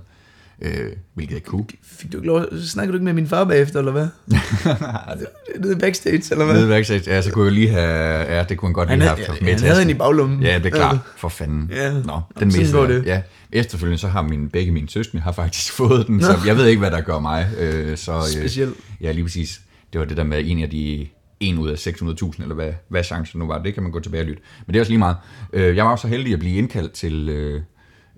øh, 0.63 0.93
hvilket 1.15 1.35
jeg 1.35 1.43
kunne. 1.43 1.65
Fik 1.83 2.13
du 2.13 2.17
ikke 2.17 2.27
lov, 2.27 2.45
snakker 2.63 2.93
du 2.93 2.97
ikke 2.97 3.05
med 3.05 3.13
min 3.13 3.27
far 3.27 3.45
bagefter, 3.45 3.79
eller 3.79 3.93
hvad? 3.93 4.09
Nede 5.61 5.77
backstage, 5.77 6.23
eller 6.31 6.45
hvad? 6.45 6.55
Nede 6.55 6.69
backstage, 6.69 7.03
ja, 7.15 7.23
så 7.23 7.31
kunne 7.33 7.45
jeg 7.45 7.53
lige 7.53 7.69
have, 7.69 8.37
ja, 8.37 8.43
det 8.49 8.59
kunne 8.59 8.67
han 8.69 8.73
godt 8.73 8.89
Han, 8.89 8.99
lige 8.99 9.09
havde, 9.09 9.17
have 9.21 9.27
haft 9.29 9.41
ja, 9.41 9.45
med 9.45 9.53
han 9.53 9.63
havde 9.63 9.81
at- 9.81 9.85
en 9.87 9.91
i 9.91 9.95
baglommen. 9.95 10.43
Ja, 10.43 10.59
det 10.59 10.67
er 10.67 10.71
klart, 10.71 10.99
for 11.17 11.29
fanden. 11.29 11.71
Ja. 11.75 11.93
Nå, 11.93 12.21
den 12.39 12.49
mistede 12.49 12.81
jeg. 12.81 12.89
det. 12.89 13.07
Ja. 13.07 13.23
Efterfølgende 13.53 13.99
så 13.99 14.09
har 14.09 14.23
min, 14.23 14.49
begge 14.49 14.73
mine 14.73 14.89
søskende 14.89 15.23
har 15.23 15.33
faktisk 15.33 15.73
fået 15.81 16.07
den, 16.07 16.23
så 16.23 16.39
jeg 16.47 16.57
ved 16.57 16.67
ikke, 16.67 16.79
hvad 16.81 16.91
der 16.91 17.01
gør 17.01 17.19
mig. 17.19 17.49
Øh, 17.59 17.97
så, 17.97 18.13
øh. 18.41 18.69
Ja, 19.01 19.13
lige 19.13 19.25
præcis. 19.25 19.61
Det 19.93 19.99
var 19.99 20.05
det 20.05 20.17
der 20.17 20.25
med 20.25 20.43
en 20.45 20.63
af 20.63 20.71
de 20.71 21.07
en 21.41 21.59
ud 21.59 21.68
af 21.68 21.86
600.000, 21.86 22.43
eller 22.43 22.55
hvad, 22.55 22.72
hvad 22.88 23.05
chancen 23.05 23.38
nu 23.38 23.47
var. 23.47 23.62
Det 23.62 23.74
kan 23.74 23.82
man 23.82 23.93
gå 23.93 24.01
tilbage 24.01 24.22
og 24.22 24.26
lytte. 24.26 24.43
Men 24.66 24.72
det 24.72 24.78
er 24.78 24.82
også 24.82 24.93
lige 24.93 24.99
meget. 24.99 25.16
Øh, 25.53 25.76
jeg 25.76 25.84
var 25.84 25.91
også 25.91 26.03
så 26.03 26.09
heldig 26.09 26.32
at 26.32 26.38
blive 26.38 26.57
indkaldt 26.59 26.93
til 26.93 27.28
øh, 27.28 27.62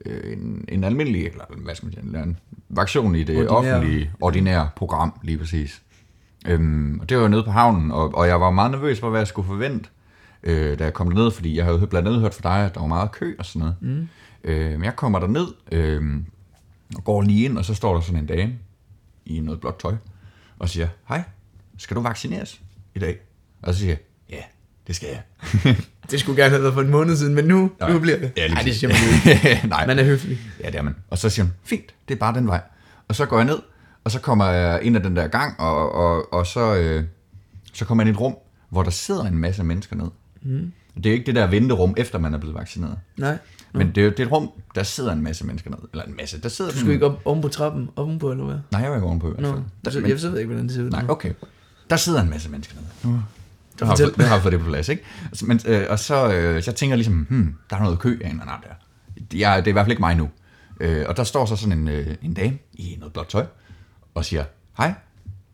øh, 0.07 0.33
en, 0.33 0.65
en 0.69 0.85
almindelig, 0.85 1.27
eller 1.27 1.45
hvad 1.57 1.75
skal 1.75 1.87
man 1.87 1.93
sige, 1.93 2.05
en, 2.05 2.15
anden 2.17 2.39
vaktion 2.69 3.15
i 3.15 3.25
det 3.25 3.37
Ordinær. 3.37 3.51
ordinære. 3.57 3.75
offentlige, 3.77 4.11
ordinære 4.21 4.69
program, 4.77 5.21
lige 5.23 5.39
præcis. 5.39 5.83
Øhm, 6.47 6.99
og 7.01 7.09
det 7.09 7.19
var 7.19 7.29
nede 7.29 7.45
på 7.45 7.51
havnen, 7.51 7.91
og, 7.91 8.15
og 8.15 8.27
jeg 8.29 8.41
var 8.41 8.51
meget 8.51 8.71
nervøs 8.71 9.01
for, 9.01 9.11
hvad 9.11 9.21
jeg 9.21 9.27
skulle 9.27 9.47
forvente, 9.47 9.89
øh, 10.43 10.79
da 10.79 10.85
jeg 10.85 10.95
kom 10.95 11.11
derned, 11.11 11.31
fordi 11.31 11.57
jeg 11.57 11.65
havde 11.65 11.79
jo 11.81 11.87
blandt 11.87 12.09
andet 12.09 12.21
hørt 12.21 12.35
fra 12.35 12.57
dig, 12.57 12.67
at 12.67 12.75
der 12.75 12.81
var 12.81 12.87
meget 12.87 13.13
kø 13.13 13.35
og 13.39 13.47
sådan 13.47 13.61
noget. 13.61 13.77
Mm. 13.81 14.09
Øh, 14.45 14.71
men 14.71 14.85
jeg 14.85 14.97
kommer 14.97 15.19
derned, 15.19 15.47
øh, 15.73 16.03
og 16.97 17.05
går 17.05 17.23
lige 17.23 17.45
ind, 17.45 17.59
og 17.59 17.65
så 17.65 17.75
står 17.75 17.95
der 17.95 18.01
sådan 18.01 18.19
en 18.21 18.27
dame 18.27 18.53
i 19.27 19.41
noget 19.41 19.61
blåt 19.61 19.79
tøj, 19.79 19.95
og 20.59 20.69
siger, 20.69 20.89
hej, 21.09 21.23
skal 21.79 21.97
du 21.97 22.01
vaccineres 22.01 22.61
i 22.95 22.99
dag? 22.99 23.19
Og 23.63 23.75
så 23.75 23.81
siger 23.81 23.91
jeg, 23.91 23.99
ja, 24.31 24.43
det 24.87 24.97
skal 24.97 25.09
jeg. 25.09 25.23
Det 26.11 26.21
skulle 26.21 26.43
gerne 26.43 26.51
have 26.51 26.63
været 26.63 26.75
for 26.75 26.81
en 26.81 26.91
måned 26.91 27.17
siden, 27.17 27.35
men 27.35 27.45
nu, 27.45 27.71
nu 27.89 27.99
bliver 27.99 28.19
det. 28.19 28.33
Ja, 28.37 28.49
Nej, 28.55 28.63
det 28.63 28.77
siger 28.77 28.89
man 28.89 29.35
ikke. 29.35 29.69
Nej. 29.69 29.87
Man 29.87 29.99
er 29.99 30.05
høflig. 30.05 30.39
Ja, 30.61 30.67
det 30.67 30.75
er 30.79 30.83
man. 30.83 30.95
Og 31.11 31.19
så 31.19 31.29
siger 31.29 31.45
hun, 31.45 31.53
fint, 31.65 31.95
det 32.09 32.15
er 32.15 32.19
bare 32.19 32.35
den 32.35 32.47
vej. 32.47 32.61
Og 33.09 33.15
så 33.15 33.27
går 33.27 33.37
jeg 33.37 33.47
ned, 33.47 33.59
og 34.05 34.11
så 34.11 34.21
kommer 34.21 34.47
jeg 34.47 34.83
ind 34.83 34.97
ad 34.97 35.03
den 35.03 35.17
der 35.17 35.29
gang, 35.29 35.61
og, 35.61 35.93
og, 35.93 36.33
og 36.33 36.47
så, 36.47 36.75
øh, 36.77 37.05
så 37.73 37.85
kommer 37.85 38.05
jeg 38.05 38.09
ind 38.09 38.17
i 38.17 38.19
et 38.19 38.21
rum, 38.21 38.37
hvor 38.71 38.83
der 38.83 38.91
sidder 38.91 39.25
en 39.25 39.39
masse 39.39 39.65
mennesker 39.65 39.97
ned. 39.97 40.09
Mm. 40.43 40.73
Det 40.97 41.07
er 41.07 41.13
ikke 41.13 41.27
det 41.27 41.35
der 41.35 41.47
venterum, 41.47 41.95
efter 41.97 42.19
man 42.19 42.35
er 42.35 42.39
blevet 42.39 42.55
vaccineret. 42.57 42.99
Nej. 43.17 43.39
Men 43.75 43.93
det 43.95 44.07
er, 44.07 44.11
det 44.11 44.21
er 44.21 44.27
et 44.27 44.33
rum, 44.33 44.51
der 44.75 44.83
sidder 44.83 45.13
en 45.13 45.23
masse 45.23 45.47
mennesker 45.47 45.71
ned. 45.71 45.79
Eller 45.93 46.05
en 46.05 46.17
masse, 46.17 46.41
der 46.41 46.49
sidder... 46.49 46.71
Du 46.71 46.77
skulle 46.77 46.93
ikke 46.95 47.07
op 47.07 47.21
oven 47.25 47.43
på 47.43 47.49
trappen, 47.49 47.91
ovenpå, 47.97 48.31
eller 48.31 48.45
hvad? 48.45 48.59
Nej, 48.71 48.81
jeg 48.81 48.91
var 48.91 48.97
ikke 48.97 49.07
ovenpå 49.07 49.29
i 49.29 49.31
hvert 49.31 49.43
Nå, 49.43 49.53
fald. 49.53 49.63
Der, 49.85 49.91
så, 49.91 50.01
men, 50.01 50.11
jeg 50.11 50.23
ved 50.23 50.39
ikke, 50.39 50.47
hvordan 50.47 50.67
det 50.67 50.75
ser 50.75 50.83
ud. 50.83 50.91
nej, 50.91 51.05
okay. 51.09 51.33
Der 51.93 51.99
sidder 51.99 52.23
en 52.23 52.31
masse 52.31 52.51
mennesker 52.51 52.75
nede. 52.75 52.87
Nu, 53.03 53.11
nu, 53.81 53.87
har, 53.87 54.19
nu 54.19 54.25
har 54.25 54.41
fået 54.41 54.53
det 54.53 54.61
på 54.61 54.67
plads, 54.67 54.89
ikke? 54.89 55.03
Altså, 55.25 55.47
Men, 55.47 55.61
øh, 55.67 55.87
og 55.91 55.99
så, 55.99 56.33
øh, 56.33 56.63
så 56.63 56.71
jeg 56.71 56.77
tænker 56.77 56.97
ligesom, 56.97 57.27
hmm, 57.31 57.55
der 57.71 57.77
er 57.77 57.81
noget 57.83 57.99
kø 57.99 58.19
af 58.25 58.31
en 58.31 58.41
eller 58.41 58.53
anden 58.53 58.69
der. 58.69 58.75
Jeg, 59.39 59.57
det 59.57 59.67
er 59.67 59.69
i 59.69 59.73
hvert 59.73 59.85
fald 59.85 59.91
ikke 59.91 60.01
mig 60.01 60.17
nu. 60.17 60.31
Øh, 60.81 61.05
og 61.09 61.17
der 61.17 61.25
står 61.25 61.47
så 61.47 61.57
sådan 61.57 61.79
en, 61.79 61.89
øh, 61.89 62.17
en 62.23 62.35
dame 62.35 62.59
i 62.73 62.97
noget 62.99 63.13
blåt 63.13 63.29
tøj, 63.29 63.47
og 64.15 64.25
siger, 64.25 64.45
hej, 64.77 64.95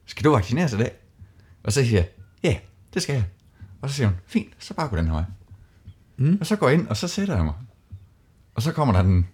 skal 0.07 0.25
du 0.25 0.31
vaccineres 0.31 0.73
i 0.73 0.77
dag? 0.77 0.93
Og 1.65 1.73
så 1.73 1.85
siger 1.85 1.99
jeg, 1.99 2.09
ja, 2.43 2.57
det 2.95 3.03
skal 3.03 3.13
jeg. 3.13 3.25
Og 3.83 3.91
så 3.91 3.97
siger 3.97 4.09
hun, 4.09 4.17
fint, 4.27 4.53
så 4.59 4.75
bare 4.75 4.89
gå 4.89 4.97
den 4.97 5.07
her 5.07 5.13
vej. 5.13 5.25
Mm. 6.17 6.39
Og 6.41 6.47
så 6.47 6.57
går 6.57 6.69
jeg 6.69 6.79
ind, 6.79 6.89
og 6.89 6.97
så 6.97 7.09
sætter 7.09 7.35
jeg 7.35 7.45
mig. 7.45 7.55
Og 8.55 8.63
så 8.63 8.73
kommer 8.73 8.95
der 8.95 9.01
en, 9.01 9.27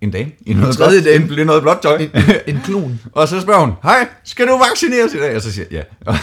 en 0.00 0.10
dame 0.10 0.30
i 0.46 0.54
noget, 0.54 0.76
tredje 0.76 1.04
dame. 1.04 1.40
en, 1.40 1.46
noget 1.46 1.62
blåt 1.62 1.78
tøj. 1.82 1.96
En, 1.96 2.10
en 2.46 2.60
klon. 2.64 3.00
Og 3.12 3.28
så 3.28 3.40
spørger 3.40 3.60
hun, 3.60 3.72
hej, 3.82 4.08
skal 4.24 4.46
du 4.46 4.52
vaccineres 4.70 5.14
i 5.14 5.18
dag? 5.18 5.36
Og 5.36 5.42
så 5.42 5.52
siger 5.52 5.66
jeg, 5.70 5.84
ja. 6.06 6.14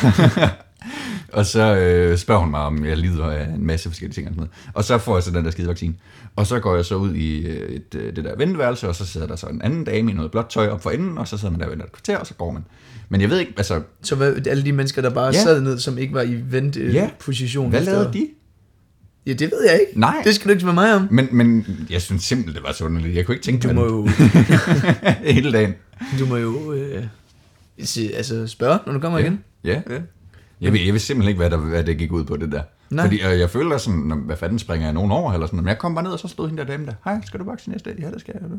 og 1.40 1.46
så 1.46 1.76
øh, 1.76 2.18
spørger 2.18 2.42
hun 2.42 2.52
mig, 2.52 2.60
om 2.60 2.86
jeg 2.86 2.98
lider 2.98 3.26
af 3.26 3.44
en 3.46 3.66
masse 3.66 3.90
forskellige 3.90 4.14
ting. 4.14 4.28
Og, 4.28 4.34
sådan 4.34 4.38
noget. 4.38 4.52
og 4.74 4.84
så 4.84 4.98
får 4.98 5.16
jeg 5.16 5.24
så 5.24 5.32
den 5.32 5.46
der 5.46 5.52
skide 5.52 5.68
vaccine. 5.68 5.94
Og 6.36 6.48
så 6.48 6.60
går 6.60 6.76
jeg 6.76 6.86
så 6.86 6.96
ud 6.96 7.14
i 7.16 7.46
øh, 7.48 7.70
et, 7.76 7.96
øh, 7.96 8.16
det 8.16 8.24
der 8.24 8.36
venteværelse, 8.38 8.88
og 8.88 8.96
så 8.96 9.06
sidder 9.06 9.28
der 9.28 9.36
så 9.36 9.46
en 9.48 9.62
anden 9.62 9.84
dame 9.84 10.12
i 10.12 10.14
noget 10.14 10.32
blåt 10.32 10.46
tøj 10.50 10.68
op 10.68 10.84
for 10.84 10.90
enden, 10.92 11.18
og 11.18 11.28
så 11.28 11.38
sidder 11.38 11.52
man 11.52 11.60
der 11.60 11.66
og 11.66 11.72
venter 11.72 11.86
et 11.86 11.92
kvarter, 11.92 12.18
og 12.18 12.28
så 12.28 12.34
går 12.34 12.52
man. 12.52 12.66
Men 13.10 13.22
jeg 13.22 13.30
ved 13.30 13.40
ikke, 13.40 13.54
altså, 13.58 13.82
Så 14.02 14.16
hvad, 14.16 14.48
alle 14.48 14.64
de 14.66 14.72
mennesker, 14.72 15.02
der 15.02 15.10
bare 15.10 15.26
Ja. 15.34 15.44
sad 15.44 15.62
ned, 15.62 15.80
som 15.80 15.98
ikke 15.98 16.14
var 16.14 16.22
i 16.22 16.42
venteposition. 16.50 17.70
hvad 17.70 17.80
efter- 17.80 17.94
lavede 17.94 18.14
de? 18.14 18.28
Ja, 19.28 19.34
det 19.34 19.52
ved 19.52 19.70
jeg 19.70 19.80
ikke. 19.88 20.00
Nej. 20.00 20.22
Det 20.24 20.36
skal 20.36 20.46
du 20.48 20.50
ikke 20.52 20.62
spørge 20.62 20.74
mig 20.76 20.96
om. 20.96 21.08
Men, 21.12 21.28
men 21.32 21.66
jeg 21.90 22.02
synes 22.02 22.24
simpelthen, 22.24 22.56
det 22.56 22.64
var 22.64 22.74
så 22.74 22.86
underligt. 22.86 23.16
Jeg 23.16 23.26
kunne 23.26 23.36
ikke 23.36 23.46
tænke 23.46 23.68
Du 23.68 23.68
på 23.68 23.74
må 23.74 23.86
jo, 23.86 24.08
hele 25.34 25.52
dagen. 25.52 25.74
du 26.20 26.26
må 26.26 26.38
jo 26.38 26.74
øh, 26.74 27.04
se, 27.84 28.12
altså 28.16 28.48
spørge, 28.48 28.80
når 28.86 28.94
du 28.94 29.00
kommer 29.00 29.20
igen. 29.20 29.44
Ja. 29.64 29.82
ja. 29.90 30.00
Jeg 30.62 30.74
ved, 30.74 30.80
jeg 30.80 30.94
ved 30.94 31.00
simpelthen 31.00 31.30
ikke, 31.30 31.38
hvad, 31.38 31.50
der, 31.50 31.58
hvad 31.58 31.84
det 31.84 31.98
gik 31.98 32.12
ud 32.12 32.24
på, 32.24 32.38
det 32.38 32.52
der. 32.52 32.62
Nej. 32.90 33.06
Fordi 33.06 33.16
øh, 33.34 33.40
jeg 33.40 33.50
føler 33.50 33.78
sådan, 33.78 34.00
"Nå, 34.00 34.16
hvad 34.16 34.36
fanden 34.38 34.60
springer 34.60 34.88
jeg 34.88 34.94
nogen 34.94 35.12
over, 35.12 35.34
eller 35.34 35.48
sådan 35.48 35.58
Men 35.58 35.68
jeg 35.68 35.78
kom 35.78 35.96
bare 35.96 36.04
ned, 36.04 36.12
og 36.12 36.20
så 36.20 36.28
stod 36.28 36.48
hende 36.50 36.62
der 36.62 36.68
dame 36.68 36.86
der. 36.86 36.94
Hej, 37.06 37.22
skal 37.26 37.40
du 37.40 37.46
vaccineres 37.46 37.82
dag? 37.82 37.94
Ja, 38.00 38.12
det 38.12 38.22
skal 38.22 38.34
jeg. 38.42 38.50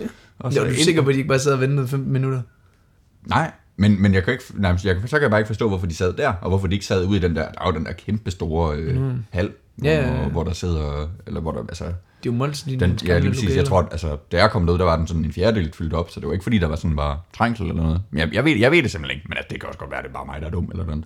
Ja. 0.00 0.04
Og 0.38 0.52
Så 0.52 0.60
er 0.60 0.64
du 0.64 0.70
ind- 0.70 0.78
sikker 0.78 1.02
på, 1.02 1.08
at 1.08 1.12
de 1.14 1.18
ikke 1.18 1.28
bare 1.28 1.38
sad 1.38 1.52
og 1.52 1.60
ventede 1.60 1.88
15 1.88 2.12
minutter? 2.12 2.42
Nej, 3.26 3.50
men, 3.76 4.02
men 4.02 4.14
jeg 4.14 4.24
kan 4.24 4.32
ikke, 4.32 4.44
nej, 4.54 4.70
jeg, 4.84 4.96
så 5.06 5.16
kan 5.16 5.22
jeg 5.22 5.30
bare 5.30 5.40
ikke 5.40 5.46
forstå, 5.48 5.68
hvorfor 5.68 5.86
de 5.86 5.94
sad 5.94 6.12
der, 6.12 6.28
og 6.32 6.48
hvorfor 6.48 6.66
de 6.66 6.74
ikke 6.74 6.86
sad 6.86 7.06
ude 7.06 7.16
i 7.18 7.20
den 7.20 7.36
der, 7.36 7.48
der 7.52 7.66
er 7.66 7.70
den 7.70 7.84
der 7.84 7.92
kæmpe 7.92 8.30
store 8.30 8.76
øh, 8.76 9.00
mm. 9.02 9.12
hal, 9.30 9.50
hvor, 9.76 9.88
Ja, 9.88 10.00
ja, 10.08 10.22
ja. 10.22 10.28
hvor 10.28 10.44
der 10.44 10.52
sidder, 10.52 11.08
eller 11.26 11.40
hvor 11.40 11.52
der, 11.52 11.60
altså, 11.60 11.84
Det 11.84 11.90
er 11.90 11.94
jo 12.26 12.32
Molsen, 12.32 12.80
den, 12.80 12.98
ja, 13.06 13.18
lige 13.18 13.30
præcis, 13.30 13.56
jeg 13.56 13.64
tror, 13.64 13.78
at, 13.80 13.88
altså, 13.90 14.16
da 14.32 14.36
jeg 14.36 14.50
kom 14.50 14.68
ud, 14.68 14.78
der 14.78 14.84
var 14.84 14.96
den 14.96 15.06
sådan 15.06 15.24
en 15.24 15.32
fjerdedel 15.32 15.72
fyldt 15.72 15.92
op, 15.94 16.10
så 16.10 16.20
det 16.20 16.26
var 16.26 16.32
ikke 16.32 16.42
fordi, 16.42 16.58
der 16.58 16.66
var 16.66 16.76
sådan 16.76 16.96
bare 16.96 17.18
trængsel 17.36 17.66
eller 17.66 17.82
noget. 17.82 18.02
Men 18.10 18.18
jeg, 18.20 18.34
jeg, 18.34 18.44
ved, 18.44 18.56
jeg 18.56 18.70
ved 18.70 18.82
det 18.82 18.90
simpelthen 18.90 19.16
ikke, 19.18 19.28
men 19.28 19.38
at 19.38 19.50
det 19.50 19.60
kan 19.60 19.68
også 19.68 19.78
godt 19.78 19.90
være, 19.90 19.98
at 19.98 20.04
det 20.04 20.10
er 20.10 20.14
bare 20.14 20.26
mig, 20.26 20.40
der 20.40 20.46
er 20.46 20.50
dum 20.50 20.68
eller 20.72 20.84
noget. 20.86 21.04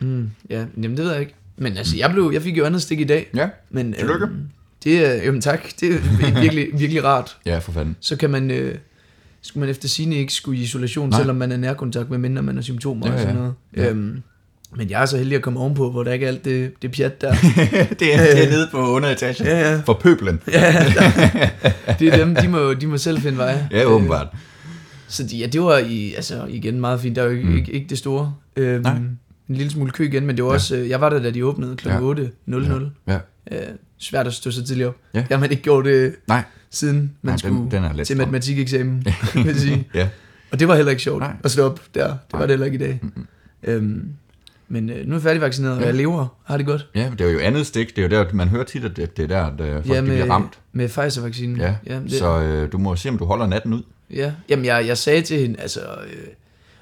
Mm, 0.00 0.30
ja, 0.50 0.58
jamen 0.82 0.96
det 0.96 1.04
ved 1.04 1.10
jeg 1.12 1.20
ikke. 1.20 1.34
Men 1.56 1.76
altså, 1.76 1.96
jeg, 1.96 2.10
blev, 2.10 2.30
jeg 2.32 2.42
fik 2.42 2.58
jo 2.58 2.64
andet 2.64 2.82
stik 2.82 3.00
i 3.00 3.04
dag. 3.04 3.30
Ja, 3.34 3.48
Men, 3.70 3.92
Tillykke. 3.92 4.24
øhm, 4.26 4.48
det 4.84 5.06
er, 5.06 5.14
jamen 5.24 5.40
tak, 5.40 5.60
det 5.80 5.94
er 5.94 5.98
virkelig, 6.40 6.68
virkelig 6.80 7.04
rart. 7.04 7.36
ja, 7.46 7.58
for 7.58 7.72
fanden. 7.72 7.96
Så 8.00 8.16
kan 8.16 8.30
man, 8.30 8.50
øh, 8.50 8.78
skulle 9.42 9.60
man 9.60 9.68
efter 9.70 9.88
sine 9.88 10.16
ikke 10.16 10.32
skulle 10.32 10.60
i 10.60 10.62
isolation, 10.62 11.08
Nej. 11.08 11.18
selvom 11.20 11.36
man 11.36 11.52
er 11.52 11.56
nærkontakt, 11.56 12.10
med 12.10 12.18
mindre 12.18 12.42
man 12.42 12.54
har 12.54 12.62
symptomer 12.62 13.06
Ja, 13.06 13.12
og 13.14 13.18
sådan 13.20 13.34
noget. 13.34 13.54
Ja. 13.76 13.90
Øhm, 13.90 14.22
men 14.76 14.90
jeg 14.90 15.02
er 15.02 15.06
så 15.06 15.16
heldig 15.16 15.36
at 15.36 15.42
komme 15.42 15.60
ovenpå, 15.60 15.90
hvor 15.90 16.02
der 16.04 16.12
ikke 16.12 16.24
er 16.26 16.30
alt 16.30 16.44
det, 16.44 16.82
det 16.82 16.92
pjat 16.92 17.20
der. 17.20 17.30
det, 18.00 18.14
er, 18.14 18.18
det 18.20 18.44
er 18.44 18.50
nede 18.50 18.68
på 18.70 18.78
underetagen. 18.90 19.46
Ja, 19.46 19.70
ja. 19.72 19.80
For 19.86 19.92
pøblen. 20.02 20.40
ja, 20.52 20.72
der, 20.94 21.94
det 21.98 22.08
er 22.08 22.16
dem, 22.16 22.34
de 22.34 22.48
må, 22.48 22.74
de 22.74 22.86
må 22.86 22.98
selv 22.98 23.18
finde 23.20 23.38
veje. 23.38 23.68
Ja, 23.70 23.84
åbenbart. 23.84 24.26
Så 25.08 25.22
de, 25.26 25.36
ja, 25.38 25.46
det 25.46 25.62
var 25.62 25.78
i, 25.78 26.14
altså, 26.14 26.46
igen 26.48 26.80
meget 26.80 27.00
fint. 27.00 27.16
Der 27.16 27.22
er 27.22 27.26
jo 27.26 27.32
ikke, 27.32 27.44
mm. 27.48 27.56
ikke, 27.56 27.72
ikke 27.72 27.86
det 27.88 27.98
store. 27.98 28.34
Øhm, 28.56 28.82
Nej. 28.82 28.94
En 29.48 29.54
lille 29.54 29.70
smule 29.70 29.90
kø 29.90 30.04
igen, 30.04 30.26
men 30.26 30.36
det 30.36 30.44
var 30.44 30.50
også, 30.50 30.76
øh, 30.76 30.88
jeg 30.88 31.00
var 31.00 31.08
der, 31.10 31.22
da 31.22 31.30
de 31.30 31.44
åbnede 31.44 31.76
kl. 31.76 31.88
Ja. 31.88 32.12
8.00. 32.14 32.84
Ja. 33.08 33.18
Øh, 33.52 33.58
svært 33.98 34.26
at 34.26 34.32
stå 34.32 34.50
så 34.50 34.64
tidligt 34.66 34.88
op. 34.88 34.96
Ja. 35.14 35.24
Jeg 35.28 35.36
har 35.36 35.40
man 35.40 35.50
ikke 35.50 35.62
gjort 35.62 35.84
det, 35.84 36.14
Nej. 36.28 36.42
siden 36.70 36.96
man 36.96 37.10
Nej, 37.22 37.32
den- 37.32 37.38
skulle 37.38 37.70
den 37.70 37.96
let 37.96 38.06
til 38.06 38.16
matematikeksamen, 38.16 39.06
vil 39.44 39.60
sige. 39.60 39.88
Ja. 39.94 40.08
Og 40.50 40.60
det 40.60 40.68
var 40.68 40.76
heller 40.76 40.90
ikke 40.90 41.02
sjovt 41.02 41.20
Nej. 41.20 41.32
at 41.44 41.50
stå 41.50 41.64
op 41.66 41.80
der. 41.94 42.06
Det 42.06 42.16
var 42.32 42.38
Nej. 42.38 42.40
det 42.46 42.50
heller 42.50 42.66
ikke 42.66 42.76
i 42.76 42.80
dag. 42.80 43.00
Øhm, 43.62 44.08
men 44.68 44.90
øh, 44.90 45.06
nu 45.06 45.12
er 45.12 45.16
jeg 45.16 45.22
færdigvaccineret, 45.22 45.74
og 45.74 45.80
Ja. 45.80 45.86
jeg 45.86 45.94
lever. 45.94 46.26
Har 46.44 46.56
det 46.56 46.66
godt. 46.66 46.86
ja, 46.94 47.10
det 47.18 47.26
er 47.26 47.30
jo 47.32 47.38
andet 47.38 47.66
stik. 47.66 47.96
Det 47.96 48.04
er 48.04 48.18
jo 48.18 48.24
der, 48.24 48.32
man 48.32 48.48
hører 48.48 48.64
tit, 48.64 48.84
at 48.84 48.96
det, 48.96 49.16
det 49.16 49.22
er 49.22 49.26
der, 49.26 49.42
at 49.44 49.60
øh, 49.60 49.72
folk 49.74 49.88
ja, 49.88 50.00
med, 50.00 50.10
bliver 50.10 50.30
ramt. 50.30 50.58
med 50.72 50.88
Pfizer-vaccinen. 50.88 51.56
Ja, 51.56 51.74
ja, 51.86 51.98
det, 52.00 52.12
så 52.12 52.40
øh, 52.42 52.72
du 52.72 52.78
må 52.78 52.96
se, 52.96 53.08
om 53.08 53.18
du 53.18 53.24
holder 53.24 53.46
natten 53.46 53.74
ud. 53.74 53.82
Ja, 54.10 54.32
jamen 54.48 54.64
jeg, 54.64 54.84
jeg 54.86 54.98
sagde 54.98 55.22
til 55.22 55.38
hende, 55.40 55.60
altså, 55.60 55.80
øh, 55.80 56.16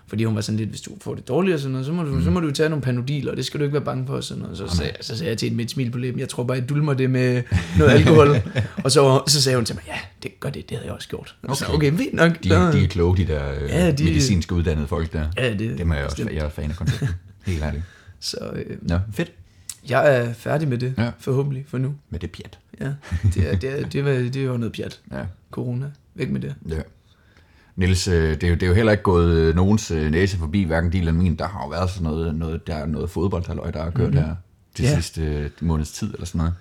fordi 0.07 0.25
hun 0.25 0.35
var 0.35 0.41
sådan 0.41 0.59
lidt, 0.59 0.69
hvis 0.71 0.81
du 0.81 0.91
får 1.01 1.15
det 1.15 1.29
dårligt 1.29 1.55
og 1.55 1.61
sådan 1.61 1.73
noget, 1.73 1.87
så 1.87 1.93
må 1.93 2.03
du, 2.03 2.09
mm. 2.15 2.23
så 2.25 2.31
må 2.31 2.41
du 2.41 2.51
tage 2.51 2.69
nogle 2.69 2.83
panodiler, 2.83 3.31
og 3.31 3.37
det 3.37 3.45
skal 3.45 3.61
du 3.61 3.65
ikke 3.65 3.73
være 3.75 3.85
bange 3.85 4.07
for 4.07 4.15
og 4.17 4.25
sådan 4.25 4.43
noget. 4.43 4.59
Så, 4.59 4.69
sagde, 4.77 4.93
så 5.01 5.17
sagde 5.19 5.31
jeg 5.31 5.39
til 5.39 5.47
hende 5.47 5.57
med 5.57 5.65
et 5.65 5.71
smil 5.71 5.91
på 5.91 5.99
læben, 5.99 6.21
jeg 6.21 6.29
tror 6.29 6.45
bare, 6.45 6.59
jeg 6.59 6.69
dulmer 6.69 6.95
det 6.95 7.11
med 7.11 7.43
noget 7.79 7.93
alkohol. 7.93 8.29
og 8.85 8.91
så, 8.93 9.23
så 9.27 9.43
sagde 9.43 9.57
hun 9.57 9.65
til 9.65 9.75
mig, 9.77 9.85
ja, 9.87 9.99
det 10.23 10.41
gør 10.41 10.51
det, 10.51 10.69
det 10.71 10.77
havde 10.77 10.87
jeg 10.87 10.95
også 10.95 11.09
gjort. 11.09 11.35
Okay, 11.43 11.55
så, 11.55 11.65
Okay. 11.73 11.93
fint 11.93 12.15
nok. 12.15 12.33
De, 12.45 12.49
de 12.49 12.55
er 12.85 12.87
kloge, 12.89 13.17
de 13.17 13.27
der 13.27 13.43
øh, 13.63 13.71
Ja, 13.71 13.91
de- 13.91 13.97
de, 13.97 14.05
medicinsk 14.05 14.53
uddannede 14.53 14.87
folk 14.87 15.13
der. 15.13 15.27
ja, 15.39 15.53
det, 15.55 15.79
Dem 15.79 15.91
er 15.91 15.95
jeg 15.95 16.05
også 16.05 16.29
jeg 16.33 16.45
er 16.45 16.49
fan 16.49 16.71
af 16.71 16.77
konceptet. 16.77 17.15
Helt 17.47 17.63
ærligt. 17.63 17.85
Så 18.21 18.39
øh, 18.55 18.77
Nå, 18.83 18.99
fedt. 19.13 19.33
jeg 19.89 20.17
er 20.17 20.33
færdig 20.33 20.69
med 20.69 20.79
det, 20.79 20.95
Ja. 20.99 21.11
forhåbentlig, 21.19 21.65
for 21.69 21.79
nu. 21.79 21.95
Med 22.11 22.19
det 22.21 22.31
pjat. 22.33 22.59
Ja, 22.81 22.93
det 23.35 23.53
er, 23.53 23.57
det 23.57 23.81
er, 23.81 23.87
det 23.89 24.01
er, 24.27 24.31
det 24.31 24.45
jo 24.47 24.57
noget 24.57 24.73
pjat. 24.73 25.01
Ja. 25.13 25.23
Corona. 25.51 25.87
Væk 26.15 26.31
med 26.31 26.41
det. 26.41 26.55
ja. 26.69 26.81
Niels, 27.77 28.09
øh, 28.09 28.31
det 28.31 28.45
er, 28.45 28.49
jo, 28.49 28.55
det 28.55 28.63
er 28.63 28.67
jo 28.67 28.75
heller 28.75 28.93
ikke 28.93 29.03
gået 29.03 29.31
øh, 29.37 29.55
nogens 29.57 29.91
øh, 29.91 30.11
næse 30.11 30.37
forbi, 30.39 30.63
hverken 30.63 30.91
din 30.91 31.01
eller 31.01 31.13
min. 31.13 31.37
Der 31.37 31.49
har 31.49 31.63
jo 31.65 31.69
været 31.69 31.91
sådan 31.91 32.03
noget, 32.05 32.35
noget 32.35 32.67
der 32.67 32.75
er 32.75 32.87
noget 32.87 33.11
fodboldhalløj, 33.11 33.71
der 33.71 33.83
har 33.83 33.91
kørt 33.91 34.11
mm-hmm. 34.11 34.25
her 34.27 34.35
til 34.75 34.85
Ja. 34.85 34.95
sidste 34.95 35.51
måneds 35.61 35.91
tid 35.93 36.15
eller 36.15 36.27
sådan 36.27 36.39
noget. 36.39 36.55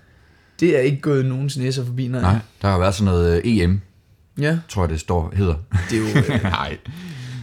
Det 0.60 0.76
er 0.78 0.80
ikke 0.82 1.02
gået 1.02 1.26
nogens 1.26 1.58
næser 1.58 1.86
forbi, 1.86 2.08
nej. 2.08 2.22
Nej, 2.22 2.38
der 2.62 2.68
har 2.68 2.80
været 2.80 2.94
sådan 2.96 3.14
noget 3.14 3.42
EM, 3.64 3.82
Ja, 4.40 4.60
tror 4.70 4.84
jeg 4.84 4.90
det 4.90 5.00
står, 5.00 5.34
hedder. 5.36 5.56
det 5.90 5.98
er 5.98 6.02
jo, 6.30 6.34
øh, 6.36 6.44
Nej. 6.60 6.78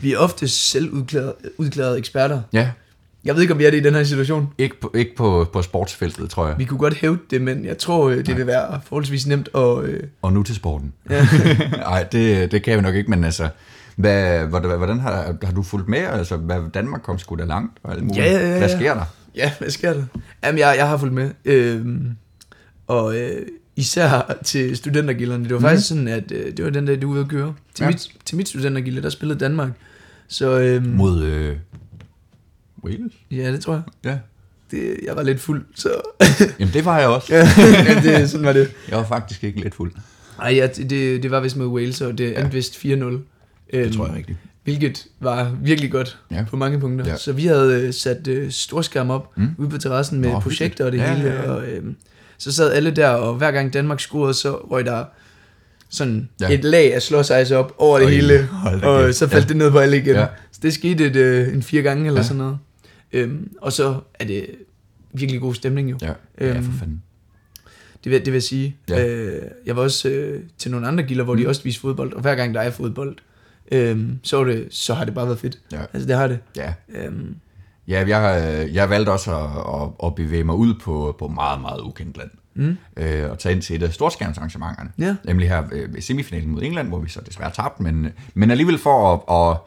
vi 0.02 0.12
er 0.12 0.18
ofte 0.18 0.48
selv 0.48 0.90
udklæret, 0.90 1.32
udklæret 1.58 1.98
eksperter. 1.98 2.42
Ja, 2.52 2.70
Jeg 3.24 3.34
ved 3.34 3.42
ikke, 3.42 3.54
om 3.54 3.58
vi 3.58 3.64
er 3.64 3.70
det 3.70 3.78
i 3.78 3.82
den 3.82 3.94
her 3.94 4.04
situation. 4.04 4.52
ikke 4.58 4.80
på, 4.80 4.92
ikke 4.94 5.16
på, 5.16 5.46
på 5.52 5.62
sportsfeltet, 5.62 6.30
tror 6.30 6.46
jeg. 6.46 6.58
Vi 6.58 6.64
kunne 6.64 6.78
godt 6.78 6.94
hæve 6.94 7.18
det, 7.30 7.42
men 7.42 7.64
jeg 7.64 7.78
tror, 7.78 8.08
øh, 8.08 8.26
det 8.26 8.36
vil 8.36 8.46
være 8.46 8.80
forholdsvis 8.84 9.26
nemt 9.26 9.48
at... 9.54 9.84
Øh, 9.84 10.02
Og 10.22 10.32
nu 10.32 10.42
til 10.42 10.54
sporten. 10.54 10.92
ja. 11.10 11.26
Nej, 11.76 12.02
det, 12.02 12.52
det 12.52 12.62
kan 12.62 12.76
vi 12.76 12.82
nok 12.82 12.94
ikke, 12.94 13.10
men 13.10 13.24
altså, 13.24 13.48
hvad, 13.96 14.46
hvordan, 14.46 15.00
har, 15.00 15.36
har 15.42 15.52
du 15.52 15.62
fulgt 15.62 15.88
med? 15.88 15.98
Altså, 15.98 16.36
hvad, 16.36 16.60
Danmark 16.74 17.00
kom 17.02 17.18
sgu 17.18 17.36
da 17.36 17.44
langt 17.44 17.78
og 17.82 17.92
alt 17.92 18.02
muligt. 18.02 18.18
Ja, 18.18 18.32
ja, 18.32 18.52
ja, 18.52 18.58
Hvad 18.58 18.68
sker 18.68 18.94
der? 18.94 19.04
ja, 19.36 19.52
hvad 19.58 19.70
sker 19.70 19.92
der? 19.92 20.04
Jamen, 20.44 20.58
jeg, 20.58 20.74
jeg 20.78 20.88
har 20.88 20.96
fulgt 20.96 21.14
med. 21.14 21.30
Øhm, 21.44 22.10
og 22.86 23.16
øh, 23.16 23.46
især 23.76 24.36
til 24.44 24.76
studentergilderne. 24.76 25.44
Det 25.44 25.52
var 25.52 25.58
mm. 25.58 25.64
faktisk 25.64 25.88
sådan, 25.88 26.08
at 26.08 26.32
øh, 26.32 26.56
det 26.56 26.64
var 26.64 26.70
den 26.70 26.86
der, 26.86 26.96
du 26.96 27.06
var 27.06 27.14
ude 27.14 27.20
at 27.20 27.28
køre. 27.28 27.54
Til, 27.74 27.84
ja. 27.84 27.90
mit, 27.90 28.08
til 28.24 28.36
mit 28.36 28.48
studentergilde, 28.48 29.02
der 29.02 29.10
spillede 29.10 29.40
Danmark. 29.40 29.70
Så 30.28 30.58
øhm, 30.60 30.86
Mod 30.86 31.22
øh, 31.22 31.56
Wales? 32.84 33.12
ja, 33.30 33.52
det 33.52 33.60
tror 33.60 33.72
jeg. 33.74 33.82
Ja. 34.04 34.18
Det, 34.70 34.96
jeg 35.06 35.16
var 35.16 35.22
lidt 35.22 35.40
fuld, 35.40 35.64
så 35.74 35.90
Jamen, 36.60 36.74
det 36.74 36.84
var 36.84 36.98
jeg 36.98 37.08
også. 37.08 37.34
ja, 37.34 38.00
det, 38.04 38.30
sådan 38.30 38.46
var 38.46 38.52
det. 38.52 38.70
Jeg 38.88 38.98
var 38.98 39.04
faktisk 39.04 39.44
ikke 39.44 39.60
lidt 39.60 39.74
fuld. 39.74 39.92
Ej, 40.42 40.54
ja, 40.54 40.66
det, 40.66 41.22
det 41.22 41.30
var 41.30 41.40
vist 41.40 41.56
med 41.56 41.66
Wales, 41.66 42.00
og 42.00 42.18
det 42.18 42.26
endte 42.26 42.40
Ja. 42.42 42.48
vist 42.48 42.76
4-0. 42.76 42.86
Øhm, 42.88 43.22
Det 43.72 43.92
tror 43.92 44.06
jeg 44.06 44.16
rigtigt. 44.16 44.38
Hvilket 44.64 45.06
var 45.20 45.56
virkelig 45.62 45.90
godt 45.92 46.18
Ja. 46.30 46.36
ja. 46.36 46.44
på 46.50 46.56
mange 46.56 46.80
punkter. 46.80 47.04
Ja. 47.04 47.10
Ja. 47.10 47.16
Så 47.16 47.32
vi 47.32 47.46
havde 47.46 47.80
øh, 47.82 47.92
sat 47.94 48.28
øh, 48.28 48.50
storskærm 48.50 49.10
op 49.10 49.36
Mm. 49.36 49.48
ude 49.58 49.68
på 49.70 49.78
terrassen 49.78 50.20
med 50.20 50.28
Nå, 50.30 50.40
projekter 50.40 50.84
og 50.86 50.92
det 50.92 51.00
hyggeligt. 51.00 51.22
hele. 51.28 51.34
Ja, 51.34 51.42
ja, 51.42 51.48
ja. 51.48 51.56
Og, 51.56 51.66
øh, 51.68 51.82
så 52.38 52.52
sad 52.52 52.72
alle 52.72 52.90
der, 52.90 53.08
og 53.08 53.34
hver 53.34 53.50
gang 53.50 53.72
Danmark 53.72 54.00
scorede, 54.00 54.34
så 54.34 54.52
røg 54.54 54.84
der 54.86 55.04
sådan 55.90 56.28
Ja. 56.40 56.48
ja. 56.48 56.54
et 56.54 56.64
lag 56.64 56.94
af 56.94 57.02
slåsejse 57.02 57.56
op 57.56 57.74
over 57.78 57.98
det 57.98 58.04
Øj, 58.06 58.10
hele. 58.10 58.48
Og 58.82 59.14
så 59.14 59.28
faldt 59.28 59.44
Ja. 59.44 59.48
det 59.48 59.56
ned 59.56 59.70
på 59.70 59.78
alle 59.78 59.96
igen. 59.96 60.14
Ja. 60.14 60.20
Ja. 60.20 60.26
Så 60.52 60.58
det 60.62 60.74
skete 60.74 61.06
et, 61.06 61.16
øh, 61.16 61.54
en 61.54 61.62
fire 61.62 61.82
gange 61.82 62.06
eller 62.06 62.12
Ja. 62.20 62.22
ja. 62.22 62.28
sådan 62.28 62.38
noget. 62.38 62.58
Øhm, 63.12 63.52
og 63.60 63.72
så 63.72 64.00
er 64.14 64.24
det 64.24 64.46
virkelig 65.12 65.40
god 65.40 65.54
stemning 65.54 65.90
jo. 65.90 65.98
Ja, 66.02 66.12
ja 66.40 66.54
Øhm, 66.54 66.64
for 66.64 66.72
fanden. 66.78 67.02
Det 68.04 68.12
vil, 68.12 68.18
det 68.18 68.26
vil 68.26 68.32
jeg 68.32 68.42
sige. 68.42 68.76
Ja. 68.88 69.06
Øh, 69.06 69.42
jeg 69.66 69.76
var 69.76 69.82
også 69.82 70.08
øh, 70.08 70.42
til 70.58 70.70
nogle 70.70 70.88
andre 70.88 71.04
gilder, 71.04 71.24
hvor 71.24 71.34
mm. 71.34 71.40
de 71.40 71.48
også 71.48 71.62
viste 71.62 71.80
fodbold, 71.80 72.12
og 72.12 72.20
hver 72.20 72.34
gang 72.34 72.54
der 72.54 72.60
er 72.60 72.70
fodbold, 72.70 73.16
øh, 73.72 74.08
så, 74.22 74.44
det, 74.44 74.68
så 74.70 74.94
har 74.94 75.04
det 75.04 75.14
bare 75.14 75.26
været 75.26 75.38
fedt. 75.38 75.58
Ja. 75.72 75.80
Altså 75.92 76.08
det 76.08 76.16
har 76.16 76.26
det. 76.26 76.38
Ja. 76.56 76.74
Øhm, 76.88 77.36
Ja, 77.88 78.04
jeg, 78.08 78.20
har, 78.20 78.30
jeg 78.72 78.90
valgte 78.90 79.10
også 79.10 79.36
at, 79.36 79.82
at, 79.82 80.06
at 80.06 80.14
bevæge 80.14 80.44
mig 80.44 80.54
ud 80.54 80.74
på, 80.74 81.16
på 81.18 81.28
meget, 81.28 81.60
meget 81.60 81.80
ukendt 81.80 82.16
land. 82.16 82.30
Mm. 82.54 82.76
Øh, 82.96 83.30
og 83.30 83.38
tage 83.38 83.54
ind 83.54 83.62
til 83.62 83.76
et 83.76 83.82
af 83.82 83.92
storskærmsarrangementerne. 83.92 84.90
Ja. 84.98 85.16
Nemlig 85.24 85.48
her 85.48 85.62
øh, 85.72 85.94
ved 85.94 86.00
semifinalen 86.00 86.50
mod 86.50 86.62
England, 86.62 86.88
hvor 86.88 86.98
vi 86.98 87.08
så 87.08 87.20
desværre 87.26 87.50
tabte. 87.50 87.82
Men, 87.82 88.08
men 88.34 88.50
alligevel 88.50 88.78
for 88.78 89.14
at, 89.14 89.50
at, 89.50 89.58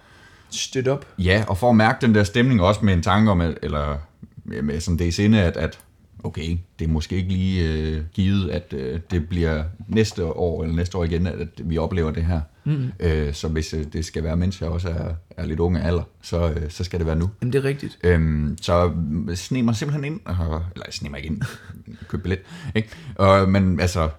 støtte 0.56 0.92
op. 0.92 1.06
ja, 1.18 1.44
og 1.48 1.58
for 1.58 1.70
at 1.70 1.76
mærke 1.76 2.06
den 2.06 2.16
der 2.16 2.24
stemning 2.24 2.62
også 2.62 2.86
med 2.86 2.94
en 2.94 3.02
tanke 3.02 3.32
om, 3.32 3.42
at, 3.42 3.58
eller 3.62 3.98
med, 4.46 4.80
sådan 4.80 5.00
det 5.00 5.06
i 5.06 5.12
sinde, 5.12 5.42
at, 5.42 5.58
at 5.58 5.80
okay, 6.24 6.58
det 6.80 6.86
er 6.86 6.90
måske 6.90 7.16
ikke 7.16 7.30
lige 7.30 7.72
øh, 7.72 8.04
givet, 8.14 8.50
at 8.50 8.74
øh, 8.74 9.00
det 9.12 9.30
bliver 9.30 9.64
næste 9.88 10.26
år 10.26 10.64
eller 10.64 10.76
næste 10.76 10.98
år 10.98 11.04
igen, 11.04 11.28
at, 11.28 11.40
at 11.40 11.50
vi 11.64 11.78
oplever 11.78 12.12
det 12.12 12.26
her. 12.26 12.42
Mm. 12.64 12.92
Øh, 13.00 13.34
så 13.34 13.48
hvis 13.48 13.74
øh, 13.74 13.86
det 13.94 14.06
skal 14.06 14.24
være, 14.24 14.38
mens 14.38 14.62
jeg 14.62 14.70
også 14.70 14.90
er, 14.90 15.14
er 15.38 15.46
lidt 15.46 15.60
unge 15.60 15.82
alder, 15.82 16.04
så, 16.22 16.50
øh, 16.50 16.70
så 16.70 16.84
skal 16.84 17.00
det 17.00 17.08
være 17.08 17.16
nu. 17.16 17.30
Jamen 17.42 17.54
det 17.54 17.60
er 17.60 17.64
rigtigt. 17.64 18.00
Øhm, 18.04 18.58
så 18.62 18.92
sne 19.36 19.64
mig 19.64 19.76
simpelthen 19.76 20.14
ind, 20.14 20.20
og, 20.26 20.64
eller 20.76 20.86
sne 20.90 21.10
mig 21.10 21.18
ikke 21.18 21.28
ind, 21.28 21.42
køb 22.10 22.22
billet, 22.22 22.40
ikke? 22.76 22.90
Og, 23.16 23.50
men 23.50 23.80
altså, 23.80 24.10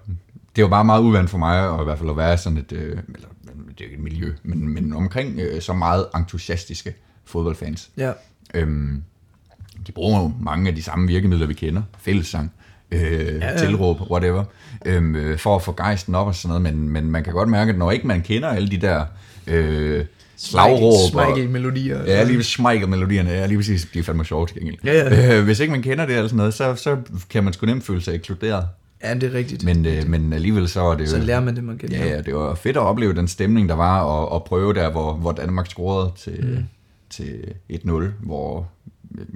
det 0.57 0.65
var 0.65 0.71
bare 0.71 0.85
meget 0.85 1.03
uvandt 1.03 1.31
for 1.31 1.39
mig, 1.39 1.69
og 1.69 1.81
i 1.81 1.85
hvert 1.85 1.99
fald 1.99 2.11
at 2.11 2.17
være 2.17 2.39
sådan 2.39 2.59
et, 2.59 2.73
øh, 2.73 2.99
eller 3.15 3.29
det 3.79 3.85
er 3.85 3.89
jo 3.89 3.95
et 3.95 4.03
miljø, 4.03 4.33
men, 4.43 4.69
men 4.69 4.93
omkring 4.93 5.41
øh, 5.41 5.63
så 5.63 5.73
meget 5.73 6.07
entusiastiske 6.17 6.95
fodboldfans. 7.25 7.91
Ja. 7.97 8.13
Øhm, 8.55 9.03
de 9.87 9.93
bruger 9.93 10.21
jo 10.21 10.33
mange 10.41 10.69
af 10.69 10.75
de 10.75 10.83
samme 10.83 11.09
virkemidler, 11.09 11.47
vi 11.47 11.55
kender. 11.55 11.83
Fællessang, 11.99 12.53
øh, 12.91 13.01
ja, 13.01 13.51
ja. 13.51 13.59
tilråb, 13.59 14.11
whatever, 14.11 14.45
øhm, 14.87 15.17
øh, 15.17 15.39
for 15.39 15.57
at 15.57 15.63
få 15.63 15.73
gejsten 15.73 16.15
op 16.15 16.27
og 16.27 16.35
sådan 16.35 16.49
noget. 16.49 16.63
Men, 16.63 16.89
men 16.89 17.11
man 17.11 17.25
kan 17.25 17.33
godt 17.33 17.49
mærke, 17.49 17.73
at 17.73 17.79
når 17.79 17.91
ikke 17.91 18.07
man 18.07 18.23
kender 18.23 18.49
alle 18.49 18.69
de 18.69 18.81
der 18.81 19.05
øh, 19.47 20.05
slagråb 20.37 20.83
og, 20.83 21.11
Smeichel 21.11 21.51
melodier. 21.51 22.05
Ja, 22.05 22.25
lige 22.25 22.43
Schmeichel 22.43 22.89
melodierne, 22.89 23.31
ja, 23.31 23.47
lige 23.47 23.59
præcis, 23.59 23.89
de 23.95 23.99
er 23.99 24.03
fandme 24.03 24.25
sjove 24.25 24.47
til 24.47 24.57
gengæld. 24.57 24.77
Ja, 24.85 24.93
ja. 24.93 25.39
Øh, 25.39 25.45
hvis 25.47 25.61
ikke 25.61 25.71
man 25.71 25.83
kender 25.83 26.07
det 26.07 26.17
eller 26.17 26.29
sådan 26.29 26.37
noget, 26.37 26.55
så, 26.55 26.75
så 26.75 26.97
kan 27.31 27.45
man 27.45 27.53
sgu 27.53 27.67
nemt 27.67 27.85
føle 27.85 28.03
sig 28.03 28.15
inkluderet. 28.15 28.65
Ja, 29.09 29.15
det 29.15 29.23
er 29.23 29.35
rigtigt. 29.35 29.65
Men, 29.65 29.87
øh, 29.87 30.09
men 30.09 30.33
alligevel 30.33 30.69
så 30.69 30.81
er 30.81 30.97
det 30.97 31.09
så 31.09 31.17
jo... 31.19 31.25
lærer 31.25 31.41
man 31.41 31.57
det, 31.57 31.65
man 31.65 31.79
kan. 31.79 31.93
Ja, 31.93 32.07
ja, 32.07 32.21
det 32.21 32.35
var 32.35 32.55
fedt 32.55 32.77
at 32.77 32.81
opleve 32.83 33.15
den 33.15 33.29
stemning, 33.29 33.69
der 33.69 33.75
var, 33.75 34.01
og, 34.01 34.33
og 34.33 34.45
prøve 34.45 34.75
der, 34.75 34.91
hvor, 34.91 35.15
hvor 35.15 35.33
Danmark 35.33 35.67
scorede 35.67 36.13
til, 36.17 36.45
mm. 36.59 36.65
til 37.11 37.55
1-0, 37.73 38.03
hvor 38.21 38.69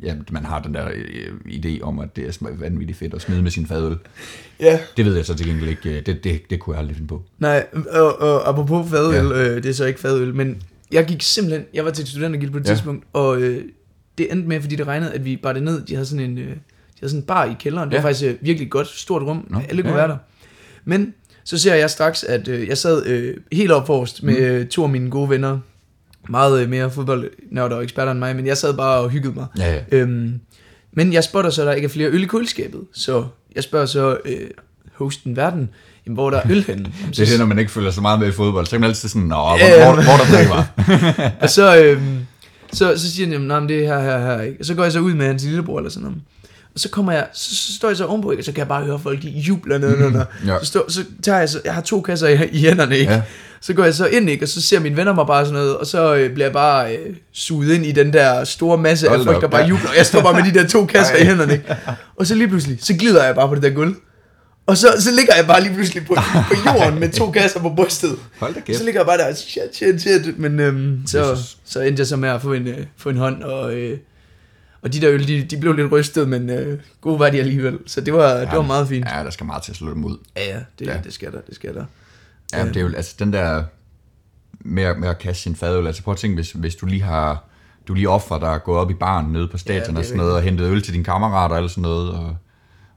ja, 0.02 0.14
man 0.30 0.44
har 0.44 0.60
den 0.62 0.74
der 0.74 0.88
øh, 0.94 1.52
idé 1.54 1.80
om, 1.82 1.98
at 1.98 2.16
det 2.16 2.24
er 2.26 2.48
vanvittigt 2.58 2.98
fedt 2.98 3.14
at 3.14 3.22
smide 3.22 3.42
med 3.42 3.50
sin 3.50 3.66
fadøl. 3.66 3.96
ja. 4.60 4.78
Det 4.96 5.04
ved 5.04 5.16
jeg 5.16 5.24
så 5.24 5.34
til 5.34 5.46
gengæld 5.46 5.68
ikke. 5.70 5.90
øh, 5.98 6.06
Det, 6.06 6.24
det, 6.24 6.40
det 6.50 6.60
kunne 6.60 6.74
jeg 6.74 6.80
aldrig 6.80 6.96
finde 6.96 7.08
på. 7.08 7.22
Nej, 7.38 7.66
og, 7.90 8.20
og 8.20 8.48
apropos 8.48 8.90
fadøl, 8.90 9.26
Ja. 9.26 9.48
øh, 9.50 9.62
det 9.62 9.66
er 9.68 9.72
så 9.72 9.84
ikke 9.84 10.00
fadøl, 10.00 10.34
men 10.34 10.62
jeg 10.92 11.06
gik 11.06 11.22
simpelthen, 11.22 11.64
jeg 11.74 11.84
var 11.84 11.90
til 11.90 12.06
studentergild 12.06 12.50
på 12.50 12.58
et 12.58 12.64
ja. 12.64 12.70
tidspunkt, 12.74 13.04
og 13.12 13.40
øh, 13.42 13.64
det 14.18 14.32
endte 14.32 14.48
med, 14.48 14.60
fordi 14.60 14.76
det 14.76 14.86
regnede, 14.86 15.12
at 15.14 15.24
vi 15.24 15.36
bare 15.36 15.54
det 15.54 15.62
ned, 15.62 15.82
de 15.86 15.94
havde 15.94 16.06
sådan 16.06 16.30
en, 16.30 16.38
øh, 16.38 16.56
de 16.98 17.00
havde 17.00 17.10
sådan 17.10 17.20
en 17.22 17.26
bar 17.26 17.44
i 17.44 17.54
kælderen, 17.60 17.88
det 17.88 17.94
Ja. 17.96 18.00
var 18.02 18.08
faktisk 18.08 18.24
øh, 18.30 18.34
virkelig 18.40 18.70
godt, 18.70 18.88
stort 18.88 19.22
rum, 19.22 19.46
Nå, 19.50 19.60
alle 19.68 19.82
kunne 19.82 19.90
ja. 19.92 19.96
være 19.98 20.08
der. 20.08 20.16
Men 20.84 21.14
så 21.44 21.58
ser 21.58 21.74
jeg 21.74 21.90
straks, 21.90 22.24
at 22.24 22.48
øh, 22.48 22.68
jeg 22.68 22.78
sad 22.78 23.06
øh, 23.06 23.36
helt 23.52 23.70
op 23.70 23.86
forrest 23.86 24.22
med 24.22 24.36
øh, 24.38 24.66
to 24.66 24.82
af 24.82 24.88
mine 24.88 25.10
gode 25.10 25.30
venner, 25.30 25.58
meget 26.28 26.62
øh, 26.62 26.68
mere 26.70 26.90
fodboldnørder 26.90 27.76
og 27.76 27.82
eksperter 27.82 28.12
end 28.12 28.18
mig, 28.18 28.36
men 28.36 28.46
jeg 28.46 28.56
sad 28.56 28.74
bare 28.76 28.98
og 29.00 29.10
hyggede 29.10 29.34
mig. 29.34 29.46
Ja, 29.58 29.74
ja. 29.74 29.80
Øhm, 29.92 30.40
men 30.92 31.12
jeg 31.12 31.24
spotter 31.24 31.50
så, 31.50 31.62
at 31.62 31.66
der 31.66 31.72
ikke 31.72 31.86
er 31.86 31.90
flere 31.90 32.08
øl 32.10 32.22
i 32.22 32.26
køleskabet, 32.26 32.80
så 32.92 33.24
jeg 33.54 33.62
spørger 33.62 33.86
så 33.86 34.18
øh, 34.24 34.50
hosten 34.94 35.36
verden, 35.36 35.68
jamen, 36.06 36.14
hvor 36.14 36.26
er 36.26 36.30
der 36.30 36.38
er 36.38 36.50
øl 36.50 36.62
henne? 36.64 36.92
Jamen, 37.00 37.10
Det 37.12 37.20
er 37.20 37.26
det, 37.26 37.38
når 37.38 37.46
man 37.46 37.58
ikke 37.58 37.70
følger 37.70 37.90
så 37.90 38.00
meget 38.00 38.18
med 38.20 38.28
i 38.28 38.32
fodbold. 38.32 38.66
Så 38.66 38.70
kan 38.70 38.80
man 38.80 38.88
altid 38.90 39.08
sådan, 39.08 39.28
nå, 39.28 39.34
hvor, 39.34 39.84
hvor, 39.84 39.94
hvor 39.94 40.24
der 40.24 40.36
drikker. 40.36 41.30
Og 41.42 41.50
så, 41.50 41.82
øhm, 41.84 42.18
så, 42.72 42.96
så 42.98 43.10
siger 43.12 43.26
han, 43.26 43.32
jamen, 43.32 43.48
nej, 43.48 43.60
det 43.60 43.84
er 43.84 43.86
her, 43.86 44.00
her, 44.00 44.18
her, 44.18 44.40
ikke? 44.40 44.56
Og 44.60 44.64
så 44.64 44.74
går 44.74 44.82
jeg 44.82 44.92
så 44.92 45.00
ud 45.00 45.14
med 45.14 45.26
hans 45.26 45.44
lillebror 45.44 45.78
eller 45.78 45.90
sådan 45.90 46.02
noget. 46.08 46.18
Og 46.78 46.82
så 46.82 46.88
kommer 46.88 47.12
jeg, 47.12 47.26
så, 47.32 47.56
så 47.56 47.74
står 47.74 47.88
jeg 47.88 47.96
så 47.96 48.04
ovenpå, 48.04 48.30
ikke? 48.30 48.40
Og 48.40 48.44
så 48.44 48.52
kan 48.52 48.58
jeg 48.58 48.68
bare 48.68 48.84
høre 48.84 48.98
folk, 48.98 49.22
de 49.22 49.28
jubler 49.28 49.78
nedenunder. 49.78 50.24
Ja. 50.46 50.58
Så, 50.58 50.66
stå, 50.66 50.84
så 50.88 51.04
tager 51.22 51.38
jeg 51.38 51.48
så, 51.48 51.60
jeg 51.64 51.74
har 51.74 51.80
to 51.80 52.00
kasser 52.00 52.28
i, 52.28 52.48
i 52.52 52.60
hænderne, 52.60 52.98
ikke? 52.98 53.12
Ja. 53.12 53.22
Så 53.60 53.74
går 53.74 53.84
jeg 53.84 53.94
så 53.94 54.06
ind, 54.06 54.30
ikke? 54.30 54.44
Og 54.44 54.48
så 54.48 54.62
ser 54.62 54.80
mine 54.80 54.96
venner 54.96 55.14
mig 55.14 55.26
bare 55.26 55.44
sådan 55.44 55.54
noget, 55.54 55.76
og 55.76 55.86
så 55.86 56.14
øh, 56.14 56.32
bliver 56.32 56.46
jeg 56.46 56.52
bare 56.52 56.96
øh, 56.96 57.16
suget 57.32 57.74
ind 57.74 57.86
i 57.86 57.92
den 57.92 58.12
der 58.12 58.44
store 58.44 58.78
masse 58.78 59.08
Hold 59.08 59.20
af 59.20 59.26
folk, 59.26 59.42
der 59.42 59.48
bare 59.48 59.62
ja. 59.62 59.68
jubler. 59.68 59.90
Jeg 59.96 60.06
står 60.06 60.22
bare 60.22 60.34
med 60.34 60.52
de 60.52 60.58
der 60.58 60.66
to 60.66 60.86
kasser 60.86 61.16
i 61.16 61.24
hænderne, 61.24 61.52
ikke? 61.52 61.76
Og 62.16 62.26
så 62.26 62.34
lige 62.34 62.48
pludselig, 62.48 62.78
så 62.80 62.94
glider 62.94 63.24
jeg 63.24 63.34
bare 63.34 63.48
på 63.48 63.54
det 63.54 63.62
der 63.62 63.70
gulv. 63.70 63.94
Og 64.66 64.76
så, 64.76 64.88
så 64.98 65.10
ligger 65.10 65.34
jeg 65.36 65.46
bare 65.46 65.62
lige 65.62 65.74
pludselig 65.74 66.06
på, 66.06 66.14
på 66.48 66.54
jorden 66.66 67.00
med 67.00 67.08
to 67.08 67.30
kasser 67.30 67.60
på 67.60 67.68
brystet. 67.76 68.16
Hold 68.40 68.54
da 68.54 68.60
kæft. 68.60 68.78
Så 68.78 68.84
ligger 68.84 69.00
jeg 69.00 69.06
bare 69.06 69.18
der, 69.18 69.34
shit, 69.34 69.62
shit, 69.72 70.00
shit. 70.00 70.38
Men 70.38 70.60
øhm, 70.60 71.02
så, 71.06 71.30
Jesus. 71.30 71.56
så 71.64 71.80
endte 71.80 72.00
jeg 72.00 72.06
så 72.06 72.16
med 72.16 72.28
at 72.28 72.42
få 72.42 72.52
en, 72.52 72.68
øh, 72.68 72.78
få 72.96 73.08
en 73.08 73.16
hånd, 73.16 73.42
og, 73.42 73.74
øh, 73.74 73.98
og 74.82 74.92
de 74.92 75.00
der 75.00 75.10
øl, 75.10 75.28
de, 75.28 75.44
de 75.44 75.56
blev 75.60 75.72
lidt 75.72 75.92
rystet, 75.92 76.28
men 76.28 76.50
øh, 76.50 76.80
gode 77.00 77.18
var 77.18 77.30
de 77.30 77.38
alligevel. 77.38 77.78
Så 77.86 78.00
det 78.00 78.14
var, 78.14 78.34
det 78.38 78.52
var 78.52 78.62
meget 78.62 78.88
fint. 78.88 79.06
Ja, 79.10 79.24
der 79.24 79.30
skal 79.30 79.46
meget 79.46 79.62
til 79.62 79.72
at 79.72 79.76
slå 79.76 79.90
dem 79.94 80.04
ud. 80.04 80.16
Ja, 80.36 80.44
ja, 80.54 80.60
det, 80.78 80.86
Ja. 80.86 80.94
ja. 80.94 81.00
det 81.04 81.12
skal 81.12 81.32
der, 81.32 81.40
det 81.40 81.54
skal 81.54 81.74
der. 81.74 81.84
Ja, 82.52 82.64
det 82.68 82.76
er 82.76 82.80
jo, 82.80 82.88
altså 82.96 83.14
den 83.18 83.32
der 83.32 83.64
med, 84.60 84.82
at- 84.82 84.98
med 84.98 85.08
at 85.08 85.18
kaste 85.18 85.42
sin 85.42 85.56
fadøl, 85.56 85.86
altså 85.86 86.02
prøv 86.02 86.12
at 86.12 86.18
tænke, 86.18 86.34
hvis, 86.34 86.52
hvis 86.52 86.74
du 86.74 86.86
lige 86.86 87.02
har, 87.02 87.44
du 87.88 87.94
lige 87.94 88.08
offrer 88.08 88.38
dig 88.38 88.54
at 88.54 88.64
gå 88.64 88.74
op 88.76 88.90
i 88.90 88.94
baren 88.94 89.32
nede 89.32 89.48
på 89.48 89.58
stadion 89.58 89.86
Ja, 89.90 89.92
er 89.94 89.98
og 89.98 90.04
sådan 90.04 90.16
noget, 90.18 90.32
og 90.34 90.42
hentet 90.42 90.64
øl 90.66 90.82
til 90.82 90.92
dine 90.94 91.04
kammerater 91.04 91.54
og 91.56 91.62
alt 91.62 91.70
sådan 91.70 91.82
noget, 91.82 92.10
og, 92.12 92.36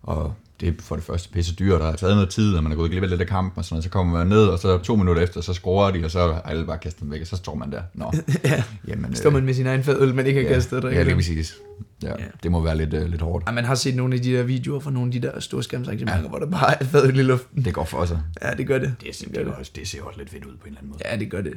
og 0.03 0.34
det 0.62 0.70
er 0.70 0.74
for 0.80 0.95
det 0.95 1.05
første 1.05 1.30
pisse 1.30 1.55
dyrt, 1.55 1.80
der 1.80 1.86
har 1.86 1.95
taget 1.95 2.16
noget 2.16 2.30
tid, 2.30 2.55
og 2.55 2.64
man 2.64 2.72
er 2.72 2.76
gået 2.76 2.91
glip 2.91 3.03
af 3.03 3.09
lidt 3.09 3.22
af 3.22 3.28
kampen 3.28 3.59
og 3.59 3.66
sådan 3.66 3.74
noget, 3.76 3.84
så 3.84 3.89
kommer 3.89 4.18
man 4.18 4.28
ned, 4.28 4.43
og 4.45 4.59
så 4.59 4.78
to 4.78 4.95
minutter 4.95 5.22
efter, 5.24 5.41
så 5.41 5.53
scorer 5.53 5.91
de, 5.91 6.05
og 6.05 6.12
så 6.12 6.20
er 6.20 6.41
alle 6.41 6.66
bare 6.66 6.78
kastet 6.78 7.01
dem 7.01 7.12
væk, 7.12 7.22
og 7.22 7.28
så 7.28 7.36
står 7.36 7.55
man 7.55 7.72
der. 7.72 7.82
Nå, 7.93 8.12
ja. 8.45 8.64
jamen, 8.88 9.16
Står 9.16 9.30
man 9.30 9.43
med 9.45 9.53
sin 9.53 9.68
egen 9.68 9.84
fadøl, 9.84 10.14
men 10.16 10.26
ikke 10.26 10.41
har 10.41 10.47
ja, 10.47 10.53
kastet 10.53 10.84
og 10.86 10.91
ja, 10.91 10.97
lige 10.97 11.09
den. 11.09 11.16
præcis. 11.18 11.55
Ja, 12.03 12.09
Ja. 12.09 12.14
det 12.43 12.51
må 12.51 12.62
være 12.62 12.78
lidt, 12.78 12.93
uh, 12.93 13.03
lidt 13.09 13.22
hårdt. 13.22 13.43
Ej, 13.47 13.53
man 13.53 13.66
har 13.66 13.76
set 13.76 13.95
nogle 13.95 14.16
af 14.16 14.22
de 14.22 14.32
der 14.32 14.43
videoer 14.43 14.80
fra 14.80 14.91
nogle 14.91 15.07
af 15.07 15.22
de 15.22 15.28
der 15.28 15.39
store 15.39 15.64
skærmsarrangementer, 15.64 16.22
ja. 16.22 16.28
hvor 16.28 16.39
der 16.39 16.45
bare 16.45 16.82
er 16.82 16.86
fadøl 16.86 17.20
i 17.20 17.24
luften. 17.24 17.66
Det 17.66 17.74
går 17.74 17.86
for 17.86 18.05
sig. 18.05 18.22
Ja, 18.41 18.51
det 18.53 18.68
gør 18.68 18.78
det. 18.78 18.93
Det, 19.01 19.28
gør 19.34 19.39
det, 19.39 19.47
det. 19.47 19.55
også, 19.55 19.72
det 19.76 19.88
ser 19.88 20.01
også 20.03 20.20
lidt 20.20 20.30
fedt 20.30 20.45
ud 20.45 20.51
på 20.51 20.64
en 20.64 20.68
eller 20.68 20.80
anden 20.80 20.89
måde. 20.91 21.01
Ja, 21.12 21.18
det 21.18 21.30
gør 21.32 21.41
det. 21.41 21.53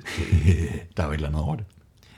Der 0.96 1.02
er 1.02 1.06
jo 1.06 1.12
et 1.12 1.14
eller 1.16 1.28
andet 1.28 1.42
over 1.42 1.56
det. 1.56 1.64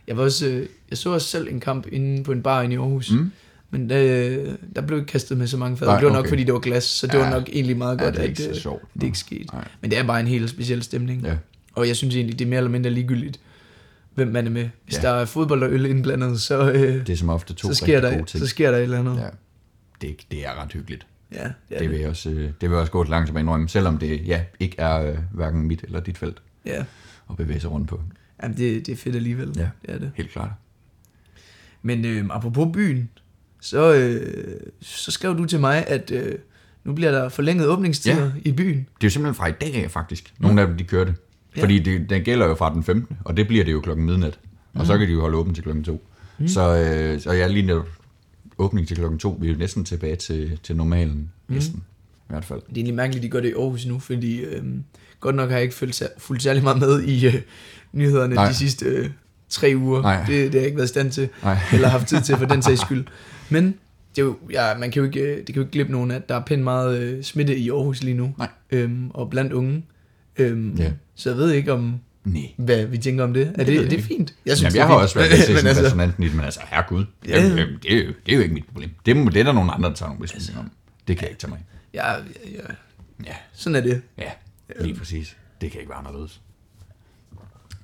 Jeg, 0.09 0.17
var 0.17 0.23
også, 0.23 0.47
øh, 0.47 0.67
jeg 0.91 0.99
så 0.99 1.11
også 1.11 1.27
selv 1.29 1.49
en 1.51 1.61
kamp 1.61 1.87
inde 1.93 2.25
på 2.25 2.33
en 2.33 2.43
bar 2.43 2.63
inde 2.63 2.75
i 2.75 2.79
Aarhus. 2.79 3.11
Mm. 3.13 3.33
Men 3.71 3.91
øh, 3.91 4.55
der 4.77 4.81
blev 4.81 4.99
ikke 4.99 5.09
kastet 5.11 5.39
med 5.39 5.47
så 5.47 5.57
mange 5.57 5.77
fad. 5.77 5.87
Nej, 5.87 5.97
Det 5.97 6.07
var 6.07 6.13
nok, 6.13 6.19
okay. 6.21 6.29
fordi 6.29 6.45
det 6.45 6.55
var 6.55 6.61
glas, 6.61 6.85
så 6.85 7.07
det 7.07 7.15
ja. 7.15 7.19
Ja. 7.19 7.25
var 7.25 7.31
nok 7.39 7.49
egentlig 7.53 7.77
meget 7.77 7.99
Ja, 7.99 8.05
godt, 8.05 8.15
det 8.17 8.25
er 8.25 8.31
at 8.31 8.49
øh, 8.49 8.55
sjovt. 8.55 8.83
det 8.95 9.03
ikke 9.03 9.19
skete. 9.19 9.47
Nej. 9.55 9.69
Men 9.81 9.91
det 9.91 9.99
er 9.99 10.07
bare 10.07 10.21
en 10.21 10.27
helt 10.27 10.51
speciel 10.51 10.83
stemning. 10.83 11.23
Ja. 11.23 11.37
Og 11.75 11.89
jeg 11.89 11.97
synes 11.97 12.15
egentlig, 12.17 12.39
det 12.39 12.45
er 12.45 12.49
mere 12.49 12.57
eller 12.57 12.71
mindre 12.71 12.91
ligegyldigt, 12.91 13.41
hvem 14.15 14.29
man 14.29 14.47
er 14.47 14.51
med. 14.51 14.69
Hvis 14.85 14.97
Ja. 14.97 15.03
der 15.03 15.11
er 15.11 15.25
fodbold 15.25 15.63
og 15.63 15.71
øl 15.73 15.87
indblandet, 15.87 16.41
så, 16.41 16.73
øh, 16.73 16.81
Det 17.07 17.09
er 17.09 17.17
som 17.17 17.29
ofte 17.29 17.55
to 17.55 17.69
så, 17.69 17.75
sker 17.75 18.01
der, 18.01 18.11
ting. 18.11 18.29
så 18.29 18.47
sker 18.47 18.71
der 18.71 18.79
et 18.79 18.83
eller 18.83 18.99
andet. 18.99 19.17
Ja. 19.17 19.29
Det, 20.01 20.17
det 20.31 20.47
er 20.47 20.63
ret 20.63 20.73
hyggeligt. 20.73 21.07
Ja, 21.33 21.37
det 21.39 21.45
er 21.45 21.53
Det 21.69 21.81
det. 21.81 21.91
vil, 21.91 21.99
jeg 21.99 22.09
også, 22.09 22.31
øh, 22.31 22.37
det 22.37 22.53
vil 22.61 22.71
jeg 22.71 22.77
også 22.79 22.93
gå 22.93 23.03
et 23.03 23.09
langt 23.09 23.27
tilbage 23.29 23.41
indrømme, 23.43 23.69
selvom 23.69 23.99
det 23.99 24.27
ja, 24.27 24.41
ikke 24.61 24.75
er 24.79 25.11
øh, 25.11 25.17
hverken 25.33 25.63
mit 25.63 25.83
eller 25.83 26.01
dit 26.01 26.19
felt 26.19 26.37
Ja. 26.67 26.85
at 27.31 27.37
bevæge 27.37 27.61
sig 27.61 27.71
rundt 27.71 27.89
på. 27.89 28.01
Jamen, 28.43 28.57
det, 28.57 28.87
det 28.87 28.93
er 28.93 28.97
fedt 28.97 29.17
alligevel. 29.17 29.53
Ja. 29.57 29.69
Det 29.83 29.95
er 29.95 29.99
det. 29.99 30.11
Helt 30.15 30.31
klart. 30.31 30.51
Men 31.83 32.05
øh, 32.05 32.25
apropos 32.31 32.69
byen, 32.73 33.09
så, 33.61 33.95
øh, 33.95 34.61
så 34.81 35.11
skrev 35.11 35.39
du 35.39 35.45
til 35.45 35.61
mig, 35.61 35.85
at 35.87 36.11
øh, 36.11 36.35
nu 36.85 36.93
bliver 36.93 37.11
der 37.11 37.29
forlænget 37.29 37.69
åbningstider 37.69 38.25
Ja. 38.25 38.31
i 38.45 38.53
byen. 38.53 38.77
Det 38.79 38.85
er 38.85 39.07
jo 39.07 39.11
simpelthen 39.11 39.35
fra 39.35 39.47
i 39.47 39.53
dag 39.61 39.85
af, 39.85 39.91
faktisk. 39.91 40.33
Nogle 40.39 40.61
af 40.61 40.67
dem, 40.67 40.77
de 40.77 40.85
kørte. 40.85 41.15
Ja. 41.57 41.63
Fordi 41.63 41.79
det, 41.79 42.11
den 42.11 42.23
gælder 42.23 42.47
jo 42.47 42.55
fra 42.55 42.75
den 42.75 42.83
15. 42.85 43.17
Og 43.25 43.37
det 43.37 43.49
bliver 43.49 43.65
det 43.65 43.73
jo 43.73 43.81
klokken 43.81 44.07
midnat. 44.07 44.39
Og 44.75 44.87
så 44.87 44.99
kan 44.99 45.07
de 45.09 45.13
jo 45.13 45.21
holde 45.21 45.37
åbent 45.37 45.55
til 45.57 45.65
klokken 45.65 45.85
2. 45.85 46.07
Mm. 46.39 46.49
Så, 46.49 46.77
øh, 46.77 47.21
så 47.21 47.33
jeg 47.33 47.51
lige 47.51 47.67
netop 47.67 47.89
åbning 48.59 48.89
til 48.89 48.97
klokken 48.97 49.19
2. 49.19 49.39
Vi 49.41 49.49
er 49.49 49.53
jo 49.53 49.59
næsten 49.59 49.85
tilbage 49.85 50.17
til, 50.17 50.59
til 50.63 50.77
normalen. 50.77 51.31
Næsten. 51.49 51.77
i 52.29 52.29
hvert 52.29 52.45
fald. 52.45 52.61
Det 52.61 52.69
er 52.69 52.73
egentlig 52.77 52.95
mærkeligt, 52.95 53.21
at 53.21 53.23
de 53.23 53.31
gør 53.31 53.41
det 53.41 53.49
i 53.49 53.53
Aarhus 53.53 53.87
nu, 53.87 53.99
fordi 53.99 54.39
øh, 54.41 54.63
godt 55.21 55.35
nok 55.37 55.49
har 55.49 55.57
jeg 55.57 55.63
ikke 55.63 55.75
fulgt, 55.75 56.03
fulgt 56.19 56.43
særlig 56.43 56.63
meget 56.63 56.79
med 56.79 57.03
i 57.03 57.27
øh, 57.27 57.35
nyhederne. 57.93 58.35
Nej. 58.35 58.49
de 58.49 58.55
sidste 58.55 58.85
øh, 58.87 59.11
tre 59.49 59.73
uger. 59.77 60.03
Nej. 60.03 60.21
Det, 60.21 60.29
det 60.29 60.53
har 60.53 60.59
jeg 60.59 60.65
ikke 60.67 60.77
været 60.77 60.89
i 60.89 60.89
stand 60.89 61.11
til, 61.11 61.29
Nej. 61.43 61.59
eller 61.73 61.89
haft 61.89 62.07
tid 62.09 62.21
til 62.21 62.37
for 62.37 62.47
den 62.47 62.63
sags 62.63 62.81
skyld. 62.81 63.05
Men 63.51 63.65
det, 64.17 64.23
er 64.23 64.27
jo, 64.27 64.37
ja, 64.51 64.79
man 64.79 64.91
kan 64.91 65.01
jo 65.01 65.07
ikke, 65.07 65.21
øh, 65.21 65.37
det 65.37 65.47
kan 65.47 65.55
jo 65.55 65.61
ikke 65.61 65.73
glippe 65.73 65.93
nogen, 65.93 66.11
at 66.11 66.29
der 66.29 66.35
er 66.35 66.41
pænt 66.45 66.63
meget 66.63 66.99
øh, 67.01 67.23
smitte 67.23 67.57
i 67.57 67.71
Aarhus 67.71 68.03
lige 68.03 68.17
nu, 68.17 68.35
Nej. 68.39 68.49
øhm, 68.71 69.11
og 69.11 69.31
blandt 69.31 69.53
unge. 69.53 69.85
Øhm, 70.37 70.75
Ja. 70.79 70.93
Så 71.15 71.31
jeg 71.31 71.39
ved 71.39 71.51
ikke, 71.53 71.73
om 71.73 72.01
Nej. 72.25 72.43
hvad 72.57 72.87
vi 72.87 72.99
tænker 72.99 73.25
om 73.25 73.33
det. 73.35 73.43
Er 73.43 73.53
Det 73.53 73.57
det, 73.59 73.67
det, 73.67 73.77
det 73.77 73.87
er 73.87 73.91
ikke. 73.97 74.03
fint. 74.03 74.35
Jeg, 74.47 74.57
synes, 74.57 74.63
Jamen, 74.63 74.73
det 74.73 74.79
jeg 74.79 74.83
er 74.83 74.87
har 74.87 74.95
fint. 74.95 75.03
også 75.03 75.19
været 75.19 75.31
Men 75.33 75.39
sådan 75.39 75.67
altså, 75.67 76.23
i 76.23 76.27
det, 76.27 76.35
men 76.35 76.45
altså, 76.45 76.61
herregud, 76.67 77.05
Ja. 77.29 77.45
det, 77.45 77.69
det, 77.83 77.93
er 77.93 78.05
jo, 78.05 78.13
det 78.27 78.33
er 78.33 78.37
jo 78.37 78.43
ikke 78.43 78.55
mit 78.55 78.67
problem. 78.67 78.91
Det, 79.07 79.17
må, 79.17 79.31
det 79.31 79.41
er 79.41 79.45
der 79.45 79.53
nogen 79.53 79.71
andre, 79.73 79.89
der 79.89 79.95
tager 79.95 80.09
nogle 80.09 80.21
beslutninger 80.21 80.61
om. 80.63 80.71
Det 81.09 81.17
kan 81.17 81.23
jeg 81.25 81.31
ikke 81.31 81.41
tage 81.41 81.51
mig. 81.51 81.65
Ja, 81.95 82.13
ja, 82.13 82.19
ja, 82.53 82.61
Ja, 83.27 83.35
sådan 83.53 83.77
er 83.77 83.81
det. 83.81 84.03
ja, 84.19 84.31
lige 84.81 84.95
præcis. 84.95 85.37
Det 85.61 85.71
kan 85.71 85.81
ikke 85.81 85.91
være 85.91 85.99
anderledes. 85.99 86.41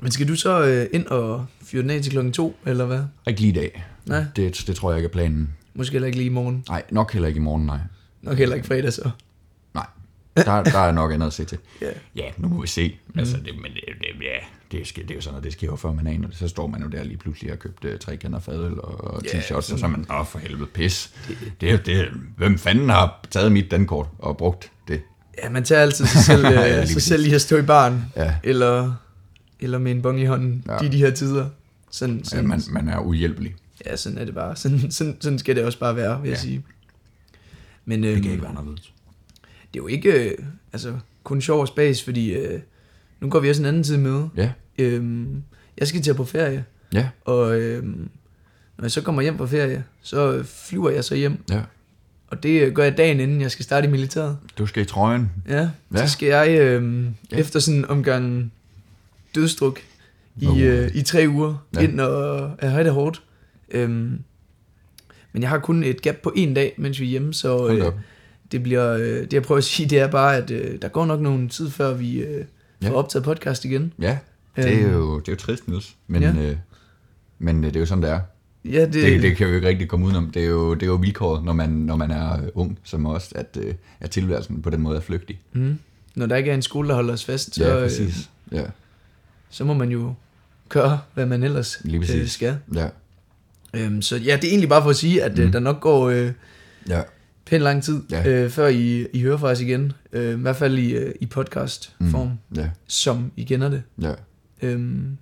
Men 0.01 0.11
skal 0.11 0.29
du 0.29 0.35
så 0.37 0.65
øh, 0.67 0.87
ind 0.93 1.07
og 1.07 1.47
fyre 1.65 1.83
den 1.83 1.91
af 1.91 2.03
til 2.03 2.13
klokken 2.13 2.33
to, 2.33 2.57
eller 2.67 2.85
hvad? 2.87 3.01
Ikke 3.29 3.41
lige 3.41 3.51
i 3.53 3.55
dag. 3.55 3.85
Nej. 4.07 4.25
Det, 4.37 4.65
det 4.67 4.77
tror 4.77 4.91
jeg 4.91 4.99
ikke 4.99 5.07
er 5.07 5.13
planen. 5.13 5.55
Måske 5.75 5.93
heller 5.93 6.07
ikke 6.07 6.19
lige 6.19 6.27
i 6.27 6.33
morgen. 6.33 6.65
Nej, 6.69 6.83
nok 6.91 7.13
heller 7.13 7.29
ikke 7.29 7.39
i 7.39 7.43
morgen, 7.43 7.67
nej. 7.67 7.79
Nok 8.23 8.39
heller 8.39 8.57
ikke 8.57 8.67
fredag 8.67 8.93
så. 8.93 9.11
Nej, 9.75 9.87
der, 10.37 10.63
der 10.65 10.79
er 10.79 10.93
nok 10.93 11.13
andet 11.13 11.27
at 11.27 11.33
se 11.33 11.45
til. 11.45 11.59
Ja. 11.83 11.87
Ja, 12.17 12.25
nu 12.37 12.49
må 12.49 12.61
vi 12.61 12.67
se. 12.67 12.99
Altså, 13.17 13.37
det, 13.37 13.55
men 13.55 13.73
det, 13.73 13.81
det, 14.01 14.07
ja, 14.23 14.79
det, 14.79 14.87
sker, 14.87 15.03
det 15.03 15.11
er 15.11 15.15
jo 15.15 15.21
sådan 15.21 15.33
noget, 15.33 15.45
det 15.45 15.53
sker 15.53 15.67
jo 15.67 15.77
før 15.77 15.93
man 15.93 16.07
aner 16.07 16.29
det. 16.29 16.37
Så 16.37 16.49
står 16.49 16.67
man 16.67 16.83
jo 16.83 16.89
der 16.89 17.03
lige 17.05 17.17
pludselig 17.17 17.53
og 17.53 17.59
købt 17.59 17.85
uh, 17.85 17.91
tre 18.01 18.17
kander 18.17 18.41
fadøl 18.41 18.81
og 18.81 19.23
Ja, 19.25 19.29
t-shirts, 19.29 19.55
og 19.55 19.63
så 19.79 19.79
er 19.83 19.89
man, 19.89 20.07
åh 20.11 20.27
for 20.27 20.39
helvede, 20.39 20.67
pis. 20.67 21.11
Det, 21.61 21.69
er 21.69 21.73
jo 21.73 21.79
det, 21.87 22.09
hvem 22.37 22.59
fanden 22.59 22.89
har 22.89 23.25
taget 23.31 23.53
mit 23.53 23.71
dankort 23.71 24.07
og 24.19 24.37
brugt 24.37 24.71
det? 24.89 25.01
Ja, 25.45 25.51
man 25.51 25.65
tager 25.65 25.83
altid 25.83 26.07
sig 26.07 26.21
selv, 26.25 26.47
Ja, 26.53 26.71
øh, 26.71 26.77
lige 26.77 26.87
sig 26.87 27.03
selv 27.03 27.27
i 27.27 27.35
at 27.35 27.41
stå 27.41 27.57
i 27.57 27.63
baren. 27.63 28.05
Ja. 28.17 28.35
Eller, 28.43 28.95
eller 29.61 29.79
med 29.79 29.93
en 29.93 30.03
bong 30.03 30.21
i 30.21 30.25
hånden. 30.25 30.65
Ja. 30.67 30.73
Ja. 30.73 30.79
De, 30.79 30.93
de 30.93 30.99
her 30.99 31.11
tider. 31.11 31.49
Sådan, 31.91 32.17
Ja, 32.17 32.25
sådan, 32.25 32.49
man, 32.49 32.63
man 32.71 32.89
er 32.89 32.99
uhjælpelig. 32.99 33.55
Ja, 33.87 33.97
sådan 33.97 34.19
er 34.19 34.25
det 34.25 34.35
bare. 34.35 34.57
Sådan, 34.57 34.91
sådan, 34.91 35.17
sådan 35.21 35.39
skal 35.39 35.57
det 35.57 35.65
også 35.65 35.79
bare 35.79 35.97
være, 35.97 36.21
vil 36.21 36.29
ja. 36.29 36.31
jeg 36.33 36.39
sige. 36.39 36.65
Men 37.85 38.05
øhm, 38.05 38.15
Det 38.15 38.23
kan 38.23 38.33
ikke 38.33 38.43
være 38.43 38.51
anderledes. 38.51 38.93
det 39.75 39.81
er 39.81 39.83
jo 39.83 39.87
ikke 39.87 40.13
øh, 40.31 40.39
altså, 40.73 40.95
kun 41.25 41.41
sjov 41.41 41.61
og 41.61 41.69
spas, 41.69 42.03
fordi 42.05 42.33
øh, 42.33 42.61
nu 43.21 43.29
går 43.31 43.41
vi 43.41 43.51
også 43.51 43.63
en 43.63 43.67
anden 43.67 43.83
tid 43.83 43.97
med. 43.97 44.29
Ja, 44.37 44.53
Øhm, 44.79 45.43
jeg 45.79 45.89
skal 45.89 46.03
til 46.03 46.15
på 46.15 46.25
ferie, 46.25 46.65
ja, 46.93 47.09
og 47.25 47.61
øhm, 47.61 48.09
når 48.77 48.85
jeg 48.85 48.91
så 48.91 49.03
kommer 49.03 49.23
hjem 49.23 49.39
fra 49.39 49.47
ferie, 49.47 49.85
så 50.03 50.33
øh, 50.33 50.45
flyver 50.45 50.91
jeg 50.91 51.05
så 51.05 51.15
hjem. 51.15 51.45
ja. 51.51 51.61
Og 52.29 52.43
det 52.43 52.63
øh, 52.63 52.73
gør 52.75 52.83
jeg 52.85 52.97
dagen 52.97 53.21
inden 53.21 53.41
jeg 53.41 53.51
skal 53.51 53.65
starte 53.65 53.87
i 53.89 53.91
militæret. 53.91 54.39
Du 54.59 54.67
skal 54.67 54.83
i 54.83 54.87
trøjen. 54.87 55.31
Ja, 55.49 55.69
Ja. 55.95 56.07
så 56.07 56.13
skal 56.13 56.29
jeg 56.29 56.51
øhm, 56.61 57.15
Ja. 57.33 57.37
efter 57.37 57.61
sådan 57.61 57.79
en 57.79 57.85
omgang 57.85 58.53
dødstruk 59.35 59.81
i, 60.37 60.47
Uh. 60.47 60.61
øh, 60.63 60.91
i 60.95 61.03
tre 61.03 61.25
uger 61.29 61.67
Ja. 61.75 61.81
ind 61.81 62.01
og 62.01 62.51
jeg 62.63 62.71
har 62.71 62.83
det 62.83 62.93
hårdt. 62.93 63.23
Øhm, 63.73 64.19
men 65.33 65.43
jeg 65.43 65.49
har 65.51 65.59
kun 65.59 65.85
et 65.85 66.03
gap 66.03 66.17
på 66.23 66.33
en 66.37 66.55
dag, 66.55 66.75
mens 66.79 67.01
vi 67.01 67.05
er 67.05 67.09
hjemme, 67.11 67.35
så 67.35 67.69
øh, 67.69 67.93
det 68.53 68.63
bliver, 68.63 68.93
øh, 68.93 69.01
det 69.05 69.33
jeg 69.33 69.43
prøver 69.43 69.59
at 69.59 69.65
sige, 69.65 69.89
det 69.89 69.99
er 70.01 70.07
bare, 70.07 70.37
at 70.37 70.51
øh, 70.51 70.83
der 70.83 70.89
går 70.89 71.07
nok 71.07 71.21
nogen 71.21 71.49
tid, 71.49 71.71
før 71.71 71.95
vi 71.95 72.19
øh, 72.19 72.45
får 72.83 72.89
Ja. 72.89 72.95
optaget 72.95 73.25
podcast 73.25 73.65
igen. 73.65 73.93
Ja, 74.01 74.19
det 74.57 74.65
er 74.83 74.85
Øhm, 74.87 74.93
jo, 74.93 75.19
det 75.21 75.29
er 75.29 75.33
jo 75.33 75.37
trist, 75.37 75.69
Niels. 75.69 75.95
Men, 76.07 76.23
Ja. 76.23 76.33
øh, 76.39 76.57
men 77.39 77.65
øh, 77.65 77.71
det 77.71 77.77
er 77.77 77.81
jo 77.81 77.87
sådan, 77.87 78.03
det 78.03 78.11
er. 78.11 78.21
Ja, 78.65 78.81
det, 78.85 78.93
Det, 78.95 79.23
det 79.23 79.37
kan 79.37 79.47
vi 79.47 79.51
jo 79.51 79.57
ikke 79.57 79.69
rigtig 79.69 79.89
komme 79.89 80.07
udenom. 80.07 80.31
Det 80.31 80.43
er 80.43 80.47
jo, 80.49 80.75
det 80.75 80.83
er 80.83 80.87
jo 80.87 80.95
vilkåret, 80.95 81.45
når 81.45 81.53
man, 81.53 81.69
når 81.71 81.97
man 81.97 82.11
er 82.11 82.33
øh, 82.43 82.49
ung, 82.55 82.79
som 82.85 83.07
også, 83.07 83.29
at, 83.35 83.59
øh, 83.61 83.75
at 84.01 84.11
tilværelsen 84.11 84.63
på 84.63 84.71
den 84.71 84.81
måde 84.81 84.97
er 84.97 85.01
flygtig. 85.01 85.41
mm, 85.53 85.79
når 86.15 86.27
der 86.27 86.37
ikke 86.37 86.51
er 86.51 86.55
en 86.55 86.63
skole, 86.63 86.89
der 86.89 86.95
holder 86.95 87.13
os 87.13 87.25
fast, 87.25 87.55
så, 87.55 87.65
Ja, 87.69 87.77
øh, 87.77 87.83
præcis. 87.83 88.31
Ja, 88.53 88.65
så 89.51 89.65
må 89.65 89.75
man 89.75 89.89
jo 89.89 90.15
gøre, 90.69 90.99
hvad 91.15 91.27
man 91.27 91.43
ellers 91.43 91.81
Lige 91.85 92.21
øh, 92.21 92.29
skal. 92.29 92.57
ja, 92.75 92.89
Øhm, 93.75 94.03
så 94.03 94.17
ja, 94.17 94.37
det 94.37 94.45
er 94.45 94.49
egentlig 94.49 94.69
bare 94.69 94.83
for 94.83 94.91
at 94.91 94.97
sige, 94.97 95.23
at 95.23 95.39
mm. 95.39 95.45
Mm. 95.45 95.53
der 95.53 95.61
nok 95.61 95.81
går... 95.81 96.09
Øh, 96.11 96.33
ja. 96.89 97.03
pænt 97.47 97.63
lang 97.63 97.83
tid, 97.83 98.03
Ja. 98.11 98.29
øh, 98.29 98.51
før 98.51 98.69
I, 98.69 99.07
I 99.13 99.21
hører 99.23 99.37
fra 99.37 99.49
os 99.49 99.61
igen. 99.61 99.93
Øh, 100.13 100.33
I 100.39 100.43
hvert 100.43 100.57
fald 100.57 100.79
i, 100.79 100.93
øh, 100.93 101.15
i 101.21 101.27
podcast-form, 101.27 102.27
mm. 102.27 102.57
ja, 102.57 102.71
som 102.89 103.33
I 103.37 103.45
kender 103.45 103.69
det. 103.69 103.83
ja. 104.03 104.13
Øhm, 104.63 105.17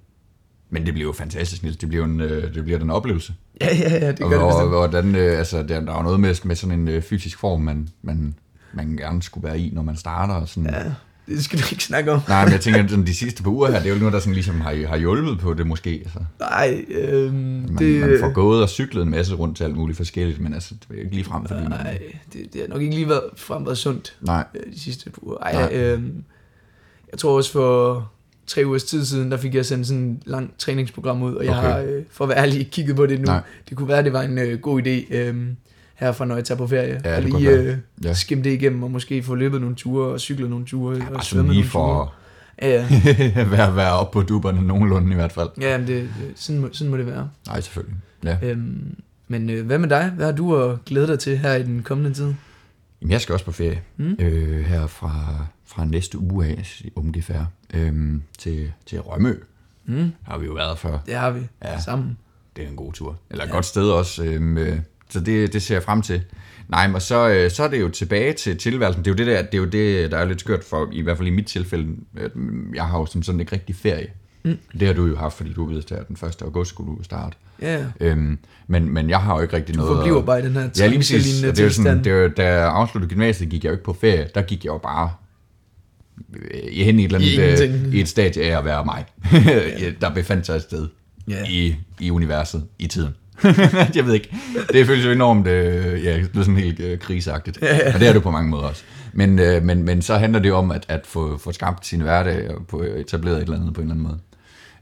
Men 0.71 0.87
det 0.87 0.95
bliver 0.95 1.09
jo 1.09 1.13
fantastisk, 1.13 1.63
Niels. 1.63 1.77
Det 1.79 1.89
bliver, 1.89 2.05
en, 2.05 2.21
øh, 2.21 2.55
det 2.55 2.65
bliver 2.65 2.79
den 2.79 2.91
oplevelse. 2.91 3.35
ja, 3.61 3.77
ja, 3.77 3.93
ja, 4.07 4.13
det 4.13 4.21
Og, 4.21 4.31
gør 4.31 4.37
det 4.37 4.47
og, 4.47 4.51
bestemt. 4.53 4.71
hvordan, 4.71 5.15
øh, 5.15 5.39
altså, 5.39 5.63
der, 5.63 5.81
der 5.81 5.93
er 5.93 5.97
jo 5.97 6.03
noget 6.03 6.21
med, 6.21 6.35
med 6.45 6.57
sådan 6.57 6.81
en 6.81 6.89
øh, 6.89 7.03
fysisk 7.03 7.39
form, 7.39 7.61
man, 7.61 7.89
man, 8.03 8.35
man 8.73 8.97
gerne 8.97 9.23
skulle 9.23 9.49
være 9.49 9.61
i, 9.61 9.71
når 9.73 9.83
man 9.83 9.97
starter. 9.97 10.35
Og 10.35 10.49
sådan. 10.49 10.71
Ja, 10.75 10.93
det 11.31 11.45
skal 11.45 11.59
du 11.59 11.65
ikke 11.73 11.85
snakke 11.85 12.13
om. 12.13 12.21
Nej, 12.29 12.45
men 12.45 12.53
jeg 12.53 12.61
tænker, 12.61 12.83
at 12.85 13.07
de 13.07 13.15
sidste 13.15 13.43
par 13.43 13.51
uger 13.51 13.71
her, 13.71 13.79
det 13.79 13.87
er 13.87 13.93
jo 13.93 13.99
noget, 13.99 14.13
der 14.13 14.19
sådan 14.21 14.35
ligesom 14.35 14.61
har, 14.61 14.87
har 14.87 14.97
hjulpet 14.97 15.39
på 15.39 15.55
det 15.55 15.67
måske. 15.67 15.91
Altså. 15.91 16.19
Nej, 16.41 16.85
øhm, 16.89 17.35
Man, 17.35 17.79
det, 17.79 18.01
man 18.01 18.17
får 18.21 18.33
gået 18.33 18.63
og 18.63 18.69
cyklet 18.69 19.03
en 19.03 19.11
masse 19.11 19.35
rundt 19.35 19.57
til 19.57 19.65
alt 19.65 19.77
muligt 19.77 19.97
forskelligt, 19.97 20.41
men 20.41 20.55
altså, 20.55 20.75
det 20.89 20.97
er 20.97 21.03
ikke 21.03 21.15
lige 21.15 21.25
frem, 21.25 21.47
fordi 21.47 21.61
man... 21.61 21.71
nej, 21.71 21.99
det, 22.33 22.53
det 22.53 22.61
har 22.61 22.69
nok 22.69 22.83
ikke 22.83 22.95
lige 22.95 23.09
været 23.09 23.23
frem 23.37 23.67
været 23.67 23.79
sundt 23.79 24.17
Nej, 24.21 24.45
øh, 24.55 24.73
de 24.73 24.81
sidste 24.81 25.11
par 25.11 25.25
uger. 25.25 25.37
Ej, 25.39 25.53
Nej. 25.53 25.73
øhm, 25.75 26.25
jeg 27.13 27.19
tror 27.19 27.37
også 27.37 27.53
for 27.53 28.11
tre 28.47 28.63
ugers 28.67 28.85
tid 28.85 29.05
siden, 29.05 29.31
der 29.31 29.37
fik 29.37 29.55
jeg 29.55 29.67
sendt 29.67 29.87
sådan 29.87 30.03
en 30.03 30.23
lang 30.27 30.55
træningsprogram 30.59 31.23
ud, 31.23 31.35
og 31.35 31.45
jeg 31.45 31.57
Okay. 31.59 31.69
har, 31.69 31.79
øh, 31.79 32.03
for 32.11 32.25
at 32.25 32.29
være 32.29 32.39
ærlig, 32.39 32.59
ikke 32.59 32.71
kigget 32.71 32.97
på 32.97 33.07
det 33.07 33.21
nu. 33.21 33.25
Nej. 33.25 33.41
Det 33.69 33.77
kunne 33.77 33.89
være, 33.89 34.03
det 34.05 34.13
var 34.13 34.23
en 34.23 34.39
øh, 34.39 34.61
god 34.61 34.83
idé 34.83 35.15
øh, 35.15 35.35
herfra, 36.01 36.25
når 36.25 36.35
jeg 36.35 36.45
tager 36.45 36.59
på 36.59 36.67
ferie. 36.67 37.01
Ja, 37.05 37.21
kunne 37.21 37.39
lige 37.41 37.51
øh, 37.51 37.77
Ja. 38.05 38.13
skimme 38.15 38.45
det 38.45 38.51
igennem, 38.53 38.83
og 38.83 38.91
måske 38.91 39.23
få 39.23 39.35
løbet 39.35 39.61
nogle 39.61 39.77
ture, 39.77 40.07
og 40.13 40.21
cyklet 40.21 40.51
nogle 40.51 40.67
ture, 40.67 40.97
ja, 40.97 41.03
og 41.03 41.07
sådan 41.09 41.23
svømmet 41.23 41.47
nogle 41.55 41.63
ture. 41.63 41.71
for 41.71 42.15
Ja, 42.63 42.69
ja. 42.69 42.87
være, 43.57 43.77
være 43.77 43.93
oppe 43.93 44.13
på 44.21 44.23
duberne 44.27 44.63
nogenlunde 44.67 45.13
i 45.13 45.15
hvert 45.15 45.33
fald. 45.33 45.49
ja 45.61 45.79
men 45.79 45.87
det, 45.87 46.09
sådan, 46.37 46.61
må, 46.61 46.69
sådan 46.73 46.91
må 46.91 46.97
det 46.97 47.07
være. 47.07 47.29
Nej, 47.47 47.61
selvfølgelig. 47.61 47.97
Ja. 48.25 48.37
Øhm, 48.43 48.97
men 49.29 49.51
øh, 49.51 49.67
hvad 49.67 49.79
med 49.79 49.89
dig? 49.89 50.13
Hvad 50.17 50.27
har 50.27 50.33
du 50.33 50.57
at 50.57 50.85
glæde 50.85 51.07
dig 51.07 51.19
til 51.19 51.39
her 51.39 51.55
i 51.55 51.63
den 51.63 51.83
kommende 51.83 52.13
tid? 52.15 52.35
Jamen, 53.03 53.13
jeg 53.13 53.21
skal 53.21 53.33
også 53.33 53.45
på 53.45 53.53
ferie 53.53 53.83
Mm. 53.97 54.17
øh, 54.19 54.65
her 54.65 54.87
fra, 54.87 55.37
fra 55.67 55.85
næste 55.85 56.19
uge 56.19 56.47
af, 56.47 56.83
ungefær, 56.95 57.45
øh, 57.75 57.93
til, 58.39 58.73
til 58.87 59.01
Rømø. 59.01 59.35
Mm, 59.87 60.13
Har 60.23 60.39
vi 60.39 60.47
jo 60.47 60.53
været 60.53 60.79
før. 60.79 60.99
det 61.07 61.15
har 61.15 61.31
vi 61.31 61.41
Ja. 61.65 61.81
sammen. 61.81 62.19
Det 62.57 62.65
er 62.65 62.69
en 62.69 62.77
god 62.77 62.93
tur. 62.93 63.19
Eller 63.31 63.45
et 63.45 63.49
Ja. 63.49 63.55
godt 63.55 63.65
sted 63.65 63.91
også. 63.91 64.25
Øh, 64.25 64.57
øh, 64.69 64.79
så 65.11 65.21
det, 65.21 65.53
det 65.53 65.63
ser 65.63 65.75
jeg 65.75 65.83
frem 65.83 66.03
til. 66.03 66.23
Nej, 66.69 66.89
men 66.89 67.01
så, 67.01 67.29
øh, 67.29 67.51
så 67.51 67.63
er 67.65 67.69
det 67.69 67.81
jo 67.81 67.89
tilbage 67.89 68.33
til 68.33 68.57
tilværelsen. 68.57 69.05
Det 69.05 69.11
er 69.11 69.13
jo 69.13 69.17
det, 69.17 69.27
der, 69.27 69.43
det, 69.43 69.55
er 69.55 69.59
jo 69.59 69.65
det, 69.65 70.11
der 70.11 70.17
er 70.19 70.25
lidt 70.25 70.41
skørt 70.41 70.65
for, 70.65 70.89
i 70.93 71.01
hvert 71.03 71.17
fald 71.17 71.29
i 71.29 71.31
mit 71.31 71.47
tilfælde. 71.47 71.89
Jeg 72.75 72.85
har 72.85 72.99
jo 72.99 73.07
som 73.07 73.23
sådan 73.23 73.41
ikke 73.41 73.53
rigtig 73.53 73.77
ferie. 73.77 74.07
Mm. 74.45 74.59
Det 74.81 74.87
har 74.89 74.95
du 74.95 75.07
jo 75.07 75.17
haft, 75.17 75.37
fordi 75.37 75.53
du 75.53 75.65
ved, 75.65 75.79
at 75.93 76.09
den 76.09 76.17
1. 76.29 76.43
august 76.43 76.69
skulle 76.71 76.97
du 76.99 77.03
starte. 77.03 77.37
Ja, 77.63 77.79
ja. 77.79 77.85
Øhm, 78.01 78.39
men, 78.67 78.89
men 78.95 79.11
jeg 79.11 79.21
har 79.21 79.35
jo 79.37 79.43
ikke 79.43 79.57
rigtig 79.57 79.75
Du 79.75 79.81
noget... 79.81 79.97
forbliver 79.97 80.19
at- 80.19 80.27
bare 80.27 80.39
i 80.41 80.43
den 80.43 80.53
her 80.53 80.69
Ja, 80.79 80.87
lige 80.87 80.99
præcis. 80.99 81.41
Det 81.41 81.59
er 81.61 81.65
jo 81.65 81.71
sådan, 81.71 82.05
det 82.05 82.15
var, 82.15 82.29
da 82.29 82.47
jeg 82.55 82.69
afsluttede 82.69 83.11
gymnasiet, 83.11 83.49
gik 83.51 83.65
jeg 83.65 83.69
jo 83.71 83.75
ikke 83.75 83.85
på 83.85 83.93
ferie. 84.01 84.29
Der 84.35 84.43
gik 84.43 84.65
jeg 84.65 84.71
jo 84.71 84.79
bare 84.79 85.11
øh, 86.35 86.85
hen 86.85 86.99
i 86.99 87.05
et, 87.05 87.13
eller 87.13 87.19
I 87.21 87.37
andet, 87.37 87.87
øh, 87.87 87.95
i 87.95 88.01
et 88.01 88.09
stadie 88.09 88.43
af 88.43 88.59
at 88.59 88.65
være 88.65 88.85
mig, 88.85 89.05
der 90.01 90.11
befandt 90.15 90.47
sig 90.47 90.57
et 90.57 90.63
sted 90.63 90.89
Ja. 91.29 91.45
i, 91.49 91.77
i 92.01 92.11
universet, 92.11 92.65
i 92.79 92.87
tiden. 92.87 93.15
jeg 93.97 94.07
ved 94.07 94.15
ikke. 94.15 94.37
Det 94.73 94.87
føles 94.87 95.05
jo 95.05 95.11
enormt, 95.11 95.47
øh, 95.47 96.05
ja, 96.05 96.17
det 96.17 96.31
lyder 96.33 96.45
sådan 96.45 96.57
helt 96.57 96.81
øh, 96.81 96.99
kriseagtigt. 96.99 97.59
Og 97.95 98.01
det 98.01 98.09
er 98.09 98.13
det 98.13 98.23
på 98.23 98.31
mange 98.31 98.51
måder 98.51 98.65
også. 98.65 98.83
Men, 99.13 99.39
øh, 99.39 99.63
men, 99.63 99.83
men 99.83 100.03
så 100.03 100.17
handler 100.17 100.39
det 100.39 100.53
om 100.53 100.71
at, 100.71 100.85
at 100.89 101.07
få, 101.07 101.39
få 101.39 101.53
skabt 101.53 101.87
sin 101.87 102.01
hverdag 102.01 102.51
og 102.51 102.63
få 102.69 102.83
etableret 102.83 103.37
et 103.37 103.43
eller 103.43 103.57
andet 103.57 103.75
på 103.75 103.81
en 103.81 103.91
eller 103.91 103.95
anden 103.95 104.07
måde. 104.07 104.19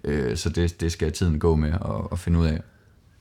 Øh, 0.04 0.36
så 0.36 0.48
det, 0.48 0.80
det 0.80 0.92
skal 0.92 1.12
tiden 1.12 1.38
gå 1.38 1.56
med 1.56 1.72
at, 1.72 2.08
at 2.12 2.18
finde 2.18 2.38
ud 2.38 2.46
af. 2.46 2.60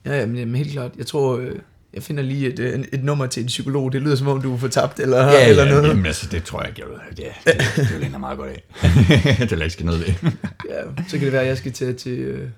Ja, 0.06 0.18
ja, 0.20 0.26
men 0.26 0.36
jamen, 0.36 0.54
helt 0.54 0.72
klart. 0.72 0.90
Jeg 0.98 1.06
tror, 1.06 1.38
øh, 1.38 1.52
jeg 1.94 2.02
finder 2.02 2.22
lige 2.22 2.52
et, 2.52 2.58
øh, 2.58 2.84
et 2.92 3.04
nummer 3.04 3.26
til 3.26 3.42
en 3.42 3.46
psykolog. 3.46 3.92
Det 3.92 4.02
lyder 4.02 4.16
som 4.16 4.28
om, 4.28 4.42
du 4.42 4.54
er 4.54 4.58
fortabt 4.58 5.00
eller, 5.00 5.24
Ja, 5.24 5.48
eller 5.48 5.64
ja, 5.64 5.70
noget. 5.70 5.88
Jamen, 5.88 6.06
altså, 6.06 6.28
det 6.32 6.44
tror 6.44 6.60
jeg 6.60 6.68
ikke, 6.68 6.82
jeg 6.82 6.88
vil. 6.88 7.24
Ja, 7.24 7.52
det, 7.52 7.88
det 7.88 8.00
vil 8.00 8.10
jeg 8.10 8.20
meget 8.20 8.38
godt 8.38 8.50
af. 8.50 8.62
det 9.48 9.52
jeg 9.52 9.64
ikke 9.64 9.84
noget 9.84 10.00
ved. 10.00 10.30
Ja, 10.70 11.02
så 11.08 11.16
kan 11.16 11.20
det 11.20 11.32
være, 11.32 11.42
at 11.42 11.48
jeg 11.48 11.58
skal 11.58 11.72
til, 11.72 11.96
til, 11.96 12.18
øh, 12.18 12.48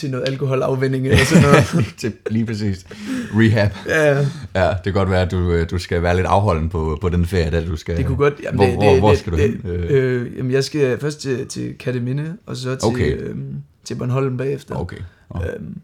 til 0.00 0.10
noget 0.10 0.28
alkoholafvinding 0.28 1.06
eller 1.06 1.24
sådan 1.24 1.42
noget. 1.48 1.64
Til 1.98 2.12
lige 2.30 2.46
præcis. 2.46 2.86
Rehab. 3.34 3.70
ja, 3.88 4.18
Ja, 4.54 4.68
det 4.68 4.80
kan 4.84 4.92
godt 4.92 5.10
være, 5.10 5.22
at 5.22 5.30
du, 5.30 5.52
øh, 5.52 5.70
du 5.70 5.78
skal 5.78 6.02
være 6.02 6.16
lidt 6.16 6.26
afholden 6.26 6.68
på, 6.68 6.98
på 7.00 7.08
den 7.08 7.26
ferie, 7.26 7.50
der 7.50 7.64
du 7.66 7.76
skal... 7.76 7.96
det 7.96 8.06
kunne 8.06 8.16
godt... 8.16 8.34
Jamen, 8.42 8.56
hvor, 8.56 8.66
det, 8.66 8.74
hvor, 8.74 8.90
det, 8.90 8.98
hvor 9.00 9.10
det, 9.10 9.18
skal 9.18 9.32
du 9.32 9.36
det, 9.38 9.44
hen? 9.64 9.70
Øh, 9.70 9.86
Øh, 9.90 10.36
jamen, 10.38 10.52
jeg 10.52 10.64
skal 10.64 10.98
først 11.00 11.20
til, 11.20 11.46
til 11.46 11.74
Kataminde, 11.78 12.36
og 12.46 12.56
så 12.56 12.76
til, 12.76 12.88
Okay. 12.88 13.16
øhm, 13.18 13.54
til 13.84 13.94
Bornholm 13.94 14.36
bagefter. 14.36 14.74
Okay. 14.74 14.96
Nå. 15.34 15.40
Øhm, 15.40 15.76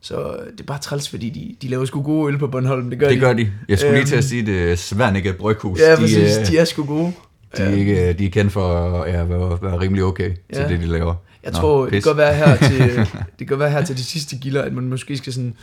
så 0.00 0.36
det 0.52 0.60
er 0.60 0.64
bare 0.66 0.78
træls, 0.78 1.08
fordi 1.08 1.30
de, 1.30 1.56
de 1.66 1.70
laver 1.70 1.84
sgu 1.84 2.02
gode 2.02 2.32
øl 2.32 2.38
på 2.38 2.46
Bornholm. 2.46 2.90
Det 2.90 2.98
gør 2.98 3.08
Det 3.08 3.16
de. 3.16 3.20
gør 3.20 3.32
de. 3.32 3.48
Jeg 3.68 3.78
skulle 3.78 3.94
lige 3.94 4.04
til 4.06 4.14
at 4.14 4.18
Øhm, 4.18 4.22
sige 4.28 4.46
det. 4.46 4.78
Svanike 4.78 5.32
Bryghus. 5.32 5.78
Ja, 5.80 5.92
de, 5.92 5.96
præcis. 5.96 6.38
øh, 6.38 6.46
De 6.46 6.58
er 6.58 6.64
sgu 6.64 6.84
gode. 6.84 7.12
de, 7.56 7.62
er 7.62 7.74
ikke, 7.76 8.12
de 8.12 8.26
er 8.26 8.30
kendt 8.30 8.52
for 8.52 8.78
at 9.02 9.12
ja, 9.14 9.24
være, 9.24 9.58
være 9.62 9.80
rimelig 9.80 10.04
okay 10.04 10.28
til 10.30 10.62
Ja. 10.62 10.68
det, 10.68 10.80
de 10.80 10.86
laver. 10.86 11.14
Jeg 11.44 11.52
Nå, 11.52 11.58
tror, 11.58 11.82
det 11.82 11.90
pis. 11.92 12.04
kan 12.04 12.10
godt 12.10 12.18
være 12.18 12.34
her 12.34 12.56
til, 12.68 13.08
det 13.38 13.48
kan 13.48 13.58
være 13.58 13.70
her 13.70 13.84
til 13.84 13.96
de 13.96 14.04
sidste 14.04 14.36
gilder, 14.36 14.62
at 14.62 14.72
man 14.72 14.84
måske 14.88 15.16
skal 15.16 15.32
sådan 15.32 15.54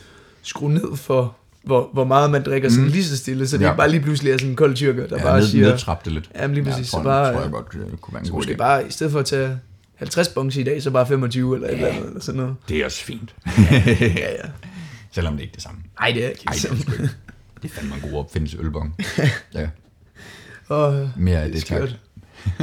skrue 0.41 0.73
ned 0.73 0.95
for 0.95 1.36
hvor, 1.63 1.89
hvor 1.93 2.03
meget 2.03 2.32
man 2.32 2.43
drikker 2.43 2.69
sådan 2.69 2.86
Mm. 2.86 2.91
lige 2.91 3.03
så 3.05 3.17
stille, 3.17 3.47
så 3.47 3.57
det 3.57 3.63
Ja. 3.63 3.69
ikke 3.69 3.77
bare 3.77 3.89
lige 3.91 4.01
pludselig 4.01 4.32
er 4.34 4.38
sådan 4.38 4.49
en 4.49 4.55
kold 4.55 4.75
tyrker, 4.75 5.07
der 5.07 5.17
Ja, 5.17 5.23
bare 5.23 5.39
ned, 5.39 5.47
siger, 5.47 5.67
nedtrap 5.69 6.05
det 6.05 6.13
lidt. 6.13 6.29
Jamen, 6.36 6.55
lige 6.55 6.65
Ja, 6.69 6.71
præcis, 6.75 6.91
tror, 6.91 6.99
så 6.99 7.03
bare- 7.03 7.34
tror 7.34 7.41
jeg 7.41 7.51
godt, 7.51 7.71
det 7.73 8.01
kunne 8.01 8.13
være 8.13 8.19
en 8.21 8.25
så 8.25 8.32
god 8.32 8.43
idé. 8.45 8.55
bare, 8.55 8.88
i 8.88 8.91
stedet 8.91 9.11
for 9.11 9.19
at 9.19 9.25
tage 9.25 9.59
50 9.95 10.27
bongs 10.29 10.57
i 10.57 10.63
dag, 10.63 10.84
så 10.84 10.91
bare 10.91 11.07
25 11.07 11.55
eller 11.55 11.67
et 11.67 11.73
eller 11.73 11.88
andet, 11.88 12.05
eller 12.07 12.21
sådan 12.21 12.41
noget. 12.41 12.55
Det 12.69 12.77
er 12.77 12.86
også 12.86 13.03
fint. 13.03 13.36
Ja, 13.71 14.32
ja. 14.32 14.49
Selvom 15.11 15.34
det 15.34 15.41
ikke 15.41 15.51
er 15.51 15.55
det 15.55 15.63
samme. 15.63 15.79
Nej, 15.99 16.11
det 16.11 16.25
er 16.25 16.29
ikke 16.29 16.43
Ej, 16.47 16.53
det 16.53 16.65
er 16.65 16.69
det 16.69 16.79
ikke. 16.79 17.09
Det 17.61 17.71
er 17.71 17.75
fandme 17.75 17.95
en 17.95 18.01
god 18.11 18.19
opfindelse, 18.19 18.57
ølbong. 18.59 18.95
Ja, 19.53 19.67
Og, 20.67 21.09
mere 21.17 21.38
af 21.41 21.51
det 21.51 21.55
det, 21.55 21.65
tak. 21.65 21.89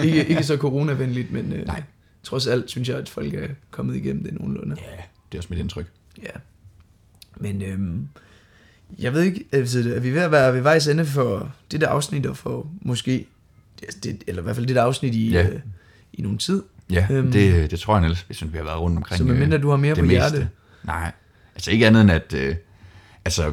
ikke, 0.05 0.25
ikke 0.27 0.43
så 0.43 0.57
coronavenligt, 0.57 1.33
men 1.33 1.53
øh, 1.53 1.67
Nej. 1.67 1.83
Trods 2.29 2.47
alt 2.47 2.71
synes 2.71 2.89
jeg, 2.89 2.97
at 2.99 3.09
folk 3.09 3.35
er 3.35 3.49
kommet 3.71 3.97
igennem 3.97 4.25
det 4.25 4.35
nogenlunde. 4.35 4.77
Ja, 4.81 4.97
det 5.33 5.39
er 5.39 5.41
også 5.41 5.49
mit 5.51 5.59
indtryk. 5.59 5.87
Ja. 6.23 6.31
Men 7.37 7.63
øhm, 7.63 8.09
jeg 8.99 9.13
ved 9.15 9.23
ikke, 9.23 9.45
altså, 9.53 9.79
er 9.95 10.01
vi 10.01 10.11
ved 10.11 10.21
at 10.21 10.31
være 10.33 10.55
ved 10.55 10.61
vejs 10.61 10.89
ende 10.89 11.07
for 11.07 11.53
det 11.71 11.81
der 11.81 11.89
afsnit, 11.89 12.27
og 12.27 12.37
for 12.37 12.71
måske, 12.83 13.27
det, 14.03 14.25
eller 14.27 14.43
i 14.43 14.45
hvert 14.45 14.57
fald 14.57 14.67
det 14.67 14.77
der 14.77 14.83
afsnit 14.83 15.15
i, 15.15 15.31
Ja. 15.31 15.49
øh, 15.49 15.61
i 16.13 16.23
nogen 16.23 16.39
tid. 16.39 16.63
Ja, 16.91 17.07
Øhm. 17.11 17.33
det, 17.33 17.71
det 17.71 17.81
tror 17.81 17.95
jeg, 17.95 18.01
Niels. 18.03 18.27
Jeg 18.29 18.37
synes, 18.37 18.53
vi 18.53 18.59
har 18.59 18.65
været 18.65 18.81
rundt 18.81 18.97
omkring 18.97 19.19
Så 19.19 19.25
medmindre 19.25 19.57
øh, 19.57 19.63
du 19.63 19.71
har 19.71 19.77
mere 19.77 19.95
det 19.95 19.99
på 19.99 20.07
meste. 20.07 20.19
hjerte. 20.31 20.49
Nej, 20.85 21.13
altså 21.55 21.71
ikke 21.71 21.87
andet 21.87 22.01
end 22.03 22.11
at... 22.11 22.35
Øh, 22.35 22.57
altså, 23.25 23.53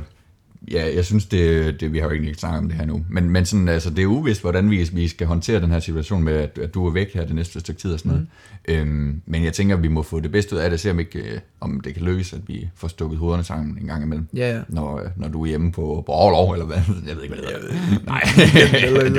ja, 0.71 0.95
jeg 0.95 1.05
synes, 1.05 1.25
det, 1.25 1.79
det, 1.79 1.93
vi 1.93 1.97
har 1.97 2.05
jo 2.05 2.11
egentlig 2.11 2.29
ikke 2.29 2.39
snakket 2.39 2.59
om 2.59 2.67
det 2.67 2.77
her 2.77 2.85
nu, 2.85 3.05
men, 3.09 3.29
men 3.29 3.45
sådan, 3.45 3.67
altså, 3.67 3.89
det 3.89 3.99
er 4.01 4.05
uvist, 4.05 4.41
hvordan 4.41 4.71
vi, 4.71 4.89
vi 4.93 5.07
skal 5.07 5.27
håndtere 5.27 5.61
den 5.61 5.71
her 5.71 5.79
situation 5.79 6.23
med, 6.23 6.33
at, 6.33 6.57
at 6.61 6.73
du 6.73 6.87
er 6.87 6.91
væk 6.91 7.13
her 7.13 7.25
det 7.25 7.35
næste 7.35 7.59
stykke 7.59 7.81
tid 7.81 7.93
og 7.93 7.99
sådan 7.99 8.09
noget. 8.11 8.21
Mhm. 8.21 8.29
Øhm, 8.67 9.21
men 9.25 9.43
jeg 9.43 9.53
tænker, 9.53 9.75
at 9.75 9.83
vi 9.83 9.87
må 9.87 10.03
få 10.03 10.19
det 10.19 10.31
bedste 10.31 10.55
ud 10.55 10.59
af 10.59 10.69
det, 10.69 10.79
se 10.79 10.91
om, 10.91 10.99
ikke, 10.99 11.19
øh, 11.19 11.39
om 11.61 11.79
det 11.81 11.93
kan 11.93 12.03
lykkes, 12.03 12.33
at 12.33 12.39
vi 12.47 12.67
får 12.75 12.87
stukket 12.87 13.19
hovederne 13.19 13.43
sammen 13.43 13.77
en 13.81 13.87
gang 13.87 14.03
imellem. 14.03 14.27
Ja, 14.35 14.55
ja. 14.55 14.61
Når, 14.69 14.99
øh, 14.99 15.05
når 15.17 15.27
du 15.27 15.41
er 15.43 15.47
hjemme 15.47 15.71
på, 15.71 16.03
på 16.05 16.11
overlov, 16.11 16.51
eller 16.53 16.65
hvad? 16.65 16.77
Jeg 17.07 17.15
ved 17.15 17.23
ikke, 17.23 17.35
hvad 17.35 17.43
det 17.43 17.61
hedder. 17.61 17.99
Nej, 18.05 18.21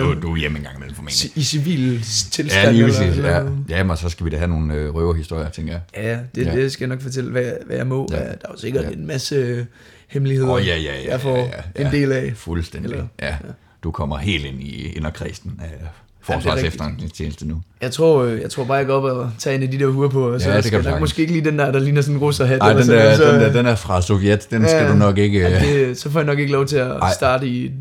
du, 0.14 0.20
du 0.22 0.32
er 0.32 0.36
hjemme 0.36 0.59
en 0.59 0.64
gang 0.64 0.76
imellem 0.76 0.94
formentlig. 0.94 1.36
I 1.36 1.42
civil 1.42 2.01
tilstand. 2.01 2.49
Ja, 2.51 2.70
lige 2.72 2.84
eller- 3.07 3.28
Ja. 3.30 3.42
ja, 3.68 3.84
men 3.84 3.97
så 3.97 4.09
skal 4.09 4.26
vi 4.26 4.30
da 4.30 4.36
have 4.36 4.49
nogle 4.49 4.74
øh, 4.74 4.94
røverhistorier, 4.94 5.49
tænker 5.51 5.72
jeg. 5.72 5.80
Ja, 6.05 6.18
det, 6.34 6.47
Ja. 6.47 6.57
det 6.57 6.72
skal 6.72 6.84
jeg 6.84 6.88
nok 6.97 7.01
fortælle, 7.03 7.30
hvad, 7.30 7.53
hvad 7.66 7.76
jeg 7.76 7.86
må. 7.86 8.09
Ja. 8.11 8.16
Der 8.16 8.22
er 8.24 8.36
jo 8.51 8.59
sikkert 8.59 8.84
Ja. 8.84 8.90
en 8.90 9.07
masse 9.07 9.66
hemmeligheder, 10.09 10.53
Åh, 10.53 10.67
ja, 10.67 10.77
ja, 10.77 10.83
ja, 11.05 11.11
jeg 11.11 11.21
får 11.21 11.37
ja, 11.37 11.43
ja, 11.43 11.51
ja. 11.79 11.87
en 11.87 11.93
del 11.93 12.13
af. 12.13 12.33
Fuldstændig. 12.37 12.91
Eller- 12.91 13.07
ja. 13.23 13.37
Du 13.85 13.91
kommer 13.91 14.17
helt 14.17 14.45
ind 14.45 14.61
i 14.61 14.93
inderkredsen 14.97 15.53
af 15.61 15.65
rigtigt. 15.65 15.91
Forsvars 16.21 16.63
efterretningstjeneste 16.63 17.49
nu. 17.49 17.63
Jeg 17.83 17.91
tror, 17.93 18.23
øh, 18.25 18.41
jeg 18.41 18.51
tror 18.51 18.65
bare, 18.65 18.77
jeg 18.77 18.87
går 18.87 18.95
op 18.95 19.05
og 19.05 19.31
tager 19.39 19.57
en 19.57 19.63
af 19.63 19.71
de 19.71 19.79
der 19.79 19.87
huer 19.87 20.09
på, 20.09 20.29
og 20.33 20.41
så 20.41 20.47
Ja, 20.49 20.53
ja, 20.55 20.57
det 20.57 20.67
skal 20.67 20.85
nok 20.85 21.01
måske 21.01 21.21
ikke 21.23 21.33
lige 21.33 21.45
den 21.45 21.59
der, 21.59 21.73
der 21.73 21.79
ligner 21.81 22.03
sådan 22.03 22.15
en 22.17 22.21
russerhat. 22.21 22.59
Nej, 22.59 22.73
den, 22.73 22.89
der, 22.89 23.17
så, 23.17 23.33
den, 23.33 23.41
der, 23.41 23.53
den 23.53 23.67
er 23.67 23.75
fra 23.75 24.03
Sovjet. 24.03 24.51
Den 24.51 24.69
skal 24.69 24.83
Ja. 24.85 24.89
du 24.93 24.95
nok 24.97 25.19
ikke... 25.19 25.39
Ja, 25.41 25.55
øh, 25.57 25.89
det, 25.89 25.99
så 25.99 26.11
får 26.11 26.21
jeg 26.21 26.27
nok 26.27 26.39
ikke 26.39 26.53
lov 26.53 26.67
til 26.67 26.77
at 26.77 26.87
Ej. 26.91 26.97
Ej. 26.99 27.13
starte 27.15 27.47
i, 27.49 27.73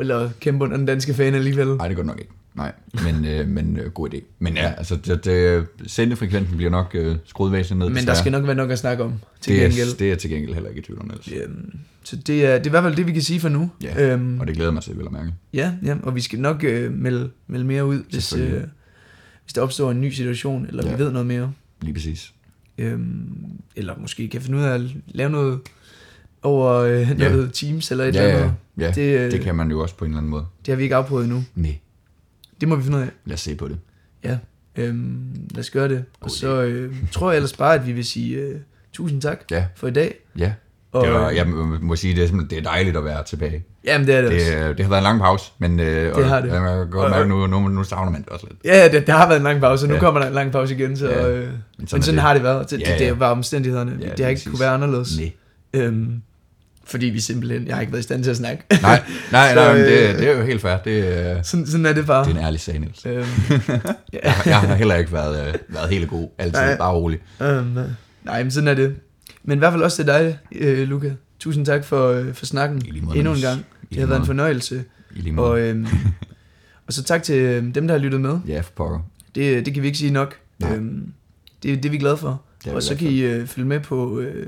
eller 0.00 0.30
kæmpe 0.40 0.64
under 0.64 0.76
den 0.76 0.86
danske 0.86 1.14
fan 1.14 1.34
alligevel. 1.34 1.66
Nej, 1.68 1.88
det 1.88 1.96
går 1.96 2.04
nok 2.04 2.18
ikke. 2.18 2.30
Nej, 2.54 2.72
men, 3.04 3.24
øh, 3.24 3.48
men 3.56 3.76
øh, 3.76 3.90
god 3.92 4.14
idé. 4.14 4.20
Men 4.38 4.54
ja, 4.56 4.72
altså, 4.78 4.96
det, 4.96 5.24
det, 5.24 5.66
sendefrekvensen 5.86 6.56
bliver 6.56 6.70
nok 6.70 6.90
øh, 6.94 7.16
skruet 7.26 7.52
væsentligt 7.52 7.78
ned. 7.78 7.88
Men 8.00 8.06
der 8.06 8.14
skal 8.14 8.32
nok 8.32 8.46
være 8.46 8.54
nok 8.56 8.70
at 8.70 8.78
snakke 8.78 9.04
om 9.04 9.12
til 9.40 9.52
det, 9.52 9.62
er, 9.64 9.68
gengæld. 9.68 9.96
det 9.98 10.12
er 10.12 10.16
til 10.16 10.30
gengæld 10.30 10.54
heller 10.54 10.68
ikke 10.68 10.80
i 10.80 10.84
tvivl 10.84 11.00
om, 11.00 11.06
Niels. 11.06 11.28
Øhm, 11.44 11.78
så 12.02 12.16
det 12.16 12.46
er, 12.46 12.56
det 12.58 12.66
er 12.66 12.70
i 12.70 12.70
hvert 12.70 12.82
fald 12.82 12.96
det, 12.96 13.06
vi 13.06 13.12
kan 13.12 13.22
sige 13.22 13.40
for 13.40 13.48
nu. 13.48 13.70
Ja, 13.82 14.12
øhm, 14.12 14.40
Og 14.40 14.46
det 14.46 14.54
glæder 14.56 14.70
mig 14.70 14.82
til, 14.82 14.96
vil 14.96 15.02
jeg 15.02 15.12
mærke. 15.12 15.32
ja, 15.54 15.72
ja, 15.84 15.96
og 16.02 16.14
vi 16.14 16.20
skal 16.20 16.40
nok 16.40 16.64
øh, 16.64 16.92
melde, 16.92 17.30
melde 17.46 17.64
mere 17.66 17.86
ud, 17.86 18.02
hvis, 18.10 18.32
øh, 18.32 18.52
hvis 19.44 19.52
der 19.54 19.60
opstår 19.62 19.90
en 19.90 20.00
ny 20.00 20.10
situation, 20.10 20.66
eller 20.66 20.86
Ja. 20.86 20.92
vi 20.96 21.02
ved 21.04 21.12
noget 21.12 21.26
mere. 21.26 21.52
Lige 21.82 21.94
præcis. 21.94 22.32
Øhm, 22.78 23.28
eller 23.76 23.94
måske 24.00 24.28
kan 24.28 24.40
finde 24.40 24.58
ud 24.58 24.62
af 24.62 24.74
at 24.74 24.80
lave 25.08 25.30
noget 25.30 25.58
over 26.42 26.72
øh, 26.74 27.18
noget 27.18 27.50
Teams 27.52 27.90
eller 27.90 28.04
et 28.04 28.14
Ja, 28.14 28.20
eller 28.22 28.34
ja, 28.34 28.40
andet. 28.42 28.54
ja. 28.78 28.86
Det, 28.86 28.94
Det, 28.96 29.18
øh, 29.20 29.30
det 29.30 29.40
kan 29.40 29.54
man 29.54 29.70
jo 29.70 29.80
også 29.80 29.96
på 29.96 30.04
en 30.04 30.10
eller 30.10 30.18
anden 30.18 30.30
måde. 30.30 30.44
det 30.66 30.68
har 30.72 30.76
vi 30.76 30.82
ikke 30.82 30.96
afprøvet 30.96 31.24
endnu. 31.24 31.44
Nej, 31.54 31.78
Det 32.60 32.68
må 32.68 32.76
vi 32.76 32.82
finde 32.82 32.98
ud 32.98 33.02
af. 33.02 33.08
lad 33.24 33.34
os 33.34 33.40
se 33.40 33.54
på 33.54 33.68
det. 33.68 33.78
Ja, 34.24 34.38
øhm, 34.76 35.20
lad 35.54 35.60
os 35.60 35.70
gøre 35.70 35.88
det. 35.88 35.98
Og 36.14 36.20
God 36.20 36.30
så 36.30 36.62
øh, 36.62 36.94
tror 37.12 37.30
jeg 37.30 37.36
ellers 37.36 37.52
bare, 37.56 37.74
at 37.74 37.86
vi 37.86 37.92
vil 37.92 38.04
sige 38.04 38.36
øh, 38.36 38.54
tusind 38.92 39.22
tak 39.22 39.40
Ja, 39.50 39.64
for 39.76 39.86
i 39.88 39.90
dag. 39.90 40.14
ja. 40.38 40.52
Og, 40.92 41.06
Det 41.06 41.14
var, 41.14 41.28
øh, 41.28 41.36
jeg 41.36 41.46
må- 41.80 41.96
sige, 41.96 42.16
det 42.16 42.30
er, 42.30 42.40
det 42.50 42.58
er 42.58 42.62
dejligt 42.62 42.96
at 42.96 43.04
være 43.04 43.24
tilbage. 43.24 43.64
Jamen, 43.84 44.06
det 44.06 44.14
er 44.14 44.20
det, 44.20 44.30
Det, 44.30 44.40
også. 44.40 44.56
øh, 44.56 44.68
det 44.76 44.80
har 44.84 44.88
været 44.90 45.00
en 45.00 45.04
lang 45.04 45.20
pause, 45.20 45.52
men 45.58 45.80
øh, 45.80 46.16
og, 46.16 46.24
har 46.28 46.40
det. 46.40 46.48
Jeg 46.48 46.60
kan 46.60 46.90
godt 46.90 47.04
Og- 47.04 47.10
mærke, 47.10 47.28
nu, 47.28 47.46
nu, 47.46 47.68
nu 47.68 47.84
savner 47.84 48.12
man 48.12 48.20
det 48.22 48.28
også 48.28 48.46
lidt. 48.50 48.60
Ja, 48.64 48.84
det, 48.88 49.06
det 49.06 49.14
har 49.14 49.26
været 49.28 49.36
en 49.38 49.44
lang 49.44 49.60
pause, 49.60 49.84
og 49.84 49.88
nu 49.88 49.94
Ja. 49.94 50.00
kommer 50.00 50.20
der 50.20 50.28
en 50.28 50.34
lang 50.34 50.52
pause 50.52 50.74
igen. 50.74 50.96
Så, 50.96 51.08
Ja, 51.08 51.28
øh, 51.30 51.38
men 51.42 51.52
men 51.78 51.86
sådan 51.86 52.02
sådan, 52.02 52.18
er 52.18 52.22
det. 52.22 52.22
har 52.22 52.34
det 52.34 52.42
været. 52.42 52.70
Det, 52.70 52.80
Ja, 52.80 52.90
det, 52.92 52.98
det 52.98 53.06
ja. 53.06 53.12
var 53.12 53.30
omstændighederne. 53.30 53.90
Ja, 53.90 53.96
det 53.96 54.02
lige 54.04 54.22
har 54.22 54.28
ikke 54.28 54.38
præcis. 54.38 54.50
kunne 54.50 54.60
være 54.60 54.70
anderledes. 54.74 55.18
Nej. 55.18 55.32
Øhm, 55.74 56.22
fordi 56.90 57.06
vi 57.06 57.20
simpelthen, 57.20 57.66
jeg 57.66 57.74
har 57.74 57.80
ikke 57.80 57.92
været 57.92 58.00
i 58.00 58.02
stand 58.02 58.22
til 58.24 58.30
at 58.30 58.36
snakke. 58.36 58.64
Nej, 58.82 59.02
nej, 59.32 59.48
Så, 59.54 59.54
nej, 59.54 59.72
men 59.74 59.82
det, 59.82 60.08
øh, 60.08 60.18
det 60.18 60.28
er 60.28 60.38
jo 60.38 60.44
helt 60.44 60.60
fair. 60.60 60.76
Det, 60.76 61.36
øh, 61.36 61.44
sådan, 61.44 61.66
sådan 61.66 61.86
er 61.86 61.92
det 61.92 62.06
bare. 62.06 62.24
det 62.24 62.30
er 62.30 62.38
en 62.38 62.44
ærlig 62.44 62.60
sag, 62.60 62.78
Niels. 62.78 63.06
Øhm. 63.06 63.24
Jeg, 64.12 64.34
jeg 64.46 64.60
har 64.60 64.74
heller 64.74 64.96
ikke 64.96 65.12
været, 65.12 65.48
øh, 65.48 65.54
været 65.68 65.90
helt 65.90 66.08
god. 66.08 66.28
Altid 66.38 66.60
Nej. 66.60 66.76
bare 66.76 66.92
rolig. 66.92 67.18
Øhm, 67.42 67.78
øh, 67.78 67.84
nej, 68.24 68.42
men 68.42 68.50
sådan 68.50 68.68
er 68.68 68.74
det. 68.74 68.96
Men 69.42 69.58
i 69.58 69.60
hvert 69.60 69.72
fald 69.72 69.82
også 69.82 69.96
til 69.96 70.06
dig, 70.06 70.38
øh, 70.52 70.88
Luca. 70.88 71.14
Tusind 71.38 71.66
tak 71.66 71.84
for, 71.84 72.08
øh, 72.08 72.34
for 72.34 72.46
snakken 72.46 72.82
måde, 73.02 73.18
endnu 73.18 73.32
en 73.32 73.40
gang. 73.40 73.64
Det 73.90 73.98
har 73.98 74.06
været 74.06 74.20
en 74.20 74.26
fornøjelse. 74.26 74.84
Og, 75.36 75.60
øhm, 75.60 75.86
og 76.86 76.92
så 76.92 77.02
tak 77.02 77.22
til 77.22 77.34
øh, 77.34 77.74
dem, 77.74 77.86
der 77.86 77.94
har 77.94 77.98
lyttet 77.98 78.20
med. 78.20 78.38
Ja, 78.48 78.60
for 78.60 78.72
pokker. 78.76 78.98
Det, 79.34 79.66
det 79.66 79.74
kan 79.74 79.82
vi 79.82 79.86
ikke 79.86 79.98
sige 79.98 80.10
nok. 80.10 80.36
Nej. 80.58 80.74
Øhm, 80.74 81.12
det, 81.62 81.82
det 81.82 81.84
er 81.84 81.90
vi 81.90 81.98
glade 81.98 82.16
for. 82.16 82.42
Det 82.64 82.70
er 82.70 82.74
og 82.74 82.82
så 82.82 82.96
kan 82.96 83.08
I 83.08 83.20
øh, 83.20 83.46
følge 83.46 83.68
med 83.68 83.80
på, 83.80 84.20
øh, 84.20 84.46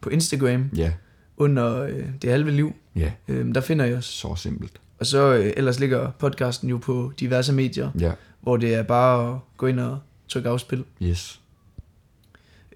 på 0.00 0.10
Instagram 0.10 0.70
Ja, 0.76 0.90
under 1.38 1.82
øh, 1.82 2.04
Det 2.22 2.30
Halve 2.30 2.50
Liv. 2.50 2.74
ja. 2.96 3.12
Øhm, 3.28 3.52
der 3.52 3.60
finder 3.60 3.84
I 3.84 3.94
os. 3.94 4.04
Så 4.04 4.34
simpelt. 4.36 4.80
Og 5.00 5.06
så 5.06 5.34
øh, 5.34 5.52
ellers 5.56 5.80
ligger 5.80 6.10
podcasten 6.10 6.68
jo 6.70 6.76
på 6.78 7.12
diverse 7.20 7.52
medier, 7.52 7.90
Ja, 8.00 8.12
hvor 8.40 8.56
det 8.56 8.74
er 8.74 8.82
bare 8.82 9.34
at 9.34 9.38
gå 9.56 9.66
ind 9.66 9.80
og 9.80 9.98
trykke 10.28 10.48
afspil. 10.48 10.84
yes. 11.02 11.40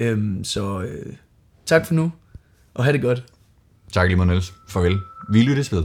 Øhm, 0.00 0.44
så 0.44 0.80
øh, 0.82 1.12
tak 1.66 1.86
for 1.86 1.94
nu, 1.94 2.12
og 2.74 2.84
have 2.84 2.92
det 2.92 3.02
godt. 3.02 3.24
Tak 3.92 4.06
lige 4.08 4.16
måde, 4.16 4.28
Niels. 4.28 4.54
Farvel. 4.68 4.98
Vi 5.32 5.42
lyttes 5.42 5.72
ved. 5.72 5.84